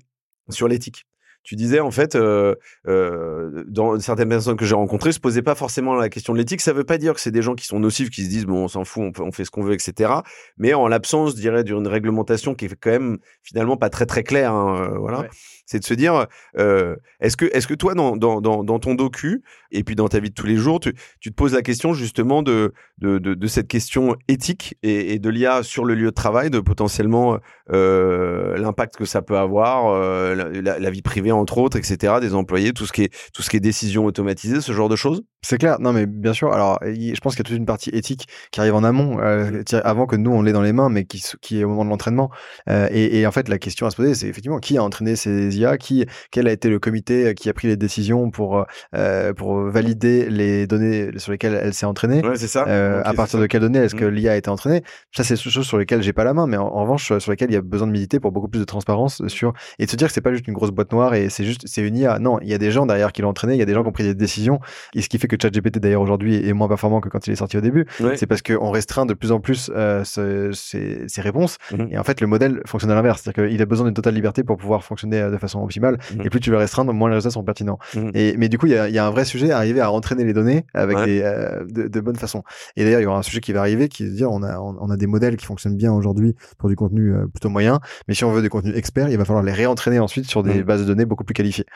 sur 0.49 0.69
l'éthique. 0.69 1.05
Tu 1.43 1.57
disais, 1.57 1.81
en 1.81 1.91
fait, 1.91 2.15
euh, 2.15 2.55
euh, 2.87 3.65
dans 3.67 3.99
certaines 3.99 4.29
personnes 4.29 4.57
que 4.57 4.65
j'ai 4.65 4.75
rencontrées, 4.75 5.13
se 5.13 5.21
posaient 5.21 5.43
pas 5.43 5.55
forcément 5.55 5.95
la 5.95 6.09
question 6.09 6.33
de 6.33 6.39
l'éthique. 6.39 6.61
Ça 6.61 6.73
veut 6.73 6.85
pas 6.85 6.99
dire 6.99 7.15
que 7.15 7.21
c'est 7.21 7.31
des 7.31 7.43
gens 7.43 7.55
qui 7.55 7.67
sont 7.67 7.81
nocifs, 7.81 8.11
qui 8.11 8.25
se 8.25 8.29
disent, 8.29 8.47
bon, 8.47 8.65
on 8.65 8.69
s'en 8.69 8.85
fout, 8.85 9.13
on, 9.19 9.33
fait 9.33 9.45
ce 9.45 9.51
qu'on 9.51 9.63
veut, 9.63 9.75
etc. 9.75 10.13
Mais 10.57 10.75
en 10.75 10.89
l'absence, 10.89 11.33
je 11.33 11.37
dirais, 11.37 11.65
d'une 11.65 11.87
réglementation 11.87 12.55
qui 12.55 12.67
est 12.67 12.77
quand 12.81 12.91
même 12.91 13.19
finalement 13.43 13.77
pas 13.77 13.91
très 13.91 14.07
très 14.07 14.23
claire. 14.23 14.53
Hein, 14.53 14.95
voilà 14.99 15.29
c'est 15.67 15.79
de 15.79 15.85
se 15.85 15.95
dire 15.95 16.27
euh, 16.59 16.97
est-ce 17.21 17.37
que 17.37 17.47
est-ce 17.53 17.67
que 17.67 17.75
toi 17.75 17.95
dans, 17.95 18.17
dans, 18.17 18.41
dans, 18.41 18.79
ton 18.79 18.95
docu 18.95 19.43
et 19.71 19.85
puis 19.85 19.95
dans 19.95 20.09
ta 20.09 20.21
vie 20.21 20.29
de 20.29 20.35
tous 20.35 20.47
les 20.47 20.57
jours 20.57 20.81
tu, 20.81 20.95
tu 21.21 21.31
te 21.31 21.35
poses 21.35 21.55
la 21.55 21.63
question 21.63 21.95
justement 21.95 22.43
de 22.43 22.73
de, 22.99 23.19
de, 23.19 23.47
cette 23.47 23.69
question 23.69 24.17
éthique 24.29 24.77
et, 24.83 25.15
et 25.15 25.19
de 25.19 25.29
l'IA 25.29 25.63
sur 25.63 25.85
le 25.85 25.95
lieu 25.95 26.07
de 26.07 26.11
travail 26.11 26.51
de 26.51 26.61
potentiellement 26.61 27.39
euh, 27.73 28.57
l'impact 28.59 28.97
que 28.97 29.05
ça 29.05 29.23
peut 29.23 29.39
avoir 29.39 29.89
euh, 29.89 30.35
la, 30.63 30.91
vie 30.91 31.03
privée 31.03 31.32
entre 31.33 31.59
autres 31.59 31.77
etc 31.77 32.15
des 32.21 32.35
employés 32.35 32.73
tout 32.73 32.87
ce 32.87 32.93
qui 32.93 33.05
est 33.05 33.13
tout 33.33 33.43
ce 33.43 33.51
qui 33.51 33.57
est 33.57 33.61
décision 33.61 34.05
automatisée 34.05 34.61
ce 34.61 34.73
genre 34.73 34.89
de 34.89 34.97
choses? 34.97 35.23
C'est 35.43 35.59
clair 35.59 35.79
non 35.81 35.93
mais 35.93 36.07
bien 36.07 36.33
sûr 36.33 36.53
alors 36.53 36.79
je 36.83 37.19
pense 37.21 37.35
qu'il 37.35 37.41
y 37.41 37.47
a 37.47 37.49
toute 37.49 37.57
une 37.57 37.67
partie 37.67 37.91
éthique 37.91 38.29
qui 38.51 38.61
arrive 38.61 38.75
en 38.75 38.85
amont 38.85 39.17
mmh. 39.17 39.65
avant 39.85 40.07
que 40.07 40.17
nous 40.17 40.31
on 40.31 40.43
l'ait 40.43 40.53
dans 40.53 40.63
les 40.63 40.73
mains 40.73 40.89
mais 40.89 41.05
qui 41.05 41.23
qui 41.41 41.61
est 41.61 41.65
au 41.65 41.69
moment 41.69 41.85
de 41.85 41.91
l'entraînement 41.91 42.31
et, 42.69 43.19
et 43.19 43.27
en 43.27 43.33
fait 43.33 43.49
la 43.49 43.59
question 43.59 43.87
à 43.87 43.91
se 43.91 43.97
poser 43.97 44.15
c'est 44.15 44.29
effectivement 44.29 44.59
qui 44.59 44.79
a 44.79 44.83
entraîné 44.83 45.17
ces 45.17 45.51
qui, 45.79 46.07
quel 46.31 46.49
a 46.49 46.53
été 46.53 46.69
le 46.69 46.79
comité 46.79 47.35
qui 47.35 47.49
a 47.49 47.53
pris 47.53 47.69
les 47.69 47.77
décisions 47.77 48.31
pour 48.31 48.65
euh, 48.95 49.33
pour 49.33 49.61
valider 49.63 50.29
les 50.29 50.67
données 50.67 51.11
sur 51.17 51.33
lesquelles 51.33 51.59
elle 51.63 51.75
s'est 51.75 51.87
entraînée? 51.87 52.23
Ouais, 52.23 52.37
c'est 52.37 52.49
ça. 52.49 52.67
Euh, 52.69 53.03
à 53.05 53.15
partir 53.15 53.39
de 53.39 53.47
quelles 53.47 53.61
données 53.61 53.81
est-ce 53.81 53.95
que 53.95 54.05
mmh. 54.05 54.15
l'IA 54.15 54.33
a 54.33 54.37
été 54.37 54.51
entraînée? 54.51 54.83
Ça, 55.15 55.25
c'est 55.25 55.35
des 55.35 55.51
choses 55.51 55.67
sur 55.67 55.79
lesquelles 55.79 56.03
j'ai 56.03 56.13
pas 56.13 56.25
la 56.25 56.35
main, 56.35 56.47
mais 56.47 56.57
en, 56.57 56.69
revanche, 56.69 57.19
sur 57.19 57.31
lesquelles 57.31 57.51
il 57.51 57.55
y 57.55 57.59
a 57.59 57.63
besoin 57.63 57.87
de 57.87 57.93
méditer 57.93 58.21
pour 58.21 58.33
beaucoup 58.33 58.49
plus 58.49 58.61
de 58.61 58.65
transparence 58.65 59.27
sur 59.29 59.53
et 59.79 59.87
de 59.87 59.91
se 59.91 59.97
dire 59.97 60.09
que 60.09 60.15
c'est 60.15 60.21
pas 60.21 60.33
juste 60.33 60.49
une 60.49 60.55
grosse 60.55 60.71
boîte 60.71 60.93
noire 60.93 61.15
et 61.15 61.22
c'est 61.29 61.45
juste 61.45 61.63
c'est 61.67 61.83
une 61.83 61.97
IA. 61.97 62.19
Non, 62.19 62.39
il 62.41 62.49
y 62.49 62.55
a 62.55 62.59
des 62.59 62.71
gens 62.71 62.87
derrière 62.87 63.13
qui 63.13 63.23
l'ont 63.23 63.29
entraîné, 63.29 63.55
il 63.55 63.59
y 63.59 63.63
a 63.63 63.67
des 63.67 63.75
gens 63.75 63.83
qui 63.83 63.89
ont 63.89 63.93
pris 63.93 64.05
des 64.05 64.15
décisions. 64.15 64.61
Et 64.95 65.03
ce 65.03 65.09
qui 65.09 65.19
fait 65.19 65.29
que 65.29 65.37
ChatGPT 65.41 65.79
d'ailleurs 65.79 66.03
aujourd'hui 66.03 66.47
est 66.47 66.53
moins 66.53 66.69
performant 66.69 67.01
que 67.01 67.09
quand 67.09 67.27
il 67.27 67.33
est 67.33 67.37
sorti 67.37 67.57
au 67.57 67.61
début, 67.61 67.87
c'est 68.17 68.27
parce 68.27 68.43
qu'on 68.43 68.71
restreint 68.71 69.07
de 69.07 69.15
plus 69.15 69.33
en 69.33 69.41
plus 69.41 69.71
euh, 69.75 70.03
ces, 70.05 71.21
réponses. 71.21 71.59
Mhm. 71.71 71.89
Et 71.93 71.99
en 71.99 72.05
fait, 72.05 72.21
le 72.21 72.27
modèle 72.27 72.63
fonctionne 72.67 72.91
à 72.91 72.95
l'inverse. 72.95 73.23
C'est-à-dire 73.23 73.49
qu'il 73.49 73.63
a 73.63 73.67
besoin 73.67 73.87
d'une 73.87 73.95
totale 73.95 74.15
liberté 74.15 74.43
pour 74.43 74.57
pouvoir 74.57 74.83
fonctionner 74.83 75.21
euh, 75.21 75.31
de 75.31 75.37
façon 75.37 75.63
optimale. 75.63 75.99
Mhm. 76.15 76.27
Et 76.27 76.31
plus 76.31 76.41
tu 76.41 76.51
le 76.51 76.57
restreindre, 76.57 76.93
moins 76.93 77.09
les 77.09 77.15
résultats 77.17 77.35
sont 77.35 77.45
pertinents. 77.45 77.79
Mhm. 77.95 78.11
Et, 78.15 78.37
mais 78.37 78.49
du 78.49 78.59
coup, 78.59 78.67
il 78.67 78.73
y 78.73 78.77
a, 78.77 78.89
y 78.89 78.99
a, 78.99 79.07
un 79.07 79.11
vrai 79.11 79.25
sujet 79.25 79.51
à 79.51 79.59
arriver 79.59 79.81
à 79.81 79.91
entraîner 79.93 80.25
les 80.25 80.33
données 80.33 80.67
avec 80.75 80.99
des, 81.05 81.23
euh, 81.23 81.65
de, 81.65 81.89
de 81.89 82.01
bonne 82.01 82.17
façon. 82.17 82.43
Et 82.77 82.85
d'ailleurs, 82.85 83.01
il 83.01 83.05
y 83.05 83.07
aura 83.07 83.19
un 83.19 83.23
sujet 83.23 83.41
qui 83.41 83.53
va 83.53 83.61
arriver 83.61 83.89
qui 83.89 84.05
est 84.05 84.09
de 84.09 84.15
dire 84.15 84.31
on 84.31 84.43
a, 84.43 84.59
on 84.59 84.91
a 84.91 84.97
des 84.97 85.07
modèles 85.07 85.37
qui 85.37 85.47
fonctionnent 85.47 85.77
bien 85.77 85.93
aujourd'hui 85.93 86.35
pour 86.59 86.69
du 86.69 86.77
contenu 86.77 87.15
plutôt 87.33 87.49
moyen. 87.49 87.81
Mais 88.09 88.15
si 88.15 88.25
on 88.25 88.33
veut 88.33 88.43
des 88.43 88.49
contenus 88.49 88.77
experts, 88.77 89.09
il 89.09 89.17
va 89.17 89.25
falloir 89.25 89.45
les 89.45 89.53
réentraîner 89.53 89.99
ensuite 89.99 90.27
sur 90.27 90.43
des 90.43 90.63
bases 90.63 90.83
de 90.83 90.87
données 90.87 91.07
beaucoup 91.13 91.25
plus 91.25 91.35
qualifiées. 91.35 91.67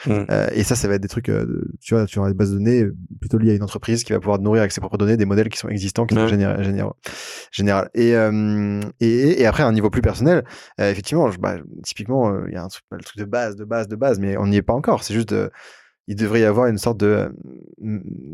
et 0.53 0.65
ça, 0.65 0.75
ça 0.75 0.89
va 0.89 0.95
être 0.95 1.03
des 1.03 1.09
trucs, 1.09 1.31
tu 1.81 1.95
vois, 1.95 2.07
tu 2.07 2.19
auras 2.19 2.29
des 2.29 2.35
bases 2.35 2.51
de 2.53 2.59
données 2.59 2.87
plutôt 3.21 3.39
liées 3.39 3.53
à 3.53 3.55
une 3.55 3.63
entreprise 3.63 4.05
qui 4.05 4.13
va 4.13 4.21
pouvoir 4.21 4.39
nourrir 4.39 4.63
avec 4.63 4.73
ses 4.73 4.81
propres 4.81 4.99
données 4.99 5.17
des 5.17 5.25
modèles 5.25 5.49
qui 5.49 5.59
sont 5.59 5.69
existants, 5.69 6.07
qui 6.07 6.15
sont 6.15 6.27
généraux. 6.29 6.97
général. 7.53 7.91
Et, 7.95 8.15
euh, 8.15 8.81
et, 9.01 9.43
et, 9.43 9.47
après, 9.47 9.63
à 9.63 9.67
un 9.67 9.73
niveau 9.73 9.91
plus 9.91 10.03
personnel, 10.03 10.45
euh, 10.81 10.91
effectivement, 10.91 11.31
je, 11.31 11.39
bah, 11.39 11.57
typiquement, 11.85 12.31
euh, 12.31 12.45
il 12.49 12.55
y 12.55 12.57
a 12.57 12.63
un 12.63 12.69
truc, 12.69 12.85
le 12.91 13.03
truc 13.03 13.19
de 13.19 13.25
base, 13.25 13.57
de 13.57 13.65
base, 13.65 13.89
de 13.89 13.97
base, 13.97 14.19
mais 14.19 14.37
on 14.37 14.47
n'y 14.47 14.57
est 14.57 14.63
pas 14.63 14.75
encore. 14.75 15.03
C'est 15.03 15.15
juste 15.15 15.35
il 16.09 16.17
devrait 16.17 16.41
y 16.41 16.45
avoir 16.45 16.67
une 16.67 16.79
sorte 16.79 16.99
de, 16.99 17.33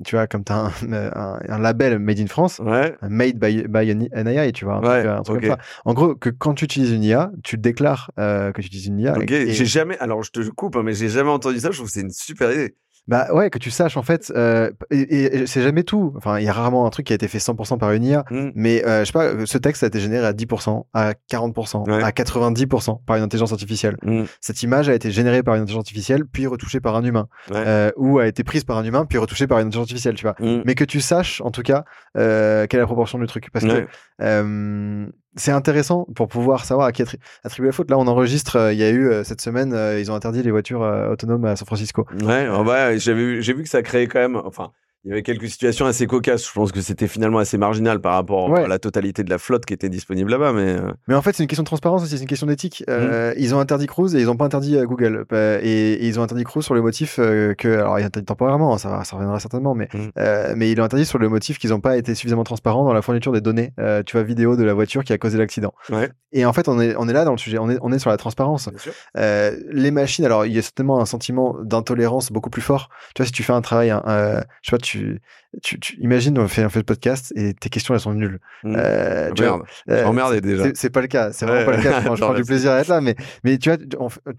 tu 0.05 0.17
vois, 0.17 0.27
comme 0.27 0.45
tu 0.45 0.53
as 0.53 0.71
un, 0.83 1.41
un, 1.49 1.59
label 1.59 1.99
Made 1.99 2.21
in 2.21 2.27
France, 2.27 2.59
ouais. 2.59 2.95
Made 3.03 3.39
by, 3.39 3.65
by 3.69 4.09
an 4.15 4.27
AI, 4.27 4.53
tu 4.53 4.65
vois, 4.65 4.77
un 4.77 5.23
truc, 5.23 5.41
comme 5.41 5.51
ça. 5.51 5.59
En 5.85 5.95
gros, 5.95 6.15
que 6.15 6.31
quand 6.31 6.55
tu 6.55 6.65
utilises 6.65 6.93
une 6.93 7.05
IA, 7.05 7.33
tu 7.43 7.59
déclares 7.59 8.11
que 8.17 8.61
tu 8.61 8.67
utilises 8.67 8.87
une 8.87 9.01
IA. 9.01 9.17
Ok, 9.17 9.29
j'ai 9.29 9.67
jamais, 9.67 9.99
alors 9.99 10.23
je 10.23 10.31
te 10.31 10.41
coupe, 10.51 10.77
hein, 10.77 10.83
mais 10.83 10.95
j'ai 10.95 11.09
jamais 11.09 11.31
entendu 11.31 11.61
ça, 11.61 11.71
je 11.71 11.77
trouve 11.77 11.89
que 11.89 11.93
c'est 11.93 12.03
une 12.03 12.11
super 12.11 12.53
idée. 12.53 12.77
Bah 13.09 13.27
ouais, 13.33 13.51
que 13.51 13.59
tu 13.59 13.71
saches 13.71 13.97
en 13.97 14.03
fait, 14.03 14.33
euh, 14.37 14.71
et, 14.91 15.47
c'est 15.47 15.63
jamais 15.63 15.83
tout. 15.83 16.13
Enfin, 16.17 16.39
il 16.39 16.45
y 16.45 16.49
a 16.49 16.53
rarement 16.53 16.87
un 16.87 16.91
truc 16.91 17.07
qui 17.07 17.13
a 17.13 17.17
été 17.17 17.27
fait 17.27 17.39
100% 17.39 17.77
par 17.79 17.91
une 17.91 18.05
IA, 18.05 18.25
mmh. 18.31 18.51
mais 18.55 18.85
euh, 18.87 19.01
je 19.01 19.07
sais 19.07 19.13
pas, 19.13 19.45
ce 19.45 19.59
texte 19.59 19.83
a 19.83 19.89
été 19.89 19.99
généré 19.99 20.25
à 20.25 20.33
10%, 20.33 20.85
à 20.95 21.15
40%, 21.31 22.03
à 22.03 22.11
90% 22.11 23.05
par 23.05 23.17
une 23.17 23.25
intelligence 23.25 23.51
artificielle. 23.51 23.97
Mmh. 24.03 24.23
Cette 24.41 24.63
image 24.63 24.89
a 24.89 24.95
été 24.95 25.11
générée 25.11 25.43
par 25.43 25.57
une 25.57 25.63
intelligence 25.63 25.83
artificielle, 25.83 26.27
puis 26.27 26.47
retouchée 26.47 26.81
par 26.81 26.95
un 26.95 27.03
humain, 27.03 27.27
euh, 27.51 27.91
ou 27.97 28.21
a 28.21 28.29
été 28.29 28.45
prise 28.45 28.63
par 28.63 28.79
un 28.79 28.85
humain, 28.85 29.05
puis 29.05 29.19
retouchée 29.19 29.49
par 29.49 29.59
une 29.59 29.67
intelligence 29.67 29.87
artificielle, 29.87 30.15
tu 30.15 30.23
vois. 30.23 30.37
Mmh. 30.39 30.63
Mais 30.65 30.77
que 30.77 30.85
tu 30.85 31.01
saches 31.01 31.41
en 31.41 31.51
tout 31.51 31.63
cas 31.63 31.85
euh, 32.17 32.67
quelle 32.69 32.79
est 32.79 32.83
la 32.83 32.87
proportion 32.87 33.19
du 33.19 33.27
truc, 33.27 33.51
parce 33.53 33.65
que 33.65 33.87
euh, 34.21 35.07
c'est 35.37 35.53
intéressant 35.53 36.07
pour 36.15 36.29
pouvoir 36.29 36.65
savoir 36.65 36.87
à 36.87 36.93
qui 36.93 37.03
attribuer 37.45 37.69
la 37.69 37.73
faute. 37.73 37.91
Là, 37.91 37.99
on 37.99 38.07
enregistre. 38.07 38.57
Euh, 38.57 38.73
il 38.73 38.79
y 38.79 38.83
a 38.83 38.91
eu 38.91 39.09
euh, 39.09 39.25
cette 39.25 39.41
semaine, 39.41 39.73
euh, 39.73 39.99
ils 39.99 40.11
ont 40.11 40.15
interdit 40.15 40.43
les 40.43 40.51
voitures 40.51 40.81
autonomes 41.11 41.45
à 41.45 41.57
San 41.57 41.67
Francisco. 41.67 42.07
Ouais, 42.23 42.49
ouais 42.49 42.99
j'ai 42.99 43.15
vu, 43.15 43.43
j'ai 43.43 43.55
vu 43.55 43.63
que 43.63 43.69
ça 43.69 43.83
créait 43.83 44.07
quand 44.07 44.21
même. 44.21 44.37
Enfin, 44.37 44.73
il 45.05 45.09
y 45.09 45.13
avait 45.13 45.23
quelques 45.23 45.49
situations 45.49 45.87
assez 45.87 46.07
cocasses. 46.07 46.47
Je 46.47 46.53
pense 46.53 46.71
que 46.71 46.81
c'était 46.81 47.09
finalement 47.09 47.39
assez 47.39 47.59
marginal 47.59 48.01
par 48.01 48.15
rapport 48.15 48.55
à 48.55 48.69
la 48.69 48.79
totalité 48.79 49.25
de 49.25 49.31
la 49.31 49.39
flotte 49.39 49.67
qui 49.67 49.75
était 49.75 49.89
disponible 49.89 50.31
là-bas. 50.31 50.53
Mais, 50.53 50.79
euh. 50.79 50.93
mais 51.09 51.17
en 51.17 51.23
fait, 51.23 51.35
c'est 51.35 51.43
une 51.43 51.49
question 51.49 51.65
de 51.65 51.67
transparence 51.67 52.03
aussi, 52.05 52.17
c'est 52.17 52.23
une 52.23 52.29
question 52.29 52.47
d'éthique. 52.47 52.85
Euh, 52.89 53.33
mmh. 53.33 53.35
Ils 53.39 53.55
ont 53.55 53.59
interdit 53.59 53.87
Cruise 53.87 54.15
et 54.15 54.21
ils 54.21 54.27
n'ont 54.27 54.37
pas 54.37 54.45
interdit 54.45 54.77
euh, 54.77 54.87
Google. 54.87 55.27
Et, 55.63 56.07
ils 56.07 56.21
ont 56.21 56.23
interdit 56.23 56.45
Cruise 56.45 56.65
sur 56.65 56.75
le 56.75 56.83
motif 56.83 57.17
que, 57.17 57.79
alors 57.79 57.99
il 57.99 58.05
interdit 58.05 58.27
temporairement, 58.27 58.79
ça, 58.79 59.03
ça 59.05 59.17
reviendra 59.17 59.41
certainement, 59.41 59.75
mais, 59.75 59.89
mmh. 59.93 60.55
mais 60.55 60.71
ils 60.71 60.79
l'ont 60.79 60.85
interdit 60.85 61.07
sur 61.07 61.19
le 61.19 61.29
motif 61.29 61.59
qu'ils 61.59 61.71
n'ont 61.71 61.81
pas 61.81 61.97
été 61.97 62.15
suffisamment 62.15 62.45
transparents 62.45 62.85
dans 62.85 62.93
la 62.93 63.03
fourniture 63.03 63.33
des 63.33 63.41
données, 63.41 63.73
tu 64.07 64.17
vois, 64.17 64.23
vidéo 64.23 64.57
de 64.57 64.63
la 64.63 64.75
voiture 64.75 65.03
qui 65.03 65.13
a 65.13 65.19
causé 65.19 65.39
l'accident. 65.39 65.75
Et 66.35 66.47
en 66.47 66.53
fait, 66.53 66.69
on 66.69 66.81
est, 66.81 66.95
on 66.97 67.09
est 67.09 67.13
là 67.13 67.25
dans 67.25 67.33
le 67.33 67.39
sujet, 67.39 67.59
on 67.59 67.69
est, 67.69 67.79
on 67.83 67.93
est 67.93 67.99
sur 67.99 68.11
la 68.11 68.17
transparence. 68.17 68.71
les 69.15 69.91
machines, 69.91 70.25
alors 70.25 70.47
il 70.47 70.53
y 70.53 70.59
a 70.59 70.63
certainement 70.63 71.01
un 71.01 71.07
sentiment 71.07 71.57
d'intolérance 71.63 72.31
beaucoup 72.31 72.51
plus 72.51 72.63
fort. 72.63 72.89
Tu 73.15 73.23
vois, 73.23 73.27
si 73.27 73.33
tu 73.33 73.43
fais 73.43 73.53
un 73.53 73.63
travail, 73.63 73.89
je 73.89 74.71
sais 74.71 74.77
pas, 74.77 74.79
tu 74.79 74.92
tu, 75.63 75.79
tu 75.81 75.97
imagines, 76.01 76.39
on 76.39 76.49
fait, 76.49 76.63
un 76.63 76.69
fait 76.69 76.83
podcast 76.83 77.33
et 77.37 77.55
tes 77.55 77.69
questions, 77.69 77.95
elles 77.95 78.01
sont 78.01 78.15
nulles. 78.15 78.41
Mmh. 78.63 78.75
Euh, 78.77 79.33
tu 79.33 79.43
Merde. 79.43 79.63
Euh, 79.89 80.41
déjà. 80.41 80.65
C'est 80.75 80.91
pas 80.91 81.01
le 81.01 81.07
cas. 81.07 81.33
C'est 81.33 81.47
vraiment 81.47 81.71
pas 81.71 81.77
le 81.77 81.83
cas. 81.83 82.01
je 82.03 82.21
prends 82.21 82.35
du 82.35 82.45
plaisir 82.45 82.73
à 82.73 82.81
être 82.81 82.89
là, 82.89 83.01
mais, 83.01 83.15
mais 83.45 83.59
tu 83.59 83.71
vois, 83.71 83.79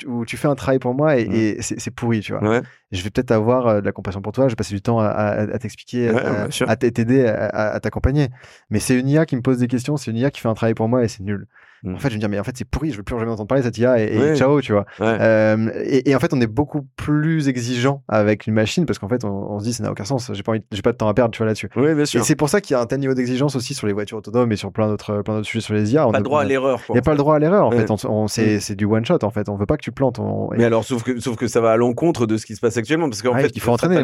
où 0.08 0.26
tu 0.26 0.38
fais 0.38 0.48
un 0.48 0.56
travail 0.56 0.80
pour 0.80 0.94
moi 0.94 1.18
et, 1.18 1.28
mmh. 1.28 1.34
et 1.34 1.62
c'est 1.62 1.92
pourri, 1.92 2.22
tu 2.22 2.34
vois. 2.34 2.62
Je 2.92 3.02
vais 3.02 3.10
peut-être 3.10 3.32
avoir 3.32 3.68
euh, 3.68 3.82
de 3.82 3.86
la 3.86 3.92
compassion 3.92 4.22
pour 4.22 4.32
toi. 4.32 4.48
Je 4.48 4.52
vais 4.52 4.56
passer 4.56 4.74
du 4.74 4.82
temps 4.82 5.00
à, 5.00 5.08
à, 5.08 5.60
t'expliquer, 5.60 6.10
à 6.10 6.76
t'aider, 6.76 7.26
à, 7.26 7.80
t'accompagner. 7.80 8.30
Mais 8.70 8.80
c'est 8.80 8.98
une 9.00 9.10
IA 9.10 9.26
qui 9.26 9.36
me 9.36 9.42
pose 9.42 9.58
des 9.58 9.68
questions. 9.68 9.98
C'est 9.98 10.12
une 10.12 10.18
IA 10.18 10.32
qui 10.32 10.42
fait 10.42 10.50
un 10.50 10.54
travail 10.54 10.74
pour 10.76 10.88
moi 10.88 11.04
et 11.04 11.08
c'est 11.08 11.24
nul. 11.24 11.48
En 11.86 11.90
mmh. 11.90 12.00
fait, 12.00 12.10
je 12.12 12.16
me 12.16 12.20
dis, 12.22 12.28
mais 12.30 12.40
en 12.40 12.44
fait, 12.44 12.56
c'est 12.56 12.68
pourri, 12.68 12.92
je 12.92 12.98
veux 12.98 13.04
plus 13.04 13.18
jamais 13.20 13.32
entendre 13.32 13.48
parler 13.48 13.62
de 13.62 13.68
cette 13.68 13.78
IA 13.78 14.00
et, 14.00 14.36
ciao, 14.36 14.62
tu 14.62 14.72
vois. 14.72 14.86
Euh, 15.02 15.70
et, 15.84 16.16
en 16.16 16.20
fait, 16.20 16.34
on 16.34 16.40
est 16.40 16.48
beaucoup 16.48 16.88
plus 16.96 17.50
exigeant 17.50 18.04
avec 18.08 18.48
une 18.48 18.54
machine 18.54 18.86
parce 18.86 19.00
qu'en 19.00 19.10
fait, 19.10 19.26
on, 19.26 19.60
se 19.60 19.66
dit, 19.66 19.74
ça 19.74 19.84
n'a 19.84 19.92
aucun 19.92 20.06
sens, 20.06 20.32
j'ai 20.34 20.44
pas, 20.44 20.54
j'ai 20.72 20.82
pas 20.82 20.94
de 20.94 20.98
temps 20.98 21.10
à 21.10 21.14
perdre, 21.14 21.32
tu 21.32 21.40
vois, 21.40 21.48
là-dessus. 21.48 21.70
Oui, 21.76 21.94
bien 21.94 22.06
sûr. 22.06 22.22
Et 22.22 22.24
c'est 22.24 22.36
pour 22.36 22.48
ça 22.48 22.62
qu'il 22.62 22.74
y 22.74 22.78
a 22.78 22.82
un 22.82 22.86
tel 22.86 23.00
niveau 23.00 23.14
d'exigence 23.14 23.56
aussi 23.56 23.74
sur 23.74 23.86
les 23.86 23.94
voitures 23.94 24.18
autonomes 24.18 24.52
et 24.52 24.56
sur 24.56 24.72
plein 24.72 24.88
d'autres, 24.88 25.22
plein 25.24 25.36
d'autres 25.36 25.48
sujets 25.48 25.64
sur 25.66 25.74
les 25.74 25.94
IA. 25.94 26.08
On 26.08 26.12
pas 26.12 26.20
le 26.20 26.24
droit 26.24 26.42
à 26.42 26.46
l'erreur. 26.46 26.80
Il 26.90 26.94
n'y 26.94 27.00
a 27.00 27.02
pas 27.02 27.12
le 27.12 27.18
droit 27.18 27.36
à 27.36 27.40
l'erreur, 27.40 27.68
en 27.68 27.72
fait. 27.72 27.90
On, 28.06 28.28
c'est, 28.28 28.76
du 28.76 28.86
one 28.86 29.06
shot, 29.06 29.24
en 29.24 29.30
fait. 29.30 29.50
On 29.50 29.56
veut 29.56 29.66
pas 29.66 29.78
que 29.78 29.84
tu 29.84 29.92
plantes. 29.92 30.20
Mais 30.58 30.64
alors, 30.64 30.86
sauf 30.86 31.04
que, 31.04 31.20
sauf 31.20 31.36
que 31.36 31.48
ça 31.48 31.60
va 31.60 31.72
à 31.72 31.78
l'encontre 31.78 32.26
de 32.26 32.38
ce 32.38 32.46
qui 32.46 32.56
se 32.56 32.62
passe 32.62 32.78
actuellement 32.78 33.10
parce 33.10 33.22
qu'en 33.22 33.36
fait, 33.36 33.52
il 33.56 33.62
faut 33.62 33.72
entraîner 33.72 34.04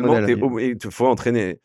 Il 0.68 0.92
faut 0.92 1.08
entraîner. 1.08 1.60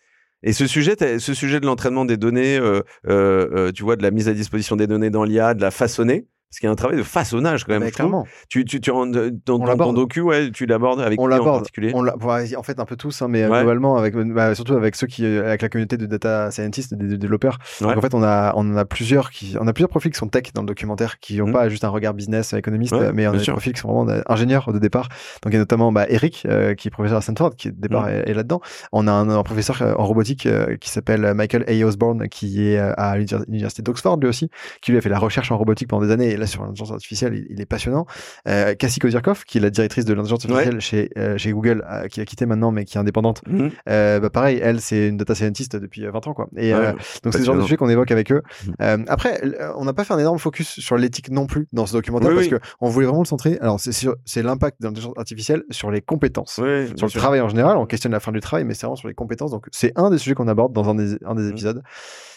Et 0.44 0.52
ce 0.52 0.66
sujet, 0.66 0.94
ce 1.18 1.34
sujet 1.34 1.58
de 1.58 1.64
l'entraînement 1.64 2.04
des 2.04 2.18
données, 2.18 2.58
euh, 2.58 2.82
euh, 3.08 3.48
euh, 3.56 3.72
tu 3.72 3.82
vois, 3.82 3.96
de 3.96 4.02
la 4.02 4.10
mise 4.10 4.28
à 4.28 4.34
disposition 4.34 4.76
des 4.76 4.86
données 4.86 5.08
dans 5.08 5.24
l'IA, 5.24 5.54
de 5.54 5.62
la 5.62 5.70
façonner, 5.70 6.26
parce 6.54 6.60
qu'il 6.60 6.68
y 6.68 6.70
a 6.70 6.72
un 6.72 6.76
travail 6.76 6.96
de 6.96 7.02
façonnage 7.02 7.64
quand 7.64 7.76
même. 7.76 7.90
clairement. 7.90 8.28
Tu, 8.48 8.64
tu, 8.64 8.80
tu, 8.80 8.92
dans, 8.92 9.06
dans 9.08 9.76
ton 9.76 9.92
docu, 9.92 10.20
ouais, 10.20 10.52
tu 10.52 10.66
l'abordes 10.66 11.00
avec 11.00 11.20
on 11.20 11.26
qui 11.26 11.34
en 11.34 11.44
particulier 11.44 11.90
on 11.92 12.06
En 12.06 12.62
fait, 12.62 12.78
un 12.78 12.84
peu 12.84 12.94
tous, 12.94 13.22
hein, 13.22 13.28
mais 13.28 13.42
euh, 13.42 13.48
globalement, 13.48 13.96
avec, 13.96 14.14
bah, 14.14 14.54
surtout 14.54 14.74
avec 14.74 14.94
ceux 14.94 15.08
qui, 15.08 15.26
avec 15.26 15.62
la 15.62 15.68
communauté 15.68 15.96
de 15.96 16.06
data 16.06 16.52
scientists, 16.52 16.94
des, 16.94 17.18
développeurs. 17.18 17.58
en 17.82 18.00
fait, 18.00 18.14
on 18.14 18.22
a, 18.22 18.52
on 18.54 18.76
a 18.76 18.84
plusieurs 18.84 19.30
qui, 19.30 19.56
on 19.60 19.66
a 19.66 19.72
plusieurs 19.72 19.88
profils 19.88 20.12
qui 20.12 20.18
sont 20.18 20.28
tech 20.28 20.52
dans 20.54 20.62
le 20.62 20.68
documentaire, 20.68 21.18
qui 21.18 21.38
n'ont 21.38 21.48
mmh. 21.48 21.52
pas 21.52 21.68
juste 21.68 21.82
un 21.82 21.88
regard 21.88 22.14
business 22.14 22.52
économiste, 22.52 22.94
mais 23.12 23.26
on 23.26 23.32
a 23.32 23.36
des 23.36 23.50
profils 23.50 23.72
qui 23.72 23.80
sont 23.80 23.92
vraiment 23.92 24.22
ingénieurs 24.28 24.72
de 24.72 24.78
départ. 24.78 25.08
Donc, 25.42 25.52
il 25.52 25.54
y 25.54 25.56
a 25.56 25.58
notamment 25.58 25.90
bah, 25.90 26.06
Eric, 26.08 26.44
euh, 26.48 26.76
qui 26.76 26.86
est 26.86 26.92
professeur 26.92 27.18
à 27.18 27.20
Stanford, 27.20 27.56
qui 27.56 27.72
de 27.72 27.80
départ 27.80 28.06
mmh. 28.06 28.10
est, 28.26 28.34
là-dedans. 28.34 28.60
On 28.92 29.08
a 29.08 29.12
un, 29.12 29.42
professeur 29.42 29.82
euh, 29.82 29.94
en 29.96 30.04
robotique 30.04 30.46
qui 30.80 30.88
s'appelle 30.88 31.34
Michael 31.34 31.64
A. 31.66 31.84
Osborne, 31.84 32.28
qui 32.28 32.64
est 32.64 32.78
à 32.78 33.16
l'université 33.16 33.82
d'Oxford 33.82 34.18
lui 34.20 34.28
aussi, 34.28 34.50
qui 34.80 34.92
lui 34.92 34.98
a 34.98 35.00
fait 35.00 35.08
la 35.08 35.18
recherche 35.18 35.50
en 35.50 35.58
robotique 35.58 35.88
pendant 35.88 36.06
des 36.06 36.12
années 36.12 36.30
et 36.30 36.36
là 36.44 36.46
sur 36.46 36.62
l'intelligence 36.62 36.92
artificielle 36.92 37.46
il, 37.48 37.60
est 37.60 37.66
passionnant. 37.66 38.06
Euh, 38.48 38.74
Cassie 38.74 39.00
Kozyrkov, 39.00 39.44
qui 39.44 39.58
est 39.58 39.60
la 39.60 39.70
directrice 39.70 40.04
de 40.04 40.12
l'intelligence 40.12 40.44
artificielle 40.44 40.80
chez, 40.80 41.10
euh, 41.16 41.38
chez 41.38 41.52
Google, 41.52 41.84
euh, 41.90 42.06
qui 42.08 42.20
a 42.20 42.24
quitté 42.24 42.46
maintenant, 42.46 42.70
mais 42.70 42.84
qui 42.84 42.96
est 42.96 43.00
indépendante. 43.00 43.42
Mhm. 43.46 43.70
Bah 43.86 44.30
pareil, 44.30 44.60
elle, 44.62 44.80
c'est 44.80 45.08
une 45.08 45.16
data 45.16 45.34
scientist 45.34 45.76
depuis 45.76 46.06
20 46.06 46.26
ans, 46.26 46.34
quoi. 46.34 46.48
Et 46.56 46.72
donc 46.72 47.32
c'est 47.32 47.38
le 47.38 47.44
genre 47.44 47.56
de 47.56 47.62
sujet 47.62 47.76
qu'on 47.76 47.88
évoque 47.88 48.10
avec 48.10 48.30
eux. 48.32 48.42
Mhm. 48.78 49.04
après, 49.08 49.40
on 49.76 49.84
n'a 49.84 49.92
pas 49.92 50.04
fait 50.04 50.14
un 50.14 50.18
énorme 50.18 50.38
focus 50.38 50.80
sur 50.80 50.96
l'éthique 50.96 51.30
non 51.30 51.46
plus 51.46 51.66
dans 51.72 51.86
ce 51.86 51.92
documentaire 51.92 52.34
parce 52.34 52.48
que 52.48 52.60
on 52.80 52.88
voulait 52.88 53.06
vraiment 53.06 53.22
le 53.22 53.26
centrer. 53.26 53.58
Alors 53.60 53.80
c'est 53.80 54.42
l'impact 54.42 54.80
de 54.80 54.86
l'intelligence 54.86 55.14
artificielle 55.16 55.64
sur 55.70 55.90
les 55.90 56.00
compétences, 56.00 56.54
sur 56.54 56.64
le 56.64 57.10
travail 57.10 57.40
en 57.40 57.48
général. 57.48 57.76
On 57.76 57.86
questionne 57.86 58.12
la 58.12 58.20
fin 58.20 58.32
du 58.32 58.40
travail, 58.40 58.64
mais 58.64 58.74
c'est 58.74 58.86
vraiment 58.86 58.96
sur 58.96 59.08
les 59.08 59.14
compétences. 59.14 59.50
Donc 59.50 59.66
c'est 59.72 59.92
un 59.96 60.10
des 60.10 60.18
sujets 60.18 60.34
qu'on 60.34 60.48
aborde 60.48 60.72
dans 60.72 60.88
un 60.88 60.94
des, 60.94 61.16
un 61.24 61.34
des 61.34 61.42
mhm. 61.42 61.50
épisodes 61.50 61.82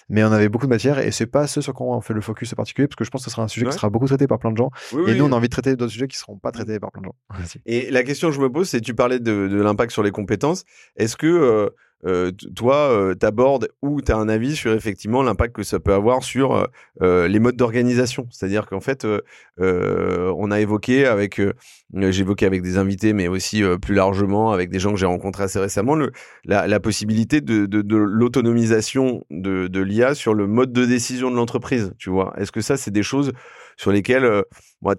mais 0.10 0.24
on 0.24 0.32
avait 0.32 0.50
beaucoup 0.50 0.66
de 0.66 0.72
matière 0.72 1.00
et 1.00 1.12
c'est 1.12 1.26
pas 1.26 1.48
ce 1.48 1.62
sur 1.62 1.74
quoi 1.74 1.88
on 1.96 2.02
fait 2.02 2.14
le 2.14 2.22
focus 2.22 2.54
particulier 2.56 2.88
parce 2.88 2.96
que 2.96 3.04
je 3.04 3.10
pense 3.10 3.22
que 3.22 3.30
ce 3.30 3.32
sera 3.32 3.44
un 3.44 3.48
sujet 3.48 3.66
qui 3.66 3.74
sera 3.74 3.90
beaucoup 3.90 4.08
traité 4.08 4.28
par 4.28 4.40
plein 4.40 4.52
de 4.52 4.58
gens 4.58 4.70
et 5.08 5.16
nous 5.16 5.26
on 5.26 5.32
a 5.32 5.36
envie 5.36 5.48
de 5.48 5.54
traiter 5.54 5.76
d'autres 5.76 5.92
sujets 5.92 6.08
qui 6.08 6.18
seront 6.18 6.38
pas 6.38 6.52
traités 6.52 6.80
par 6.80 6.92
plein 6.92 7.02
de 7.02 7.08
gens. 7.08 7.16
Et 7.66 7.92
la 7.92 8.04
question 8.04 8.30
que 8.30 8.36
je 8.36 8.42
me 8.42 8.52
pose 8.52 8.70
c'est 8.70 8.82
tu 8.82 8.94
parlais 8.94 9.20
de, 9.20 9.48
de 9.48 9.62
l'impact 9.62 9.92
sur 9.92 10.04
les 10.04 10.12
compétences. 10.12 10.64
Est-ce 10.96 11.18
que 11.18 11.72
toi, 12.56 12.76
euh, 12.92 13.16
t'abordes 13.16 13.70
ou 13.82 14.02
tu 14.02 14.12
as 14.12 14.18
un 14.18 14.30
avis 14.30 14.56
sur 14.56 14.72
effectivement 14.74 15.24
l'impact 15.24 15.56
que 15.56 15.64
ça 15.64 15.80
peut 15.80 15.94
avoir 15.94 16.24
sur 16.24 16.68
les 17.02 17.40
modes 17.40 17.56
d'organisation. 17.56 18.28
C'est-à-dire 18.32 18.68
qu'en 18.68 18.80
fait, 18.80 19.06
on 19.60 20.52
a 20.52 20.60
évoqué 20.60 21.06
avec, 21.06 21.42
évoqué 21.94 22.46
avec 22.46 22.62
des 22.62 22.78
invités, 22.78 23.14
mais 23.14 23.28
aussi 23.28 23.64
plus 23.82 23.96
largement 23.96 24.52
avec 24.52 24.70
des 24.70 24.80
gens 24.80 24.92
que 24.92 25.00
j'ai 25.00 25.06
rencontrés 25.06 25.44
assez 25.44 25.60
récemment, 25.60 25.98
la, 26.46 26.80
possibilité 26.80 27.42
de 27.42 27.96
l'autonomisation 27.96 29.26
de, 29.32 29.68
de 29.68 29.82
l'IA 29.82 30.16
sur 30.16 30.34
le 30.34 30.48
mode 30.48 30.72
de 30.72 30.86
décision 30.86 31.32
de 31.32 31.36
l'entreprise. 31.36 31.94
Tu 31.98 32.10
vois, 32.10 32.34
est-ce 32.38 32.52
que 32.52 32.62
ça, 32.62 32.78
c'est 32.78 32.92
des 32.92 33.04
choses 33.04 33.34
sur 33.78 33.92
lesquelles 33.92 34.26
euh, 34.26 34.42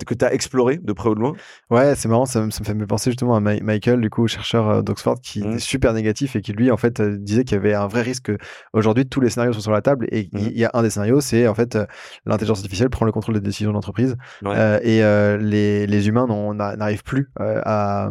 que 0.07 0.15
tu 0.15 0.25
as 0.25 0.33
exploré 0.33 0.79
de 0.79 0.93
près 0.93 1.09
ou 1.09 1.15
de 1.15 1.21
loin 1.21 1.35
Ouais, 1.69 1.95
c'est 1.97 2.09
marrant, 2.09 2.27
ça, 2.27 2.41
me 2.41 2.51
fait 2.51 2.75
me 2.75 2.87
penser 2.87 3.11
justement 3.11 3.37
à 3.37 3.41
Michael, 3.41 4.01
du 4.01 4.09
coup, 4.09 4.27
chercheur 4.29 4.69
euh, 4.69 4.83
d'Oxford, 4.83 5.21
qui 5.21 5.43
mmh. 5.43 5.53
est 5.55 5.59
super 5.59 5.93
négatif 5.93 6.37
et 6.37 6.41
qui, 6.41 6.53
lui, 6.53 6.71
en 6.71 6.77
fait, 6.77 7.01
euh, 7.01 7.17
disait 7.19 7.45
qu'il 7.45 7.57
y 7.57 7.59
avait 7.59 7.75
un 7.75 7.89
vrai 7.89 8.03
risque. 8.03 8.31
Aujourd'hui, 8.73 9.07
tous 9.07 9.21
les 9.21 9.31
scénarios 9.31 9.53
sont 9.53 9.61
sur 9.61 9.73
la 9.73 9.83
table 9.83 10.07
et 10.11 10.31
mmh. 10.33 10.39
il 10.39 10.59
y 10.59 10.65
a 10.65 10.71
un 10.75 10.83
des 10.83 10.91
scénarios, 10.91 11.21
c'est 11.21 11.49
en 11.49 11.55
fait, 11.55 11.77
l'intelligence 12.25 12.59
artificielle 12.59 12.91
prend 12.91 13.05
le 13.05 13.13
contrôle 13.13 13.35
des 13.35 13.41
décisions 13.41 13.71
de 13.71 13.75
l'entreprise 13.75 14.17
et 14.45 15.03
les, 15.41 15.87
les, 15.87 16.09
humains 16.09 16.55
n'arrivent 16.55 17.03
plus 17.03 17.31
à 17.37 18.11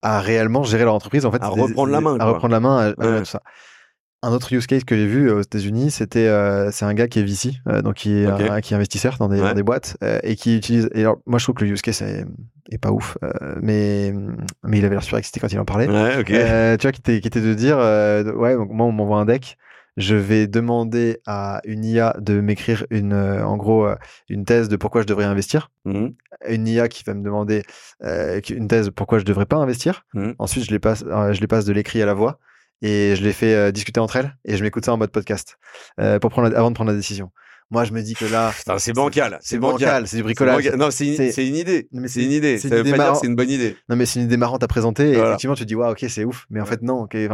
à 0.00 0.20
réellement 0.20 0.62
gérer 0.62 0.84
leur 0.84 0.94
entreprise 0.94 1.26
en 1.26 1.32
fait 1.32 1.42
à 1.42 1.48
reprendre 1.48 1.90
la 1.90 2.00
main 2.00 2.16
à 2.20 2.26
reprendre 2.26 2.52
la 2.52 2.60
main 2.60 2.78
à, 2.78 2.92
tout 2.92 3.24
ça 3.24 3.42
un 4.22 4.32
autre 4.32 4.52
use 4.52 4.66
case 4.66 4.84
que 4.84 4.96
j'ai 4.96 5.06
vu 5.06 5.28
euh, 5.28 5.36
aux 5.36 5.42
États-Unis, 5.42 5.90
c'était 5.90 6.26
euh, 6.26 6.70
c'est 6.72 6.84
un 6.84 6.94
gars 6.94 7.06
qui 7.06 7.20
est 7.20 7.22
VC, 7.22 7.54
euh, 7.68 7.82
donc 7.82 7.94
qui 7.94 8.10
est, 8.10 8.60
qui 8.62 8.72
est 8.72 8.76
investisseur 8.76 9.16
dans 9.18 9.28
des, 9.28 9.38
dans 9.38 9.54
des 9.54 9.62
boîtes 9.62 9.96
et 10.22 10.36
qui 10.36 10.56
utilise. 10.56 10.88
Et 10.94 11.00
alors, 11.00 11.18
moi, 11.26 11.38
je 11.38 11.44
trouve 11.44 11.54
que 11.54 11.64
le 11.64 11.70
use 11.70 11.82
case 11.82 12.02
est, 12.02 12.78
pas 12.78 12.90
ouf, 12.90 13.16
mais 13.62 14.12
mais 14.64 14.78
il 14.78 14.84
avait 14.84 14.94
l'air 14.94 15.02
super 15.02 15.18
excité 15.18 15.40
quand 15.40 15.52
il 15.52 15.58
en 15.58 15.64
parlait. 15.64 15.88
Ouais, 15.88 16.24
tu 16.24 16.32
vois, 16.82 16.92
qui 16.92 17.00
était, 17.00 17.20
qui 17.20 17.28
était 17.28 17.40
de 17.40 17.54
dire, 17.54 17.78
ouais, 17.78 18.54
donc 18.54 18.70
moi 18.70 18.86
on 18.86 18.92
m'envoie 18.92 19.20
un 19.20 19.24
deck, 19.24 19.56
je 19.96 20.14
vais 20.14 20.46
demander 20.46 21.20
à 21.26 21.60
une 21.64 21.84
IA 21.84 22.14
de 22.20 22.40
m'écrire 22.40 22.86
une, 22.90 23.14
en 23.14 23.56
gros, 23.56 23.88
une 24.28 24.44
thèse 24.44 24.68
de 24.68 24.76
pourquoi 24.76 25.02
je 25.02 25.06
devrais 25.06 25.24
investir. 25.24 25.70
Mmh. 25.86 26.08
Une 26.48 26.68
IA 26.68 26.88
qui 26.88 27.04
va 27.04 27.14
me 27.14 27.22
demander 27.22 27.62
une 28.02 28.68
thèse 28.68 28.90
pourquoi 28.90 29.18
je 29.18 29.24
devrais 29.24 29.46
pas 29.46 29.56
investir. 29.56 30.04
Mmh. 30.14 30.32
Ensuite, 30.38 30.64
je 30.64 30.70
les 30.70 30.78
passe, 30.78 31.04
je 31.04 31.40
les 31.40 31.46
passe 31.46 31.64
de 31.64 31.72
l'écrit 31.72 32.02
à 32.02 32.06
la 32.06 32.14
voix 32.14 32.38
et 32.82 33.14
je 33.16 33.22
les 33.22 33.32
fais 33.32 33.72
discuter 33.72 34.00
entre 34.00 34.16
elles 34.16 34.36
et 34.44 34.56
je 34.56 34.62
m'écoute 34.62 34.84
ça 34.84 34.92
en 34.92 34.96
mode 34.96 35.10
podcast 35.10 35.58
pour 36.20 36.30
prendre 36.30 36.56
avant 36.56 36.70
de 36.70 36.74
prendre 36.74 36.90
la 36.90 36.96
décision. 36.96 37.30
Moi, 37.70 37.84
je 37.84 37.92
me 37.92 38.00
dis 38.00 38.14
que 38.14 38.24
là, 38.24 38.50
c'est 38.78 38.94
bancal, 38.94 39.38
c'est 39.42 39.58
bancal, 39.58 40.06
c'est 40.06 40.16
du 40.16 40.22
bricolage. 40.22 40.70
Non, 40.78 40.90
c'est 40.90 41.06
une, 41.06 41.48
une, 41.48 41.56
idée. 41.56 41.88
C'est 42.06 42.24
une 42.24 42.32
idée. 42.32 42.58
Ça 42.58 42.68
veut 42.68 42.82
pas 42.82 42.96
dire 42.96 43.16
c'est 43.16 43.26
une 43.26 43.36
bonne 43.36 43.50
idée. 43.50 43.76
Non, 43.90 43.96
mais 43.96 44.06
c'est 44.06 44.20
une 44.20 44.26
idée 44.26 44.38
marrante 44.38 44.62
à 44.62 44.68
présenter. 44.68 45.10
Et 45.10 45.18
effectivement, 45.18 45.54
tu 45.54 45.64
te 45.64 45.68
dis, 45.68 45.74
waouh, 45.74 45.92
ok, 45.92 46.04
c'est 46.08 46.24
ouf. 46.24 46.46
Mais 46.50 46.60
en 46.60 46.66
fait, 46.66 46.82
non. 46.82 47.02
Okay, 47.02 47.28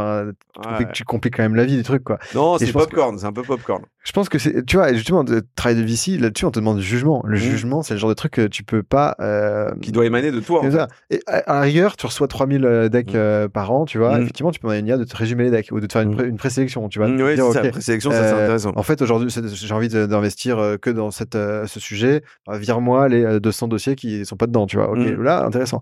tu, 0.93 1.03
compliques, 1.05 1.37
quand 1.37 1.43
même 1.43 1.55
la 1.55 1.65
vie 1.65 1.77
du 1.77 1.83
truc, 1.83 2.03
quoi. 2.03 2.19
Non, 2.33 2.57
c'est 2.57 2.71
popcorn. 2.71 3.17
C'est 3.17 3.25
un 3.25 3.33
peu 3.33 3.43
popcorn. 3.43 3.83
Je 4.03 4.11
pense 4.11 4.29
que 4.29 4.37
c'est, 4.37 4.63
tu 4.65 4.75
vois, 4.77 4.93
justement, 4.93 5.23
le 5.23 5.41
travail 5.55 5.77
de 5.77 5.83
VC, 5.83 6.19
là-dessus, 6.19 6.45
on 6.45 6.51
te 6.51 6.59
demande 6.59 6.77
du 6.77 6.83
jugement. 6.83 7.23
Le 7.25 7.37
mmh. 7.37 7.41
jugement, 7.41 7.81
c'est 7.81 7.95
le 7.95 7.99
genre 7.99 8.09
de 8.09 8.13
truc 8.13 8.33
que 8.33 8.45
tu 8.47 8.63
peux 8.63 8.83
pas. 8.83 9.15
Euh... 9.19 9.71
Qui 9.81 9.91
doit 9.91 10.05
émaner 10.05 10.31
de 10.31 10.39
toi. 10.39 10.61
ça. 10.69 10.87
Et 11.09 11.21
à, 11.25 11.61
rigueur, 11.61 11.95
tu 11.95 12.05
reçois 12.05 12.27
3000 12.27 12.65
euh, 12.65 12.89
decks 12.89 13.13
mmh. 13.13 13.15
euh, 13.15 13.47
par 13.47 13.71
an, 13.71 13.85
tu 13.85 13.97
vois. 13.97 14.17
Mmh. 14.17 14.21
Effectivement, 14.21 14.51
tu 14.51 14.59
peux 14.59 14.67
demander 14.67 14.81
une 14.81 14.87
IA 14.87 14.97
de 14.97 15.05
te 15.05 15.15
résumer 15.15 15.45
les 15.45 15.49
decks 15.49 15.69
ou 15.71 15.79
de 15.79 15.87
te 15.87 15.93
faire 15.93 16.03
une, 16.03 16.37
présélection, 16.37 16.87
tu 16.87 16.99
vois. 16.99 17.07
oui, 17.07 17.35
c'est 17.35 17.51
ça, 17.51 17.61
présélection, 17.69 18.11
ça, 18.11 18.23
c'est 18.23 18.43
intéressant. 18.43 18.73
En 18.75 18.83
fait, 18.83 19.01
aujourd'hui, 19.01 19.29
j'ai 19.29 19.73
envie 19.73 19.89
que 20.29 20.89
dans 20.89 21.11
cette, 21.11 21.33
ce 21.33 21.79
sujet. 21.79 22.23
Vire-moi 22.47 23.07
les 23.09 23.39
200 23.39 23.67
dossiers 23.67 23.95
qui 23.95 24.25
sont 24.25 24.37
pas 24.37 24.47
dedans, 24.47 24.65
tu 24.65 24.77
vois. 24.77 24.89
Ok, 24.89 25.05
là, 25.19 25.45
intéressant. 25.45 25.81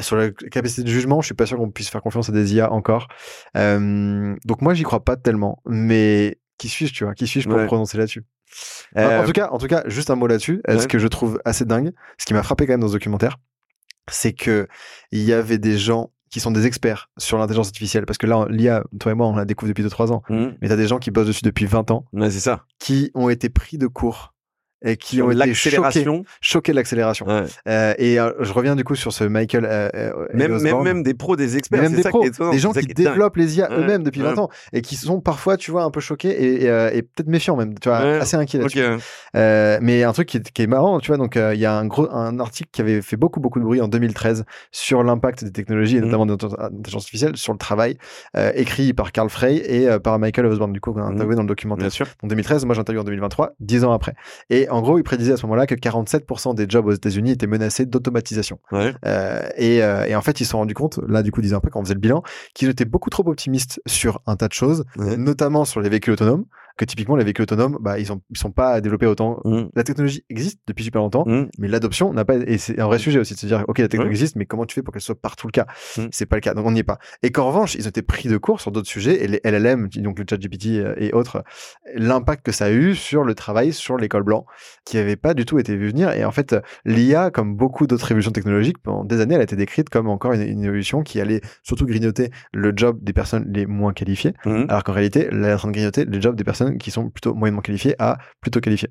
Sur 0.00 0.16
la 0.16 0.30
capacité 0.30 0.82
de 0.82 0.88
jugement, 0.88 1.20
je 1.20 1.26
suis 1.26 1.34
pas 1.34 1.46
sûr 1.46 1.56
qu'on 1.56 1.70
puisse 1.70 1.88
faire 1.88 2.02
confiance 2.02 2.28
à 2.28 2.32
des 2.32 2.54
IA 2.54 2.72
encore. 2.72 3.08
donc 3.54 4.62
moi, 4.62 4.74
j'y 4.74 4.82
crois 4.82 5.04
pas 5.04 5.16
tellement. 5.16 5.62
Mais 5.66 6.38
qui 6.58 6.68
suis-je, 6.68 6.92
tu 6.92 7.04
vois? 7.04 7.14
Qui 7.14 7.26
suis-je 7.26 7.48
pour 7.48 7.58
me 7.58 7.66
prononcer 7.66 7.96
là-dessus? 7.96 8.24
En, 8.96 9.00
euh, 9.00 9.26
tout 9.26 9.32
cas, 9.32 9.48
en 9.50 9.58
tout 9.58 9.66
cas, 9.66 9.84
juste 9.86 10.10
un 10.10 10.16
mot 10.16 10.26
là-dessus. 10.26 10.62
Ce 10.68 10.86
que 10.86 10.98
je 10.98 11.06
trouve 11.06 11.40
assez 11.44 11.64
dingue, 11.64 11.92
ce 12.18 12.26
qui 12.26 12.34
m'a 12.34 12.42
frappé 12.42 12.66
quand 12.66 12.72
même 12.72 12.80
dans 12.80 12.88
ce 12.88 12.94
documentaire, 12.94 13.36
c'est 14.10 14.32
que 14.32 14.66
il 15.12 15.22
y 15.22 15.32
avait 15.32 15.58
des 15.58 15.78
gens 15.78 16.10
qui 16.30 16.40
sont 16.40 16.50
des 16.50 16.66
experts 16.66 17.10
sur 17.16 17.38
l'intelligence 17.38 17.68
artificielle. 17.68 18.06
Parce 18.06 18.18
que 18.18 18.26
là 18.26 18.46
l'IA 18.50 18.84
toi 19.00 19.12
et 19.12 19.14
moi 19.14 19.26
on 19.26 19.36
la 19.36 19.44
découvre 19.44 19.68
depuis 19.70 19.82
2 19.82 19.90
3 19.90 20.12
ans. 20.12 20.22
Mmh. 20.28 20.46
mais 20.60 20.68
tu 20.68 20.72
as 20.72 20.76
des 20.76 20.86
gens 20.86 20.98
qui 20.98 21.10
bossent 21.10 21.26
dessus 21.26 21.42
depuis 21.44 21.66
20 21.66 21.90
ans 21.90 22.04
ouais, 22.12 22.30
c'est 22.30 22.40
ça. 22.40 22.64
qui 22.78 23.10
ont 23.14 23.28
été 23.28 23.48
pris 23.48 23.78
de 23.78 23.86
cours 23.86 24.34
et 24.84 24.96
qui 24.96 25.20
ont 25.22 25.30
été 25.30 25.54
choqués, 25.54 26.06
choqués 26.40 26.72
de 26.72 26.76
l'accélération. 26.76 27.26
Euh, 27.66 27.94
et 27.98 28.20
euh, 28.20 28.32
je 28.40 28.52
reviens 28.52 28.76
du 28.76 28.84
coup 28.84 28.94
sur 28.94 29.12
ce 29.12 29.24
Michael. 29.24 29.66
Euh, 29.68 30.12
même, 30.32 30.60
même, 30.60 30.82
même, 30.82 31.02
des 31.02 31.14
pros, 31.14 31.36
des 31.36 31.56
experts, 31.56 31.82
même 31.82 31.94
des 31.94 32.02
pros, 32.02 32.24
des 32.50 32.58
gens 32.58 32.72
qui 32.72 32.86
développent 32.86 33.36
les 33.36 33.58
IA 33.58 33.68
eux-mêmes 33.72 34.02
depuis 34.02 34.20
20 34.20 34.38
ans 34.38 34.48
et 34.72 34.82
qui 34.82 34.96
sont 34.96 35.20
parfois, 35.20 35.56
tu 35.56 35.70
vois, 35.70 35.82
un 35.82 35.90
peu 35.90 36.00
choqués 36.00 36.30
et, 36.30 36.64
et, 36.64 37.02
peut-être 37.02 37.28
méfiants 37.28 37.56
même, 37.56 37.78
tu 37.78 37.88
vois, 37.88 37.98
assez 37.98 38.36
inquiets 38.36 38.58
là-dessus. 38.58 38.84
mais 39.34 40.04
un 40.04 40.12
truc 40.12 40.28
qui 40.28 40.36
est, 40.36 40.50
qui 40.50 40.62
est, 40.62 40.66
marrant, 40.66 41.00
tu 41.00 41.08
vois, 41.08 41.16
donc 41.16 41.36
il 41.36 41.58
y 41.58 41.66
a 41.66 41.74
un 41.74 41.86
gros 41.86 42.08
un 42.10 42.38
article 42.40 42.70
qui 42.72 42.80
avait 42.80 43.02
fait 43.02 43.16
beaucoup 43.16 43.40
beaucoup 43.40 43.58
de 43.58 43.64
bruit 43.64 43.80
en 43.80 43.88
2013 43.88 44.44
sur 44.70 45.02
l'impact 45.02 45.44
des 45.44 45.52
technologies 45.52 45.96
et 45.96 46.00
mmh. 46.00 46.04
notamment 46.04 46.26
de 46.26 46.32
l'intelligence 46.32 47.02
artificielle 47.02 47.36
sur 47.36 47.52
le 47.52 47.58
travail, 47.58 47.98
écrit 48.54 48.92
par 48.92 49.12
Carl 49.12 49.28
Frey 49.28 49.56
et 49.56 49.98
par 49.98 50.18
Michael 50.18 50.46
Osborne 50.46 50.72
du 50.72 50.80
coup 50.80 50.92
qu'on 50.92 51.02
a 51.02 51.10
mmh. 51.10 51.14
interviewé 51.14 51.36
dans 51.36 51.42
le 51.42 51.48
documentaire. 51.48 51.90
En 52.22 52.28
2013, 52.28 52.64
moi 52.64 52.74
j'ai 52.74 52.80
interviewé 52.80 53.00
en 53.00 53.04
2023, 53.04 53.54
10 53.60 53.84
ans 53.84 53.92
après. 53.92 54.14
Et 54.50 54.67
en 54.70 54.82
gros, 54.82 54.98
il 54.98 55.02
prédisait 55.04 55.32
à 55.32 55.36
ce 55.36 55.46
moment-là 55.46 55.66
que 55.66 55.74
47% 55.74 56.54
des 56.54 56.66
jobs 56.68 56.86
aux 56.86 56.92
États-Unis 56.92 57.32
étaient 57.32 57.46
menacés 57.46 57.86
d'automatisation. 57.86 58.58
Euh, 58.72 59.48
et, 59.56 59.82
euh, 59.82 60.04
et, 60.06 60.14
en 60.14 60.22
fait, 60.22 60.40
ils 60.40 60.44
se 60.44 60.50
sont 60.50 60.58
rendus 60.58 60.74
compte, 60.74 61.00
là, 61.08 61.22
du 61.22 61.30
coup, 61.30 61.40
disait 61.40 61.54
un 61.54 61.60
peu 61.60 61.70
quand 61.70 61.80
on 61.80 61.84
faisait 61.84 61.94
le 61.94 62.00
bilan, 62.00 62.22
qu'ils 62.54 62.68
étaient 62.68 62.84
beaucoup 62.84 63.10
trop 63.10 63.26
optimistes 63.28 63.80
sur 63.86 64.20
un 64.26 64.36
tas 64.36 64.48
de 64.48 64.52
choses, 64.52 64.84
notamment 64.96 65.64
sur 65.64 65.80
les 65.80 65.88
véhicules 65.88 66.12
autonomes 66.12 66.44
que 66.78 66.84
typiquement 66.84 67.16
les 67.16 67.24
véhicules 67.24 67.42
autonomes, 67.42 67.76
bah, 67.80 67.98
ils 67.98 68.06
sont, 68.06 68.22
ils 68.30 68.38
sont 68.38 68.52
pas 68.52 68.80
développés 68.80 69.06
autant. 69.06 69.40
Mmh. 69.44 69.64
La 69.74 69.84
technologie 69.84 70.24
existe 70.30 70.60
depuis 70.66 70.84
super 70.84 71.02
longtemps, 71.02 71.24
mmh. 71.26 71.48
mais 71.58 71.68
l'adoption 71.68 72.12
n'a 72.12 72.24
pas, 72.24 72.36
et 72.36 72.56
c'est 72.56 72.80
un 72.80 72.86
vrai 72.86 72.98
sujet 72.98 73.18
aussi 73.18 73.34
de 73.34 73.38
se 73.38 73.46
dire, 73.46 73.64
ok, 73.68 73.78
la 73.80 73.88
technologie 73.88 74.22
existe, 74.22 74.36
mais 74.36 74.46
comment 74.46 74.64
tu 74.64 74.74
fais 74.74 74.82
pour 74.82 74.94
qu'elle 74.94 75.02
soit 75.02 75.20
partout 75.20 75.48
le 75.48 75.52
cas? 75.52 75.66
Mmh. 75.96 76.06
C'est 76.12 76.26
pas 76.26 76.36
le 76.36 76.40
cas. 76.40 76.54
Donc 76.54 76.64
on 76.66 76.72
n'y 76.72 76.80
est 76.80 76.84
pas. 76.84 76.98
Et 77.22 77.30
qu'en 77.30 77.48
revanche, 77.48 77.74
ils 77.74 77.86
ont 77.86 77.90
été 77.90 78.02
pris 78.02 78.28
de 78.28 78.36
court 78.38 78.60
sur 78.60 78.70
d'autres 78.70 78.88
sujets, 78.88 79.24
et 79.24 79.26
les 79.26 79.40
LLM, 79.44 79.88
donc 79.88 80.18
le 80.18 80.24
chat 80.28 80.38
GPT 80.38 80.66
euh, 80.66 80.94
et 80.98 81.12
autres, 81.12 81.42
l'impact 81.94 82.46
que 82.46 82.52
ça 82.52 82.66
a 82.66 82.70
eu 82.70 82.94
sur 82.94 83.24
le 83.24 83.34
travail, 83.34 83.72
sur 83.72 83.96
l'école 83.96 84.22
blanc, 84.22 84.46
qui 84.84 84.98
avait 84.98 85.16
pas 85.16 85.34
du 85.34 85.44
tout 85.44 85.58
été 85.58 85.76
vu 85.76 85.88
venir. 85.88 86.10
Et 86.12 86.24
en 86.24 86.30
fait, 86.30 86.54
l'IA, 86.84 87.30
comme 87.30 87.56
beaucoup 87.56 87.88
d'autres 87.88 88.10
évolutions 88.10 88.30
technologiques, 88.30 88.78
pendant 88.78 89.04
des 89.04 89.20
années, 89.20 89.34
elle 89.34 89.40
a 89.40 89.44
été 89.44 89.56
décrite 89.56 89.90
comme 89.90 90.08
encore 90.08 90.32
une, 90.32 90.42
une 90.42 90.62
évolution 90.62 91.02
qui 91.02 91.20
allait 91.20 91.40
surtout 91.64 91.86
grignoter 91.86 92.30
le 92.52 92.72
job 92.76 92.98
des 93.02 93.12
personnes 93.12 93.46
les 93.52 93.66
moins 93.66 93.92
qualifiées, 93.92 94.34
alors 94.44 94.84
qu'en 94.84 94.92
réalité, 94.92 95.28
elle 95.30 95.44
est 95.44 95.52
en 95.52 95.56
train 95.56 95.68
de 95.68 95.72
grignoter 95.72 96.04
les 96.04 96.20
jobs 96.20 96.36
des 96.36 96.44
personnes 96.44 96.67
qui 96.76 96.90
sont 96.90 97.10
plutôt 97.10 97.34
moins 97.34 97.56
qualifié 97.60 97.94
à 97.98 98.18
plutôt 98.40 98.60
qualifié. 98.60 98.88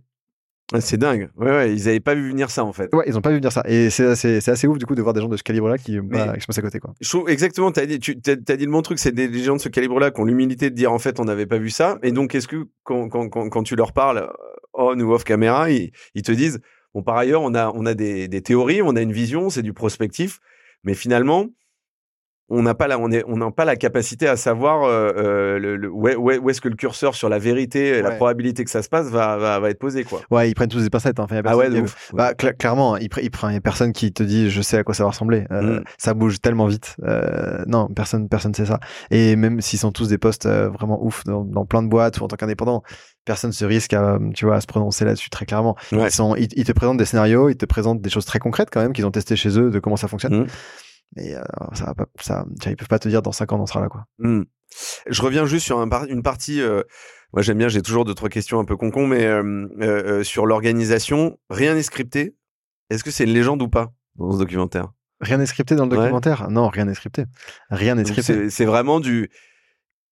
C'est 0.79 0.97
dingue. 0.97 1.29
Ouais, 1.37 1.49
ouais, 1.49 1.73
ils 1.73 1.85
n'avaient 1.85 2.01
pas 2.01 2.13
vu 2.13 2.29
venir 2.29 2.49
ça 2.49 2.65
en 2.65 2.73
fait. 2.73 2.93
Ouais, 2.93 3.05
ils 3.07 3.13
n'ont 3.13 3.21
pas 3.21 3.29
vu 3.29 3.37
venir 3.37 3.53
ça. 3.53 3.63
Et 3.67 3.89
c'est 3.89 4.05
assez, 4.05 4.49
assez, 4.49 4.67
ouf 4.67 4.77
du 4.77 4.85
coup 4.85 4.95
de 4.95 5.01
voir 5.01 5.13
des 5.13 5.21
gens 5.21 5.29
de 5.29 5.37
ce 5.37 5.43
calibre-là 5.43 5.77
qui, 5.77 5.97
bah, 6.01 6.33
qui, 6.33 6.41
se 6.41 6.47
passent 6.47 6.57
à 6.57 6.61
côté. 6.61 6.79
Quoi. 6.79 6.93
Je 6.99 7.07
trouve 7.07 7.29
exactement, 7.29 7.71
tu 7.71 7.79
as 7.79 7.85
dit, 7.85 7.99
tu 7.99 8.17
as, 8.27 8.35
dit 8.35 8.65
le 8.65 8.71
bon 8.71 8.81
truc, 8.81 8.99
c'est 8.99 9.13
des, 9.13 9.31
gens 9.41 9.55
de 9.55 9.61
ce 9.61 9.69
calibre-là 9.69 10.11
qui 10.11 10.19
ont 10.19 10.25
l'humilité 10.25 10.69
de 10.69 10.75
dire 10.75 10.91
en 10.91 10.99
fait 10.99 11.21
on 11.21 11.23
n'avait 11.23 11.45
pas 11.45 11.57
vu 11.57 11.69
ça. 11.69 11.99
Et 12.03 12.11
donc, 12.11 12.35
est-ce 12.35 12.49
que 12.49 12.67
quand, 12.83 13.07
quand, 13.07 13.29
quand, 13.29 13.47
quand, 13.47 13.63
tu 13.63 13.77
leur 13.77 13.93
parles 13.93 14.29
on 14.73 14.99
ou 14.99 15.13
off 15.13 15.23
caméra, 15.23 15.71
ils, 15.71 15.91
ils, 16.15 16.21
te 16.21 16.33
disent 16.33 16.59
bon, 16.93 17.01
par 17.01 17.15
ailleurs, 17.15 17.43
on 17.43 17.55
a, 17.55 17.71
on 17.73 17.85
a 17.85 17.93
des, 17.93 18.27
des 18.27 18.41
théories, 18.41 18.81
on 18.81 18.97
a 18.97 19.01
une 19.01 19.13
vision, 19.13 19.49
c'est 19.49 19.63
du 19.63 19.71
prospectif. 19.71 20.39
Mais 20.83 20.95
finalement, 20.95 21.47
on 22.49 22.61
n'a 22.61 22.73
pas 22.73 22.87
la, 22.87 22.97
on 22.97 23.11
est, 23.11 23.23
on 23.27 23.37
n'a 23.37 23.51
pas 23.51 23.65
la 23.65 23.75
capacité 23.75 24.27
à 24.27 24.37
savoir 24.37 24.83
euh, 24.83 25.11
euh 25.17 25.59
le, 25.59 25.89
où, 25.89 26.07
où, 26.07 26.49
est-ce 26.49 26.61
que 26.61 26.69
le 26.69 26.75
curseur 26.75 27.13
sur 27.15 27.29
la 27.29 27.39
vérité, 27.39 28.01
la 28.01 28.11
probabilité 28.11 28.63
que 28.63 28.69
ça 28.69 28.81
se 28.81 28.89
passe 28.89 29.07
va, 29.07 29.37
va, 29.37 29.59
va, 29.59 29.69
être 29.69 29.79
posé 29.79 30.03
quoi. 30.03 30.21
Ouais, 30.31 30.49
ils 30.49 30.53
prennent 30.53 30.69
tous 30.69 30.83
des 30.83 30.89
pincettes. 30.89 31.19
Hein. 31.19 31.25
Enfin, 31.25 31.41
ah 31.45 31.57
ouais, 31.57 31.69
bah, 32.13 32.33
clairement, 32.33 32.97
il, 32.97 33.09
il 33.21 33.31
prend, 33.31 33.49
y 33.49 33.55
a 33.55 33.61
personne 33.61 33.91
qui 33.91 34.11
te 34.13 34.23
dit, 34.23 34.49
je 34.49 34.61
sais 34.61 34.77
à 34.77 34.83
quoi 34.83 34.93
ça 34.93 35.03
va 35.03 35.09
ressembler. 35.09 35.45
Euh, 35.51 35.79
mm. 35.79 35.83
Ça 35.97 36.13
bouge 36.13 36.39
tellement 36.39 36.67
vite. 36.67 36.95
Euh, 37.03 37.63
non, 37.67 37.87
personne, 37.87 38.29
personne 38.29 38.53
sait 38.53 38.65
ça. 38.65 38.79
Et 39.11 39.35
même 39.35 39.61
s'ils 39.61 39.79
sont 39.79 39.91
tous 39.91 40.07
des 40.07 40.17
postes 40.17 40.45
euh, 40.45 40.69
vraiment 40.69 41.03
ouf 41.03 41.23
dans, 41.25 41.43
dans, 41.43 41.65
plein 41.65 41.83
de 41.83 41.89
boîtes 41.89 42.19
ou 42.19 42.23
en 42.23 42.27
tant 42.27 42.35
qu'indépendant, 42.37 42.83
personne 43.25 43.51
se 43.51 43.65
risque 43.65 43.93
à, 43.93 44.19
tu 44.33 44.45
vois, 44.45 44.55
à 44.55 44.61
se 44.61 44.67
prononcer 44.67 45.05
là-dessus 45.05 45.29
très 45.29 45.45
clairement. 45.45 45.75
Ils, 45.91 46.11
sont, 46.11 46.35
ils, 46.35 46.47
te 46.47 46.71
présentent 46.71 46.97
des 46.97 47.05
scénarios, 47.05 47.49
ils 47.49 47.57
te 47.57 47.65
présentent 47.65 48.01
des 48.01 48.09
choses 48.09 48.25
très 48.25 48.39
concrètes 48.39 48.69
quand 48.71 48.81
même 48.81 48.93
qu'ils 48.93 49.05
ont 49.05 49.11
testé 49.11 49.35
chez 49.35 49.59
eux 49.59 49.69
de 49.69 49.79
comment 49.79 49.97
ça 49.97 50.07
fonctionne. 50.07 50.43
Mm. 50.43 50.47
Mais 51.15 51.35
euh, 51.35 51.41
ça 51.73 51.85
va 51.85 51.95
pas, 51.95 52.05
ça, 52.19 52.45
ils 52.65 52.75
peuvent 52.75 52.87
pas 52.87 52.99
te 52.99 53.09
dire 53.09 53.21
dans 53.21 53.31
5 53.31 53.51
ans 53.53 53.59
on 53.59 53.65
sera 53.65 53.81
là 53.81 53.87
quoi. 53.87 54.05
Mmh. 54.19 54.43
Je 55.07 55.21
reviens 55.21 55.45
juste 55.45 55.65
sur 55.65 55.79
un 55.79 55.89
une 56.07 56.23
partie. 56.23 56.61
Euh, 56.61 56.83
moi 57.33 57.41
j'aime 57.41 57.57
bien, 57.57 57.69
j'ai 57.69 57.81
toujours 57.81 58.05
deux 58.05 58.13
trois 58.13 58.29
questions 58.29 58.59
un 58.59 58.65
peu 58.65 58.77
concon, 58.77 59.07
mais 59.07 59.25
euh, 59.25 59.67
euh 59.81 60.23
sur 60.23 60.45
l'organisation, 60.45 61.37
rien 61.49 61.73
n'est 61.73 61.83
scripté. 61.83 62.35
Est-ce 62.89 63.03
que 63.03 63.11
c'est 63.11 63.23
une 63.25 63.33
légende 63.33 63.61
ou 63.61 63.67
pas 63.67 63.91
dans 64.15 64.31
ce 64.31 64.37
documentaire? 64.37 64.91
Rien 65.19 65.37
n'est 65.37 65.45
scripté 65.45 65.75
dans 65.75 65.85
le 65.85 65.89
documentaire? 65.89 66.49
Non, 66.49 66.67
rien 66.69 66.85
n'est 66.85 66.93
scripté. 66.93 67.25
Rien 67.69 67.95
n'est 67.95 68.05
scripté. 68.05 68.49
C'est 68.49 68.65
vraiment 68.65 68.99
du 68.99 69.29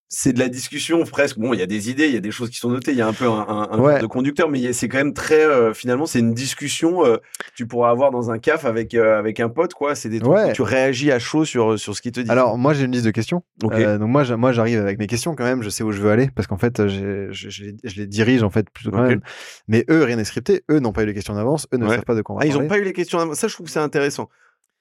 c'est 0.08 0.34
de 0.34 0.40
la 0.40 0.50
discussion 0.50 1.04
presque. 1.04 1.40
Bon, 1.40 1.54
il 1.54 1.60
y 1.60 1.64
a 1.64 1.68
des 1.68 1.90
idées, 1.90 2.08
il 2.08 2.14
y 2.14 2.18
a 2.18 2.22
des 2.22 2.32
choses 2.32 2.50
qui 2.50 2.58
sont 2.58 2.70
notées, 2.70 2.92
il 2.92 2.98
y 2.98 3.02
a 3.02 3.08
un 3.08 3.14
peu 3.14 3.26
un, 3.28 3.68
un, 3.72 4.00
de 4.00 4.06
conducteur, 4.06 4.50
mais 4.50 4.72
c'est 4.74 4.88
quand 4.88 4.98
même 4.98 5.14
très. 5.14 5.44
Euh, 5.44 5.74
finalement, 5.74 6.06
c'est 6.06 6.20
une 6.20 6.34
discussion 6.34 7.06
euh, 7.06 7.18
tu 7.56 7.66
pourras 7.66 7.90
avoir 7.90 8.12
dans 8.12 8.30
un 8.30 8.38
caf 8.38 8.66
avec 8.66 8.94
euh, 8.94 9.18
avec 9.18 9.40
un 9.40 9.50
pote, 9.50 9.74
quoi. 9.74 9.96
C'est 9.96 10.10
des 10.10 10.20
trucs 10.20 10.54
tu 10.54 10.62
réagis 10.62 11.12
à 11.12 11.20
chaud 11.20 11.44
sur 11.44 11.80
sur 11.80 11.96
ce 11.96 12.02
qu'il 12.02 12.12
te 12.12 12.20
dit. 12.20 12.30
Alors 12.30 12.58
moi, 12.58 12.74
j'ai 12.74 12.86
une 12.86 12.92
liste 12.92 13.06
de 13.06 13.12
questions. 13.12 13.44
donc 13.58 13.74
moi, 14.00 14.24
moi, 14.38 14.52
j'arrive 14.52 14.80
avec 14.80 15.00
mes 15.00 15.08
questions 15.08 15.36
quand 15.36 15.44
même. 15.44 15.64
Je 15.64 15.70
sais 15.70 15.84
où 15.84 15.92
je 15.92 16.02
veux 16.02 16.12
aller 16.12 16.30
parce 16.36 16.48
qu'en 16.48 16.58
fait, 16.58 16.88
je, 16.88 17.32
je, 17.32 17.96
les 17.98 18.08
dirige 18.08 18.44
en 18.44 18.50
fait 18.50 18.70
plutôt 18.70 18.92
quand 18.92 19.08
même. 19.08 19.22
Mais 19.68 19.86
eux, 19.90 20.04
rien 20.04 20.18
n'est 20.18 20.26
scripté. 20.26 20.64
Eux 20.70 20.80
n'ont 20.80 20.94
pas 20.94 21.04
eu 21.04 21.08
les 21.08 21.14
questions 21.14 21.34
d'avance. 21.34 21.68
Eux 21.74 21.78
ne 21.78 21.90
savent 21.90 22.04
pas 22.04 22.16
de 22.16 22.22
quoi 22.22 22.36
on 22.36 22.40
va 22.40 22.44
ah, 22.44 22.48
Ils 22.48 22.54
n'ont 22.54 22.68
pas 22.68 22.78
eu 22.78 22.84
les 22.84 22.94
questions 22.94 23.18
d'avance. 23.18 23.38
Ça, 23.38 23.48
je 23.48 23.54
trouve 23.54 23.66
que 23.66 23.72
c'est 23.72 23.80
intéressant. 23.80 24.30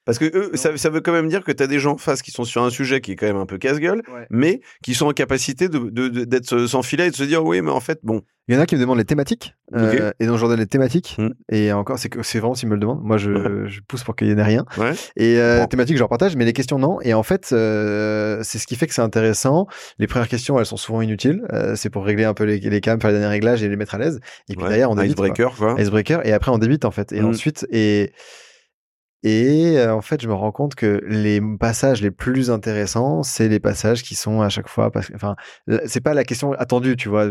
Parce 0.05 0.18
que 0.18 0.26
eux, 0.36 0.50
ça, 0.55 0.76
ça, 0.76 0.90
veut 0.90 1.00
quand 1.00 1.12
même 1.12 1.28
dire 1.28 1.44
que 1.44 1.52
tu 1.52 1.62
as 1.62 1.66
des 1.66 1.78
gens 1.78 1.92
en 1.92 1.98
face 1.98 2.22
qui 2.22 2.30
sont 2.30 2.44
sur 2.44 2.62
un 2.62 2.70
sujet 2.70 3.00
qui 3.00 3.12
est 3.12 3.16
quand 3.16 3.26
même 3.26 3.36
un 3.36 3.46
peu 3.46 3.59
casse-gueule, 3.59 4.02
mais 4.30 4.61
qui 4.82 4.94
sont 4.94 5.07
en 5.07 5.12
capacité 5.12 5.68
d'être 5.68 5.90
de, 5.90 6.09
de, 6.09 6.66
sans 6.66 6.82
filet 6.82 7.07
et 7.07 7.11
de 7.11 7.16
se 7.16 7.24
dire 7.24 7.44
oui, 7.44 7.61
mais 7.62 7.70
en 7.70 7.80
fait, 7.80 8.00
bon. 8.02 8.22
Il 8.46 8.55
y 8.55 8.59
en 8.59 8.61
a 8.61 8.66
qui 8.66 8.74
me 8.74 8.80
demandent 8.80 8.98
les 8.98 9.07
thématiques, 9.07 9.55
euh, 9.74 10.12
et 10.20 10.26
donc 10.26 10.36
je 10.36 10.44
donne 10.44 10.59
les 10.59 10.66
thématiques, 10.66 11.16
hmm. 11.16 11.30
et 11.50 11.72
encore, 11.72 11.98
c'est 11.98 12.11
c'est 12.22 12.40
vraiment 12.40 12.55
s'ils 12.55 12.68
me 12.68 12.74
le 12.74 12.80
demandent. 12.80 13.02
Moi, 13.02 13.16
je, 13.16 13.30
je 13.66 13.80
pousse 13.80 14.05
pour 14.05 14.14
qu'il 14.14 14.28
y 14.28 14.34
en 14.34 14.36
ait 14.36 14.42
rien. 14.42 14.66
Ouais. 14.76 14.92
Et 15.16 15.38
euh, 15.38 15.62
les 15.62 15.66
thématiques, 15.66 15.96
je 15.96 16.02
leur 16.02 16.11
partage, 16.11 16.36
mais 16.36 16.44
les 16.44 16.52
questions, 16.52 16.78
non. 16.78 17.00
Et 17.00 17.14
en 17.14 17.22
fait, 17.22 17.50
euh, 17.52 18.40
c'est 18.42 18.59
ce 18.59 18.66
qui 18.66 18.76
fait 18.76 18.86
que 18.86 18.92
c'est 18.92 19.00
intéressant. 19.00 19.66
Les 19.98 20.07
premières 20.07 20.28
questions, 20.28 20.59
elles 20.59 20.66
sont 20.66 20.76
souvent 20.76 21.00
inutiles. 21.00 21.42
Euh, 21.55 21.74
c'est 21.74 21.88
pour 21.88 22.05
régler 22.05 22.24
un 22.24 22.34
peu 22.34 22.44
les, 22.44 22.59
les 22.59 22.80
cams, 22.82 23.00
faire 23.00 23.12
les 23.12 23.18
derniers 23.18 23.32
réglages 23.32 23.62
et 23.62 23.68
les 23.70 23.76
mettre 23.76 23.94
à 23.94 23.98
l'aise. 23.98 24.20
Et 24.50 24.57
puis 24.57 24.66
derrière, 24.66 24.90
on 24.90 24.94
débite. 24.94 25.12
Icebreaker, 25.12 25.55
quoi. 25.57 25.76
Icebreaker, 25.78 26.26
et 26.26 26.32
après, 26.34 26.50
on 26.50 26.59
débite, 26.59 26.84
en 26.84 26.90
fait. 26.90 27.12
Et 27.12 27.22
hmm. 27.22 27.28
ensuite, 27.28 27.66
et 27.70 28.12
Et 29.25 29.83
en 29.89 30.03
fait, 30.03 30.22
je 30.22 30.29
me 30.29 30.35
rends 30.35 30.53
compte 30.53 30.75
que 30.75 31.03
les 31.07 31.41
passages 31.59 32.03
les 32.03 32.11
plus 32.11 32.51
intéressants, 32.51 33.22
c'est 33.22 33.49
les 33.49 33.59
passages 33.59 34.03
qui 34.03 34.14
sont 34.14 34.43
à 34.43 34.51
chaque 34.51 34.68
fois, 34.68 34.91
parce, 34.91 35.11
enfin, 35.14 35.35
c'est 35.87 36.03
pas 36.03 36.12
la 36.12 36.25
question 36.25 36.53
attendue, 36.53 36.95
tu 36.97 37.09
vois. 37.09 37.27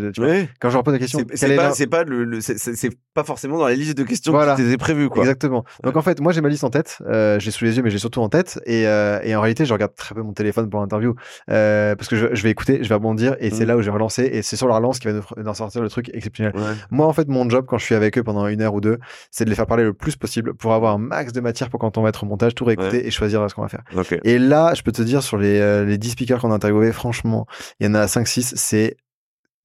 Quand 0.59 0.69
je 0.69 0.77
repose 0.77 0.93
la 0.93 0.99
question, 0.99 1.19
c'est 1.33 1.87
pas, 1.87 2.03
le, 2.03 2.41
c'est 2.41 2.89
pas 3.13 3.23
forcément 3.23 3.57
dans 3.57 3.67
la 3.67 3.75
liste 3.75 3.97
de 3.97 4.03
questions 4.03 4.31
voilà. 4.31 4.55
qui 4.55 4.63
t'étaient 4.63 4.77
prévues, 4.77 5.09
quoi. 5.09 5.21
Exactement. 5.23 5.63
Donc 5.83 5.95
en 5.95 6.01
fait, 6.01 6.19
moi 6.19 6.31
j'ai 6.31 6.41
ma 6.41 6.49
liste 6.49 6.63
en 6.63 6.69
tête, 6.69 6.97
euh, 7.07 7.39
j'ai 7.39 7.51
sous 7.51 7.65
les 7.65 7.77
yeux, 7.77 7.83
mais 7.83 7.89
j'ai 7.89 7.99
surtout 7.99 8.21
en 8.21 8.29
tête, 8.29 8.59
et, 8.65 8.87
euh, 8.87 9.19
et 9.23 9.35
en 9.35 9.41
réalité, 9.41 9.65
je 9.65 9.73
regarde 9.73 9.93
très 9.95 10.15
peu 10.15 10.21
mon 10.21 10.33
téléphone 10.33 10.69
pour 10.69 10.79
l'interview, 10.79 11.15
euh, 11.51 11.95
parce 11.95 12.07
que 12.07 12.15
je, 12.15 12.33
je, 12.33 12.43
vais 12.43 12.49
écouter, 12.49 12.79
je 12.83 12.89
vais 12.89 12.95
rebondir, 12.95 13.35
et 13.39 13.51
c'est 13.51 13.65
mmh. 13.65 13.67
là 13.67 13.77
où 13.77 13.81
je 13.81 13.85
vais 13.85 13.91
relancer, 13.91 14.23
et 14.23 14.41
c'est 14.41 14.55
sur 14.55 14.67
la 14.67 14.77
relance 14.77 14.99
qui 14.99 15.07
va 15.07 15.13
nous, 15.13 15.53
sortir 15.53 15.81
le 15.81 15.89
truc 15.89 16.09
exceptionnel. 16.13 16.53
Moi, 16.89 17.05
en 17.05 17.13
fait, 17.13 17.27
mon 17.27 17.47
job 17.47 17.65
quand 17.67 17.77
je 17.77 17.85
suis 17.85 17.95
avec 17.95 18.17
eux 18.17 18.23
pendant 18.23 18.47
une 18.47 18.61
heure 18.61 18.73
ou 18.73 18.81
deux, 18.81 18.97
c'est 19.29 19.45
de 19.45 19.49
les 19.49 19.55
faire 19.55 19.67
parler 19.67 19.83
le 19.83 19.93
plus 19.93 20.15
possible 20.15 20.53
pour 20.55 20.73
avoir 20.73 20.95
un 20.95 20.97
max 20.97 21.31
de 21.31 21.41
matière 21.41 21.69
pour 21.69 21.79
quand 21.83 21.97
on 21.97 22.01
va 22.01 22.09
être 22.09 22.23
au 22.23 22.25
montage, 22.25 22.55
tout 22.55 22.65
réécouter 22.65 23.05
et 23.07 23.11
choisir 23.11 23.47
ce 23.49 23.55
qu'on 23.55 23.61
va 23.61 23.67
faire. 23.67 23.83
Et 24.23 24.39
là, 24.39 24.73
je 24.73 24.81
peux 24.81 24.91
te 24.91 25.01
dire 25.01 25.21
sur 25.21 25.37
les, 25.37 25.59
euh, 25.59 25.85
les 25.85 25.97
10 25.97 26.11
speakers 26.11 26.39
qu'on 26.39 26.51
a 26.51 26.55
interviewés, 26.55 26.91
franchement, 26.91 27.45
il 27.79 27.85
y 27.85 27.89
en 27.89 27.93
a 27.93 28.05
5-6, 28.07 28.53
c'est 28.55 28.95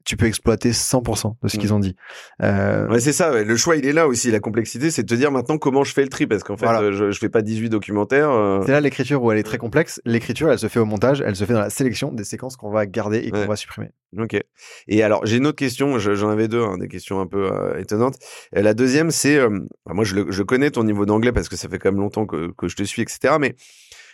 tu 0.08 0.16
peux 0.16 0.24
exploiter 0.24 0.70
100% 0.70 1.34
de 1.42 1.48
ce 1.48 1.56
mm. 1.56 1.60
qu'ils 1.60 1.74
ont 1.74 1.78
dit. 1.78 1.94
Euh... 2.42 2.88
Ouais, 2.88 2.98
c'est 2.98 3.12
ça. 3.12 3.42
Le 3.42 3.56
choix, 3.58 3.76
il 3.76 3.84
est 3.84 3.92
là 3.92 4.08
aussi. 4.08 4.30
La 4.30 4.40
complexité, 4.40 4.90
c'est 4.90 5.02
de 5.02 5.06
te 5.06 5.14
dire 5.14 5.30
maintenant 5.30 5.58
comment 5.58 5.84
je 5.84 5.92
fais 5.92 6.00
le 6.00 6.08
tri, 6.08 6.26
parce 6.26 6.42
qu'en 6.42 6.56
fait, 6.56 6.66
je, 6.92 7.10
je 7.10 7.18
fais 7.18 7.28
pas 7.28 7.42
18 7.42 7.68
documentaires. 7.68 8.30
Euh. 8.30 8.62
C'est 8.64 8.72
là 8.72 8.80
l'écriture 8.80 9.22
où 9.22 9.30
elle 9.30 9.38
est 9.38 9.42
très 9.42 9.58
complexe. 9.58 10.00
L'écriture, 10.06 10.50
elle 10.50 10.58
se 10.58 10.68
fait 10.68 10.80
au 10.80 10.86
montage, 10.86 11.22
elle 11.26 11.36
se 11.36 11.44
fait 11.44 11.52
dans 11.52 11.60
la 11.60 11.68
sélection 11.68 12.10
des 12.10 12.24
séquences 12.24 12.56
qu'on 12.56 12.70
va 12.70 12.86
garder 12.86 13.18
et 13.18 13.30
qu'on 13.30 13.44
va 13.44 13.56
supprimer. 13.56 13.90
Ok. 14.16 14.40
Et 14.86 15.02
alors, 15.02 15.26
j'ai 15.26 15.36
une 15.36 15.46
autre 15.46 15.58
question. 15.58 15.98
J'en 15.98 16.30
avais 16.30 16.48
deux, 16.48 16.62
hein, 16.62 16.78
des 16.78 16.88
questions 16.88 17.20
un 17.20 17.26
peu 17.26 17.52
euh, 17.52 17.78
étonnantes. 17.78 18.16
La 18.52 18.72
deuxième, 18.72 19.10
c'est, 19.10 19.36
euh, 19.36 19.50
moi, 19.84 20.04
je, 20.04 20.30
je, 20.30 20.42
connais 20.42 20.70
ton 20.70 20.84
niveau 20.84 21.04
d'anglais 21.04 21.32
parce 21.32 21.50
que 21.50 21.56
ça 21.56 21.68
fait 21.68 21.78
quand 21.78 21.92
même 21.92 22.00
longtemps 22.00 22.24
que, 22.24 22.50
que 22.56 22.68
je 22.68 22.76
te 22.76 22.82
suis, 22.82 23.02
etc. 23.02 23.34
Mais 23.38 23.56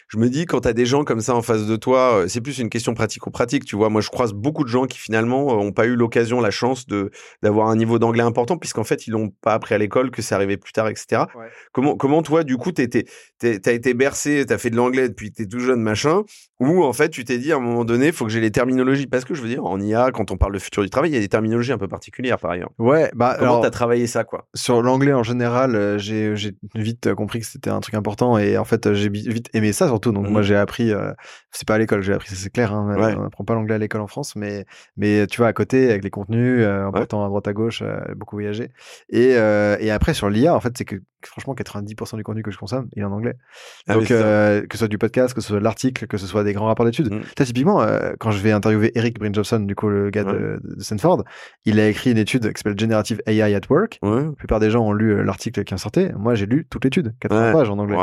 je 0.09 0.19
me 0.19 0.29
dis 0.29 0.47
quand 0.47 0.63
tu 0.63 0.69
as 0.69 0.73
des 0.73 0.87
gens 0.87 1.05
comme 1.05 1.21
ça 1.21 1.35
en 1.35 1.43
face 1.43 1.67
de 1.67 1.77
toi, 1.77 2.19
euh, 2.19 2.29
c'est 2.29 2.41
plus 2.41 2.59
une 2.59 2.71
question 2.71 2.95
pratico-pratique, 2.95 3.65
tu 3.65 3.77
vois. 3.77 3.89
Moi, 3.89 4.01
je 4.01 4.11
croise 4.11 4.33
beaucoup 4.33 4.65
de 4.65 4.69
gens 4.69 4.87
qui 4.87 4.99
finalement 4.99 5.47
ont 5.47 5.73
pas 5.73 5.87
eu 5.87 5.95
l'occasion, 5.95 6.41
la 6.41 6.51
chance 6.51 6.87
de 6.87 7.11
d'avoir 7.43 7.69
un 7.69 7.77
niveau 7.77 7.99
d'anglais 7.99 8.23
important 8.23 8.57
puisqu'en 8.57 8.85
fait, 8.85 9.07
ils 9.07 9.11
l'ont 9.11 9.31
pas 9.41 9.55
appris 9.55 9.75
à 9.75 9.79
l'école, 9.79 10.11
que 10.11 10.23
c'est 10.23 10.35
arrivé 10.35 10.57
plus 10.57 10.73
tard, 10.73 10.89
etc. 10.89 11.23
Comment 11.73 11.97
comment 11.97 12.23
toi, 12.23 12.45
du 12.45 12.57
coup, 12.57 12.73
tu 12.73 12.83
as 12.83 13.73
été 13.73 13.95
bercé, 13.95 14.45
tu 14.47 14.53
as 14.53 14.59
fait 14.59 14.71
de 14.71 14.77
l'anglais 14.77 15.09
depuis 15.09 15.31
que 15.31 15.37
tu 15.37 15.49
tout 15.49 15.61
jeune, 15.61 15.81
machin, 15.81 16.23
ou 16.69 16.85
en 16.85 16.93
fait, 16.93 17.09
tu 17.11 17.25
t'es 17.25 17.39
dit 17.39 17.53
à 17.53 17.57
un 17.57 17.61
moment 17.61 17.85
donné, 17.85 18.13
faut 18.13 18.25
que 18.25 18.31
j'ai 18.31 18.41
les 18.41 18.51
terminologies 18.51 19.07
parce 19.07 19.25
que 19.25 19.35
je 19.35 19.43
veux 19.43 19.49
dire, 19.49 19.65
en 19.65 19.81
IA, 19.81 20.11
quand 20.13 20.31
on 20.31 20.37
parle 20.37 20.55
de 20.55 20.59
futur 20.59 20.83
du 20.83 20.91
travail, 20.91 21.11
il 21.11 21.15
y 21.15 21.17
a 21.17 21.21
des 21.21 21.29
terminologies 21.29 21.73
un 21.73 21.79
peu 21.79 21.89
particulières 21.89 22.39
par 22.39 22.51
ailleurs. 22.53 22.71
Ouais, 22.79 23.11
bah 23.15 23.37
comment 23.39 23.61
t'as 23.61 23.71
travaillé 23.71 24.07
ça 24.07 24.25
quoi? 24.25 24.47
Sur 24.55 24.83
l'anglais 24.83 25.13
en 25.13 25.23
général, 25.23 25.75
euh, 25.75 25.99
j'ai 25.99 26.35
vite 26.75 27.15
compris 27.15 27.41
que 27.41 27.47
c'était 27.47 27.71
un 27.71 27.81
truc 27.81 27.95
important 27.95 28.39
et 28.39 28.59
en 28.59 28.65
fait, 28.65 28.93
j'ai 28.95 29.09
vite 29.09 29.49
aimé 29.55 29.73
ça 29.73 29.87
surtout. 29.87 30.13
Donc 30.13 30.29
moi, 30.29 30.41
mmh. 30.41 30.45
j'ai 30.45 30.57
appris, 30.57 30.93
euh, 30.93 31.13
c'est 31.51 31.67
pas 31.67 31.75
à 31.75 31.79
l'école, 31.79 32.03
j'ai 32.03 32.13
appris 32.13 32.29
ça, 32.29 32.37
c'est 32.37 32.51
clair. 32.51 32.73
Hein, 32.73 32.95
On 32.97 33.23
n'apprend 33.23 33.45
pas 33.45 33.55
l'anglais 33.55 33.75
à 33.75 33.79
l'école 33.79 34.01
en 34.01 34.07
France, 34.07 34.37
mais 34.37 34.65
mais 34.97 35.27
tu 35.27 35.39
vois 35.39 35.49
à 35.49 35.53
côté 35.53 35.91
avec 35.91 36.05
les 36.05 36.11
contenus, 36.11 36.63
euh, 36.63 36.87
en 36.87 36.93
partant 36.93 37.25
à 37.25 37.29
droite 37.29 37.49
à 37.49 37.53
gauche, 37.53 37.83
beaucoup 38.17 38.37
voyager. 38.37 38.71
Et 39.11 39.35
et 39.35 39.91
après 39.91 40.15
sur 40.15 40.31
l'IA, 40.31 40.55
en 40.55 40.61
fait, 40.61 40.77
c'est 40.77 40.85
que 40.85 40.97
franchement 41.27 41.55
90% 41.55 42.17
du 42.17 42.23
contenu 42.23 42.43
que 42.43 42.51
je 42.51 42.59
consomme, 42.59 42.89
il 42.93 43.03
est 43.03 43.05
en 43.05 43.13
anglais. 43.13 43.35
Ah 43.89 43.95
donc 43.95 44.07
que 44.07 44.67
ce 44.73 44.79
soit 44.79 44.89
du 44.89 44.99
podcast, 44.99 45.35
que 45.35 45.41
ce 45.41 45.49
soit 45.49 45.59
de 45.59 45.65
l'article, 45.65 46.07
que 46.07 46.17
ce 46.17 46.27
soit 46.27 46.45
des 46.45 46.54
grands 46.55 46.67
rapports 46.67 46.87
d'études. 46.87 47.13
Mmh. 47.13 47.45
typiquement, 47.45 47.83
euh, 47.83 48.13
quand 48.19 48.31
je 48.31 48.39
vais 48.41 48.53
interviewer 48.53 48.93
Eric 48.95 49.19
Brinjobson, 49.19 49.61
du 49.61 49.75
coup, 49.75 49.89
le 49.89 50.11
gars 50.11 50.25
de, 50.25 50.61
de, 50.63 50.83
Stanford, 50.83 51.25
il 51.65 51.79
a 51.81 51.89
écrit 51.89 52.13
une 52.13 52.19
étude 52.19 52.53
qui 52.53 52.59
s'appelle 52.59 52.79
Generative 52.79 53.21
AI 53.27 53.55
at 53.55 53.61
Work. 53.69 53.99
La 54.03 54.33
plupart 54.37 54.61
des 54.61 54.71
gens 54.71 54.87
ont 54.87 54.93
lu 54.93 55.13
euh, 55.13 55.23
l'article 55.23 55.65
qui 55.65 55.75
en 55.75 55.79
sortait. 55.79 56.13
Moi, 56.17 56.35
j'ai 56.35 56.47
lu 56.47 56.67
toute 56.69 56.85
l'étude, 56.85 57.15
80 57.21 57.53
pages 57.53 57.71
en 57.71 57.79
anglais. 57.79 57.97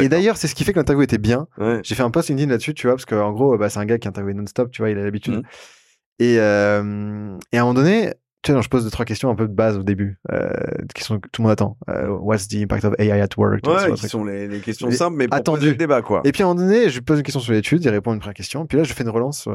et 0.00 0.08
d'ailleurs, 0.08 0.36
c'est 0.36 0.48
ce 0.48 0.54
qui 0.54 0.64
fait 0.64 0.72
que 0.72 0.78
l'interview 0.78 1.02
était 1.02 1.18
bien. 1.18 1.46
J'ai 1.82 1.94
fait 1.94 2.02
un 2.02 2.10
post 2.10 2.28
LinkedIn 2.28 2.50
là-dessus, 2.50 2.74
tu 2.74 2.86
vois, 2.86 2.96
parce 2.96 3.06
qu'en 3.06 3.32
gros, 3.32 3.56
bah, 3.56 3.68
c'est 3.68 3.78
un 3.78 3.86
gars 3.86 3.98
qui 3.98 4.08
interviewe 4.08 4.34
non-stop, 4.34 4.70
tu 4.70 4.82
vois, 4.82 4.90
il 4.90 4.98
a 4.98 5.02
l'habitude. 5.02 5.36
Mmh. 5.36 5.42
Et, 6.20 6.36
euh, 6.38 7.36
et 7.52 7.58
à 7.58 7.60
un 7.60 7.64
moment 7.64 7.74
donné, 7.74 8.12
tu 8.42 8.52
sais, 8.52 8.62
je 8.62 8.68
pose 8.68 8.84
deux, 8.84 8.90
trois 8.90 9.04
questions 9.04 9.30
un 9.30 9.34
peu 9.34 9.48
de 9.48 9.52
base 9.52 9.76
au 9.76 9.82
début, 9.82 10.18
euh, 10.30 10.48
questions 10.94 11.18
que 11.18 11.28
tout 11.28 11.42
le 11.42 11.44
monde 11.44 11.52
attend. 11.52 11.76
Euh, 11.88 12.08
what's 12.08 12.46
the 12.46 12.56
impact 12.56 12.84
of 12.84 12.94
AI 12.98 13.20
at 13.20 13.28
work? 13.36 13.66
Ouais, 13.66 13.92
qui 13.94 14.08
sont 14.08 14.24
les, 14.24 14.46
les, 14.46 14.60
questions 14.60 14.90
simples, 14.90 15.16
mais 15.16 15.26
attendues. 15.30 15.70
le 15.70 15.74
débat, 15.74 16.02
quoi. 16.02 16.20
Et 16.24 16.32
puis 16.32 16.42
à 16.42 16.46
un 16.46 16.54
moment 16.54 16.66
donné, 16.66 16.88
je 16.88 17.00
pose 17.00 17.18
une 17.18 17.24
question 17.24 17.40
sur 17.40 17.52
l'étude, 17.52 17.82
il 17.84 17.88
répond 17.88 18.12
à 18.12 18.14
une 18.14 18.20
première 18.20 18.34
question, 18.34 18.66
puis 18.66 18.78
là, 18.78 18.84
je 18.84 18.92
fais 18.92 19.02
une 19.02 19.10
relance, 19.10 19.48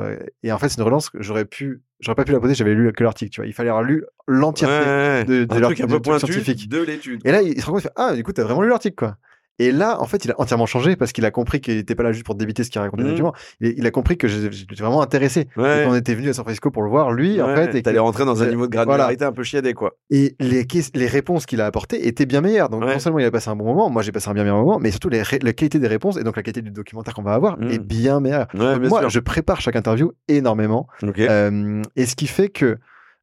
et 0.43 0.51
en 0.51 0.59
fait, 0.59 0.69
c'est 0.69 0.77
une 0.77 0.83
relance 0.83 1.09
que 1.09 1.21
j'aurais 1.21 1.45
pu, 1.45 1.81
j'aurais 2.01 2.15
pas 2.15 2.25
pu 2.25 2.33
la 2.33 2.39
poser, 2.39 2.55
j'avais 2.55 2.73
lu 2.73 2.91
que 2.91 3.03
l'article, 3.03 3.31
tu 3.31 3.41
vois. 3.41 3.47
Il 3.47 3.53
fallait 3.53 3.69
avoir 3.69 3.83
lu 3.83 4.03
l'entièreté 4.27 5.23
de, 5.25 5.45
de 5.45 5.59
l'article 5.59 6.19
scientifique. 6.19 6.67
De 6.67 6.81
l'étude. 6.81 7.21
Et 7.25 7.31
là, 7.31 7.41
il 7.41 7.59
se 7.59 7.65
rend 7.65 7.73
compte, 7.73 7.81
il 7.81 7.87
fait, 7.87 7.93
ah, 7.95 8.13
du 8.13 8.23
coup, 8.23 8.33
t'as 8.33 8.43
vraiment 8.43 8.63
lu 8.63 8.69
l'article, 8.69 8.95
quoi. 8.95 9.17
Et 9.59 9.71
là, 9.71 10.01
en 10.01 10.05
fait, 10.05 10.25
il 10.25 10.31
a 10.31 10.35
entièrement 10.39 10.65
changé 10.65 10.95
parce 10.95 11.11
qu'il 11.11 11.25
a 11.25 11.31
compris 11.31 11.61
qu'il 11.61 11.75
n'était 11.75 11.95
pas 11.95 12.03
là 12.03 12.11
juste 12.11 12.25
pour 12.25 12.35
débiter 12.35 12.63
ce 12.63 12.69
qu'il 12.69 12.81
racontait 12.81 13.03
mmh. 13.03 13.31
Il, 13.61 13.75
il, 13.77 13.85
a 13.85 13.91
compris 13.91 14.17
que 14.17 14.27
j'étais 14.27 14.75
vraiment 14.75 15.01
intéressé. 15.01 15.47
Ouais. 15.57 15.85
on 15.87 15.95
était 15.95 16.15
venu 16.15 16.29
à 16.29 16.33
San 16.33 16.43
Francisco 16.43 16.71
pour 16.71 16.83
le 16.83 16.89
voir, 16.89 17.11
lui, 17.11 17.41
en 17.41 17.55
fait. 17.55 17.75
Et 17.75 17.83
t'allais 17.83 17.99
rentrer 17.99 18.25
dans 18.25 18.41
un 18.41 18.47
niveau 18.47 18.67
de 18.67 18.71
granularité 18.71 19.25
un 19.25 19.31
peu 19.31 19.43
chiadé, 19.43 19.73
quoi. 19.73 19.95
Et 20.09 20.35
les, 20.39 20.65
les 20.95 21.07
réponses 21.07 21.45
qu'il 21.45 21.61
a 21.61 21.65
apportées 21.65 22.07
étaient 22.07 22.25
bien 22.25 22.41
meilleures. 22.41 22.69
Donc, 22.69 22.83
non 22.83 22.99
seulement 22.99 23.19
il 23.19 23.25
a 23.25 23.31
passé 23.31 23.49
un 23.49 23.55
bon 23.55 23.65
moment, 23.65 23.89
moi 23.89 24.01
j'ai 24.01 24.11
passé 24.11 24.29
un 24.29 24.33
bien 24.33 24.43
meilleur 24.43 24.57
moment, 24.57 24.79
mais 24.79 24.91
surtout 24.91 25.09
les 25.09 25.23
la 25.41 25.53
qualité 25.53 25.79
des 25.79 25.87
réponses 25.87 26.17
et 26.17 26.23
donc 26.23 26.35
la 26.35 26.43
qualité 26.43 26.61
du 26.61 26.71
documentaire 26.71 27.13
qu'on 27.13 27.23
va 27.23 27.33
avoir 27.33 27.57
est 27.63 27.79
mmh. 27.79 27.83
bien 27.83 28.19
meilleure. 28.19 28.47
moi, 28.53 29.07
je 29.07 29.19
prépare 29.19 29.61
chaque 29.61 29.75
interview 29.75 30.11
énormément. 30.27 30.87
Euh, 31.03 31.81
et 31.95 32.05
ce 32.05 32.15
qui 32.15 32.27
fait 32.27 32.49
que 32.49 32.77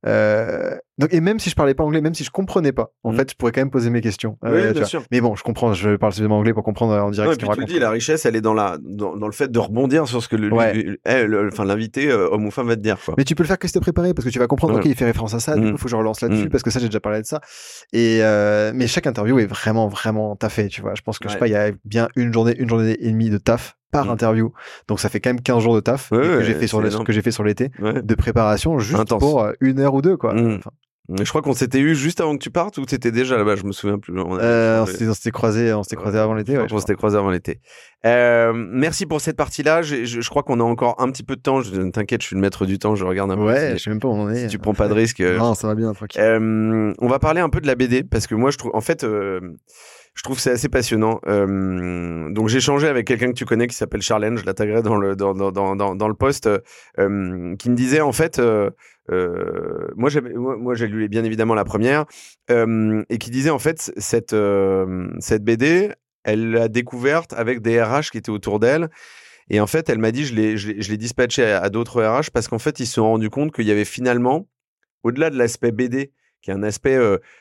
euh, 0.07 0.77
donc, 0.99 1.13
et 1.15 1.21
même 1.21 1.39
si 1.39 1.51
je 1.51 1.55
parlais 1.55 1.75
pas 1.75 1.85
anglais, 1.85 2.01
même 2.01 2.15
si 2.15 2.25
je 2.25 2.31
comprenais 2.31 2.73
pas, 2.73 2.93
en 3.05 3.13
mmh. 3.13 3.17
fait, 3.17 3.31
je 3.31 3.37
pourrais 3.37 3.53
quand 3.53 3.61
même 3.61 3.71
poser 3.71 3.91
mes 3.91 4.01
questions. 4.01 4.39
Euh, 4.45 4.73
bien 4.73 4.85
sûr. 4.85 5.03
Mais 5.11 5.21
bon, 5.21 5.35
je 5.35 5.43
comprends, 5.43 5.73
je 5.73 5.97
parle 5.97 6.13
suffisamment 6.13 6.39
anglais 6.39 6.53
pour 6.53 6.63
comprendre 6.63 6.95
en 6.95 7.11
direct. 7.11 7.29
Non, 7.43 7.53
ce 7.53 7.57
puis 7.57 7.67
tu 7.67 7.73
le 7.73 7.75
dis, 7.75 7.79
la 7.79 7.91
richesse, 7.91 8.27
elle 8.27 8.37
est 8.37 8.41
dans 8.41 8.55
la, 8.55 8.77
dans, 8.83 9.17
dans, 9.17 9.27
le 9.27 9.33
fait 9.33 9.51
de 9.51 9.59
rebondir 9.59 10.07
sur 10.09 10.23
ce 10.23 10.29
que 10.29 10.37
le, 10.37 10.53
enfin, 11.49 11.65
l'invité, 11.65 12.11
euh, 12.11 12.29
homme 12.31 12.47
ou 12.47 12.51
femme, 12.51 12.69
va 12.69 12.77
te 12.77 12.83
dire. 12.83 12.99
Quoi. 13.03 13.15
Mais 13.17 13.25
tu 13.25 13.35
peux 13.35 13.43
le 13.43 13.49
faire 13.49 13.59
que 13.59 13.67
si 13.67 13.73
t'es 13.75 13.81
préparé, 13.81 14.15
parce 14.15 14.27
que 14.27 14.31
tu 14.31 14.39
vas 14.39 14.47
comprendre, 14.47 14.77
ok, 14.77 14.85
il 14.85 14.95
fait 14.95 15.07
référence 15.07 15.35
à 15.35 15.41
ça, 15.41 15.57
du 15.57 15.63
mmh. 15.63 15.73
coup, 15.73 15.79
faut 15.79 15.85
que 15.85 15.91
je 15.91 15.97
relance 15.97 16.21
là-dessus, 16.21 16.47
mmh. 16.47 16.51
parce 16.51 16.63
que 16.63 16.71
ça, 16.71 16.81
j'ai 16.81 16.87
déjà 16.87 17.01
parlé 17.01 17.21
de 17.21 17.27
ça. 17.27 17.41
Et, 17.93 18.19
euh, 18.23 18.73
mais 18.75 18.87
chaque 18.87 19.07
interview 19.07 19.39
est 19.39 19.47
vraiment, 19.47 19.89
vraiment 19.89 20.37
taffé, 20.37 20.69
tu 20.69 20.83
vois. 20.83 20.95
Je 20.95 21.03
pense 21.03 21.19
que, 21.19 21.29
je 21.29 21.35
sais 21.35 21.39
pas, 21.39 21.49
il 21.49 21.53
y 21.53 21.57
a 21.57 21.73
bien 21.85 22.09
une 22.17 22.33
journée, 22.33 22.55
une 22.59 22.69
journée 22.69 22.97
et 23.01 23.11
demie 23.11 23.31
de 23.31 23.39
taf 23.39 23.77
par 23.91 24.07
mmh. 24.07 24.11
interview. 24.11 24.53
Donc 24.89 25.01
ça 25.01 25.09
fait 25.09 25.21
quand 25.21 25.31
même 25.31 25.41
15 25.41 25.63
jours 25.63 25.75
de 25.75 25.81
taf 25.81 26.11
que 26.11 26.43
j'ai 26.43 26.55
fait 26.55 26.67
sur 26.67 26.81
le, 26.81 26.91
que 27.05 27.13
j'ai 27.13 27.23
fait 27.23 27.33
sur 27.33 27.45
l'été 27.45 27.71
de 27.81 28.15
préparation 28.15 28.79
juste 28.79 29.19
pour 29.19 29.43
euh, 29.43 29.53
une 29.61 29.81
heure 29.81 29.95
ou 29.95 30.03
deux 30.03 30.17
quoi. 30.17 30.35
Mmh. 30.35 30.61
je 31.23 31.29
crois 31.29 31.43
qu'on 31.43 31.55
s'était 31.55 31.81
eu 31.81 31.95
juste 31.95 32.21
avant 32.21 32.37
que 32.37 32.43
tu 32.43 32.51
partes 32.51 32.79
ou 32.79 32.85
t'étais 32.85 33.11
déjà 33.11 33.37
là-bas, 33.37 33.57
je 33.57 33.65
me 33.65 33.73
souviens 33.73 33.99
plus. 33.99 34.19
On, 34.19 34.39
euh, 34.39 34.83
on 34.83 35.15
s'était 35.15 35.31
croisé, 35.31 35.73
on 35.75 35.83
s'était 35.83 35.97
croisé 35.97 36.19
avant 36.19 36.35
l'été. 36.35 36.57
Ouais, 36.57 36.67
on 36.71 36.79
s'était 36.79 36.95
croisé 36.95 37.17
avant 37.17 37.31
l'été. 37.31 37.61
Euh, 38.07 38.53
merci 38.55 39.05
pour 39.05 39.21
cette 39.21 39.37
partie-là. 39.37 39.83
Je, 39.83 40.05
je, 40.05 40.21
je, 40.21 40.31
crois 40.31 40.43
qu'on 40.43 40.59
a 40.61 40.63
encore 40.63 41.01
un 41.01 41.11
petit 41.11 41.23
peu 41.23 41.37
de 41.37 41.43
temps. 41.43 41.61
Je, 41.61 41.91
t'inquiète, 41.91 42.23
je 42.23 42.29
suis 42.29 42.37
le 42.37 42.41
maître 42.41 42.65
du 42.65 42.79
temps. 42.79 42.95
Je 42.95 43.05
regarde 43.05 43.31
un 43.31 43.37
peu. 43.37 43.45
Ouais, 43.45 43.73
je 43.77 43.83
sais 43.83 43.91
même 43.91 44.01
pas 44.01 44.09
où 44.09 44.13
on 44.13 44.23
en 44.23 44.31
est. 44.31 44.45
Si 44.45 44.47
tu 44.49 44.59
prends 44.59 44.73
pas 44.73 44.89
de 44.89 44.95
risque. 44.95 45.21
Euh, 45.21 45.37
non, 45.39 45.55
ça 45.55 45.67
va 45.67 45.75
bien, 45.75 45.93
tranquille. 45.93 46.21
Euh, 46.21 46.95
on 46.99 47.09
va 47.09 47.19
parler 47.19 47.41
un 47.41 47.51
peu 47.51 47.61
de 47.61 47.67
la 47.67 47.75
BD 47.75 48.03
parce 48.03 48.27
que 48.27 48.35
moi, 48.35 48.51
je 48.51 48.57
trouve, 48.57 48.73
en 48.75 48.81
fait, 48.81 49.05
euh, 49.05 49.41
je 50.15 50.23
trouve 50.23 50.39
c'est 50.39 50.51
assez 50.51 50.69
passionnant. 50.69 51.21
Euh, 51.27 52.31
donc 52.31 52.49
j'ai 52.49 52.59
échangé 52.59 52.89
avec 52.89 53.07
quelqu'un 53.07 53.29
que 53.29 53.37
tu 53.37 53.45
connais 53.45 53.67
qui 53.67 53.77
s'appelle 53.77 54.03
Charlène, 54.03 54.37
je 54.37 54.45
l'attaquerai 54.45 54.83
dans 54.83 54.97
le 54.97 55.17
dans, 55.17 55.35
dans, 55.35 55.53
dans, 55.53 55.95
dans 55.95 56.09
le 56.09 56.15
poste, 56.15 56.49
euh, 56.99 57.57
qui 57.57 57.71
me 57.71 57.75
disait 57.75 58.01
en 58.01 58.13
fait, 58.13 58.39
euh, 58.39 58.71
moi 59.97 60.11
j'ai 60.11 60.21
moi, 60.21 60.75
lu 60.75 61.09
bien 61.09 61.25
évidemment 61.25 61.55
la 61.55 61.65
première 61.65 62.05
et 62.49 63.19
qui 63.19 63.31
disait 63.31 63.51
en 63.51 63.59
fait 63.59 63.93
cette 63.97 64.35
cette 65.21 65.45
BD, 65.45 65.93
elle 66.25 66.51
l'a 66.51 66.69
découverte 66.69 67.33
avec 67.33 67.61
des 67.61 67.83
RH 67.83 68.11
qui 68.13 68.19
étaient 68.19 68.31
autour 68.31 68.59
d'elle. 68.61 68.89
Et 69.53 69.59
en 69.59 69.67
fait, 69.67 69.89
elle 69.89 69.99
m'a 69.99 70.13
dit, 70.13 70.25
je 70.25 70.35
l'ai, 70.35 70.57
je 70.57 70.91
l'ai 70.91 70.97
dispatché 70.97 71.45
à, 71.45 71.61
à 71.61 71.71
d'autres 71.71 72.01
RH 72.05 72.31
parce 72.33 72.47
qu'en 72.47 72.61
fait, 72.61 72.79
ils 72.79 72.87
se 72.87 72.95
sont 72.95 73.03
rendus 73.03 73.31
compte 73.31 73.53
qu'il 73.53 73.67
y 73.67 73.73
avait 73.73 73.85
finalement, 73.85 74.47
au-delà 75.03 75.29
de 75.29 75.37
l'aspect 75.37 75.73
BD, 75.73 76.13
qui 76.43 76.51
est 76.51 76.55
un 76.55 76.63
aspect, 76.63 76.99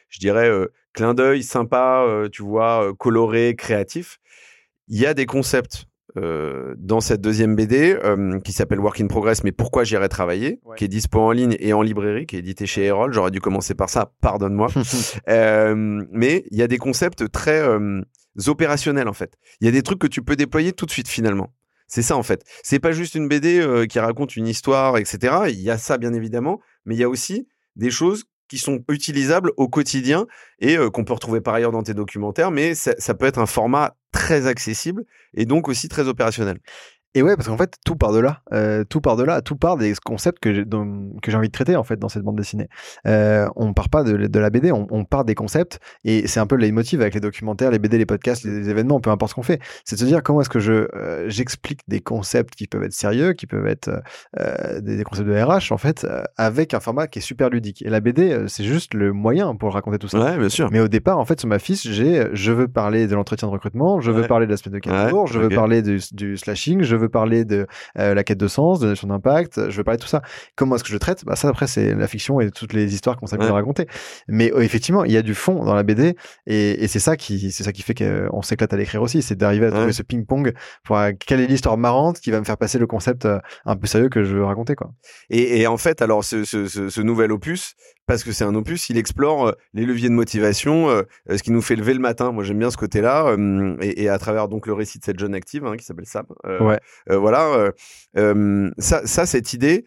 je 0.10 0.20
dirais, 0.20 0.50
clin 0.94 1.14
d'œil 1.14 1.44
sympa, 1.44 2.06
tu 2.32 2.44
vois, 2.44 2.94
coloré, 2.98 3.56
créatif. 3.56 4.20
Il 4.88 5.00
y 5.00 5.06
a 5.06 5.14
des 5.14 5.26
concepts 5.26 5.86
dans 6.16 7.00
cette 7.00 7.22
deuxième 7.22 7.56
BD 7.56 7.98
qui 8.44 8.52
s'appelle 8.52 8.80
Work 8.80 9.00
in 9.00 9.08
Progress, 9.08 9.44
mais 9.44 9.52
pourquoi 9.52 9.84
j'irai 9.84 10.10
travailler, 10.10 10.60
qui 10.76 10.86
est 10.86 10.88
dispo 10.90 11.20
en 11.20 11.32
ligne 11.32 11.56
et 11.60 11.72
en 11.74 11.82
librairie, 11.82 12.26
qui 12.26 12.36
est 12.36 12.40
édité 12.40 12.66
chez 12.66 12.86
Erol. 12.86 13.14
J'aurais 13.14 13.32
dû 13.32 13.40
commencer 13.40 13.76
par 13.76 13.90
ça, 13.90 14.12
pardonne-moi. 14.22 14.68
mais 15.28 16.44
il 16.52 16.58
y 16.58 16.62
a 16.62 16.68
des 16.68 16.78
concepts 16.78 17.30
très 17.32 17.64
opérationnels 18.48 19.08
en 19.08 19.14
fait. 19.14 19.38
Il 19.62 19.66
y 19.66 19.68
a 19.68 19.72
des 19.72 19.84
trucs 19.84 20.00
que 20.00 20.08
tu 20.08 20.22
peux 20.22 20.36
déployer 20.36 20.74
tout 20.74 20.86
de 20.86 20.92
suite 20.92 21.08
finalement. 21.08 21.54
C'est 21.88 22.04
ça 22.04 22.18
en 22.18 22.24
fait. 22.24 22.44
C'est 22.64 22.80
pas 22.80 22.92
juste 22.92 23.16
une 23.16 23.28
BD 23.28 23.86
qui 23.90 24.00
raconte 24.00 24.36
une 24.36 24.48
histoire, 24.48 24.98
etc. 24.98 25.44
Il 25.50 25.60
y 25.60 25.70
a 25.70 25.78
ça 25.78 25.98
bien 25.98 26.14
évidemment, 26.14 26.60
mais 26.86 26.96
il 26.96 27.00
y 27.00 27.04
a 27.04 27.10
aussi 27.10 27.48
des 27.76 27.92
choses 27.92 28.26
qui 28.50 28.58
sont 28.58 28.84
utilisables 28.90 29.52
au 29.56 29.70
quotidien 29.70 30.28
et 30.60 30.78
euh, 30.78 30.90
qu'on 30.90 31.06
peut 31.06 31.14
retrouver 31.14 31.40
par 31.40 31.54
ailleurs 31.54 31.72
dans 31.72 31.84
tes 31.84 31.94
documentaires, 31.94 32.52
mais 32.52 32.76
ça, 32.76 32.94
ça, 32.98 33.14
peut 33.14 33.26
être 33.26 33.40
un 33.40 33.46
format 33.46 33.96
très 34.12 34.48
accessible 34.48 35.06
et 35.36 35.46
donc 35.46 35.70
aussi 35.70 35.88
très 35.88 36.08
opérationnel. 36.08 36.60
Et 37.16 37.24
ouais, 37.24 37.36
parce 37.36 37.48
qu'en 37.48 37.58
fait, 37.58 37.76
tout 37.84 37.96
part 37.96 38.14
de 38.14 38.20
là. 38.20 38.42
Euh, 38.54 38.84
tout 38.84 39.02
part 39.02 39.16
de 39.16 39.24
là. 39.24 39.42
Tout 39.42 39.56
part 39.56 39.78
des 39.78 39.94
concepts 40.06 40.40
que 40.40 40.54
j'ai, 40.54 40.64
que 40.64 41.32
j'ai 41.32 41.38
envie 41.38 41.48
de 41.48 41.52
traiter, 41.52 41.76
en 41.76 41.84
fait, 41.84 41.98
dans 41.98 42.10
cette 42.10 42.22
bande 42.22 42.36
dessinée. 42.36 42.68
Euh, 43.08 43.48
on 43.56 43.74
part 43.74 43.90
pas 43.90 44.04
de, 44.04 44.28
de 44.28 44.40
la 44.40 44.52
BD, 44.52 44.72
on, 44.72 44.86
on, 44.92 45.06
part 45.06 45.26
des 45.26 45.34
concepts. 45.34 45.80
Et 46.04 46.28
c'est 46.28 46.40
un 46.40 46.46
peu 46.46 46.56
le 46.56 46.62
leitmotiv 46.62 47.02
avec 47.02 47.16
les 47.16 47.20
documentaires, 47.20 47.72
les 47.72 47.80
BD, 47.80 47.98
les 47.98 48.06
podcasts, 48.06 48.44
les, 48.44 48.70
événements, 48.70 49.00
peu 49.00 49.10
importe 49.10 49.32
ce 49.32 49.36
qu'on 49.36 49.44
fait. 49.44 49.60
C'est 49.86 49.96
de 49.96 50.02
se 50.02 50.06
dire 50.06 50.22
comment 50.22 50.42
est-ce 50.42 50.50
que 50.50 50.60
je, 50.60 50.88
euh, 50.96 51.28
j'explique 51.30 51.82
des 51.88 52.00
concepts 52.00 52.54
qui 52.54 52.68
peuvent 52.68 52.84
être 52.84 52.94
sérieux, 52.94 53.34
qui 53.34 53.48
peuvent 53.48 53.66
être 53.66 53.90
euh, 54.40 54.80
des, 54.80 54.98
des, 54.98 55.04
concepts 55.04 55.28
de 55.28 55.34
RH, 55.34 55.72
en 55.72 55.78
fait, 55.78 56.06
avec 56.38 56.76
un 56.76 56.80
format 56.80 57.08
qui 57.08 57.20
est 57.20 57.24
super 57.24 57.50
ludique. 57.50 57.82
Et 57.82 57.90
la 57.90 58.02
BD, 58.02 58.46
c'est 58.48 58.64
juste 58.64 58.94
le 58.94 59.14
moyen 59.14 59.56
pour 59.56 59.74
raconter 59.74 59.98
tout 59.98 60.08
ça. 60.08 60.20
Ouais, 60.20 60.38
bien 60.38 60.50
sûr. 60.50 60.70
Mais 60.72 60.80
au 60.80 60.88
départ, 60.88 61.18
en 61.18 61.26
fait, 61.26 61.40
sur 61.40 61.50
ma 61.50 61.58
fiche, 61.58 61.88
j'ai, 61.88 62.28
je 62.34 62.52
veux 62.52 62.68
parler 62.68 63.08
de 63.08 63.16
l'entretien 63.16 63.48
de 63.48 63.54
recrutement, 63.54 64.00
je 64.00 64.12
veux 64.12 64.28
parler 64.28 64.46
de 64.46 64.52
l'aspect 64.52 64.70
de 64.70 64.78
15 64.78 65.10
jours, 65.10 65.26
je 65.26 65.40
veux 65.40 65.50
parler 65.50 65.82
du, 65.82 66.00
du 66.12 66.38
slashing, 66.38 66.84
je 66.84 66.99
veux 67.00 67.10
parler 67.10 67.46
de 67.46 67.68
euh, 67.98 68.14
la 68.14 68.24
quête 68.24 68.38
de 68.38 68.48
sens, 68.48 68.80
de 68.80 68.88
notion 68.88 69.08
d'impact. 69.08 69.70
Je 69.70 69.78
veux 69.78 69.84
parler 69.84 69.98
de 69.98 70.04
tout 70.04 70.10
ça. 70.10 70.22
Comment 70.56 70.76
est-ce 70.76 70.84
que 70.84 70.90
je 70.90 70.98
traite? 70.98 71.26
Bah 71.26 71.36
ça 71.36 71.50
après 71.50 71.68
c'est 71.68 71.96
la 71.96 72.08
fiction 72.08 72.40
et 72.40 72.52
toutes 72.52 72.74
les 72.74 72.94
histoires 72.94 73.18
qu'on 73.18 73.28
s'amuse 73.28 73.46
ouais. 73.46 73.52
à 73.52 73.56
raconter. 73.56 73.88
Mais 74.28 74.52
euh, 74.54 74.62
effectivement, 74.62 75.04
il 75.06 75.12
y 75.12 75.18
a 75.18 75.22
du 75.22 75.34
fond 75.34 75.64
dans 75.64 75.76
la 75.76 75.84
BD 75.84 76.16
et, 76.46 76.84
et 76.84 76.88
c'est 76.88 77.00
ça 77.00 77.18
qui 77.18 77.52
ça 77.52 77.72
qui 77.72 77.82
fait 77.82 77.94
qu'on 77.94 78.42
s'éclate 78.42 78.74
à 78.74 78.78
l'écrire 78.78 79.02
aussi, 79.02 79.22
c'est 79.22 79.36
d'arriver 79.36 79.68
à 79.68 79.72
trouver 79.72 79.86
ouais. 79.88 79.94
ce 79.94 80.04
ping-pong 80.04 80.54
pour 80.84 80.98
euh, 80.98 81.12
quelle 81.26 81.40
est 81.40 81.48
l'histoire 81.48 81.78
marrante 81.78 82.20
qui 82.20 82.32
va 82.32 82.40
me 82.40 82.46
faire 82.46 82.58
passer 82.58 82.80
le 82.80 82.88
concept 82.88 83.26
euh, 83.26 83.40
un 83.66 83.76
peu 83.76 83.88
sérieux 83.88 84.10
que 84.10 84.24
je 84.24 84.36
veux 84.36 84.46
raconter 84.46 84.76
quoi. 84.76 84.92
Et, 85.30 85.62
et 85.62 85.68
en 85.68 85.78
fait, 85.78 86.02
alors 86.02 86.24
ce, 86.24 86.44
ce, 86.44 86.68
ce, 86.68 86.90
ce 86.90 87.02
nouvel 87.02 87.32
opus, 87.32 87.76
parce 88.10 88.24
que 88.24 88.32
c'est 88.32 88.44
un 88.44 88.56
opus, 88.56 88.90
il 88.90 88.98
explore 88.98 89.56
les 89.76 89.86
leviers 89.86 90.10
de 90.10 90.16
motivation, 90.16 90.90
euh, 90.90 91.04
ce 91.30 91.44
qui 91.44 91.52
nous 91.52 91.62
fait 91.62 91.76
lever 91.76 91.94
le 91.94 92.00
matin. 92.00 92.32
Moi, 92.32 92.44
j'aime 92.44 92.58
bien 92.58 92.72
ce 92.72 92.78
côté-là, 92.78 93.28
euh, 93.28 93.78
et, 93.82 94.02
et, 94.02 94.10
à 94.10 94.18
travers 94.18 94.48
donc 94.48 94.66
le 94.66 94.74
récit 94.74 94.98
de 94.98 95.06
cette 95.06 95.20
jeune 95.20 95.36
active 95.36 95.64
hein, 95.68 95.78
qui 95.78 95.86
s'appelle 95.86 96.08
Sam. 96.08 96.26
Euh, 96.48 96.60
ouais. 96.60 96.80
voilà, 97.08 97.72
ça, 98.80 99.06
ça, 99.06 99.28
cette 99.28 99.54
idée, 99.54 99.86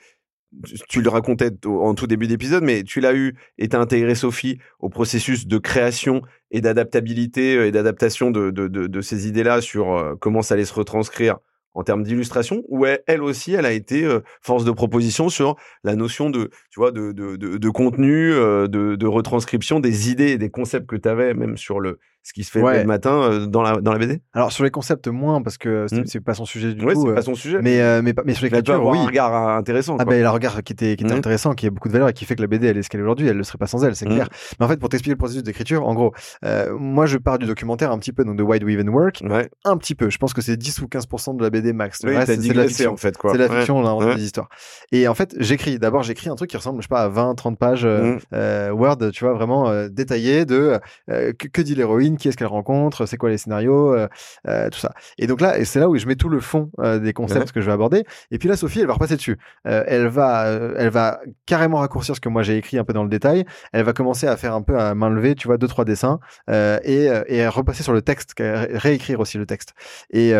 tu 0.88 1.02
le 1.02 1.08
racontais 1.08 1.50
en 1.66 1.96
tout 1.96 2.06
début 2.06 2.28
d'épisode, 2.28 2.62
mais 2.62 2.84
tu 2.84 3.00
l'as 3.00 3.12
eu 3.12 3.34
et 3.58 3.68
t'as 3.68 3.80
intégré 3.80 4.14
Sophie 4.14 4.58
au 4.78 4.88
processus 4.88 5.48
de 5.48 5.58
création 5.58 6.22
et 6.52 6.60
d'adaptabilité 6.60 7.54
et 7.66 7.72
d'adaptation 7.72 8.30
de, 8.30 8.52
de, 8.52 8.68
de, 8.68 8.86
de, 8.86 9.00
ces 9.00 9.26
idées-là 9.26 9.60
sur 9.60 10.16
comment 10.20 10.42
ça 10.42 10.54
allait 10.54 10.64
se 10.64 10.74
retranscrire 10.74 11.38
en 11.74 11.82
termes 11.82 12.02
d'illustration, 12.02 12.62
où 12.68 12.84
elle, 12.86 13.22
aussi, 13.22 13.54
elle 13.54 13.66
a 13.66 13.72
été 13.72 14.04
euh, 14.04 14.20
force 14.40 14.64
de 14.64 14.70
proposition 14.70 15.28
sur 15.28 15.56
la 15.84 15.96
notion 15.96 16.30
de, 16.30 16.50
tu 16.70 16.80
vois, 16.80 16.92
de, 16.92 17.12
de, 17.12 17.36
de 17.36 17.70
contenu, 17.70 18.32
euh, 18.32 18.66
de, 18.68 18.96
de 18.96 19.06
retranscription 19.06 19.80
des 19.80 20.10
idées 20.10 20.32
et 20.32 20.38
des 20.38 20.50
concepts 20.50 20.86
que 20.86 20.96
tu 20.96 21.08
avais, 21.08 21.34
même 21.34 21.56
sur 21.56 21.80
le, 21.80 21.98
ce 22.22 22.32
qui 22.32 22.44
se 22.44 22.52
fait 22.52 22.62
ouais. 22.62 22.82
le 22.82 22.86
matin 22.86 23.20
euh, 23.22 23.46
dans 23.46 23.62
la 23.62 23.80
dans 23.80 23.92
la 23.92 23.98
BD 23.98 24.20
Alors 24.32 24.52
sur 24.52 24.62
les 24.62 24.70
concepts 24.70 25.08
moins 25.08 25.42
parce 25.42 25.58
que 25.58 25.86
c'est 25.88 26.20
mmh. 26.20 26.22
pas 26.22 26.34
son 26.34 26.44
sujet 26.44 26.72
du 26.72 26.84
ouais, 26.84 26.94
tout. 26.94 27.06
c'est 27.08 27.14
pas 27.14 27.22
son 27.22 27.34
sujet. 27.34 27.58
Mais 27.60 27.80
euh, 27.80 28.00
mais 28.02 28.14
mais 28.24 28.34
sur 28.34 28.44
l'écriture, 28.44 28.84
oui. 28.84 28.98
un 28.98 29.06
regard 29.06 29.56
intéressant. 29.56 29.96
Ah 29.98 30.04
ben 30.04 30.22
bah, 30.22 30.28
a 30.28 30.30
un 30.30 30.32
regard 30.32 30.62
qui 30.62 30.72
était 30.72 30.94
qui 30.96 31.04
était 31.04 31.14
mmh. 31.14 31.18
intéressant, 31.18 31.54
qui 31.54 31.66
a 31.66 31.70
beaucoup 31.70 31.88
de 31.88 31.92
valeur 31.92 32.08
et 32.08 32.12
qui 32.12 32.24
fait 32.24 32.36
que 32.36 32.42
la 32.42 32.46
BD 32.46 32.68
elle 32.68 32.78
est 32.78 32.82
ce 32.82 32.90
qu'elle 32.90 33.00
est 33.00 33.04
aujourd'hui, 33.04 33.26
elle 33.26 33.36
ne 33.36 33.42
serait 33.42 33.58
pas 33.58 33.66
sans 33.66 33.84
elle, 33.84 33.96
c'est 33.96 34.06
mmh. 34.06 34.14
clair. 34.14 34.28
Mais 34.60 34.66
en 34.66 34.68
fait 34.68 34.78
pour 34.78 34.88
t'expliquer 34.88 35.14
le 35.14 35.18
processus 35.18 35.42
d'écriture, 35.42 35.86
en 35.86 35.94
gros, 35.94 36.12
euh, 36.44 36.76
moi 36.78 37.06
je 37.06 37.18
pars 37.18 37.38
du 37.38 37.46
documentaire 37.46 37.90
un 37.90 37.98
petit 37.98 38.12
peu 38.12 38.24
donc 38.24 38.36
de 38.36 38.42
Wide 38.44 38.62
We 38.62 38.74
Even 38.74 38.90
Work, 38.90 39.22
ouais. 39.28 39.50
un 39.64 39.76
petit 39.76 39.96
peu. 39.96 40.08
Je 40.08 40.18
pense 40.18 40.32
que 40.32 40.42
c'est 40.42 40.56
10 40.56 40.80
ou 40.82 40.86
15% 40.86 41.36
de 41.36 41.42
la 41.42 41.50
BD 41.50 41.72
max. 41.72 42.02
Oui, 42.04 42.14
c'est 42.24 42.36
de 42.36 42.52
la 42.52 42.68
fiction 42.68 42.92
en 42.92 42.96
fait 42.96 43.18
quoi. 43.18 43.32
C'est 43.32 43.38
la 43.38 43.48
fiction, 43.48 43.78
on 43.78 43.86
invente 43.86 44.16
des 44.16 44.24
histoires. 44.24 44.48
Et 44.92 45.08
en 45.08 45.14
fait 45.14 45.34
j'écris. 45.38 45.80
D'abord 45.80 46.04
j'écris 46.04 46.28
un 46.28 46.36
truc 46.36 46.50
qui 46.50 46.56
ressemble 46.56 46.78
je 46.78 46.82
sais 46.82 46.88
pas 46.88 47.02
à 47.02 47.08
20 47.08 47.34
30 47.34 47.58
pages 47.58 47.86
Word, 48.32 49.10
tu 49.12 49.24
vois 49.24 49.34
vraiment 49.34 49.88
détaillé 49.88 50.44
de 50.44 50.78
que 51.08 51.62
dit 51.62 51.74
l'héroïne, 51.74 52.11
qui 52.16 52.28
est-ce 52.28 52.36
qu'elle 52.36 52.46
rencontre 52.46 53.06
c'est 53.06 53.16
quoi 53.16 53.30
les 53.30 53.38
scénarios, 53.38 53.94
euh, 53.94 54.08
euh, 54.48 54.68
tout 54.70 54.78
ça. 54.78 54.92
Et 55.18 55.26
donc 55.26 55.40
là, 55.40 55.58
et 55.58 55.64
c'est 55.64 55.80
là 55.80 55.88
où 55.88 55.96
je 55.96 56.06
mets 56.06 56.16
tout 56.16 56.28
le 56.28 56.40
fond 56.40 56.70
euh, 56.80 56.98
des 56.98 57.12
concepts 57.12 57.46
ouais. 57.46 57.52
que 57.52 57.60
je 57.60 57.66
vais 57.66 57.72
aborder. 57.72 58.04
Et 58.30 58.38
puis 58.38 58.48
là, 58.48 58.56
Sophie, 58.56 58.80
elle 58.80 58.86
va 58.86 58.94
repasser 58.94 59.16
dessus. 59.16 59.38
elle 59.64 60.06
va, 60.06 60.46
elle 60.76 60.90
va 60.90 61.20
carrément 61.46 61.78
raccourcir 61.78 62.14
ce 62.14 62.20
que 62.20 62.28
moi 62.28 62.42
j'ai 62.42 62.56
écrit 62.56 62.78
un 62.78 62.84
peu 62.84 62.92
dans 62.92 63.02
le 63.02 63.08
détail. 63.08 63.44
Elle 63.72 63.84
va 63.84 63.92
commencer 63.92 64.26
à 64.26 64.36
faire 64.36 64.54
un 64.54 64.62
peu 64.62 64.78
à 64.78 64.94
main 64.94 65.10
levée, 65.10 65.34
tu 65.34 65.48
vois, 65.48 65.58
deux 65.58 65.68
trois 65.68 65.84
dessins 65.84 66.20
et, 66.48 67.08
et 67.26 67.46
repasser 67.48 67.82
sur 67.82 67.92
le 67.92 68.02
texte, 68.02 68.34
réécrire 68.38 69.20
aussi 69.20 69.38
le 69.38 69.46
texte. 69.46 69.74
Et, 70.10 70.30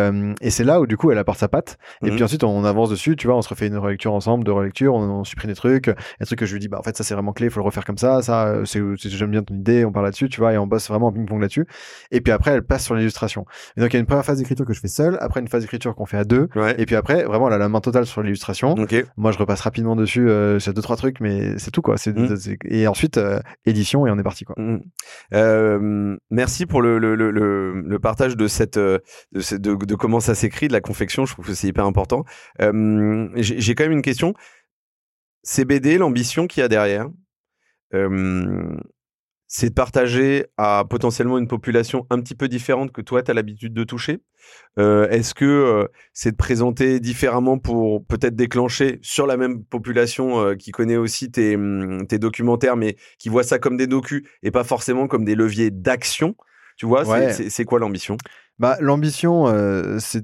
et 0.41 0.49
c'est 0.49 0.63
là 0.63 0.79
où 0.79 0.87
du 0.87 0.97
coup, 0.97 1.11
elle 1.11 1.17
apporte 1.17 1.39
sa 1.39 1.47
patte. 1.47 1.77
Et 2.03 2.11
mmh. 2.11 2.15
puis 2.15 2.23
ensuite, 2.23 2.43
on 2.43 2.65
avance 2.65 2.89
dessus, 2.89 3.15
tu 3.15 3.27
vois, 3.27 3.35
on 3.35 3.41
se 3.41 3.49
refait 3.49 3.67
une 3.67 3.77
relecture 3.77 4.13
ensemble, 4.13 4.43
deux 4.43 4.51
relectures, 4.51 4.93
on, 4.95 5.03
on 5.09 5.23
supprime 5.23 5.49
des 5.49 5.55
trucs, 5.55 5.87
un 5.87 6.25
truc 6.25 6.39
que 6.39 6.45
je 6.45 6.53
lui 6.53 6.59
dis, 6.59 6.67
bah 6.67 6.79
en 6.79 6.83
fait 6.83 6.95
ça 6.95 7.03
c'est 7.03 7.13
vraiment 7.13 7.33
clé, 7.33 7.47
il 7.47 7.49
faut 7.49 7.59
le 7.59 7.65
refaire 7.65 7.85
comme 7.85 7.97
ça, 7.97 8.21
ça, 8.21 8.55
c'est, 8.65 8.81
j'aime 8.97 9.31
bien 9.31 9.43
ton 9.43 9.55
idée, 9.55 9.85
on 9.85 9.91
parle 9.91 10.05
là-dessus, 10.05 10.29
tu 10.29 10.39
vois, 10.39 10.53
et 10.53 10.57
on 10.57 10.67
bosse 10.67 10.87
vraiment 10.87 11.07
en 11.07 11.11
ping-pong 11.11 11.41
là-dessus. 11.41 11.62
Et 12.11 12.21
puis 12.21 12.31
après, 12.31 12.51
elle 12.51 12.63
passe 12.63 12.85
sur 12.85 12.95
l'illustration. 12.95 13.45
Et 13.77 13.81
donc 13.81 13.91
il 13.91 13.95
y 13.95 13.97
a 13.97 13.99
une 13.99 14.05
première 14.05 14.25
phase 14.25 14.37
d'écriture 14.37 14.65
que 14.65 14.73
je 14.73 14.79
fais 14.79 14.87
seul, 14.87 15.17
après 15.21 15.39
une 15.39 15.47
phase 15.47 15.61
d'écriture 15.61 15.95
qu'on 15.95 16.05
fait 16.05 16.17
à 16.17 16.23
deux, 16.23 16.49
ouais. 16.55 16.75
et 16.77 16.85
puis 16.85 16.95
après 16.95 17.23
vraiment 17.23 17.47
elle 17.47 17.53
a 17.53 17.57
la 17.57 17.69
main 17.69 17.81
totale 17.81 18.05
sur 18.05 18.21
l'illustration. 18.21 18.73
Okay. 18.73 19.05
Moi 19.17 19.31
je 19.31 19.37
repasse 19.37 19.61
rapidement 19.61 19.95
dessus, 19.95 20.29
euh, 20.29 20.59
c'est 20.59 20.73
deux 20.73 20.81
trois 20.81 20.95
trucs, 20.95 21.19
mais 21.19 21.57
c'est 21.57 21.71
tout 21.71 21.81
quoi. 21.81 21.97
C'est, 21.97 22.15
mmh. 22.15 22.57
Et 22.65 22.87
ensuite 22.87 23.17
euh, 23.17 23.39
édition 23.65 24.05
et 24.07 24.11
on 24.11 24.17
est 24.17 24.23
parti 24.23 24.45
quoi. 24.45 24.55
Mmh. 24.57 24.79
Euh, 25.33 26.17
merci 26.29 26.65
pour 26.65 26.81
le, 26.81 26.97
le, 26.97 27.15
le, 27.15 27.31
le, 27.31 27.99
partage 27.99 28.35
de 28.35 28.47
cette 28.47 28.77
de, 28.77 28.99
de, 29.33 29.75
de 29.75 29.95
comment 29.95 30.19
ça 30.19 30.35
s'écrit, 30.35 30.67
de 30.67 30.73
la 30.73 30.81
confection. 30.81 31.25
Je 31.25 31.33
trouve 31.33 31.45
que 31.45 31.53
c'est 31.53 31.67
hyper 31.67 31.85
important. 31.85 32.25
Euh, 32.61 33.29
j'ai 33.35 33.75
quand 33.75 33.83
même 33.83 33.93
une 33.93 34.01
question. 34.01 34.33
CBD, 35.43 35.97
l'ambition 35.97 36.47
qu'il 36.47 36.61
y 36.61 36.63
a 36.63 36.69
derrière, 36.69 37.07
euh, 37.93 38.75
c'est 39.55 39.69
de 39.69 39.75
partager 39.75 40.47
à 40.57 40.83
potentiellement 40.89 41.37
une 41.37 41.47
population 41.47 42.07
un 42.09 42.19
petit 42.19 42.33
peu 42.33 42.47
différente 42.47 42.91
que 42.91 43.01
toi, 43.01 43.21
tu 43.21 43.29
as 43.29 43.35
l'habitude 43.35 43.71
de 43.71 43.83
toucher. 43.83 44.19
Euh, 44.79 45.07
Est-ce 45.09 45.35
que 45.35 45.45
euh, 45.45 45.85
c'est 46.11 46.31
de 46.31 46.35
présenter 46.35 46.99
différemment 46.99 47.59
pour 47.59 48.03
peut-être 48.03 48.35
déclencher 48.35 48.97
sur 49.03 49.27
la 49.27 49.37
même 49.37 49.63
population 49.63 50.39
euh, 50.39 50.55
qui 50.55 50.71
connaît 50.71 50.97
aussi 50.97 51.29
tes, 51.29 51.55
tes, 52.09 52.17
documentaires, 52.17 52.75
mais 52.75 52.97
qui 53.19 53.29
voit 53.29 53.43
ça 53.43 53.59
comme 53.59 53.77
des 53.77 53.85
docus 53.85 54.23
et 54.41 54.49
pas 54.49 54.63
forcément 54.63 55.07
comme 55.07 55.23
des 55.23 55.35
leviers 55.35 55.69
d'action? 55.69 56.35
Tu 56.75 56.87
vois, 56.87 57.07
ouais. 57.07 57.31
c'est 57.31 57.65
quoi 57.65 57.77
l'ambition? 57.77 58.17
Bah, 58.59 58.77
l'ambition, 58.79 59.47
euh, 59.47 59.97
c'est 59.99 60.23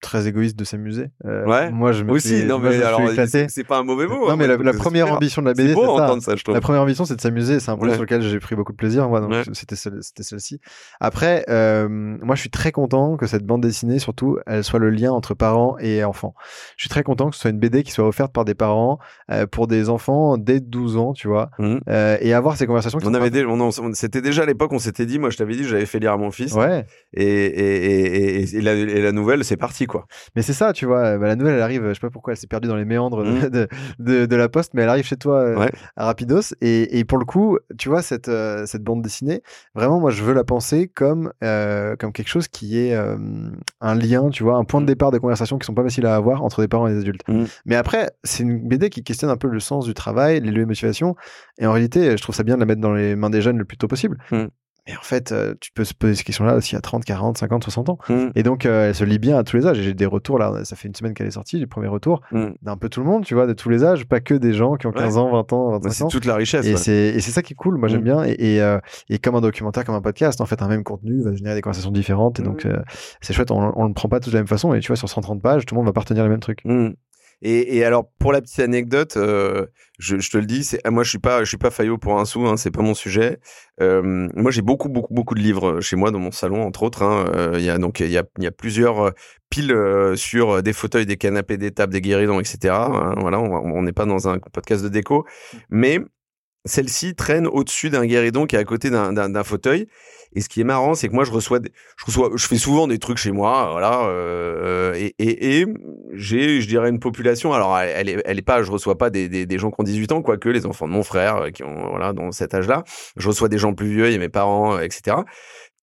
très 0.00 0.28
égoïste 0.28 0.56
de 0.56 0.62
s'amuser. 0.62 1.08
Euh, 1.24 1.44
ouais. 1.44 1.70
Moi, 1.70 1.90
je 1.90 2.04
me 2.04 2.12
aussi. 2.12 2.38
Suis, 2.38 2.44
non, 2.44 2.60
mais 2.60 2.72
je 2.72 2.82
alors, 2.82 3.00
éclaté. 3.10 3.46
c'est 3.48 3.64
pas 3.64 3.78
un 3.78 3.82
mauvais 3.82 4.06
mot. 4.06 4.26
Non, 4.26 4.30
hein, 4.30 4.36
mais 4.36 4.46
la, 4.46 4.56
la 4.56 4.72
première 4.72 5.06
super. 5.06 5.16
ambition 5.16 5.42
de 5.42 5.48
la 5.48 5.54
BD, 5.54 5.74
c'est 5.74 5.80
ça. 5.80 6.20
ça. 6.20 6.36
Ça, 6.36 6.52
la 6.52 6.60
première 6.60 6.82
ambition, 6.82 7.04
c'est 7.04 7.16
de 7.16 7.20
s'amuser. 7.20 7.58
C'est 7.58 7.72
un 7.72 7.76
projet 7.76 7.90
ouais. 7.90 7.96
sur 7.96 8.04
lequel 8.04 8.22
j'ai 8.22 8.38
pris 8.38 8.54
beaucoup 8.54 8.70
de 8.70 8.76
plaisir. 8.76 9.08
Moi, 9.08 9.20
donc 9.20 9.32
ouais. 9.32 9.42
c'était 9.54 9.74
c'était 9.74 10.22
celle-ci. 10.22 10.60
Après, 11.00 11.44
euh, 11.48 11.88
moi, 11.88 12.36
je 12.36 12.40
suis 12.40 12.50
très 12.50 12.70
content 12.70 13.16
que 13.16 13.26
cette 13.26 13.44
bande 13.44 13.62
dessinée, 13.62 13.98
surtout, 13.98 14.38
elle 14.46 14.62
soit 14.62 14.78
le 14.78 14.90
lien 14.90 15.10
entre 15.10 15.34
parents 15.34 15.76
et 15.80 16.04
enfants. 16.04 16.34
Je 16.76 16.84
suis 16.84 16.90
très 16.90 17.02
content 17.02 17.28
que 17.28 17.34
ce 17.34 17.42
soit 17.42 17.50
une 17.50 17.58
BD 17.58 17.82
qui 17.82 17.90
soit 17.90 18.06
offerte 18.06 18.32
par 18.32 18.44
des 18.44 18.54
parents 18.54 18.98
euh, 19.32 19.46
pour 19.46 19.66
des 19.66 19.88
enfants 19.88 20.38
dès 20.38 20.60
12 20.60 20.96
ans, 20.96 21.12
tu 21.12 21.26
vois, 21.26 21.50
mmh. 21.58 21.78
et 22.20 22.34
avoir 22.34 22.56
ces 22.56 22.66
conversations. 22.66 23.00
on 23.02 23.14
avait 23.14 23.30
des, 23.30 23.44
on, 23.44 23.70
c'était 23.94 24.22
déjà 24.22 24.44
à 24.44 24.46
l'époque, 24.46 24.72
on 24.72 24.78
s'était 24.78 25.06
dit, 25.06 25.18
moi, 25.18 25.30
je 25.30 25.36
t'avais 25.36 25.56
dit, 25.56 25.64
j'avais 25.64 25.86
fait 25.86 25.98
lire 25.98 26.12
à 26.12 26.16
mon 26.16 26.30
fils. 26.30 26.52
Ouais. 26.52 26.86
Et, 27.12 27.31
et, 27.32 28.42
et, 28.42 28.56
et, 28.56 28.60
la, 28.60 28.72
et 28.72 29.00
la 29.00 29.12
nouvelle, 29.12 29.44
c'est 29.44 29.56
parti, 29.56 29.86
quoi. 29.86 30.06
Mais 30.36 30.42
c'est 30.42 30.52
ça, 30.52 30.72
tu 30.72 30.86
vois. 30.86 31.18
Bah, 31.18 31.26
la 31.26 31.36
nouvelle, 31.36 31.54
elle 31.54 31.62
arrive, 31.62 31.88
je 31.88 31.94
sais 31.94 32.00
pas 32.00 32.10
pourquoi 32.10 32.32
elle 32.32 32.36
s'est 32.36 32.46
perdue 32.46 32.68
dans 32.68 32.76
les 32.76 32.84
méandres 32.84 33.24
mmh. 33.24 33.48
de, 33.48 33.68
de, 33.98 34.26
de, 34.26 34.36
la 34.36 34.48
poste, 34.48 34.74
mais 34.74 34.82
elle 34.82 34.88
arrive 34.88 35.04
chez 35.04 35.16
toi 35.16 35.40
euh, 35.40 35.56
ouais. 35.56 35.70
à 35.96 36.06
Rapidos. 36.06 36.54
Et, 36.60 37.04
pour 37.04 37.18
le 37.18 37.24
coup, 37.24 37.58
tu 37.78 37.88
vois, 37.88 38.02
cette, 38.02 38.28
euh, 38.28 38.66
cette 38.66 38.82
bande 38.82 39.02
dessinée, 39.02 39.42
vraiment, 39.74 40.00
moi, 40.00 40.10
je 40.10 40.22
veux 40.22 40.34
la 40.34 40.44
penser 40.44 40.88
comme, 40.88 41.32
euh, 41.42 41.96
comme 41.96 42.12
quelque 42.12 42.28
chose 42.28 42.48
qui 42.48 42.78
est 42.78 42.94
euh, 42.94 43.16
un 43.80 43.94
lien, 43.94 44.30
tu 44.30 44.42
vois, 44.42 44.56
un 44.56 44.64
point 44.64 44.80
de 44.80 44.86
départ 44.86 45.10
de 45.10 45.18
conversation 45.18 45.58
qui 45.58 45.66
sont 45.66 45.74
pas 45.74 45.82
faciles 45.82 46.06
à 46.06 46.14
avoir 46.14 46.42
entre 46.42 46.60
des 46.60 46.68
parents 46.68 46.86
et 46.86 46.94
des 46.94 47.00
adultes. 47.00 47.22
Mmh. 47.28 47.44
Mais 47.66 47.76
après, 47.76 48.10
c'est 48.24 48.42
une 48.42 48.68
BD 48.68 48.90
qui 48.90 49.02
questionne 49.02 49.30
un 49.30 49.36
peu 49.36 49.48
le 49.48 49.60
sens 49.60 49.84
du 49.84 49.94
travail, 49.94 50.40
les 50.40 50.50
lieux 50.50 50.62
de 50.62 50.68
motivation. 50.68 51.16
Et 51.58 51.66
en 51.66 51.72
réalité, 51.72 52.16
je 52.16 52.22
trouve 52.22 52.34
ça 52.34 52.42
bien 52.42 52.54
de 52.54 52.60
la 52.60 52.66
mettre 52.66 52.80
dans 52.80 52.94
les 52.94 53.16
mains 53.16 53.30
des 53.30 53.42
jeunes 53.42 53.58
le 53.58 53.64
plus 53.64 53.76
tôt 53.76 53.88
possible. 53.88 54.18
Mmh. 54.30 54.46
Mais 54.88 54.96
en 54.96 55.02
fait, 55.02 55.30
euh, 55.30 55.54
tu 55.60 55.70
peux 55.72 55.84
se 55.84 55.94
poser 55.94 56.16
ces 56.16 56.24
questions-là 56.24 56.56
aussi 56.56 56.74
à 56.74 56.80
30, 56.80 57.04
40, 57.04 57.38
50, 57.38 57.62
60 57.62 57.88
ans. 57.90 57.98
Mmh. 58.08 58.28
Et 58.34 58.42
donc, 58.42 58.66
euh, 58.66 58.88
elle 58.88 58.94
se 58.94 59.04
lit 59.04 59.18
bien 59.18 59.38
à 59.38 59.44
tous 59.44 59.56
les 59.56 59.66
âges. 59.66 59.76
J'ai 59.80 59.94
des 59.94 60.06
retours 60.06 60.38
là, 60.38 60.64
ça 60.64 60.74
fait 60.74 60.88
une 60.88 60.94
semaine 60.94 61.14
qu'elle 61.14 61.28
est 61.28 61.32
sortie, 61.32 61.58
les 61.58 61.66
premiers 61.66 61.88
retours 61.88 62.20
mmh. 62.32 62.46
d'un 62.62 62.76
peu 62.76 62.88
tout 62.88 63.00
le 63.00 63.06
monde, 63.06 63.24
tu 63.24 63.34
vois, 63.34 63.46
de 63.46 63.52
tous 63.52 63.68
les 63.68 63.84
âges, 63.84 64.06
pas 64.06 64.20
que 64.20 64.34
des 64.34 64.54
gens 64.54 64.74
qui 64.74 64.86
ont 64.86 64.92
15 64.92 65.14
ouais. 65.14 65.20
ans, 65.20 65.30
20 65.30 65.52
ans, 65.52 65.70
25 65.72 65.90
c'est 65.92 66.02
ans. 66.02 66.08
C'est 66.08 66.16
toute 66.16 66.24
la 66.24 66.34
richesse. 66.36 66.66
Et 66.66 66.72
ouais. 66.72 67.20
c'est 67.20 67.20
ça 67.20 67.42
qui 67.42 67.52
est 67.52 67.56
cool. 67.56 67.76
Moi, 67.76 67.88
j'aime 67.88 68.00
mmh. 68.00 68.04
bien. 68.04 68.24
Et, 68.24 68.36
et, 68.38 68.62
euh, 68.62 68.78
et, 69.08 69.18
comme 69.18 69.34
un 69.36 69.40
documentaire, 69.40 69.84
comme 69.84 69.94
un 69.94 70.00
podcast, 70.00 70.40
en 70.40 70.46
fait, 70.46 70.62
un 70.62 70.68
même 70.68 70.84
contenu 70.84 71.22
va 71.22 71.34
générer 71.34 71.54
des 71.54 71.60
conversations 71.62 71.92
différentes. 71.92 72.40
Et 72.40 72.42
donc, 72.42 72.62
Mmh. 72.64 72.68
euh, 72.68 72.82
c'est 73.20 73.32
chouette. 73.32 73.50
On, 73.50 73.72
on 73.76 73.86
le 73.86 73.94
prend 73.94 74.08
pas 74.08 74.20
tous 74.20 74.30
de 74.30 74.34
la 74.34 74.40
même 74.40 74.48
façon. 74.48 74.74
Et 74.74 74.80
tu 74.80 74.88
vois, 74.88 74.96
sur 74.96 75.08
130 75.08 75.42
pages, 75.42 75.66
tout 75.66 75.74
le 75.74 75.78
monde 75.78 75.86
va 75.86 75.92
partenir 75.92 76.22
les 76.24 76.30
mêmes 76.30 76.40
trucs. 76.40 76.64
Mmh. 77.42 77.46
Et, 77.46 77.76
et, 77.76 77.84
alors 77.84 78.10
pour 78.18 78.32
la 78.32 78.40
petite 78.40 78.60
anecdote, 78.60 79.16
euh, 79.16 79.66
je, 79.98 80.18
je, 80.18 80.30
te 80.30 80.38
le 80.38 80.46
dis, 80.46 80.64
c'est 80.64 80.80
moi 80.88 81.02
je 81.02 81.10
suis 81.10 81.18
pas 81.18 81.40
je 81.40 81.48
suis 81.48 81.58
pas 81.58 81.70
faillot 81.70 81.98
pour 81.98 82.18
un 82.18 82.24
sou, 82.24 82.46
hein, 82.46 82.56
c'est 82.56 82.70
pas 82.70 82.82
mon 82.82 82.94
sujet. 82.94 83.38
Euh, 83.80 84.28
moi 84.34 84.50
j'ai 84.50 84.62
beaucoup 84.62 84.88
beaucoup 84.88 85.12
beaucoup 85.12 85.34
de 85.34 85.40
livres 85.40 85.80
chez 85.80 85.96
moi 85.96 86.10
dans 86.10 86.18
mon 86.18 86.30
salon 86.30 86.62
entre 86.62 86.82
autres. 86.84 87.02
Hein. 87.02 87.26
Euh, 87.34 87.54
il 87.58 87.64
y 87.64 87.70
a 87.70 87.78
donc 87.78 88.00
il 88.00 88.10
y 88.10 88.18
a, 88.18 88.24
il 88.38 88.44
y 88.44 88.46
a 88.46 88.52
plusieurs 88.52 89.12
piles 89.50 89.72
euh, 89.72 90.16
sur 90.16 90.62
des 90.62 90.72
fauteuils, 90.72 91.06
des 91.06 91.16
canapés, 91.16 91.56
des 91.56 91.72
tables, 91.72 91.92
des 91.92 92.00
guéridons, 92.00 92.40
etc. 92.40 92.74
Hein, 92.74 93.14
voilà, 93.18 93.40
on 93.40 93.82
n'est 93.82 93.92
pas 93.92 94.06
dans 94.06 94.28
un 94.28 94.38
podcast 94.38 94.82
de 94.82 94.88
déco, 94.88 95.26
mais 95.70 95.98
celle-ci 96.64 97.14
traîne 97.14 97.46
au-dessus 97.46 97.90
d'un 97.90 98.06
guéridon 98.06 98.46
qui 98.46 98.56
est 98.56 98.58
à 98.58 98.64
côté 98.64 98.90
d'un 98.90 99.44
fauteuil. 99.44 99.88
Et 100.34 100.40
ce 100.40 100.48
qui 100.48 100.62
est 100.62 100.64
marrant, 100.64 100.94
c'est 100.94 101.08
que 101.08 101.14
moi, 101.14 101.24
je 101.24 101.30
reçois, 101.30 101.58
je 101.96 102.04
reçois, 102.06 102.30
je 102.34 102.46
fais 102.46 102.56
souvent 102.56 102.86
des 102.86 102.98
trucs 102.98 103.18
chez 103.18 103.32
moi, 103.32 103.68
voilà, 103.72 104.06
euh, 104.06 104.94
et, 105.18 105.66
j'ai, 106.14 106.62
je 106.62 106.68
dirais, 106.68 106.88
une 106.88 107.00
population. 107.00 107.52
Alors, 107.52 107.78
elle, 107.78 108.08
est, 108.08 108.22
elle 108.24 108.38
est 108.38 108.42
pas, 108.42 108.62
je 108.62 108.70
reçois 108.70 108.96
pas 108.96 109.10
des, 109.10 109.28
des, 109.28 109.44
des 109.44 109.58
gens 109.58 109.70
qui 109.70 109.80
ont 109.80 109.84
18 109.84 110.12
ans, 110.12 110.22
quoique 110.22 110.48
les 110.48 110.64
enfants 110.64 110.88
de 110.88 110.92
mon 110.92 111.02
frère, 111.02 111.36
euh, 111.36 111.50
qui 111.50 111.64
ont, 111.64 111.90
voilà, 111.90 112.14
dans 112.14 112.32
cet 112.32 112.54
âge-là. 112.54 112.82
Je 113.16 113.28
reçois 113.28 113.50
des 113.50 113.58
gens 113.58 113.74
plus 113.74 113.88
vieux, 113.88 114.10
il 114.10 114.18
mes 114.18 114.30
parents, 114.30 114.78
etc. 114.78 115.18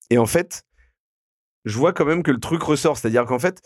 Et 0.10 0.18
en 0.18 0.26
fait, 0.26 0.64
je 1.66 1.78
vois 1.78 1.94
quand 1.94 2.06
même 2.06 2.24
que 2.24 2.32
le 2.32 2.40
truc 2.40 2.64
ressort, 2.64 2.98
c'est-à-dire 2.98 3.26
qu'en 3.26 3.40
fait, 3.40 3.62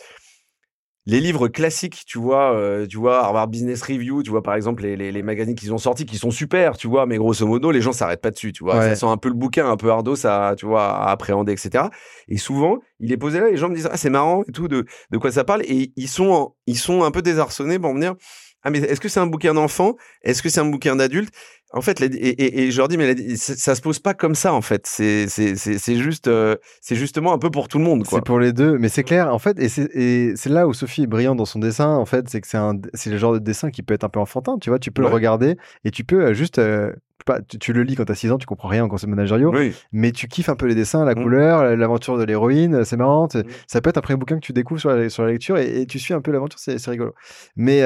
les 1.06 1.20
livres 1.20 1.49
classiques, 1.49 2.04
tu 2.08 2.18
vois, 2.18 2.54
euh, 2.54 2.88
tu 2.88 2.97
vois, 2.97 3.24
Harvard 3.26 3.47
Business 3.49 3.82
Review, 3.82 4.24
tu 4.24 4.30
vois, 4.30 4.41
par 4.41 4.56
exemple, 4.56 4.84
les, 4.84 4.95
les, 4.95 5.12
les 5.12 5.22
magazines 5.22 5.54
qu'ils 5.56 5.74
ont 5.74 5.78
sortis, 5.78 6.06
qui 6.06 6.18
sont 6.18 6.32
super, 6.32 6.78
tu 6.78 6.88
vois, 6.88 7.06
mais 7.06 7.18
grosso 7.18 7.45
modo, 7.45 7.72
les 7.72 7.82
gens 7.82 7.91
s'arrêtent 7.91 8.22
pas 8.22 8.32
dessus, 8.32 8.54
tu 8.54 8.64
vois. 8.64 8.76
Ça 8.89 8.95
sent 8.95 9.06
un 9.08 9.18
peu 9.18 9.28
le 9.28 9.36
bouquin, 9.36 9.70
un 9.70 9.76
peu 9.76 9.91
ardo, 9.91 10.16
ça, 10.16 10.56
tu 10.58 10.66
vois, 10.66 10.86
à 10.95 11.12
appréhender, 11.12 11.51
etc. 11.51 11.86
Et 12.30 12.38
souvent, 12.38 12.78
il 12.99 13.12
est 13.12 13.18
posé 13.18 13.39
là, 13.41 13.49
les 13.49 13.58
gens 13.58 13.68
me 13.70 13.76
disent, 13.76 13.89
ah, 13.91 13.97
c'est 13.97 14.10
marrant 14.10 14.43
et 14.47 14.51
tout, 14.54 14.70
de, 14.70 14.86
de 15.12 15.18
quoi 15.18 15.32
ça 15.32 15.43
parle, 15.43 15.64
et 15.66 15.91
ils 15.97 16.08
sont, 16.08 16.54
ils 16.68 16.78
sont 16.78 17.04
un 17.04 17.12
peu 17.12 17.22
désarçonnés 17.22 17.80
pour 17.80 17.93
me 17.93 17.99
dire, 17.99 18.16
ah, 18.64 18.70
mais 18.70 18.80
est-ce 18.80 19.01
que 19.01 19.10
c'est 19.10 19.20
un 19.20 19.28
bouquin 19.28 19.54
d'enfant? 19.54 19.95
Est-ce 20.22 20.41
que 20.41 20.47
c'est 20.47 20.62
un 20.62 20.66
bouquin 20.66 20.95
d'adulte? 20.95 21.34
En 21.74 21.82
fait, 21.82 22.02
et, 22.02 22.70
je 22.70 22.78
leur 22.78 22.88
dis, 22.88 22.98
mais 22.98 23.16
ça 23.36 23.74
se 23.74 23.82
pose 23.82 23.98
pas 23.98 24.14
comme 24.14 24.36
ça, 24.36 24.54
en 24.54 24.62
fait. 24.62 24.86
C'est, 24.86 25.28
c'est, 25.28 25.96
juste, 25.96 26.28
euh, 26.28 26.56
c'est 26.82 26.96
justement 26.96 27.34
un 27.34 27.40
peu 27.40 27.50
pour 27.50 27.68
tout 27.68 27.80
le 27.80 27.84
monde, 27.84 28.06
C'est 28.08 28.24
pour 28.24 28.40
les 28.40 28.54
deux, 28.54 28.78
mais 28.78 28.90
c'est 28.90 29.04
clair, 29.04 29.34
en 29.34 29.40
fait, 29.40 29.58
et 29.60 29.70
c'est, 29.70 30.50
là 30.50 30.68
où 30.68 30.74
Sophie 30.74 31.04
est 31.04 31.08
brillante 31.08 31.38
dans 31.38 31.46
son 31.46 31.60
dessin, 31.60 31.96
en 31.96 32.06
fait, 32.06 32.30
c'est 32.30 32.42
que 32.42 32.48
c'est 32.48 32.58
un, 32.58 32.74
c'est 32.94 33.10
le 33.10 33.18
genre 33.18 33.34
de 33.34 33.40
dessin 33.40 33.72
qui 33.72 33.82
peut 33.82 33.96
être 33.96 34.04
un 34.04 34.10
peu 34.10 34.20
enfantin, 34.20 34.58
tu 34.62 34.70
vois, 34.70 34.78
tu 34.78 34.92
peux 34.92 35.02
le 35.02 35.08
regarder 35.08 35.58
et 35.84 35.90
tu 35.90 36.04
peux 36.04 36.26
euh, 36.26 36.34
juste, 36.34 36.60
euh, 36.60 36.94
pas, 37.26 37.40
tu, 37.42 37.74
le 37.74 37.84
lis 37.84 37.96
quand 37.96 38.06
t'as 38.06 38.16
6 38.16 38.34
ans, 38.34 38.38
tu 38.38 38.46
comprends 38.46 38.68
rien 38.68 38.84
en 38.84 38.90
conseil 38.90 39.10
managériaux, 39.10 39.54
mais 39.94 40.12
tu 40.12 40.28
kiffes 40.28 40.50
un 40.50 40.56
peu 40.56 40.68
les 40.68 40.76
dessins, 40.76 41.06
la 41.06 41.16
mmh. 41.16 41.24
couleur, 41.24 41.76
l'aventure 41.76 42.18
de 42.18 42.24
l'héroïne, 42.24 42.84
c'est 42.84 42.98
marrant. 42.98 43.30
Mmh. 43.34 43.44
Ça 43.66 43.82
peut 43.82 43.90
être 43.90 43.98
un 43.98 44.02
premier 44.02 44.18
bouquin 44.18 44.36
que 44.36 44.46
tu 44.46 44.52
découvres 44.52 44.82
sur 44.82 44.90
la, 44.90 45.10
sur 45.10 45.24
la 45.24 45.32
lecture 45.32 45.58
et, 45.58 45.86
tu 45.86 46.00
suis 46.00 46.14
un 46.14 46.20
peu 46.20 46.32
l'aventure, 46.32 46.60
c'est 46.60 46.86
rigolo. 46.86 47.14
Mais 47.56 47.82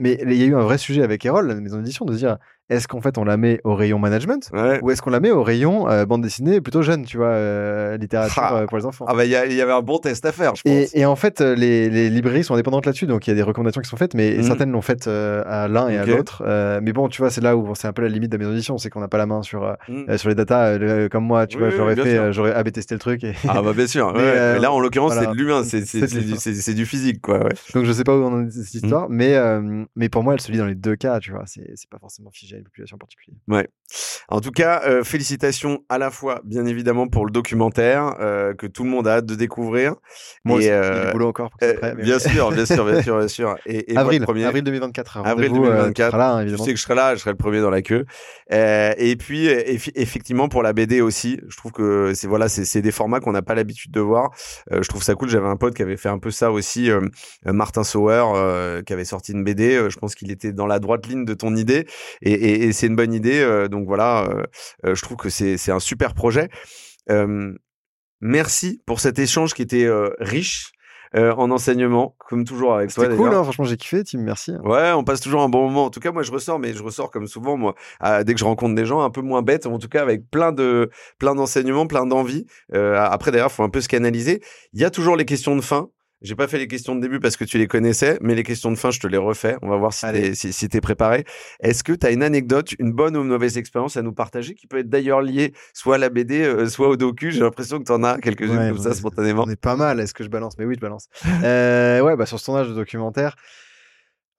mais 0.00 0.18
il 0.22 0.34
y 0.34 0.42
a 0.42 0.46
eu 0.46 0.56
un 0.56 0.62
vrai 0.62 0.78
sujet 0.78 1.02
avec 1.02 1.24
Erol, 1.24 1.46
la 1.46 1.54
maison 1.54 1.78
d'édition, 1.78 2.04
de 2.04 2.14
dire 2.14 2.38
est-ce 2.72 2.88
qu'en 2.88 3.00
fait 3.00 3.18
on 3.18 3.24
la 3.24 3.36
met 3.36 3.60
au 3.64 3.74
rayon 3.74 3.98
management 3.98 4.50
ou 4.82 4.90
est-ce 4.90 5.02
qu'on 5.02 5.10
la 5.10 5.20
met 5.20 5.30
au 5.30 5.42
rayon 5.42 5.88
euh, 5.88 6.06
bande 6.06 6.22
dessinée 6.22 6.60
plutôt 6.60 6.82
jeune, 6.82 7.04
tu 7.04 7.16
vois, 7.16 7.28
euh, 7.28 7.96
littérature 7.96 8.42
ah. 8.42 8.56
euh, 8.56 8.66
pour 8.66 8.78
les 8.78 8.86
enfants 8.86 9.04
Ah 9.08 9.14
bah 9.14 9.24
il 9.24 9.30
y, 9.30 9.36
avait 9.36 9.72
un 9.72 9.82
bon 9.82 9.98
test 9.98 10.24
à 10.24 10.32
faire, 10.32 10.54
je 10.56 10.62
pense. 10.62 10.94
Et, 10.94 11.04
en 11.04 11.16
fait, 11.16 11.40
les, 11.40 11.90
les, 11.90 12.10
librairies 12.10 12.44
sont 12.44 12.54
indépendantes 12.54 12.86
là-dessus, 12.86 13.06
donc 13.06 13.26
il 13.26 13.30
y 13.30 13.32
a 13.32 13.36
des 13.36 13.42
recommandations 13.42 13.80
qui 13.80 13.88
sont 13.88 13.96
faites, 13.96 14.14
mais 14.14 14.38
mmh. 14.38 14.42
certaines 14.42 14.70
l'ont 14.70 14.82
faites 14.82 15.06
à 15.06 15.68
l'un 15.68 15.88
et 15.88 15.98
à 15.98 16.06
l'autre. 16.06 16.42
mais 16.82 16.92
bon, 16.92 17.08
tu 17.08 17.22
vois, 17.22 17.30
c'est 17.30 17.40
là 17.40 17.56
où 17.56 17.74
c'est 17.74 17.88
un 17.88 17.92
peu 17.92 18.02
la 18.02 18.08
limite 18.08 18.30
de 18.30 18.36
la 18.36 18.38
maison 18.38 18.50
d'édition, 18.50 18.78
c'est 18.78 18.90
qu'on 18.90 19.00
n'a 19.00 19.08
pas 19.08 19.18
la 19.18 19.26
main 19.26 19.42
sur 19.42 19.76
mmh. 19.88 20.16
sur 20.16 20.28
les 20.28 20.34
datas 20.34 20.78
comme 21.08 21.24
moi, 21.24 21.46
tu 21.46 21.58
vois, 21.58 21.70
j'aurais 21.70 21.96
fait, 21.96 22.32
j'aurais 22.32 22.52
AB 22.52 22.70
testé 22.72 22.94
le 22.94 23.00
truc. 23.00 23.24
Et... 23.24 23.34
Ah 23.48 23.62
bah 23.62 23.72
bien 23.72 23.86
sûr. 23.86 24.12
mais, 24.16 24.58
là, 24.58 24.72
en 24.72 24.80
l'occurrence, 24.80 25.14
c'est 25.14 25.26
de 25.26 25.34
l'humain, 25.34 25.62
c'est 25.64 26.74
du 26.74 26.86
physique, 26.86 27.20
quoi. 27.20 27.40
Donc 27.74 27.84
je 27.84 27.92
sais 27.92 28.04
pas 28.04 28.16
où 28.16 28.22
on 28.22 28.32
en 28.32 28.46
est 28.46 28.50
cette 28.50 28.82
mmh. 28.82 28.84
histoire, 28.84 29.08
mais 29.08 29.36
mais 29.96 30.08
pour 30.08 30.22
moi, 30.22 30.34
elle 30.34 30.40
se 30.40 30.50
lit 30.50 30.58
dans 30.58 30.66
les 30.66 30.74
deux 30.74 30.96
cas, 30.96 31.20
tu 31.20 31.32
vois. 31.32 31.44
C'est 31.46 31.88
pas 31.90 31.98
forcément 31.98 32.30
figé 32.30 32.61
à 32.62 32.64
une 32.64 32.64
population 32.64 32.98
particulière. 32.98 33.38
Ouais. 33.48 33.68
En 34.28 34.40
tout 34.40 34.50
cas, 34.50 34.82
euh, 34.86 35.04
félicitations 35.04 35.84
à 35.88 35.98
la 35.98 36.10
fois, 36.10 36.40
bien 36.44 36.64
évidemment, 36.66 37.08
pour 37.08 37.26
le 37.26 37.30
documentaire 37.30 38.14
euh, 38.20 38.54
que 38.54 38.66
tout 38.66 38.84
le 38.84 38.90
monde 38.90 39.06
a 39.06 39.16
hâte 39.16 39.26
de 39.26 39.34
découvrir. 39.34 39.94
Moi 40.44 40.58
aussi, 40.58 40.70
euh, 40.70 41.06
du 41.06 41.12
boulot 41.12 41.28
encore 41.28 41.50
pour 41.50 41.60
que 41.60 41.76
prêt, 41.76 41.94
bien 41.94 42.18
sûr, 42.18 42.50
bien 42.50 42.64
sûr, 42.64 42.84
bien 42.84 43.02
sûr, 43.02 43.18
bien 43.18 43.28
sûr. 43.28 43.56
Et, 43.66 43.96
avril, 43.96 44.22
premier... 44.22 44.44
avril 44.44 44.64
2024. 44.64 45.18
Avril 45.18 45.52
2024. 45.52 46.16
Là, 46.16 46.46
je 46.46 46.56
sais 46.56 46.72
que 46.72 46.76
je 46.76 46.82
serai 46.82 46.94
là, 46.94 47.14
je 47.14 47.20
serai 47.20 47.30
le 47.30 47.36
premier 47.36 47.60
dans 47.60 47.70
la 47.70 47.82
queue. 47.82 48.06
et 48.50 49.16
puis, 49.18 49.46
effectivement, 49.46 50.48
pour 50.48 50.62
la 50.62 50.72
BD 50.72 51.00
aussi, 51.00 51.40
je 51.48 51.56
trouve 51.56 51.72
que 51.72 52.12
c'est 52.14 52.26
voilà, 52.26 52.48
c'est 52.48 52.82
des 52.82 52.92
formats 52.92 53.20
qu'on 53.20 53.32
n'a 53.32 53.42
pas 53.42 53.54
l'habitude 53.54 53.90
de 53.90 54.00
voir. 54.00 54.30
je 54.70 54.86
trouve 54.88 55.02
ça 55.02 55.14
cool. 55.14 55.28
J'avais 55.28 55.48
un 55.48 55.56
pote 55.56 55.74
qui 55.74 55.82
avait 55.82 55.96
fait 55.96 56.08
un 56.08 56.18
peu 56.18 56.30
ça 56.30 56.50
aussi, 56.50 56.90
Martin 57.44 57.84
Sauer, 57.84 58.82
qui 58.86 58.92
avait 58.92 59.04
sorti 59.04 59.32
une 59.32 59.44
BD. 59.44 59.90
je 59.90 59.98
pense 59.98 60.14
qu'il 60.14 60.30
était 60.30 60.52
dans 60.52 60.66
la 60.66 60.78
droite 60.78 61.06
ligne 61.06 61.24
de 61.24 61.34
ton 61.34 61.54
idée, 61.56 61.86
et, 62.22 62.32
et 62.32 62.51
c'est 62.72 62.86
une 62.86 62.96
bonne 62.96 63.14
idée. 63.14 63.68
donc 63.68 63.86
voilà, 63.86 64.24
euh, 64.24 64.42
euh, 64.86 64.94
je 64.94 65.02
trouve 65.02 65.16
que 65.16 65.28
c'est 65.28 65.70
un 65.70 65.80
super 65.80 66.14
projet. 66.14 66.48
merci 68.20 68.82
pour 68.86 69.00
cet 69.00 69.18
échange 69.18 69.54
qui 69.54 69.62
était 69.62 69.84
euh, 69.84 70.10
riche. 70.20 70.72
en 71.14 71.50
enseignement, 71.50 72.16
comme 72.18 72.44
toujours 72.44 72.74
avec 72.74 72.90
toi. 72.90 73.04
C'était 73.04 73.16
cool, 73.16 73.34
hein, 73.34 73.42
franchement, 73.42 73.66
j'ai 73.66 73.76
kiffé, 73.76 74.02
Tim, 74.02 74.20
merci. 74.20 74.52
Hein. 74.52 74.62
Ouais, 74.64 74.92
on 74.92 75.04
passe 75.04 75.20
toujours 75.20 75.42
un 75.42 75.50
bon 75.50 75.68
moment. 75.68 75.84
En 75.84 75.90
tout 75.90 76.00
cas, 76.00 76.10
moi, 76.10 76.22
je 76.22 76.32
ressors, 76.32 76.58
mais 76.58 76.72
je 76.72 76.82
ressors 76.82 77.10
comme 77.10 77.26
souvent, 77.26 77.58
moi, 77.58 77.74
dès 78.24 78.32
que 78.32 78.40
je 78.40 78.44
rencontre 78.44 78.74
des 78.74 78.86
gens 78.86 79.02
un 79.02 79.10
peu 79.10 79.20
moins 79.20 79.42
bêtes, 79.42 79.66
en 79.66 79.78
tout 79.78 79.88
cas, 79.88 80.00
avec 80.00 80.30
plein 80.30 80.52
de, 80.52 80.90
plein 81.18 81.34
d'enseignements, 81.34 81.86
plein 81.86 82.06
d'envie. 82.06 82.46
après, 82.72 83.30
d'ailleurs, 83.30 83.52
faut 83.52 83.62
un 83.62 83.68
peu 83.68 83.82
se 83.82 83.88
canaliser. 83.88 84.40
Il 84.72 84.80
y 84.80 84.84
a 84.84 84.90
toujours 84.90 85.16
les 85.16 85.26
questions 85.26 85.54
de 85.54 85.60
fin. 85.60 85.90
J'ai 86.22 86.34
pas 86.36 86.46
fait 86.46 86.58
les 86.58 86.68
questions 86.68 86.94
de 86.94 87.00
début 87.00 87.18
parce 87.20 87.36
que 87.36 87.44
tu 87.44 87.58
les 87.58 87.66
connaissais, 87.66 88.18
mais 88.20 88.34
les 88.34 88.42
questions 88.44 88.70
de 88.70 88.76
fin, 88.76 88.90
je 88.90 89.00
te 89.00 89.06
les 89.06 89.18
refais. 89.18 89.56
On 89.62 89.68
va 89.68 89.76
voir 89.76 89.92
si 89.92 90.06
t'es 90.12 90.34
si, 90.34 90.52
si 90.52 90.68
es 90.72 90.80
préparé. 90.80 91.24
Est-ce 91.60 91.82
que 91.82 91.92
tu 91.92 92.06
as 92.06 92.10
une 92.10 92.22
anecdote, 92.22 92.74
une 92.78 92.92
bonne 92.92 93.16
ou 93.16 93.22
une 93.22 93.28
mauvaise 93.28 93.58
expérience 93.58 93.96
à 93.96 94.02
nous 94.02 94.12
partager 94.12 94.54
qui 94.54 94.66
peut 94.66 94.78
être 94.78 94.88
d'ailleurs 94.88 95.20
liée 95.20 95.52
soit 95.74 95.96
à 95.96 95.98
la 95.98 96.10
BD, 96.10 96.42
euh, 96.42 96.68
soit 96.68 96.88
au 96.88 96.96
docu? 96.96 97.32
J'ai 97.32 97.40
l'impression 97.40 97.78
que 97.78 97.84
tu 97.84 97.92
en 97.92 98.04
as 98.04 98.18
quelques-unes 98.18 98.68
comme 98.68 98.78
ça 98.78 98.94
spontanément. 98.94 99.44
On 99.46 99.50
est 99.50 99.60
pas 99.60 99.76
mal. 99.76 99.98
Est-ce 100.00 100.14
que 100.14 100.22
je 100.24 100.28
balance? 100.28 100.54
Mais 100.58 100.64
oui, 100.64 100.74
je 100.76 100.80
balance. 100.80 101.08
euh, 101.42 102.00
ouais, 102.00 102.16
bah 102.16 102.26
sur 102.26 102.38
ce 102.38 102.44
tournage 102.44 102.68
de 102.68 102.74
documentaire. 102.74 103.34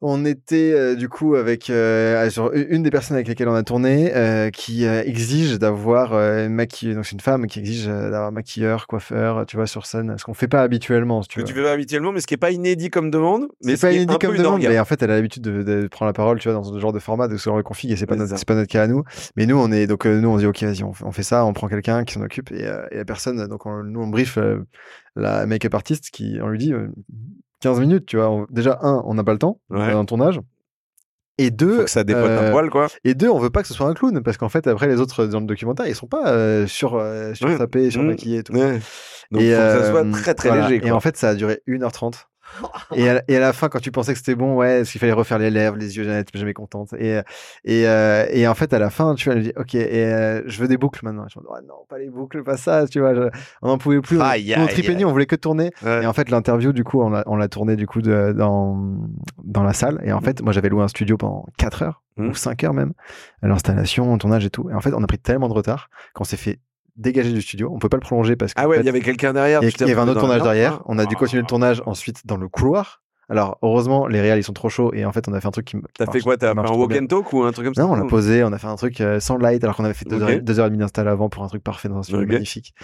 On 0.05 0.25
était 0.25 0.73
euh, 0.73 0.95
du 0.95 1.07
coup 1.07 1.35
avec 1.35 1.69
euh, 1.69 2.29
une 2.67 2.83
des 2.83 2.89
personnes 2.89 3.15
avec 3.15 3.29
lesquelles 3.29 3.47
on 3.47 3.55
a 3.55 3.63
tourné 3.63 4.13
euh, 4.13 4.49
qui 4.49 4.83
exige 4.83 5.57
d'avoir 5.57 6.11
maquilleur, 6.49 6.95
donc 6.95 7.05
c'est 7.05 7.13
une 7.13 7.21
femme 7.21 7.47
qui 7.47 7.59
exige 7.59 7.87
d'avoir 7.87 8.33
maquilleur, 8.33 8.85
coiffeur, 8.87 9.45
tu 9.45 9.55
vois, 9.55 9.65
sur 9.65 9.85
scène, 9.85 10.17
ce 10.17 10.25
qu'on 10.25 10.33
fait 10.33 10.49
pas 10.49 10.61
habituellement. 10.61 11.21
tu 11.21 11.39
que 11.39 11.45
tu 11.45 11.53
fais 11.53 11.63
pas 11.63 11.71
habituellement, 11.71 12.11
mais 12.11 12.19
ce 12.19 12.27
qui 12.27 12.33
est 12.33 12.37
pas 12.37 12.51
inédit 12.51 12.89
comme 12.89 13.11
demande. 13.11 13.47
Mais 13.63 13.77
c'est 13.77 13.87
pas 13.87 13.93
inédit 13.93 14.17
comme 14.19 14.35
demande, 14.35 14.61
mais 14.61 14.77
en 14.77 14.83
fait, 14.83 15.01
elle 15.01 15.11
a 15.11 15.15
l'habitude 15.15 15.41
de, 15.41 15.87
prendre 15.87 16.09
la 16.09 16.13
parole, 16.13 16.37
tu 16.37 16.49
vois, 16.49 16.53
dans 16.53 16.65
ce 16.65 16.77
genre 16.77 16.91
de 16.91 16.99
format, 16.99 17.29
de 17.29 17.37
se 17.37 17.49
config 17.61 17.89
et 17.89 17.95
c'est 17.95 18.05
pas 18.05 18.17
notre, 18.17 18.37
c'est 18.37 18.45
pas 18.45 18.55
notre 18.55 18.69
cas 18.69 18.83
à 18.83 18.87
nous. 18.87 19.05
Mais 19.37 19.45
nous, 19.45 19.57
on 19.57 19.71
est 19.71 19.87
donc 19.87 20.05
nous 20.05 20.27
on 20.27 20.37
dit 20.37 20.45
ok, 20.45 20.63
vas-y, 20.63 20.83
on, 20.83 21.11
fait 21.13 21.23
ça, 21.23 21.45
on 21.45 21.53
prend 21.53 21.69
quelqu'un 21.69 22.03
qui 22.03 22.15
s'en 22.15 22.21
occupe 22.23 22.51
et, 22.51 22.69
la 22.91 23.05
personne, 23.05 23.47
donc 23.47 23.65
nous 23.65 24.01
on 24.01 24.07
brief 24.07 24.37
la 25.15 25.45
make-up 25.45 25.73
artiste 25.75 26.09
qui 26.11 26.39
on 26.41 26.49
lui 26.49 26.57
dit 26.57 26.73
15 27.63 27.79
minutes, 27.79 28.05
tu 28.05 28.17
vois. 28.17 28.45
Déjà, 28.49 28.77
un, 28.81 29.01
on 29.05 29.13
n'a 29.13 29.23
pas 29.23 29.31
le 29.31 29.39
temps 29.39 29.59
ouais. 29.69 29.91
un 29.91 30.03
tournage. 30.03 30.41
Et 31.37 31.49
deux, 31.49 31.87
ça 31.87 32.03
dépote 32.03 32.29
un 32.29 32.43
euh, 32.43 32.51
poil, 32.51 32.69
quoi. 32.69 32.87
Et 33.05 33.15
deux, 33.15 33.29
on 33.29 33.39
veut 33.39 33.49
pas 33.49 33.61
que 33.61 33.67
ce 33.69 33.73
soit 33.73 33.87
un 33.87 33.93
clown, 33.93 34.21
parce 34.21 34.37
qu'en 34.37 34.49
fait, 34.49 34.67
après, 34.67 34.87
les 34.87 34.99
autres 34.99 35.25
dans 35.25 35.39
le 35.39 35.45
documentaire, 35.45 35.87
ils 35.87 35.95
sont 35.95 36.05
pas 36.07 36.27
euh, 36.27 36.67
sur, 36.67 36.95
euh, 36.95 37.33
sur 37.33 37.57
tapés, 37.57 37.89
sur 37.89 38.03
maquillés 38.03 38.39
et 38.39 38.43
tout. 38.43 38.51
Donc, 38.51 38.61
et, 39.41 39.55
faut 39.55 39.61
que 39.61 39.83
ça 39.83 39.89
soit 39.89 40.11
très, 40.11 40.33
très 40.35 40.61
léger. 40.61 40.85
Et 40.85 40.91
en 40.91 40.99
fait, 40.99 41.15
ça 41.15 41.29
a 41.29 41.35
duré 41.35 41.61
1h30 41.67 42.25
et, 42.95 43.09
à, 43.09 43.23
et, 43.27 43.37
à, 43.37 43.39
la 43.39 43.53
fin, 43.53 43.69
quand 43.69 43.79
tu 43.79 43.91
pensais 43.91 44.13
que 44.13 44.19
c'était 44.19 44.35
bon, 44.35 44.55
ouais, 44.55 44.81
est-ce 44.81 44.91
qu'il 44.91 44.99
fallait 44.99 45.13
refaire 45.13 45.39
les 45.39 45.49
lèvres, 45.49 45.75
les 45.77 45.97
yeux, 45.97 46.03
Jeannette, 46.03 46.29
jamais 46.33 46.53
contente. 46.53 46.93
Et, 46.93 47.19
et, 47.63 47.87
euh, 47.87 48.25
et 48.29 48.47
en 48.47 48.55
fait, 48.55 48.73
à 48.73 48.79
la 48.79 48.89
fin, 48.89 49.15
tu 49.15 49.25
vois, 49.25 49.33
elle 49.33 49.39
me 49.39 49.43
dit, 49.45 49.53
ok, 49.55 49.75
et, 49.75 50.05
euh, 50.05 50.41
je 50.45 50.61
veux 50.61 50.67
des 50.67 50.77
boucles 50.77 51.01
maintenant. 51.03 51.25
Je 51.27 51.39
me 51.39 51.43
dis, 51.43 51.49
oh, 51.51 51.61
non, 51.67 51.85
pas 51.89 51.97
les 51.97 52.09
boucles, 52.09 52.43
pas 52.43 52.57
ça, 52.57 52.87
tu 52.87 52.99
vois. 52.99 53.13
on 53.61 53.67
n'en 53.67 53.77
pouvait 53.77 54.01
plus. 54.01 54.19
On, 54.19 54.23
on, 54.23 55.07
on 55.07 55.11
voulait 55.11 55.25
que 55.25 55.35
tourner. 55.35 55.71
Et 55.85 56.05
en 56.05 56.13
fait, 56.13 56.29
l'interview, 56.29 56.73
du 56.73 56.83
coup, 56.83 57.01
on 57.01 57.09
l'a, 57.09 57.23
on 57.27 57.35
l'a 57.35 57.47
tourné 57.47 57.75
du 57.75 57.87
coup 57.87 58.01
de, 58.01 58.33
dans, 58.35 58.77
dans 59.43 59.63
la 59.63 59.73
salle. 59.73 60.01
Et 60.03 60.11
en 60.11 60.21
fait, 60.21 60.41
moi, 60.41 60.53
j'avais 60.53 60.69
loué 60.69 60.83
un 60.83 60.87
studio 60.87 61.17
pendant 61.17 61.45
4 61.57 61.83
heures 61.83 62.03
mmh. 62.17 62.29
ou 62.29 62.33
5 62.35 62.63
heures 62.63 62.73
même, 62.73 62.93
l'installation, 63.41 64.13
le 64.13 64.19
tournage 64.19 64.45
et 64.45 64.49
tout. 64.49 64.69
Et 64.69 64.73
en 64.73 64.81
fait, 64.81 64.93
on 64.93 65.03
a 65.03 65.07
pris 65.07 65.19
tellement 65.19 65.49
de 65.49 65.53
retard 65.53 65.89
qu'on 66.13 66.23
s'est 66.23 66.37
fait 66.37 66.59
dégagé 66.95 67.31
du 67.31 67.41
studio. 67.41 67.71
On 67.73 67.79
peut 67.79 67.89
pas 67.89 67.97
le 67.97 68.01
prolonger 68.01 68.35
parce 68.35 68.53
que. 68.53 68.61
Ah 68.61 68.67
ouais, 68.67 68.79
il 68.79 68.85
y 68.85 68.89
avait 68.89 69.01
quelqu'un 69.01 69.33
derrière. 69.33 69.61
Il 69.63 69.69
y, 69.69 69.91
avait 69.91 70.01
un 70.01 70.07
autre 70.07 70.19
tournage 70.19 70.41
derrière. 70.41 70.81
On 70.85 70.97
a 70.99 71.05
dû 71.05 71.15
continuer 71.15 71.41
le 71.41 71.47
tournage 71.47 71.81
ensuite 71.85 72.25
dans 72.25 72.37
le 72.37 72.47
couloir. 72.47 73.01
Alors, 73.29 73.57
heureusement, 73.61 74.05
les 74.07 74.19
réels, 74.19 74.39
ils 74.39 74.43
sont 74.43 74.53
trop 74.53 74.69
chauds 74.69 74.93
et 74.93 75.05
en 75.05 75.13
fait, 75.13 75.27
on 75.29 75.33
a 75.33 75.39
fait 75.39 75.47
un 75.47 75.51
truc 75.51 75.65
qui. 75.65 75.77
T'as 75.97 76.11
fait 76.11 76.19
quoi 76.19 76.37
T'as 76.37 76.53
fait 76.53 76.59
un 76.59 76.73
walk 76.73 76.93
and 77.01 77.07
talk 77.07 77.31
ou 77.31 77.43
un 77.43 77.51
truc 77.51 77.65
comme 77.65 77.73
ça 77.73 77.83
Non, 77.83 77.93
on 77.93 77.95
l'a 77.95 78.05
posé, 78.05 78.43
on 78.43 78.51
a 78.51 78.57
fait 78.57 78.67
un 78.67 78.75
truc 78.75 78.99
euh, 78.99 79.19
sans 79.19 79.37
light 79.37 79.63
alors 79.63 79.77
qu'on 79.77 79.85
avait 79.85 79.93
fait 79.93 80.05
deux, 80.05 80.21
heures, 80.21 80.41
deux 80.41 80.59
heures 80.59 80.67
et 80.67 80.69
demie 80.69 80.79
d'install 80.79 81.07
avant 81.07 81.29
pour 81.29 81.43
un 81.43 81.47
truc 81.47 81.63
parfait 81.63 81.87
dans 81.87 81.97
un 81.97 82.03
studio 82.03 82.25
magnifique. 82.25 82.75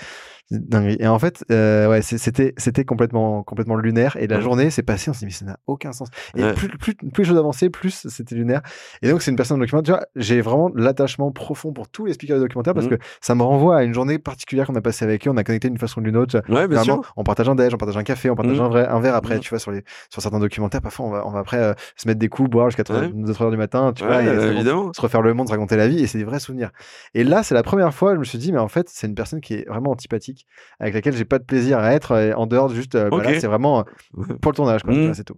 Et 0.51 1.07
en 1.07 1.19
fait, 1.19 1.43
euh, 1.51 1.87
ouais, 1.87 2.01
c'était 2.01 2.55
c'était 2.57 2.83
complètement 2.83 3.43
complètement 3.43 3.75
lunaire. 3.75 4.17
Et 4.19 4.25
la 4.25 4.39
journée 4.39 4.71
s'est 4.71 4.81
passée, 4.81 5.11
on 5.11 5.13
s'est 5.13 5.19
dit 5.19 5.25
mais 5.25 5.31
ça 5.31 5.45
n'a 5.45 5.57
aucun 5.67 5.91
sens. 5.91 6.07
Et 6.35 6.41
plus, 6.53 6.69
plus 6.69 6.95
plus 6.95 7.23
les 7.23 7.25
choses 7.25 7.37
avançaient, 7.37 7.69
plus 7.69 8.07
c'était 8.09 8.33
lunaire. 8.33 8.61
Et 9.03 9.09
donc 9.09 9.21
c'est 9.21 9.29
une 9.29 9.37
personne 9.37 9.59
documentaire. 9.59 9.79
Tu 9.83 9.91
vois, 9.99 10.07
j'ai 10.15 10.41
vraiment 10.41 10.71
l'attachement 10.73 11.31
profond 11.31 11.71
pour 11.71 11.87
tous 11.87 12.05
les 12.05 12.13
speakers 12.13 12.37
de 12.37 12.43
documentaire 12.43 12.73
parce 12.73 12.87
mmh. 12.87 12.97
que 12.97 13.03
ça 13.21 13.35
me 13.35 13.43
renvoie 13.43 13.77
à 13.77 13.83
une 13.83 13.93
journée 13.93 14.17
particulière 14.17 14.65
qu'on 14.65 14.75
a 14.75 14.81
passée 14.81 15.05
avec 15.05 15.27
eux. 15.27 15.31
On 15.31 15.37
a 15.37 15.43
connecté 15.43 15.69
d'une 15.69 15.77
façon 15.77 16.01
ou 16.01 16.03
d'une 16.03 16.17
autre. 16.17 16.41
Ouais, 16.49 16.67
bien 16.67 16.83
sûr. 16.83 17.01
On 17.15 17.23
partage 17.23 17.47
un 17.47 17.55
déj, 17.55 17.73
on 17.75 17.77
partage 17.77 17.97
un 17.97 18.03
café, 18.03 18.31
on 18.31 18.35
partage 18.35 18.59
mmh. 18.59 18.63
un, 18.63 18.69
vrai, 18.69 18.87
un 18.87 18.99
verre 18.99 19.15
après. 19.15 19.37
Mmh. 19.37 19.41
Tu 19.41 19.49
vois 19.49 19.59
sur 19.59 19.71
les 19.71 19.83
sur 20.09 20.21
certains 20.23 20.39
documentaires, 20.39 20.81
parfois 20.81 21.05
on 21.05 21.11
va 21.11 21.27
on 21.27 21.31
va 21.31 21.39
après 21.39 21.57
euh, 21.57 21.73
se 21.95 22.07
mettre 22.07 22.19
des 22.19 22.29
coups, 22.29 22.49
boire 22.49 22.71
jusqu'à 22.71 22.83
2 22.83 23.41
heures 23.41 23.51
du 23.51 23.57
matin. 23.57 23.93
Tu 23.93 24.03
vois, 24.03 24.23
évidemment. 24.23 24.91
se 24.93 25.01
refaire 25.01 25.21
le 25.21 25.35
monde, 25.35 25.47
se 25.47 25.53
raconter 25.53 25.77
la 25.77 25.87
vie. 25.87 25.99
Et 25.99 26.07
c'est 26.07 26.17
des 26.17 26.23
vrais 26.23 26.39
souvenirs. 26.39 26.71
Et 27.13 27.23
là, 27.23 27.43
c'est 27.43 27.53
la 27.53 27.63
première 27.63 27.93
fois, 27.93 28.15
je 28.15 28.19
me 28.19 28.23
suis 28.23 28.39
dit 28.39 28.51
mais 28.51 28.57
en 28.57 28.67
fait, 28.67 28.87
c'est 28.89 29.05
une 29.05 29.15
personne 29.15 29.41
qui 29.41 29.53
est 29.53 29.69
vraiment 29.69 29.91
antipathique 29.91 30.38
avec 30.79 30.93
laquelle 30.93 31.15
j'ai 31.15 31.25
pas 31.25 31.39
de 31.39 31.43
plaisir 31.43 31.79
à 31.79 31.93
être 31.93 32.11
euh, 32.11 32.33
en 32.33 32.47
dehors 32.47 32.69
juste 32.69 32.95
euh, 32.95 33.09
bah 33.09 33.23
c'est 33.39 33.47
vraiment 33.47 33.79
euh, 33.79 34.35
pour 34.41 34.51
le 34.51 34.55
tournage 34.55 34.83
mmh. 34.85 35.13
c'est 35.13 35.23
tout. 35.23 35.37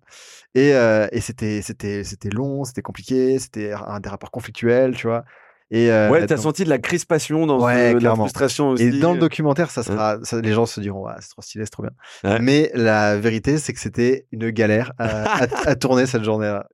Et, 0.55 0.71
et 0.71 1.21
c'était 1.21 1.61
c'était 1.61 2.03
c'était 2.03 2.29
long 2.29 2.63
c'était 2.65 2.81
compliqué 2.81 3.39
c'était 3.39 3.71
un 3.71 3.99
des 3.99 4.09
rapports 4.09 4.31
conflictuels 4.31 4.95
tu 4.95 5.07
vois 5.07 5.23
Et 5.71 5.89
ouais, 5.89 6.25
t'as 6.25 6.37
senti 6.37 6.63
de 6.63 6.69
la 6.69 6.79
crispation 6.79 7.47
dans 7.47 7.65
la 7.65 8.15
frustration 8.15 8.69
aussi. 8.69 8.83
Et 8.83 8.99
dans 8.99 9.13
le 9.13 9.19
documentaire, 9.19 9.71
ça 9.71 9.83
sera, 9.83 10.17
les 10.41 10.53
gens 10.53 10.65
se 10.65 10.79
diront, 10.81 11.05
c'est 11.19 11.29
trop 11.29 11.41
stylé, 11.41 11.65
c'est 11.65 11.71
trop 11.71 11.83
bien. 11.83 12.39
Mais 12.39 12.71
la 12.73 13.17
vérité, 13.17 13.57
c'est 13.57 13.73
que 13.73 13.79
c'était 13.79 14.25
une 14.31 14.49
galère 14.49 14.91
à, 14.99 15.75
tourner 15.79 16.05
cette 16.05 16.23
journée-là. 16.23 16.67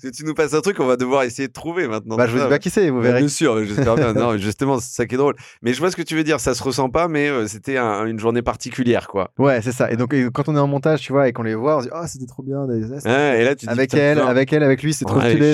si 0.00 0.10
tu 0.10 0.24
nous 0.24 0.34
passes 0.34 0.54
un 0.54 0.60
truc, 0.60 0.80
on 0.80 0.86
va 0.86 0.96
devoir 0.96 1.22
essayer 1.24 1.48
de 1.48 1.52
trouver 1.52 1.88
maintenant. 1.88 2.16
Bah, 2.16 2.26
je 2.26 2.32
vous 2.32 2.42
dis 2.42 2.48
pas 2.48 2.58
qui 2.58 2.70
c'est, 2.70 2.90
vous 2.90 3.00
verrez. 3.00 3.20
Bien 3.20 3.28
sûr, 3.28 3.64
j'espère 3.64 3.94
bien. 3.94 4.12
non, 4.14 4.36
justement, 4.36 4.78
c'est 4.78 4.94
ça 4.94 5.06
qui 5.06 5.14
est 5.14 5.18
drôle. 5.18 5.34
Mais 5.62 5.72
je 5.72 5.78
vois 5.80 5.90
ce 5.90 5.96
que 5.96 6.02
tu 6.02 6.14
veux 6.14 6.24
dire. 6.24 6.40
Ça 6.40 6.54
se 6.54 6.62
ressent 6.62 6.88
pas, 6.88 7.08
mais 7.08 7.30
c'était 7.48 7.76
une 7.76 8.18
journée 8.18 8.42
particulière, 8.42 9.08
quoi. 9.08 9.30
Ouais, 9.38 9.60
c'est 9.62 9.72
ça. 9.72 9.90
Et 9.90 9.96
donc, 9.96 10.14
quand 10.32 10.48
on 10.48 10.56
est 10.56 10.60
en 10.60 10.66
montage, 10.66 11.00
tu 11.00 11.12
vois, 11.12 11.28
et 11.28 11.32
qu'on 11.32 11.42
les 11.42 11.54
voit, 11.54 11.78
on 11.78 11.80
se 11.80 11.84
dit, 11.86 11.92
oh, 11.94 12.04
c'était 12.06 12.26
trop 12.26 12.42
bien. 12.42 12.66
et 12.68 13.44
là, 13.44 13.54
tu 13.54 13.68
avec 13.68 13.94
elle, 13.94 14.20
avec 14.20 14.52
elle, 14.52 14.62
avec 14.62 14.82
lui, 14.82 14.94
c'est 14.94 15.04
trop 15.04 15.20
stylé. 15.20 15.52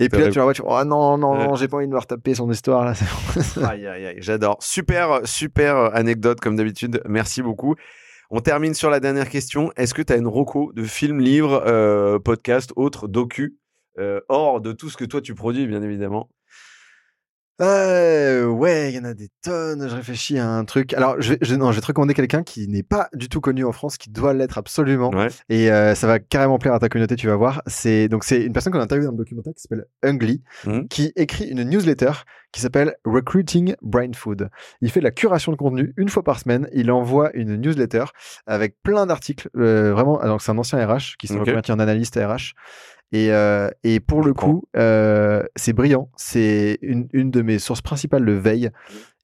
Et 0.00 0.08
puis 0.08 0.20
là, 0.20 0.30
tu 0.30 0.40
vois, 0.40 0.52
tu 0.52 0.62
vois, 0.62 0.82
oh 0.82 0.84
non, 0.84 1.16
non, 1.16 1.34
non, 1.34 1.54
j'ai 1.54 1.68
pas 1.68 1.78
envie 1.78 1.85
de 1.86 1.92
me 1.92 1.98
retaper 1.98 2.34
son 2.34 2.50
histoire 2.50 2.84
là. 2.84 2.92
aïe, 3.68 3.86
aïe, 3.86 4.06
aïe, 4.06 4.16
j'adore. 4.18 4.58
Super, 4.60 5.20
super 5.24 5.94
anecdote 5.94 6.40
comme 6.40 6.56
d'habitude. 6.56 7.02
Merci 7.06 7.42
beaucoup. 7.42 7.74
On 8.30 8.40
termine 8.40 8.74
sur 8.74 8.90
la 8.90 9.00
dernière 9.00 9.28
question. 9.28 9.70
Est-ce 9.76 9.94
que 9.94 10.02
tu 10.02 10.12
as 10.12 10.16
une 10.16 10.26
roco 10.26 10.72
de 10.74 10.82
film, 10.82 11.20
livre, 11.20 11.62
euh, 11.66 12.18
podcast, 12.18 12.72
autre, 12.74 13.06
docu, 13.06 13.56
euh, 13.98 14.20
hors 14.28 14.60
de 14.60 14.72
tout 14.72 14.90
ce 14.90 14.96
que 14.96 15.04
toi 15.04 15.20
tu 15.20 15.34
produis, 15.34 15.66
bien 15.66 15.82
évidemment? 15.82 16.28
Euh, 17.62 18.46
ouais, 18.46 18.92
il 18.92 18.96
y 18.96 18.98
en 18.98 19.04
a 19.04 19.14
des 19.14 19.30
tonnes. 19.42 19.88
Je 19.88 19.94
réfléchis 19.94 20.38
à 20.38 20.48
un 20.48 20.64
truc. 20.64 20.92
Alors, 20.92 21.20
je 21.20 21.32
vais, 21.32 21.38
je, 21.40 21.54
non, 21.54 21.70
je 21.70 21.76
vais 21.76 21.80
te 21.80 21.86
recommander 21.86 22.14
quelqu'un 22.14 22.42
qui 22.42 22.68
n'est 22.68 22.82
pas 22.82 23.08
du 23.14 23.28
tout 23.28 23.40
connu 23.40 23.64
en 23.64 23.72
France, 23.72 23.96
qui 23.96 24.10
doit 24.10 24.34
l'être 24.34 24.58
absolument. 24.58 25.10
Et 25.48 25.70
euh, 25.70 25.94
ça 25.94 26.06
va 26.06 26.18
carrément 26.18 26.58
plaire 26.58 26.74
à 26.74 26.78
ta 26.78 26.88
communauté, 26.88 27.16
tu 27.16 27.28
vas 27.28 27.36
voir. 27.36 27.62
C'est 27.66 28.08
donc 28.08 28.24
c'est 28.24 28.42
une 28.42 28.52
personne 28.52 28.72
qu'on 28.72 28.80
a 28.80 28.84
interviewée 28.84 29.06
dans 29.06 29.12
le 29.12 29.18
documentaire 29.18 29.54
qui 29.54 29.62
s'appelle 29.62 29.86
Ungly, 30.02 30.42
mmh. 30.66 30.86
qui 30.88 31.12
écrit 31.16 31.46
une 31.46 31.62
newsletter 31.62 32.12
qui 32.52 32.60
s'appelle 32.60 32.94
Recruiting 33.04 33.74
Brain 33.82 34.12
Food. 34.14 34.48
Il 34.80 34.90
fait 34.90 35.00
de 35.00 35.04
la 35.04 35.10
curation 35.10 35.52
de 35.52 35.56
contenu 35.56 35.92
une 35.96 36.08
fois 36.08 36.22
par 36.22 36.38
semaine. 36.38 36.68
Il 36.72 36.90
envoie 36.90 37.30
une 37.34 37.56
newsletter 37.56 38.04
avec 38.46 38.76
plein 38.82 39.06
d'articles. 39.06 39.48
Euh, 39.56 39.92
vraiment, 39.92 40.18
alors 40.20 40.40
c'est 40.40 40.52
un 40.52 40.58
ancien 40.58 40.84
RH 40.84 41.16
qui 41.18 41.26
s'est 41.26 41.34
okay. 41.34 41.40
reconverti 41.40 41.72
en 41.72 41.78
analyste 41.78 42.16
RH. 42.16 42.54
Et, 43.12 43.32
euh, 43.32 43.70
et 43.84 44.00
pour 44.00 44.22
le 44.22 44.34
coup, 44.34 44.64
euh, 44.76 45.42
c'est 45.54 45.72
brillant. 45.72 46.10
C'est 46.16 46.78
une, 46.82 47.08
une 47.12 47.30
de 47.30 47.42
mes 47.42 47.58
sources 47.58 47.82
principales 47.82 48.24
de 48.24 48.32
veille. 48.32 48.70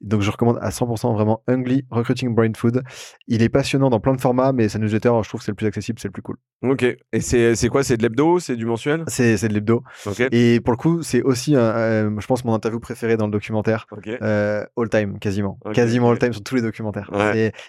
Donc 0.02 0.22
je 0.22 0.30
recommande 0.30 0.58
à 0.60 0.70
100% 0.70 1.12
vraiment 1.14 1.42
Ungly 1.46 1.84
Recruiting 1.90 2.34
Brain 2.34 2.52
Food. 2.56 2.82
Il 3.28 3.42
est 3.42 3.48
passionnant 3.48 3.90
dans 3.90 4.00
plein 4.00 4.14
de 4.14 4.20
formats, 4.20 4.52
mais 4.52 4.68
sa 4.68 4.78
newsletter, 4.78 5.12
je 5.22 5.28
trouve 5.28 5.40
que 5.40 5.44
c'est 5.44 5.52
le 5.52 5.56
plus 5.56 5.66
accessible, 5.66 5.98
c'est 5.98 6.08
le 6.08 6.12
plus 6.12 6.22
cool. 6.22 6.36
Ok. 6.62 6.84
Et 7.12 7.20
c'est 7.20 7.68
quoi? 7.68 7.82
C'est 7.82 7.96
de 7.96 8.02
l'hebdo? 8.02 8.38
C'est 8.38 8.56
du 8.56 8.66
mensuel? 8.66 9.04
C'est 9.08 9.36
de 9.36 9.54
l'hebdo. 9.54 9.82
Et 10.30 10.60
pour 10.60 10.72
le 10.72 10.76
coup, 10.76 11.02
c'est 11.02 11.22
aussi, 11.22 11.56
euh, 11.56 12.10
je 12.18 12.26
pense, 12.26 12.44
mon 12.44 12.54
interview 12.54 12.80
préférée 12.80 13.16
dans 13.16 13.26
le 13.26 13.32
documentaire. 13.32 13.86
Euh, 14.22 14.64
all 14.76 14.88
time, 14.88 15.18
quasiment. 15.18 15.58
Quasiment 15.74 16.10
all 16.10 16.18
time 16.18 16.32
sur 16.32 16.42
tous 16.42 16.54
les 16.54 16.62
documentaires. 16.62 17.10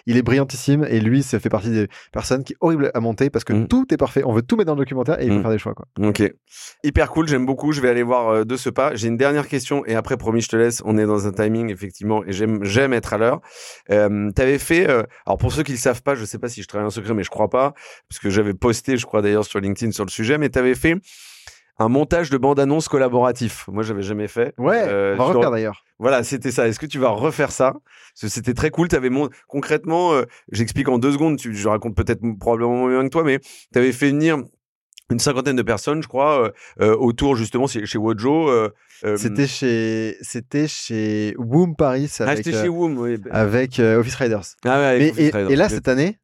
il 0.06 0.16
est 0.16 0.22
brillantissime 0.22 0.84
et 0.88 1.00
lui, 1.00 1.22
ça 1.22 1.38
fait 1.40 1.48
partie 1.48 1.70
des 1.70 1.88
personnes 2.12 2.44
qui 2.44 2.54
est 2.54 2.56
horrible 2.60 2.90
à 2.94 3.00
monter 3.00 3.30
parce 3.30 3.44
que 3.44 3.52
mm. 3.52 3.68
tout 3.68 3.92
est 3.92 3.96
parfait. 3.96 4.22
On 4.24 4.32
veut 4.32 4.42
tout 4.42 4.56
mettre 4.56 4.66
dans 4.66 4.74
le 4.74 4.80
documentaire 4.80 5.20
et 5.20 5.26
il 5.26 5.32
faut 5.32 5.38
mm. 5.38 5.42
faire 5.42 5.50
des 5.50 5.58
choix. 5.58 5.74
Quoi. 5.74 5.86
Ok. 5.98 6.22
Hyper 6.82 7.10
cool, 7.10 7.28
j'aime 7.28 7.46
beaucoup. 7.46 7.72
Je 7.72 7.80
vais 7.80 7.88
aller 7.88 8.02
voir 8.02 8.28
euh, 8.28 8.44
de 8.44 8.56
ce 8.56 8.70
pas. 8.70 8.94
J'ai 8.94 9.08
une 9.08 9.16
dernière 9.16 9.48
question 9.48 9.84
et 9.86 9.94
après, 9.94 10.16
promis, 10.16 10.40
je 10.40 10.48
te 10.48 10.56
laisse. 10.56 10.82
On 10.84 10.98
est 10.98 11.06
dans 11.06 11.26
un 11.26 11.32
timing, 11.32 11.70
effectivement 11.70 12.23
et 12.26 12.32
j'aime 12.32 12.92
être 12.92 13.12
à 13.12 13.18
l'heure. 13.18 13.40
Euh, 13.90 14.30
tu 14.34 14.42
avais 14.42 14.58
fait, 14.58 14.88
euh, 14.88 15.02
alors 15.26 15.38
pour 15.38 15.52
ceux 15.52 15.62
qui 15.62 15.72
le 15.72 15.78
savent 15.78 16.02
pas, 16.02 16.14
je 16.14 16.24
sais 16.24 16.38
pas 16.38 16.48
si 16.48 16.62
je 16.62 16.68
travaille 16.68 16.86
en 16.86 16.90
secret, 16.90 17.14
mais 17.14 17.24
je 17.24 17.30
crois 17.30 17.48
pas, 17.48 17.74
parce 18.08 18.18
que 18.20 18.30
j'avais 18.30 18.54
posté, 18.54 18.96
je 18.96 19.06
crois 19.06 19.22
d'ailleurs 19.22 19.44
sur 19.44 19.60
LinkedIn 19.60 19.92
sur 19.92 20.04
le 20.04 20.10
sujet, 20.10 20.38
mais 20.38 20.50
tu 20.50 20.58
avais 20.58 20.74
fait 20.74 20.96
un 21.78 21.88
montage 21.88 22.30
de 22.30 22.38
bande-annonce 22.38 22.88
collaboratif. 22.88 23.66
Moi, 23.68 23.82
j'avais 23.82 24.02
jamais 24.02 24.28
fait. 24.28 24.54
Ouais, 24.58 24.84
euh, 24.86 25.14
on 25.14 25.18
va 25.18 25.24
refaire 25.24 25.50
d'ailleurs. 25.50 25.84
Voilà, 25.98 26.22
c'était 26.22 26.52
ça. 26.52 26.68
Est-ce 26.68 26.78
que 26.78 26.86
tu 26.86 26.98
vas 26.98 27.08
refaire 27.08 27.50
ça? 27.50 27.72
Parce 27.72 28.20
que 28.22 28.28
c'était 28.28 28.54
très 28.54 28.70
cool. 28.70 28.88
Avais 28.92 29.10
mon... 29.10 29.28
Concrètement, 29.48 30.12
euh, 30.12 30.22
j'explique 30.52 30.88
en 30.88 30.98
deux 30.98 31.12
secondes, 31.12 31.36
tu... 31.36 31.54
je 31.54 31.68
raconte 31.68 31.96
peut-être 31.96 32.20
probablement 32.38 32.86
mieux 32.86 33.02
que 33.02 33.08
toi, 33.08 33.24
mais 33.24 33.40
tu 33.40 33.78
avais 33.78 33.92
fait 33.92 34.08
venir 34.08 34.38
une 35.10 35.18
cinquantaine 35.18 35.56
de 35.56 35.62
personnes, 35.62 36.02
je 36.02 36.08
crois, 36.08 36.44
euh, 36.44 36.50
euh, 36.80 36.96
autour 36.96 37.36
justement 37.36 37.66
chez 37.66 37.98
Wojo. 37.98 38.48
Euh, 38.48 38.70
c'était 39.16 39.46
chez, 39.46 40.16
c'était 40.22 40.66
chez 40.66 41.34
Woom 41.38 41.76
Paris 41.76 42.10
ah, 42.20 42.24
avec, 42.24 42.44
chez 42.44 42.68
Woom, 42.68 42.98
oui. 42.98 43.18
avec 43.30 43.78
Office 43.78 44.14
Riders. 44.14 44.44
Ah 44.64 44.78
ouais, 44.78 44.86
avec 44.86 45.18
et, 45.18 45.26
et, 45.52 45.56
là 45.56 45.68
cette 45.68 45.88
année, 45.88 46.18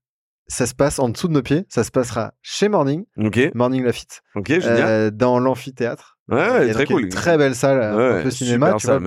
ça 0.46 0.66
se 0.66 0.74
passe 0.74 0.98
en 0.98 1.08
dessous 1.10 1.28
de 1.28 1.34
nos 1.34 1.42
pieds. 1.42 1.66
Ça 1.68 1.84
se 1.84 1.90
passera 1.90 2.32
chez 2.42 2.68
Morning, 2.68 3.04
Morning 3.54 3.84
Lafitte, 3.84 4.22
ok, 4.34 4.60
génial. 4.60 5.10
dans 5.10 5.38
l'amphithéâtre. 5.38 6.18
Ouais, 6.28 6.72
très 6.72 6.86
cool. 6.86 7.02
Une 7.02 7.08
très 7.08 7.36
belle 7.36 7.54
salle, 7.54 7.82
un 7.82 8.22
peu 8.22 8.30
cinéma, 8.30 8.74
tu 8.78 8.86
vois. 8.86 8.98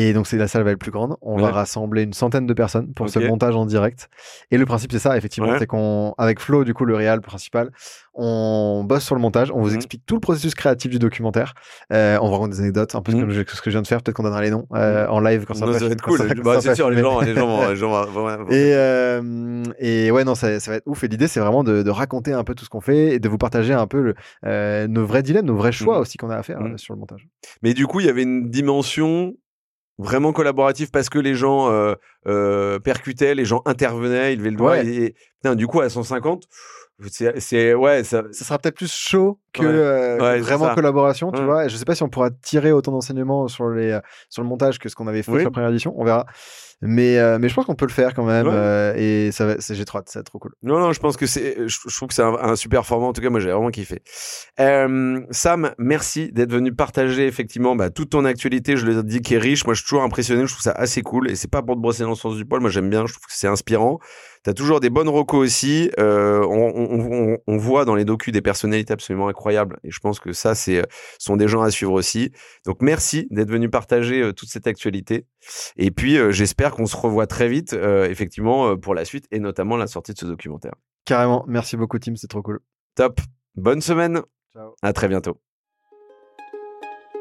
Et 0.00 0.12
donc, 0.12 0.28
c'est 0.28 0.36
la 0.36 0.46
salle 0.46 0.62
va 0.62 0.70
être 0.70 0.78
plus 0.78 0.92
grande. 0.92 1.16
On 1.22 1.38
va 1.38 1.50
rassembler 1.50 2.04
une 2.04 2.12
centaine 2.12 2.46
de 2.46 2.54
personnes 2.54 2.94
pour 2.94 3.08
ce 3.08 3.18
montage 3.18 3.56
en 3.56 3.66
direct. 3.66 4.08
Et 4.52 4.56
le 4.56 4.64
principe, 4.64 4.92
c'est 4.92 5.00
ça, 5.00 5.16
effectivement. 5.16 5.58
C'est 5.58 5.66
qu'on, 5.66 6.14
avec 6.18 6.38
Flo, 6.38 6.62
du 6.62 6.72
coup, 6.72 6.84
le 6.84 6.94
réal 6.94 7.20
principal, 7.20 7.72
on 8.14 8.84
bosse 8.84 9.04
sur 9.04 9.16
le 9.16 9.20
montage. 9.20 9.50
On 9.50 9.60
vous 9.60 9.70
mhm. 9.70 9.74
explique 9.74 10.06
tout 10.06 10.14
le 10.14 10.20
processus 10.20 10.54
créatif 10.54 10.88
du 10.92 11.00
documentaire. 11.00 11.54
Euh, 11.92 12.16
on 12.22 12.28
vous 12.28 12.32
raconte 12.34 12.50
des 12.50 12.60
anecdotes, 12.60 12.94
un 12.94 13.02
peu 13.02 13.10
mhm. 13.10 13.22
comme 13.22 13.32
ce 13.32 13.42
que 13.42 13.70
je 13.70 13.70
viens 13.70 13.82
de 13.82 13.88
faire. 13.88 14.00
Peut-être 14.00 14.14
qu'on 14.14 14.22
donnera 14.22 14.40
les 14.40 14.50
noms 14.50 14.68
euh, 14.72 15.04
mhm. 15.04 15.12
en 15.12 15.20
live 15.20 15.44
quand 15.46 15.54
ça 15.54 15.66
va 15.66 15.76
être 15.76 16.02
cool. 16.02 16.20
Bah, 16.44 16.60
c'est 16.60 16.76
sûr, 16.76 16.90
les 16.90 17.00
gens, 17.00 17.20
les 17.20 17.34
gens, 17.34 17.68
les 17.68 17.74
gens 17.74 18.06
et, 18.50 18.74
euh, 18.74 19.64
et 19.80 20.12
ouais, 20.12 20.22
non, 20.22 20.36
ça, 20.36 20.60
ça 20.60 20.70
va 20.70 20.76
être 20.76 20.86
ouf. 20.86 21.02
Et 21.02 21.08
l'idée, 21.08 21.26
c'est 21.26 21.40
vraiment 21.40 21.64
de, 21.64 21.82
de, 21.82 21.90
raconter 21.90 22.32
un 22.32 22.44
peu 22.44 22.54
tout 22.54 22.64
ce 22.64 22.70
qu'on 22.70 22.80
fait 22.80 23.14
et 23.14 23.18
de 23.18 23.28
vous 23.28 23.38
partager 23.38 23.74
un 23.74 23.88
peu 23.88 24.00
le, 24.00 24.14
euh, 24.46 24.86
nos 24.86 25.04
vrais 25.04 25.24
dilemmes, 25.24 25.46
nos 25.46 25.56
vrais 25.56 25.72
choix 25.72 25.98
aussi 25.98 26.18
qu'on 26.18 26.30
a 26.30 26.36
à 26.36 26.44
faire 26.44 26.60
sur 26.76 26.94
le 26.94 27.00
montage. 27.00 27.26
Mais 27.62 27.74
du 27.74 27.88
coup, 27.88 27.98
il 27.98 28.06
y 28.06 28.10
avait 28.10 28.22
une 28.22 28.48
dimension 28.48 29.34
vraiment 29.98 30.32
collaboratif 30.32 30.90
parce 30.90 31.08
que 31.08 31.18
les 31.18 31.34
gens 31.34 31.70
euh, 31.70 31.94
euh, 32.26 32.78
percutaient, 32.78 33.34
les 33.34 33.44
gens 33.44 33.62
intervenaient, 33.66 34.32
ils 34.32 34.38
levaient 34.38 34.50
le 34.50 34.56
doigt. 34.56 34.78
Et, 34.78 35.14
du 35.56 35.66
coup, 35.66 35.80
à 35.80 35.90
150, 35.90 36.44
c'est 37.08 37.74
ouais, 37.74 38.04
ça, 38.04 38.22
ça 38.32 38.44
sera 38.44 38.58
peut-être 38.58 38.76
plus 38.76 38.92
chaud 38.92 39.38
que 39.52 39.62
euh, 39.64 40.38
vraiment 40.40 40.74
collaboration, 40.74 41.30
tu 41.32 41.42
vois. 41.42 41.66
Et 41.66 41.68
je 41.68 41.76
sais 41.76 41.84
pas 41.84 41.94
si 41.94 42.02
on 42.02 42.08
pourra 42.08 42.30
tirer 42.30 42.72
autant 42.72 42.92
d'enseignements 42.92 43.48
sur 43.48 43.68
les 43.70 43.98
sur 44.28 44.42
le 44.42 44.48
montage 44.48 44.78
que 44.78 44.88
ce 44.88 44.94
qu'on 44.94 45.06
avait 45.06 45.22
fait 45.22 45.32
sur 45.32 45.44
la 45.44 45.50
première 45.50 45.70
édition. 45.70 45.94
On 45.96 46.04
verra. 46.04 46.26
Mais, 46.80 47.18
euh, 47.18 47.38
mais 47.40 47.48
je 47.48 47.54
pense 47.54 47.66
qu'on 47.66 47.74
peut 47.74 47.86
le 47.86 47.92
faire 47.92 48.14
quand 48.14 48.24
même. 48.24 48.46
Euh, 48.48 48.94
et 48.96 49.32
ça 49.32 49.56
j'ai 49.70 49.84
trop 49.84 49.98
c'est 50.06 50.22
trop 50.22 50.38
cool. 50.38 50.52
Non, 50.62 50.78
non, 50.78 50.92
je 50.92 51.00
pense 51.00 51.16
que 51.16 51.26
c'est, 51.26 51.68
je, 51.68 51.96
trouve 51.96 52.08
que 52.08 52.14
c'est 52.14 52.22
un, 52.22 52.54
super 52.54 52.86
format. 52.86 53.06
En 53.06 53.12
tout 53.12 53.20
cas, 53.20 53.30
moi, 53.30 53.40
j'ai 53.40 53.50
vraiment 53.50 53.70
kiffé. 53.70 54.02
Euh, 54.60 55.20
Sam, 55.30 55.72
merci 55.78 56.30
d'être 56.30 56.52
venu 56.52 56.72
partager 56.72 57.26
effectivement 57.26 57.74
bah, 57.74 57.90
toute 57.90 58.10
ton 58.10 58.24
actualité. 58.24 58.76
Je 58.76 58.86
le 58.86 59.02
dis 59.02 59.20
qui 59.22 59.34
est 59.34 59.38
riche. 59.38 59.64
Moi, 59.64 59.74
je 59.74 59.80
suis 59.80 59.88
toujours 59.88 60.04
impressionné. 60.04 60.46
Je 60.46 60.52
trouve 60.52 60.62
ça 60.62 60.72
assez 60.72 61.02
cool. 61.02 61.30
Et 61.30 61.34
c'est 61.34 61.50
pas 61.50 61.62
pour 61.62 61.74
te 61.74 61.80
brosser 61.80 62.04
dans 62.04 62.10
le 62.10 62.14
sens 62.14 62.36
du 62.36 62.44
poil. 62.44 62.60
Moi, 62.60 62.70
j'aime 62.70 62.90
bien. 62.90 63.06
Je 63.06 63.12
trouve 63.12 63.26
que 63.26 63.32
c'est 63.32 63.48
inspirant. 63.48 63.98
T'as 64.44 64.54
toujours 64.54 64.78
des 64.78 64.88
bonnes 64.88 65.08
recos 65.08 65.44
aussi. 65.44 65.90
Euh, 65.98 66.46
on, 66.48 66.72
on, 66.76 67.38
on, 67.44 67.56
voit 67.56 67.84
dans 67.84 67.96
les 67.96 68.04
docus 68.04 68.32
des 68.32 68.40
personnalités 68.40 68.92
absolument 68.92 69.26
incroyables. 69.26 69.80
Et 69.82 69.90
je 69.90 69.98
pense 69.98 70.20
que 70.20 70.32
ça, 70.32 70.54
c'est 70.54 70.82
sont 71.18 71.36
des 71.36 71.48
gens 71.48 71.62
à 71.62 71.72
suivre 71.72 71.92
aussi. 71.92 72.30
Donc, 72.64 72.78
merci 72.80 73.26
d'être 73.32 73.50
venu 73.50 73.68
partager 73.68 74.32
toute 74.32 74.48
cette 74.48 74.68
actualité. 74.68 75.26
Et 75.76 75.90
puis, 75.90 76.18
j'espère 76.30 76.67
qu'on 76.74 76.86
se 76.86 76.96
revoit 76.96 77.26
très 77.26 77.48
vite, 77.48 77.72
euh, 77.72 78.08
effectivement, 78.08 78.68
euh, 78.68 78.76
pour 78.76 78.94
la 78.94 79.04
suite 79.04 79.26
et 79.30 79.38
notamment 79.38 79.76
la 79.76 79.86
sortie 79.86 80.12
de 80.12 80.18
ce 80.18 80.26
documentaire. 80.26 80.74
Carrément. 81.04 81.44
Merci 81.46 81.76
beaucoup, 81.76 81.98
Tim. 81.98 82.14
C'est 82.16 82.28
trop 82.28 82.42
cool. 82.42 82.60
Top. 82.94 83.20
Bonne 83.54 83.80
semaine. 83.80 84.20
Ciao. 84.52 84.74
À 84.82 84.92
très 84.92 85.08
bientôt. 85.08 85.40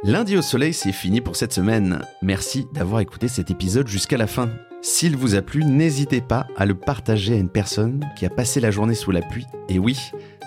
Lundi 0.03 0.37
au 0.37 0.41
soleil, 0.41 0.73
c'est 0.73 0.91
fini 0.91 1.21
pour 1.21 1.35
cette 1.35 1.53
semaine. 1.53 2.03
Merci 2.21 2.67
d'avoir 2.73 3.01
écouté 3.01 3.27
cet 3.27 3.49
épisode 3.49 3.87
jusqu'à 3.87 4.17
la 4.17 4.27
fin. 4.27 4.49
S'il 4.81 5.17
vous 5.17 5.35
a 5.35 5.41
plu, 5.41 5.65
n'hésitez 5.65 6.21
pas 6.21 6.45
à 6.55 6.67
le 6.67 6.75
partager 6.75 7.33
à 7.33 7.37
une 7.37 7.49
personne 7.49 8.05
qui 8.15 8.25
a 8.25 8.29
passé 8.29 8.59
la 8.59 8.69
journée 8.69 8.93
sous 8.93 9.11
la 9.11 9.21
pluie. 9.21 9.47
Et 9.69 9.79
oui, 9.79 9.97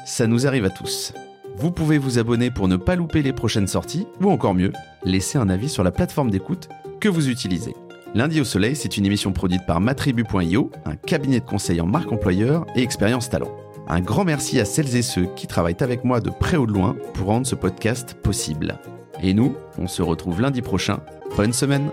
ça 0.07 0.29
nous 0.29 0.47
arrive 0.47 0.65
à 0.65 0.71
tous. 0.71 1.13
Vous 1.57 1.73
pouvez 1.73 1.99
vous 1.99 2.19
abonner 2.19 2.51
pour 2.51 2.69
ne 2.69 2.77
pas 2.77 2.95
louper 2.95 3.23
les 3.23 3.33
prochaines 3.33 3.67
sorties, 3.67 4.07
ou 4.21 4.31
encore 4.31 4.55
mieux, 4.55 4.73
laisser 5.05 5.37
un 5.37 5.49
avis 5.49 5.69
sur 5.69 5.83
la 5.83 5.91
plateforme 5.91 6.31
d'écoute 6.31 6.69
que 7.01 7.09
vous 7.09 7.29
utilisez. 7.29 7.75
Lundi 8.13 8.41
au 8.41 8.45
Soleil, 8.45 8.75
c'est 8.75 8.97
une 8.97 9.07
émission 9.07 9.33
produite 9.33 9.65
par 9.67 9.81
matribu.io, 9.81 10.73
un 10.85 10.97
cabinet 10.97 11.39
de 11.39 11.45
conseil 11.45 11.81
en 11.81 11.87
marque 11.87 12.11
employeur 12.11 12.67
et 12.75 12.83
expérience 12.83 13.31
talent. 13.31 13.53
Un 13.87 14.01
grand 14.01 14.25
merci 14.25 14.59
à 14.59 14.65
celles 14.65 14.97
et 14.97 15.03
ceux 15.03 15.27
qui 15.37 15.47
travaillent 15.47 15.77
avec 15.81 16.03
moi 16.03 16.21
de 16.21 16.31
près 16.31 16.57
ou 16.57 16.67
de 16.67 16.73
loin 16.73 16.97
pour 17.15 17.29
rendre 17.29 17.47
ce 17.47 17.55
podcast 17.55 18.15
possible. 18.15 18.79
Et 19.23 19.33
nous, 19.33 19.55
on 19.79 19.87
se 19.87 20.03
retrouve 20.03 20.41
lundi 20.41 20.61
prochain. 20.61 21.01
Bonne 21.37 21.53
semaine 21.53 21.93